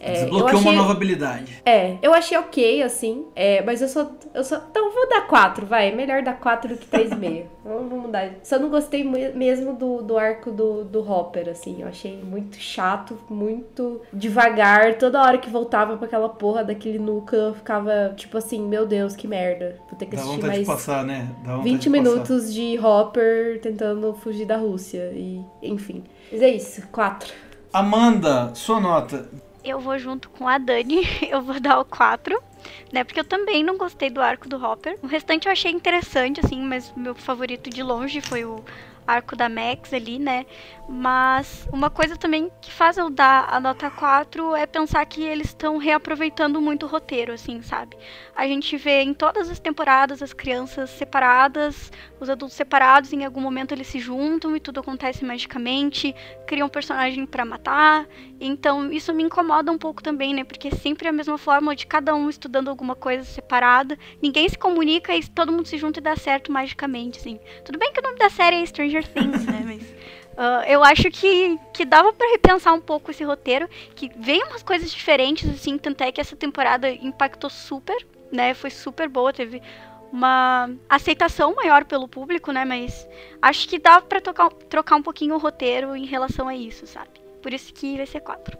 É, 0.00 0.12
Desbloqueou 0.12 0.50
uma 0.50 0.58
achei- 0.60 0.76
nova 0.76 0.92
habilidade. 0.92 1.62
É, 1.66 1.96
eu 2.00 2.14
achei 2.14 2.38
ok, 2.38 2.82
assim. 2.82 3.26
É, 3.34 3.62
mas 3.62 3.82
eu 3.82 3.88
sou. 3.88 4.12
Eu 4.32 4.44
sou. 4.44 4.58
Então 4.70 4.92
vou 4.92 5.08
dar 5.08 5.26
4, 5.26 5.66
vai. 5.66 5.94
Melhor 5.94 6.22
dar 6.22 6.38
4 6.38 6.74
do 6.74 6.76
que 6.78 6.86
3,5. 6.86 7.46
Vamos 7.68 7.90
vamos 7.90 8.06
mudar. 8.06 8.30
Só 8.42 8.58
não 8.58 8.70
gostei 8.70 9.04
mesmo 9.04 9.74
do, 9.74 10.00
do 10.02 10.16
arco 10.16 10.50
do, 10.50 10.84
do 10.84 11.00
Hopper, 11.10 11.48
assim. 11.50 11.82
Eu 11.82 11.88
achei 11.88 12.16
muito 12.22 12.56
chato, 12.56 13.18
muito 13.28 14.00
devagar. 14.10 14.94
Toda 14.96 15.20
hora 15.20 15.36
que 15.36 15.50
voltava 15.50 15.96
pra 15.98 16.06
aquela 16.06 16.30
porra 16.30 16.64
daquele 16.64 16.98
núcleo, 16.98 17.40
eu 17.42 17.54
ficava 17.54 18.14
tipo 18.16 18.38
assim, 18.38 18.66
meu 18.66 18.86
Deus, 18.86 19.14
que 19.14 19.28
merda. 19.28 19.76
Vou 19.90 19.98
ter 19.98 20.06
que 20.06 20.16
Dá 20.16 20.22
assistir 20.22 20.46
mais 20.46 20.60
de 20.60 20.64
passar, 20.64 21.04
né? 21.04 21.28
Dá 21.44 21.56
vontade 21.56 21.64
20 21.70 21.82
de 21.82 21.90
passar. 21.90 22.02
minutos 22.02 22.54
de 22.54 22.78
Hopper 22.78 23.60
tentando 23.60 24.14
fugir 24.14 24.46
da 24.46 24.56
Rússia. 24.56 25.10
E, 25.14 25.42
enfim. 25.62 26.04
Mas 26.32 26.40
é 26.40 26.48
isso, 26.48 26.82
4. 26.90 27.32
Amanda, 27.72 28.50
sua 28.54 28.80
nota. 28.80 29.28
Eu 29.64 29.80
vou 29.80 29.98
junto 29.98 30.30
com 30.30 30.48
a 30.48 30.58
Dani, 30.58 31.02
eu 31.28 31.42
vou 31.42 31.60
dar 31.60 31.78
o 31.78 31.84
4, 31.84 32.40
né? 32.92 33.04
Porque 33.04 33.20
eu 33.20 33.24
também 33.24 33.62
não 33.64 33.76
gostei 33.76 34.10
do 34.10 34.20
arco 34.20 34.48
do 34.48 34.62
Hopper. 34.62 34.98
O 35.02 35.06
restante 35.06 35.46
eu 35.46 35.52
achei 35.52 35.70
interessante, 35.70 36.40
assim, 36.44 36.62
mas 36.62 36.92
meu 36.96 37.14
favorito 37.14 37.68
de 37.68 37.82
longe 37.82 38.20
foi 38.20 38.44
o 38.44 38.64
arco 39.08 39.34
da 39.34 39.48
Max 39.48 39.92
ali, 39.94 40.18
né? 40.18 40.44
Mas 40.86 41.66
uma 41.72 41.88
coisa 41.88 42.16
também 42.16 42.52
que 42.60 42.70
faz 42.70 42.98
eu 42.98 43.08
dar 43.08 43.48
a 43.50 43.58
nota 43.58 43.90
4 43.90 44.54
é 44.54 44.66
pensar 44.66 45.04
que 45.06 45.22
eles 45.22 45.48
estão 45.48 45.78
reaproveitando 45.78 46.60
muito 46.60 46.84
o 46.84 46.88
roteiro, 46.88 47.32
assim, 47.32 47.62
sabe? 47.62 47.96
A 48.36 48.46
gente 48.46 48.76
vê 48.76 49.00
em 49.02 49.14
todas 49.14 49.48
as 49.50 49.58
temporadas 49.58 50.22
as 50.22 50.34
crianças 50.34 50.90
separadas, 50.90 51.90
os 52.20 52.28
adultos 52.28 52.56
separados, 52.56 53.12
em 53.12 53.24
algum 53.24 53.40
momento 53.40 53.72
eles 53.72 53.86
se 53.86 53.98
juntam 53.98 54.54
e 54.54 54.60
tudo 54.60 54.80
acontece 54.80 55.24
magicamente, 55.24 56.14
criam 56.46 56.66
um 56.66 56.70
personagem 56.70 57.24
pra 57.24 57.46
matar. 57.46 58.06
Então 58.40 58.92
isso 58.92 59.12
me 59.12 59.22
incomoda 59.24 59.72
um 59.72 59.78
pouco 59.78 60.02
também, 60.02 60.32
né? 60.32 60.44
Porque 60.44 60.70
sempre 60.70 61.06
é 61.06 61.10
a 61.10 61.12
mesma 61.12 61.36
forma 61.36 61.74
de 61.74 61.86
cada 61.86 62.14
um 62.14 62.30
estudando 62.30 62.68
alguma 62.68 62.94
coisa 62.94 63.24
separada, 63.24 63.98
ninguém 64.22 64.48
se 64.48 64.56
comunica 64.56 65.14
e 65.14 65.26
todo 65.26 65.50
mundo 65.52 65.66
se 65.66 65.76
junta 65.76 65.98
e 65.98 66.02
dá 66.02 66.16
certo 66.16 66.52
magicamente, 66.52 67.18
assim. 67.18 67.40
Tudo 67.64 67.78
bem 67.78 67.92
que 67.92 68.00
o 68.00 68.02
nome 68.02 68.18
da 68.18 68.30
série 68.30 68.56
é 68.56 68.66
Stranger 68.66 69.06
Things, 69.08 69.44
né? 69.44 69.62
Mas 69.64 69.94
ah, 70.38 70.64
eu 70.68 70.84
acho 70.84 71.10
que, 71.10 71.58
que 71.74 71.84
dava 71.84 72.12
pra 72.12 72.30
repensar 72.30 72.72
um 72.72 72.80
pouco 72.80 73.10
esse 73.10 73.24
roteiro, 73.24 73.68
que 73.94 74.10
veio 74.16 74.46
umas 74.46 74.62
coisas 74.62 74.90
diferentes, 74.90 75.48
assim, 75.50 75.76
tanto 75.76 76.02
é 76.02 76.12
que 76.12 76.20
essa 76.20 76.36
temporada 76.36 76.88
impactou 76.90 77.50
super, 77.50 78.06
né? 78.30 78.54
Foi 78.54 78.70
super 78.70 79.08
boa, 79.08 79.32
teve 79.32 79.60
uma 80.12 80.70
aceitação 80.88 81.54
maior 81.54 81.84
pelo 81.84 82.06
público, 82.06 82.52
né? 82.52 82.64
Mas 82.64 83.06
acho 83.42 83.68
que 83.68 83.80
dá 83.80 84.00
pra 84.00 84.20
trocar, 84.20 84.48
trocar 84.50 84.96
um 84.96 85.02
pouquinho 85.02 85.34
o 85.34 85.38
roteiro 85.38 85.96
em 85.96 86.06
relação 86.06 86.46
a 86.46 86.54
isso, 86.54 86.86
sabe? 86.86 87.27
Por 87.42 87.52
isso 87.52 87.72
que 87.72 87.96
vai 87.96 88.06
ser 88.06 88.20
4. 88.20 88.58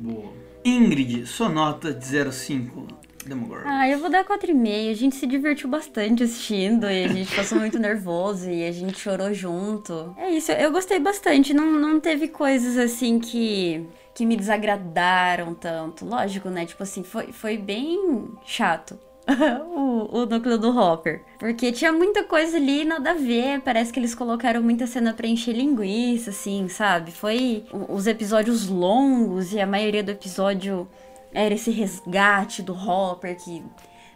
Boa. 0.00 0.32
Ingrid, 0.64 1.26
sua 1.26 1.48
nota 1.48 1.92
de 1.92 2.04
0 2.04 2.28
a 2.28 2.32
5. 2.32 2.86
Demogorgon. 3.26 3.68
Ah, 3.68 3.88
eu 3.88 3.98
vou 3.98 4.08
dar 4.10 4.24
4,5. 4.24 4.90
A 4.90 4.94
gente 4.94 5.16
se 5.16 5.26
divertiu 5.26 5.68
bastante 5.68 6.22
assistindo 6.22 6.88
e 6.90 7.04
a 7.04 7.08
gente 7.08 7.34
passou 7.34 7.58
muito 7.58 7.76
nervoso 7.80 8.48
e 8.48 8.64
a 8.64 8.72
gente 8.72 8.98
chorou 8.98 9.32
junto. 9.34 10.14
É 10.16 10.30
isso, 10.30 10.50
eu 10.52 10.72
gostei 10.72 10.98
bastante. 10.98 11.52
Não, 11.52 11.72
não 11.72 12.00
teve 12.00 12.28
coisas 12.28 12.78
assim 12.78 13.18
que, 13.18 13.86
que 14.14 14.24
me 14.24 14.36
desagradaram 14.36 15.54
tanto. 15.54 16.06
Lógico, 16.06 16.48
né? 16.48 16.64
Tipo 16.64 16.82
assim, 16.82 17.02
foi, 17.02 17.30
foi 17.30 17.58
bem 17.58 18.30
chato. 18.46 18.98
o, 19.74 20.18
o 20.18 20.26
núcleo 20.26 20.58
do 20.58 20.76
Hopper. 20.76 21.22
Porque 21.38 21.72
tinha 21.72 21.92
muita 21.92 22.24
coisa 22.24 22.56
ali, 22.56 22.84
nada 22.84 23.12
a 23.12 23.14
ver. 23.14 23.60
Parece 23.60 23.92
que 23.92 23.98
eles 23.98 24.14
colocaram 24.14 24.62
muita 24.62 24.86
cena 24.86 25.12
pra 25.12 25.26
encher 25.26 25.54
linguiça, 25.54 26.30
assim, 26.30 26.68
sabe? 26.68 27.12
Foi 27.12 27.64
os 27.88 28.06
episódios 28.06 28.68
longos 28.68 29.52
e 29.52 29.60
a 29.60 29.66
maioria 29.66 30.02
do 30.02 30.10
episódio 30.10 30.88
era 31.32 31.54
esse 31.54 31.70
resgate 31.70 32.62
do 32.62 32.74
Hopper 32.74 33.36
que 33.36 33.62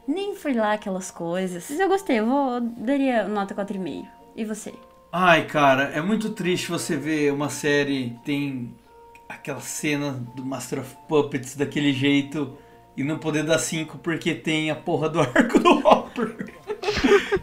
nem 0.07 0.35
foi 0.35 0.53
lá 0.53 0.73
aquelas 0.73 1.11
coisas. 1.11 1.67
Mas 1.71 1.81
eu 1.81 1.89
gostei, 1.89 2.19
eu 2.19 2.27
vou 2.27 2.55
eu 2.55 2.61
daria 2.61 3.27
nota 3.29 3.55
4,5. 3.55 4.07
E 4.37 4.45
você? 4.45 4.75
Ai, 5.13 5.47
cara, 5.47 5.85
é 5.85 6.01
muito 6.01 6.31
triste 6.31 6.69
você 6.69 6.97
ver 6.97 7.33
uma 7.33 7.49
série 7.49 8.19
tem 8.25 8.75
aquela 9.29 9.61
cena 9.61 10.13
do 10.35 10.45
Master 10.45 10.81
of 10.81 10.97
Puppets 11.09 11.55
daquele 11.57 11.93
jeito 11.93 12.57
e 12.97 13.03
não 13.03 13.19
poder 13.19 13.45
dar 13.45 13.59
5 13.59 13.99
porque 13.99 14.35
tem 14.35 14.71
a 14.71 14.75
porra 14.75 15.09
do 15.09 15.21
arco 15.23 15.59
do 15.59 15.87
Hopper. 15.87 16.53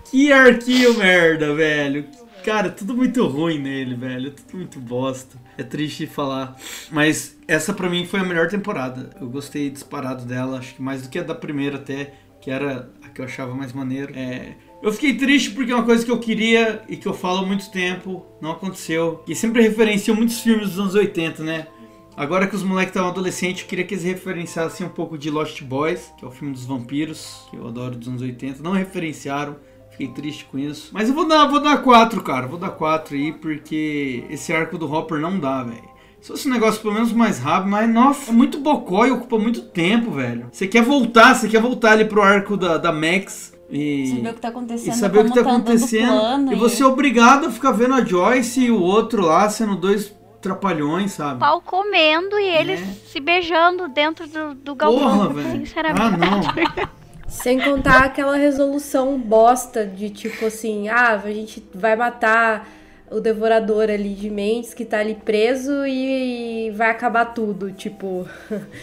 que 0.09 0.31
arquinho 0.31 0.97
merda, 0.97 1.53
velho. 1.53 2.05
Cara, 2.43 2.71
tudo 2.71 2.95
muito 2.95 3.25
ruim 3.27 3.59
nele, 3.59 3.95
velho. 3.95 4.31
Tudo 4.31 4.57
muito 4.57 4.79
bosta. 4.79 5.37
É 5.57 5.63
triste 5.63 6.07
falar. 6.07 6.55
Mas 6.91 7.37
essa 7.47 7.73
pra 7.73 7.89
mim 7.89 8.05
foi 8.05 8.19
a 8.19 8.23
melhor 8.23 8.47
temporada. 8.47 9.11
Eu 9.19 9.29
gostei 9.29 9.69
disparado 9.69 10.25
dela, 10.25 10.57
acho 10.57 10.75
que 10.75 10.81
mais 10.81 11.03
do 11.03 11.09
que 11.09 11.19
a 11.19 11.23
da 11.23 11.35
primeira 11.35 11.77
até, 11.77 12.13
que 12.41 12.49
era 12.49 12.89
a 13.03 13.09
que 13.09 13.21
eu 13.21 13.25
achava 13.25 13.53
mais 13.53 13.73
maneiro. 13.73 14.11
É, 14.15 14.55
eu 14.81 14.91
fiquei 14.91 15.15
triste 15.15 15.51
porque 15.51 15.71
é 15.71 15.75
uma 15.75 15.85
coisa 15.85 16.03
que 16.03 16.11
eu 16.11 16.19
queria 16.19 16.81
e 16.89 16.97
que 16.97 17.07
eu 17.07 17.13
falo 17.13 17.39
há 17.39 17.45
muito 17.45 17.69
tempo, 17.69 18.25
não 18.41 18.51
aconteceu. 18.51 19.23
E 19.27 19.35
sempre 19.35 19.61
referenciam 19.61 20.15
muitos 20.15 20.39
filmes 20.39 20.69
dos 20.69 20.79
anos 20.79 20.95
80, 20.95 21.43
né? 21.43 21.67
Agora 22.15 22.47
que 22.47 22.55
os 22.55 22.63
moleques 22.63 22.91
estavam 22.91 23.09
adolescentes, 23.09 23.63
eu 23.63 23.67
queria 23.67 23.85
que 23.85 23.93
eles 23.93 24.03
referenciassem 24.03 24.85
um 24.85 24.89
pouco 24.89 25.17
de 25.17 25.29
Lost 25.29 25.61
Boys, 25.63 26.11
que 26.17 26.25
é 26.25 26.27
o 26.27 26.31
filme 26.31 26.53
dos 26.53 26.65
vampiros, 26.65 27.47
que 27.49 27.57
eu 27.57 27.67
adoro 27.67 27.95
dos 27.95 28.07
anos 28.07 28.21
80. 28.21 28.61
Não 28.61 28.73
referenciaram, 28.73 29.55
fiquei 29.91 30.07
triste 30.09 30.45
com 30.45 30.59
isso. 30.59 30.89
Mas 30.91 31.09
eu 31.09 31.15
vou 31.15 31.27
dar, 31.27 31.45
vou 31.47 31.59
dar 31.59 31.81
4, 31.81 32.21
cara. 32.21 32.47
Vou 32.47 32.59
dar 32.59 32.71
4 32.71 33.15
aí, 33.15 33.31
porque 33.31 34.25
esse 34.29 34.51
arco 34.53 34.77
do 34.77 34.91
Hopper 34.91 35.19
não 35.19 35.39
dá, 35.39 35.63
velho. 35.63 35.89
Se 36.21 36.27
fosse 36.27 36.47
um 36.47 36.51
negócio 36.51 36.79
pelo 36.81 36.93
menos 36.93 37.11
mais 37.11 37.39
rápido, 37.39 37.71
mas 37.71 37.89
nossa, 37.89 38.29
é 38.29 38.33
muito 38.33 38.59
bocó 38.59 39.07
e 39.07 39.11
ocupa 39.11 39.39
muito 39.39 39.61
tempo, 39.61 40.11
velho. 40.11 40.47
Você 40.51 40.67
quer 40.67 40.83
voltar, 40.83 41.33
você 41.33 41.47
quer 41.49 41.59
voltar 41.59 41.93
ali 41.93 42.05
pro 42.05 42.21
arco 42.21 42.55
da, 42.55 42.77
da 42.77 42.91
Max. 42.91 43.53
E 43.71 44.07
Saber 44.07 44.29
o 44.29 44.33
que 44.33 44.41
tá 44.41 44.47
acontecendo, 44.49 44.93
e 44.93 44.97
saber 44.97 45.19
o 45.19 45.23
que 45.23 45.33
tá 45.33 45.41
o 45.41 45.47
acontecendo. 45.47 46.07
plano 46.09 46.53
e 46.53 46.55
você 46.57 46.83
é 46.83 46.85
obrigado 46.85 47.47
a 47.47 47.51
ficar 47.51 47.71
vendo 47.71 47.93
a 47.93 48.03
Joyce 48.03 48.65
e 48.65 48.69
o 48.69 48.79
outro 48.79 49.25
lá 49.25 49.49
sendo 49.49 49.77
dois 49.77 50.13
trapalhões, 50.41 51.11
sabe? 51.11 51.39
Pau 51.39 51.61
comendo 51.61 52.37
e 52.39 52.47
eles 52.47 52.79
se 53.07 53.19
beijando 53.19 53.87
dentro 53.87 54.27
do, 54.27 54.55
do 54.55 54.75
galpão. 54.75 54.99
É. 54.99 55.03
Porra, 55.03 55.29
velho. 55.29 55.51
Sinceramente. 55.51 56.01
Ah, 56.01 56.85
não. 56.85 57.01
Sem 57.27 57.61
contar 57.61 58.03
aquela 58.03 58.35
resolução 58.35 59.17
bosta 59.17 59.85
de 59.85 60.09
tipo 60.09 60.45
assim, 60.45 60.89
ah, 60.89 61.13
a 61.13 61.31
gente 61.31 61.63
vai 61.73 61.95
matar 61.95 62.67
o 63.11 63.19
devorador 63.19 63.89
ali 63.89 64.13
de 64.13 64.29
mentes 64.29 64.73
que 64.73 64.85
tá 64.85 64.99
ali 64.99 65.15
preso 65.15 65.85
e 65.85 66.71
vai 66.75 66.89
acabar 66.89 67.25
tudo, 67.25 67.71
tipo. 67.71 68.27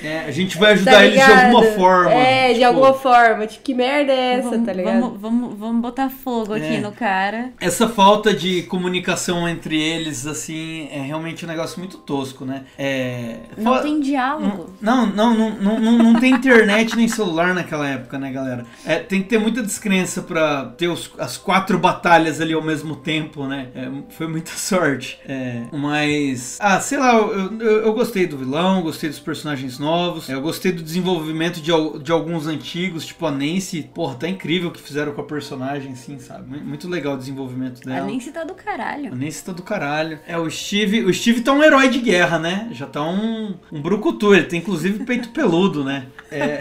É, 0.02 0.20
a 0.20 0.30
gente 0.30 0.58
vai 0.58 0.72
ajudar 0.72 0.92
tá 0.92 1.04
eles 1.06 1.24
de 1.24 1.32
alguma 1.32 1.62
forma. 1.64 2.12
É, 2.12 2.48
de 2.48 2.54
tipo, 2.54 2.66
alguma 2.66 2.94
forma. 2.94 3.46
Tipo, 3.46 3.62
que 3.64 3.74
merda 3.74 4.12
é 4.12 4.34
essa, 4.34 4.50
vamos, 4.50 4.66
tá 4.66 4.72
ligado? 4.72 5.00
Vamos, 5.00 5.20
vamos, 5.20 5.58
vamos 5.58 5.82
botar 5.82 6.08
fogo 6.10 6.54
aqui 6.54 6.76
É. 6.76 6.80
no 6.80 6.92
cara. 6.92 7.50
Essa 7.60 7.88
falta 7.88 8.32
de 8.34 8.62
comunicação 8.64 9.48
entre 9.48 9.80
eles, 9.80 10.26
assim, 10.26 10.88
é 10.92 11.00
realmente 11.00 11.44
um 11.44 11.48
negócio 11.48 11.78
muito 11.78 11.96
tosco, 11.98 12.44
né? 12.44 12.64
É. 12.78 13.36
Não 13.56 13.74
fa- 13.76 13.80
tem 13.82 14.00
diálogo. 14.00 14.70
Não, 14.80 15.06
não, 15.06 15.34
não, 15.34 15.50
não, 15.58 15.80
não, 15.80 15.98
não 15.98 16.20
tem 16.20 16.34
internet 16.34 16.94
nem 16.96 17.08
celular 17.08 17.54
naquela 17.54 17.88
época, 17.88 18.18
né, 18.18 18.30
galera? 18.30 18.64
É, 18.84 18.96
tem 18.96 19.22
que 19.22 19.28
ter 19.28 19.38
muita 19.38 19.62
descrença 19.62 20.22
pra 20.22 20.66
ter 20.76 20.88
os- 20.88 21.10
as 21.18 21.36
quatro 21.36 21.78
batalhas 21.78 22.40
ali 22.40 22.52
ao 22.52 22.62
mesmo 22.62 22.96
tempo, 22.96 23.44
né? 23.46 23.68
É, 23.74 23.88
foi 24.18 24.26
muita 24.28 24.50
sorte. 24.58 25.18
É, 25.26 25.62
mas. 25.72 26.58
Ah, 26.60 26.80
sei 26.80 26.98
lá, 26.98 27.14
eu, 27.14 27.58
eu, 27.60 27.76
eu 27.84 27.92
gostei 27.94 28.26
do 28.26 28.36
vilão, 28.36 28.82
gostei 28.82 29.08
dos 29.08 29.20
personagens 29.20 29.78
novos, 29.78 30.28
eu 30.28 30.40
gostei 30.42 30.72
do 30.72 30.82
desenvolvimento 30.82 31.60
de, 31.60 31.70
de 32.02 32.12
alguns 32.12 32.46
antigos, 32.46 33.06
tipo 33.06 33.24
a 33.24 33.30
Nancy. 33.30 33.88
Porra, 33.94 34.16
tá 34.16 34.28
incrível 34.28 34.68
o 34.68 34.72
que 34.72 34.80
fizeram 34.82 35.12
com 35.12 35.20
a 35.20 35.24
personagem, 35.24 35.92
assim, 35.92 36.18
sabe? 36.18 36.48
Mu- 36.58 36.64
Muito 36.64 36.88
legal 36.88 37.14
o 37.14 37.18
desenvolvimento 37.18 37.80
A 37.88 37.94
dela. 37.94 38.06
Nancy 38.10 38.30
tá 38.32 38.42
do 38.44 38.54
caralho. 38.54 39.12
A 39.12 39.16
Nancy 39.16 39.44
tá 39.44 39.52
do 39.52 39.62
caralho. 39.62 40.18
É, 40.26 40.36
o 40.36 40.50
Steve. 40.50 41.04
O 41.04 41.14
Steve 41.14 41.40
tá 41.42 41.52
um 41.52 41.62
herói 41.62 41.88
de 41.88 42.00
guerra, 42.00 42.38
né? 42.38 42.68
Já 42.72 42.86
tá 42.86 43.02
um, 43.02 43.54
um 43.72 43.80
brucutu. 43.80 44.34
Ele 44.34 44.44
tem 44.44 44.58
inclusive 44.58 45.04
peito 45.04 45.28
peludo, 45.32 45.84
né? 45.84 46.06
É. 46.30 46.58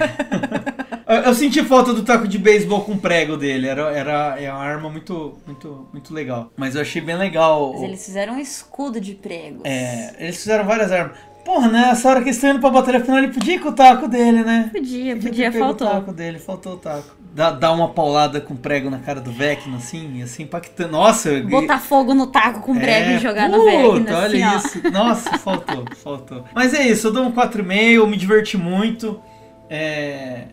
eu, 1.07 1.15
eu 1.23 1.33
senti 1.33 1.63
falta 1.63 1.93
do 1.93 2.03
taco 2.03 2.27
de 2.27 2.37
beisebol 2.37 2.81
com 2.83 2.97
prego 2.97 3.35
dele. 3.35 3.67
Era, 3.67 3.91
era 3.91 4.39
é 4.39 4.51
uma 4.51 4.61
arma 4.61 4.89
muito, 4.89 5.37
muito, 5.45 5.87
muito 5.91 6.13
legal. 6.13 6.51
Mas 6.55 6.75
eu 6.75 6.81
achei 6.81 7.01
bem 7.01 7.17
legal. 7.17 7.46
Mas 7.73 7.83
eles 7.83 8.05
fizeram 8.05 8.33
um 8.33 8.39
escudo 8.39 8.99
de 8.99 9.13
pregos. 9.13 9.61
É, 9.63 10.15
eles 10.19 10.37
fizeram 10.37 10.65
várias 10.65 10.91
armas. 10.91 11.17
Porra, 11.45 11.69
nessa 11.69 12.09
hora 12.09 12.19
que 12.19 12.25
eles 12.25 12.35
estão 12.35 12.49
indo 12.49 12.59
pra 12.59 12.69
batalha 12.69 12.99
final, 12.99 13.19
ele 13.19 13.29
podia 13.29 13.55
ir 13.55 13.59
com 13.59 13.69
o 13.69 13.73
taco 13.73 14.05
dele, 14.07 14.43
né? 14.43 14.69
Podia, 14.73 15.15
podia, 15.15 15.49
pego 15.49 15.63
faltou. 15.63 15.87
o 15.87 15.91
taco 15.91 16.11
dele, 16.11 16.39
faltou 16.39 16.73
o 16.73 16.77
taco. 16.77 17.15
Dá, 17.33 17.51
dá 17.51 17.71
uma 17.71 17.87
paulada 17.89 18.41
com 18.41 18.53
prego 18.55 18.89
na 18.89 18.99
cara 18.99 19.21
do 19.21 19.31
Vecna, 19.31 19.77
assim, 19.77 20.21
assim, 20.21 20.43
impactante. 20.43 20.91
Nossa, 20.91 21.29
eu- 21.29 21.47
Botar 21.47 21.79
fogo 21.79 22.13
no 22.13 22.27
taco 22.27 22.59
com 22.61 22.75
prego 22.75 23.11
é, 23.11 23.15
e 23.15 23.19
jogar 23.19 23.47
no 23.47 23.59
puta, 23.59 23.71
Vecna, 23.71 24.17
olha 24.17 24.25
assim, 24.25 24.43
ó. 24.43 24.57
isso. 24.57 24.91
Nossa, 24.91 25.37
faltou, 25.37 25.85
faltou. 26.03 26.43
Mas 26.53 26.73
é 26.73 26.85
isso, 26.85 27.07
eu 27.07 27.13
dou 27.13 27.23
um 27.23 27.31
4,5, 27.31 27.93
eu 27.93 28.07
me 28.07 28.17
diverti 28.17 28.57
muito. 28.57 29.21
É... 29.69 30.47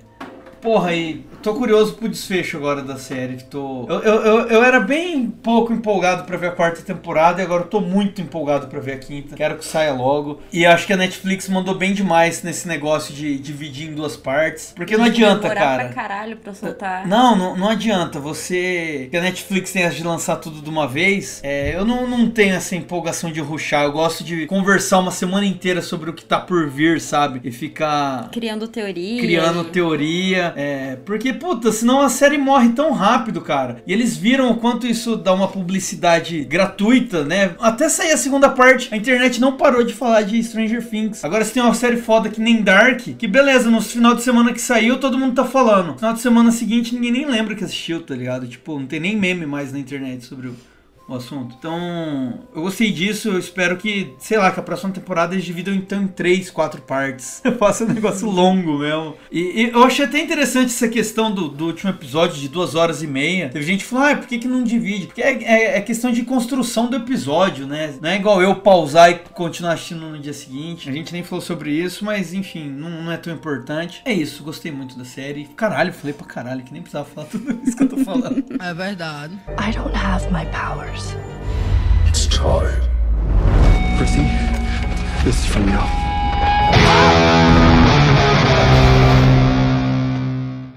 Porra, 0.65 0.95
e 0.95 1.23
tô 1.43 1.53
curioso 1.53 1.93
pro 1.93 2.09
desfecho 2.09 2.57
agora 2.57 2.81
da 2.81 2.97
série. 2.97 3.37
Tô... 3.51 3.87
eu, 3.87 4.01
eu, 4.01 4.23
eu, 4.23 4.49
eu 4.49 4.65
era 4.65 4.81
bem 4.81 5.27
pouco 5.27 5.75
empolgado 5.75 6.25
pra 6.25 6.39
ver 6.39 6.47
a 6.47 6.53
quarta 6.53 6.81
temporada 6.81 7.43
e 7.43 7.45
agora 7.45 7.65
eu 7.65 7.67
tô 7.67 7.83
muito 7.83 8.23
empolgado 8.23 8.67
pra 8.67 8.81
ver 8.81 8.93
a 8.93 8.99
quinta. 8.99 9.37
Quero 9.37 9.59
que 9.59 9.65
saia 9.67 9.93
logo. 9.93 10.41
E 10.51 10.65
acho 10.65 10.87
que 10.87 10.95
a 10.95 10.97
Netflix 10.97 11.51
mandou 11.51 11.75
bem 11.75 11.93
demais 11.93 12.43
nesse 12.43 12.67
negócio 12.67 13.15
de 13.15 13.39
dividir 13.39 13.91
em 13.91 13.95
duas 13.95 14.17
partes. 14.17 14.73
Porque 14.75 14.97
não 14.97 15.05
adianta, 15.05 15.55
cara. 15.55 15.85
pra 15.85 15.93
caralho 15.93 16.39
pra 16.39 16.55
soltar. 16.55 17.07
Não, 17.07 17.37
não, 17.37 17.55
não 17.55 17.69
adianta. 17.69 18.19
Você. 18.19 19.09
Que 19.11 19.19
a 19.19 19.21
Netflix 19.21 19.71
tem 19.71 19.83
essa 19.83 19.97
de 19.97 20.03
lançar 20.03 20.37
tudo 20.37 20.63
de 20.63 20.71
uma 20.71 20.89
vez. 20.89 21.41
É, 21.45 21.77
eu 21.77 21.85
não, 21.85 22.09
não 22.09 22.31
tenho 22.31 22.55
essa 22.55 22.75
empolgação 22.75 23.31
de 23.31 23.41
ruxar. 23.43 23.85
Eu 23.85 23.93
gosto 23.93 24.25
de 24.25 24.47
conversar 24.47 24.99
uma 24.99 25.11
semana 25.11 25.45
inteira 25.45 25.83
sobre 25.83 26.09
o 26.09 26.15
que 26.15 26.25
tá 26.25 26.41
por 26.41 26.71
vir, 26.71 27.03
sabe? 27.03 27.43
E 27.45 27.53
ficar 27.53 28.31
Criando 28.33 28.67
teoria. 28.67 29.21
criando 29.21 29.65
teoria. 29.65 30.54
É, 30.57 30.97
porque, 31.05 31.33
puta, 31.33 31.73
senão 31.73 32.01
a 32.01 32.09
série 32.09 32.39
morre 32.39 32.71
tão 32.71 32.93
rápido, 32.93 33.41
cara. 33.41 33.83
E 33.87 33.93
eles 33.93 34.17
viram 34.17 34.51
o 34.51 34.57
quanto 34.57 34.87
isso 34.87 35.17
dá 35.17 35.33
uma 35.33 35.49
publicidade 35.49 36.45
gratuita, 36.45 37.25
né? 37.25 37.55
Até 37.61 37.89
sair 37.89 38.13
a 38.13 38.17
segunda 38.17 38.49
parte, 38.49 38.93
a 38.93 38.97
internet 38.97 39.41
não 39.41 39.57
parou 39.57 39.85
de 39.85 39.93
falar 39.93 40.23
de 40.23 40.43
Stranger 40.43 40.87
Things. 40.87 41.25
Agora 41.25 41.45
você 41.45 41.55
tem 41.55 41.63
uma 41.63 41.75
série 41.75 41.97
foda 41.97 42.29
que 42.29 42.41
nem 42.41 42.63
Dark, 42.63 43.01
que 43.01 43.27
beleza, 43.27 43.71
no 43.71 43.81
final 43.81 44.15
de 44.15 44.23
semana 44.23 44.53
que 44.53 44.61
saiu, 44.61 44.99
todo 44.99 45.19
mundo 45.19 45.35
tá 45.35 45.45
falando. 45.45 45.89
No 45.89 45.99
final 45.99 46.13
de 46.13 46.21
semana 46.21 46.51
seguinte, 46.51 46.95
ninguém 46.95 47.13
nem 47.13 47.27
lembra 47.27 47.55
que 47.55 47.65
assistiu, 47.65 48.01
tá 48.01 48.15
ligado? 48.15 48.47
Tipo, 48.47 48.79
não 48.79 48.87
tem 48.87 49.01
nem 49.01 49.17
meme 49.17 49.47
mais 49.47 49.73
na 49.73 49.79
internet 49.79 50.25
sobre 50.25 50.49
o 50.49 50.57
o 51.07 51.15
assunto. 51.15 51.55
Então, 51.59 52.41
eu 52.55 52.63
gostei 52.63 52.91
disso, 52.91 53.29
eu 53.29 53.39
espero 53.39 53.77
que, 53.77 54.15
sei 54.19 54.39
lá, 54.39 54.51
que 54.51 54.59
a 54.59 54.63
próxima 54.63 54.91
temporada 54.93 55.35
eles 55.35 55.45
dividam 55.45 55.75
então 55.75 56.03
em 56.03 56.07
três, 56.09 56.51
quatro 56.51 56.81
partes. 56.83 57.43
Faça 57.59 57.85
um 57.85 57.89
negócio 57.89 58.29
longo 58.31 58.79
mesmo. 58.79 59.15
E, 59.31 59.41
e 59.65 59.71
eu 59.71 59.85
achei 59.85 60.05
até 60.05 60.19
interessante 60.21 60.67
essa 60.67 60.89
questão 60.89 61.31
do, 61.31 61.49
do 61.49 61.67
último 61.67 61.91
episódio 61.91 62.41
de 62.41 62.49
duas 62.49 62.75
horas 62.75 63.03
e 63.03 63.07
meia. 63.07 63.49
Teve 63.51 63.65
gente 63.67 63.85
que 63.85 63.91
falou, 63.91 64.07
ah, 64.07 64.17
por 64.17 64.27
que, 64.27 64.39
que 64.39 64.49
não 64.49 64.63
divide? 64.65 65.07
Porque 65.07 65.23
é, 65.23 65.43
é- 65.43 65.77
é 65.79 65.81
questão 65.81 66.11
de 66.11 66.23
construção 66.23 66.89
do 66.89 66.97
episódio, 66.97 67.67
né? 67.67 67.95
Não 68.01 68.09
é 68.09 68.17
igual 68.17 68.41
eu 68.41 68.55
pausar 68.57 69.11
e 69.11 69.15
continuar 69.35 69.73
assistindo 69.75 70.09
no 70.09 70.19
dia 70.19 70.33
seguinte. 70.33 70.89
A 70.89 70.93
gente 70.93 71.13
nem 71.13 71.23
falou 71.23 71.43
sobre 71.43 71.71
isso, 71.71 72.05
mas 72.05 72.33
enfim, 72.33 72.69
não, 72.71 73.03
não 73.03 73.13
é 73.13 73.17
tão 73.17 73.33
importante. 73.33 74.01
É 74.05 74.13
isso, 74.13 74.43
gostei 74.43 74.73
muito 74.73 74.97
da 74.97 75.05
série. 75.05 75.45
Caralho, 75.57 75.93
falei 75.93 76.13
pra 76.15 76.27
caralho, 76.27 76.63
que 76.63 76.73
nem 76.73 76.81
precisava 76.81 77.05
falar 77.07 77.27
tudo 77.27 77.59
isso 77.67 77.77
que 77.77 77.83
eu 77.83 77.89
tô 77.89 77.99
falando. 77.99 78.43
É 78.61 78.73
verdade. 78.73 79.35
I 79.61 79.73
don't 79.73 79.95
have 79.97 80.27
my 80.33 80.47
powers. 80.47 80.94
It's 80.95 82.27
time. 82.29 82.81
Chrissy, 83.99 84.23
this 85.25 85.41
is 85.41 85.47
from 85.47 85.63
you. 85.69 85.79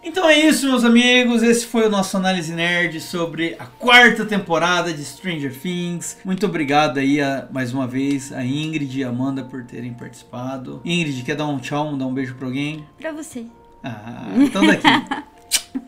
Então 0.03 0.27
é 0.27 0.39
isso, 0.39 0.65
meus 0.67 0.83
amigos. 0.83 1.43
Esse 1.43 1.67
foi 1.67 1.85
o 1.85 1.89
nosso 1.91 2.17
análise 2.17 2.51
nerd 2.51 2.99
sobre 2.99 3.55
a 3.59 3.65
quarta 3.65 4.25
temporada 4.25 4.91
de 4.91 5.05
Stranger 5.05 5.53
Things. 5.53 6.17
Muito 6.25 6.47
obrigado 6.47 6.97
aí 6.97 7.21
a- 7.21 7.47
mais 7.51 7.71
uma 7.71 7.85
vez 7.85 8.33
a 8.33 8.43
Ingrid 8.43 8.99
e 8.99 9.03
a 9.03 9.09
Amanda 9.09 9.43
por 9.43 9.63
terem 9.65 9.93
participado. 9.93 10.81
Ingrid, 10.83 11.21
quer 11.23 11.35
dar 11.35 11.45
um 11.45 11.59
tchau, 11.59 11.95
dar 11.95 12.07
um 12.07 12.13
beijo 12.13 12.33
pra 12.33 12.47
alguém? 12.47 12.83
Pra 12.99 13.11
você. 13.11 13.45
Ah, 13.83 14.25
então 14.35 14.65
daqui. 14.65 14.81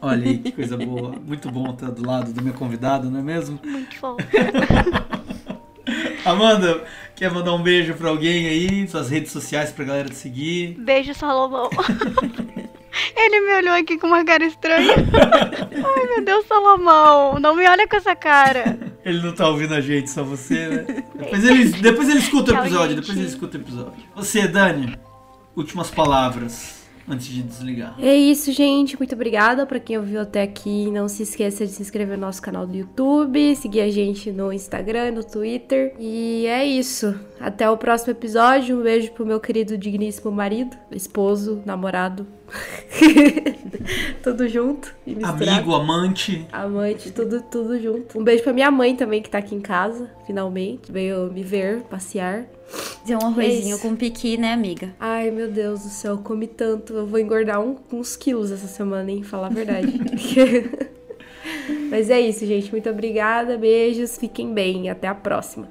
Olha 0.01 0.27
aí 0.27 0.37
que 0.37 0.51
coisa 0.51 0.77
boa. 0.77 1.13
Muito 1.25 1.51
bom 1.51 1.71
estar 1.71 1.91
do 1.91 2.05
lado 2.05 2.31
do 2.33 2.41
meu 2.41 2.53
convidado, 2.53 3.09
não 3.09 3.19
é 3.19 3.23
mesmo? 3.23 3.59
Muito 3.63 3.95
fofo. 3.97 4.17
Amanda, 6.25 6.83
quer 7.15 7.31
mandar 7.31 7.53
um 7.53 7.63
beijo 7.63 7.93
pra 7.95 8.09
alguém 8.09 8.47
aí? 8.47 8.87
Suas 8.87 9.09
redes 9.09 9.31
sociais 9.31 9.71
pra 9.71 9.85
galera 9.85 10.09
te 10.09 10.15
seguir? 10.15 10.75
Beijo, 10.79 11.13
Salomão. 11.13 11.69
Ele 13.15 13.41
me 13.41 13.53
olhou 13.55 13.73
aqui 13.75 13.97
com 13.97 14.07
uma 14.07 14.23
cara 14.23 14.45
estranha. 14.45 14.93
Ai, 14.95 16.07
meu 16.07 16.25
Deus, 16.25 16.45
Salomão. 16.45 17.39
Não 17.39 17.55
me 17.55 17.67
olha 17.67 17.87
com 17.87 17.95
essa 17.95 18.15
cara. 18.15 18.77
Ele 19.05 19.21
não 19.21 19.33
tá 19.33 19.47
ouvindo 19.47 19.73
a 19.73 19.81
gente, 19.81 20.09
só 20.09 20.23
você, 20.23 20.67
né? 20.67 21.03
Depois 21.15 21.43
ele, 21.43 21.65
depois 21.81 22.09
ele 22.09 22.19
escuta 22.19 22.53
o 22.53 22.57
episódio, 22.57 22.95
depois 22.97 23.17
ele 23.17 23.27
escuta 23.27 23.57
o 23.57 23.61
episódio. 23.61 24.03
Você, 24.15 24.47
Dani, 24.47 24.97
últimas 25.55 25.89
palavras 25.89 26.78
antes 27.09 27.27
de 27.27 27.41
desligar. 27.43 27.95
É 27.99 28.15
isso, 28.15 28.51
gente. 28.51 28.97
Muito 28.97 29.15
obrigada 29.15 29.65
pra 29.65 29.79
quem 29.79 29.97
ouviu 29.97 30.21
até 30.21 30.43
aqui. 30.43 30.89
Não 30.91 31.07
se 31.07 31.23
esqueça 31.23 31.65
de 31.65 31.71
se 31.71 31.81
inscrever 31.81 32.17
no 32.17 32.25
nosso 32.25 32.41
canal 32.41 32.65
do 32.65 32.75
YouTube, 32.75 33.55
seguir 33.55 33.81
a 33.81 33.89
gente 33.89 34.31
no 34.31 34.53
Instagram, 34.53 35.11
no 35.11 35.23
Twitter. 35.23 35.93
E 35.99 36.45
é 36.45 36.65
isso. 36.65 37.15
Até 37.39 37.69
o 37.69 37.77
próximo 37.77 38.11
episódio. 38.11 38.79
Um 38.79 38.83
beijo 38.83 39.11
pro 39.11 39.25
meu 39.25 39.39
querido 39.39 39.77
digníssimo 39.77 40.31
marido, 40.31 40.75
esposo, 40.91 41.61
namorado. 41.65 42.27
tudo 44.23 44.47
junto 44.47 44.93
e. 45.05 45.15
Amigo, 45.23 45.73
amante. 45.73 46.45
Amante, 46.51 47.11
tudo, 47.11 47.41
tudo 47.43 47.79
junto. 47.79 48.19
Um 48.19 48.23
beijo 48.23 48.43
pra 48.43 48.51
minha 48.53 48.71
mãe 48.71 48.95
também, 48.95 49.21
que 49.21 49.29
tá 49.29 49.37
aqui 49.37 49.55
em 49.55 49.61
casa, 49.61 50.09
finalmente. 50.25 50.91
Veio 50.91 51.31
me 51.31 51.43
ver, 51.43 51.81
passear. 51.83 52.45
Fazer 52.67 53.15
um 53.15 53.25
arrozinho 53.27 53.75
isso. 53.75 53.81
com 53.81 53.95
piqui, 53.95 54.37
né, 54.37 54.53
amiga? 54.53 54.93
Ai, 54.99 55.31
meu 55.31 55.49
Deus 55.49 55.81
do 55.81 55.89
céu, 55.89 56.13
eu 56.15 56.17
comi 56.19 56.45
tanto. 56.47 56.93
Eu 56.93 57.07
vou 57.07 57.19
engordar 57.19 57.59
um- 57.61 57.77
uns 57.91 58.15
quilos 58.15 58.51
essa 58.51 58.67
semana, 58.67 59.09
hein? 59.11 59.23
Falar 59.23 59.47
a 59.47 59.49
verdade. 59.49 59.93
Mas 61.89 62.09
é 62.09 62.19
isso, 62.19 62.45
gente. 62.45 62.71
Muito 62.71 62.89
obrigada. 62.89 63.57
Beijos. 63.57 64.17
Fiquem 64.17 64.53
bem. 64.53 64.89
Até 64.89 65.07
a 65.07 65.15
próxima. 65.15 65.67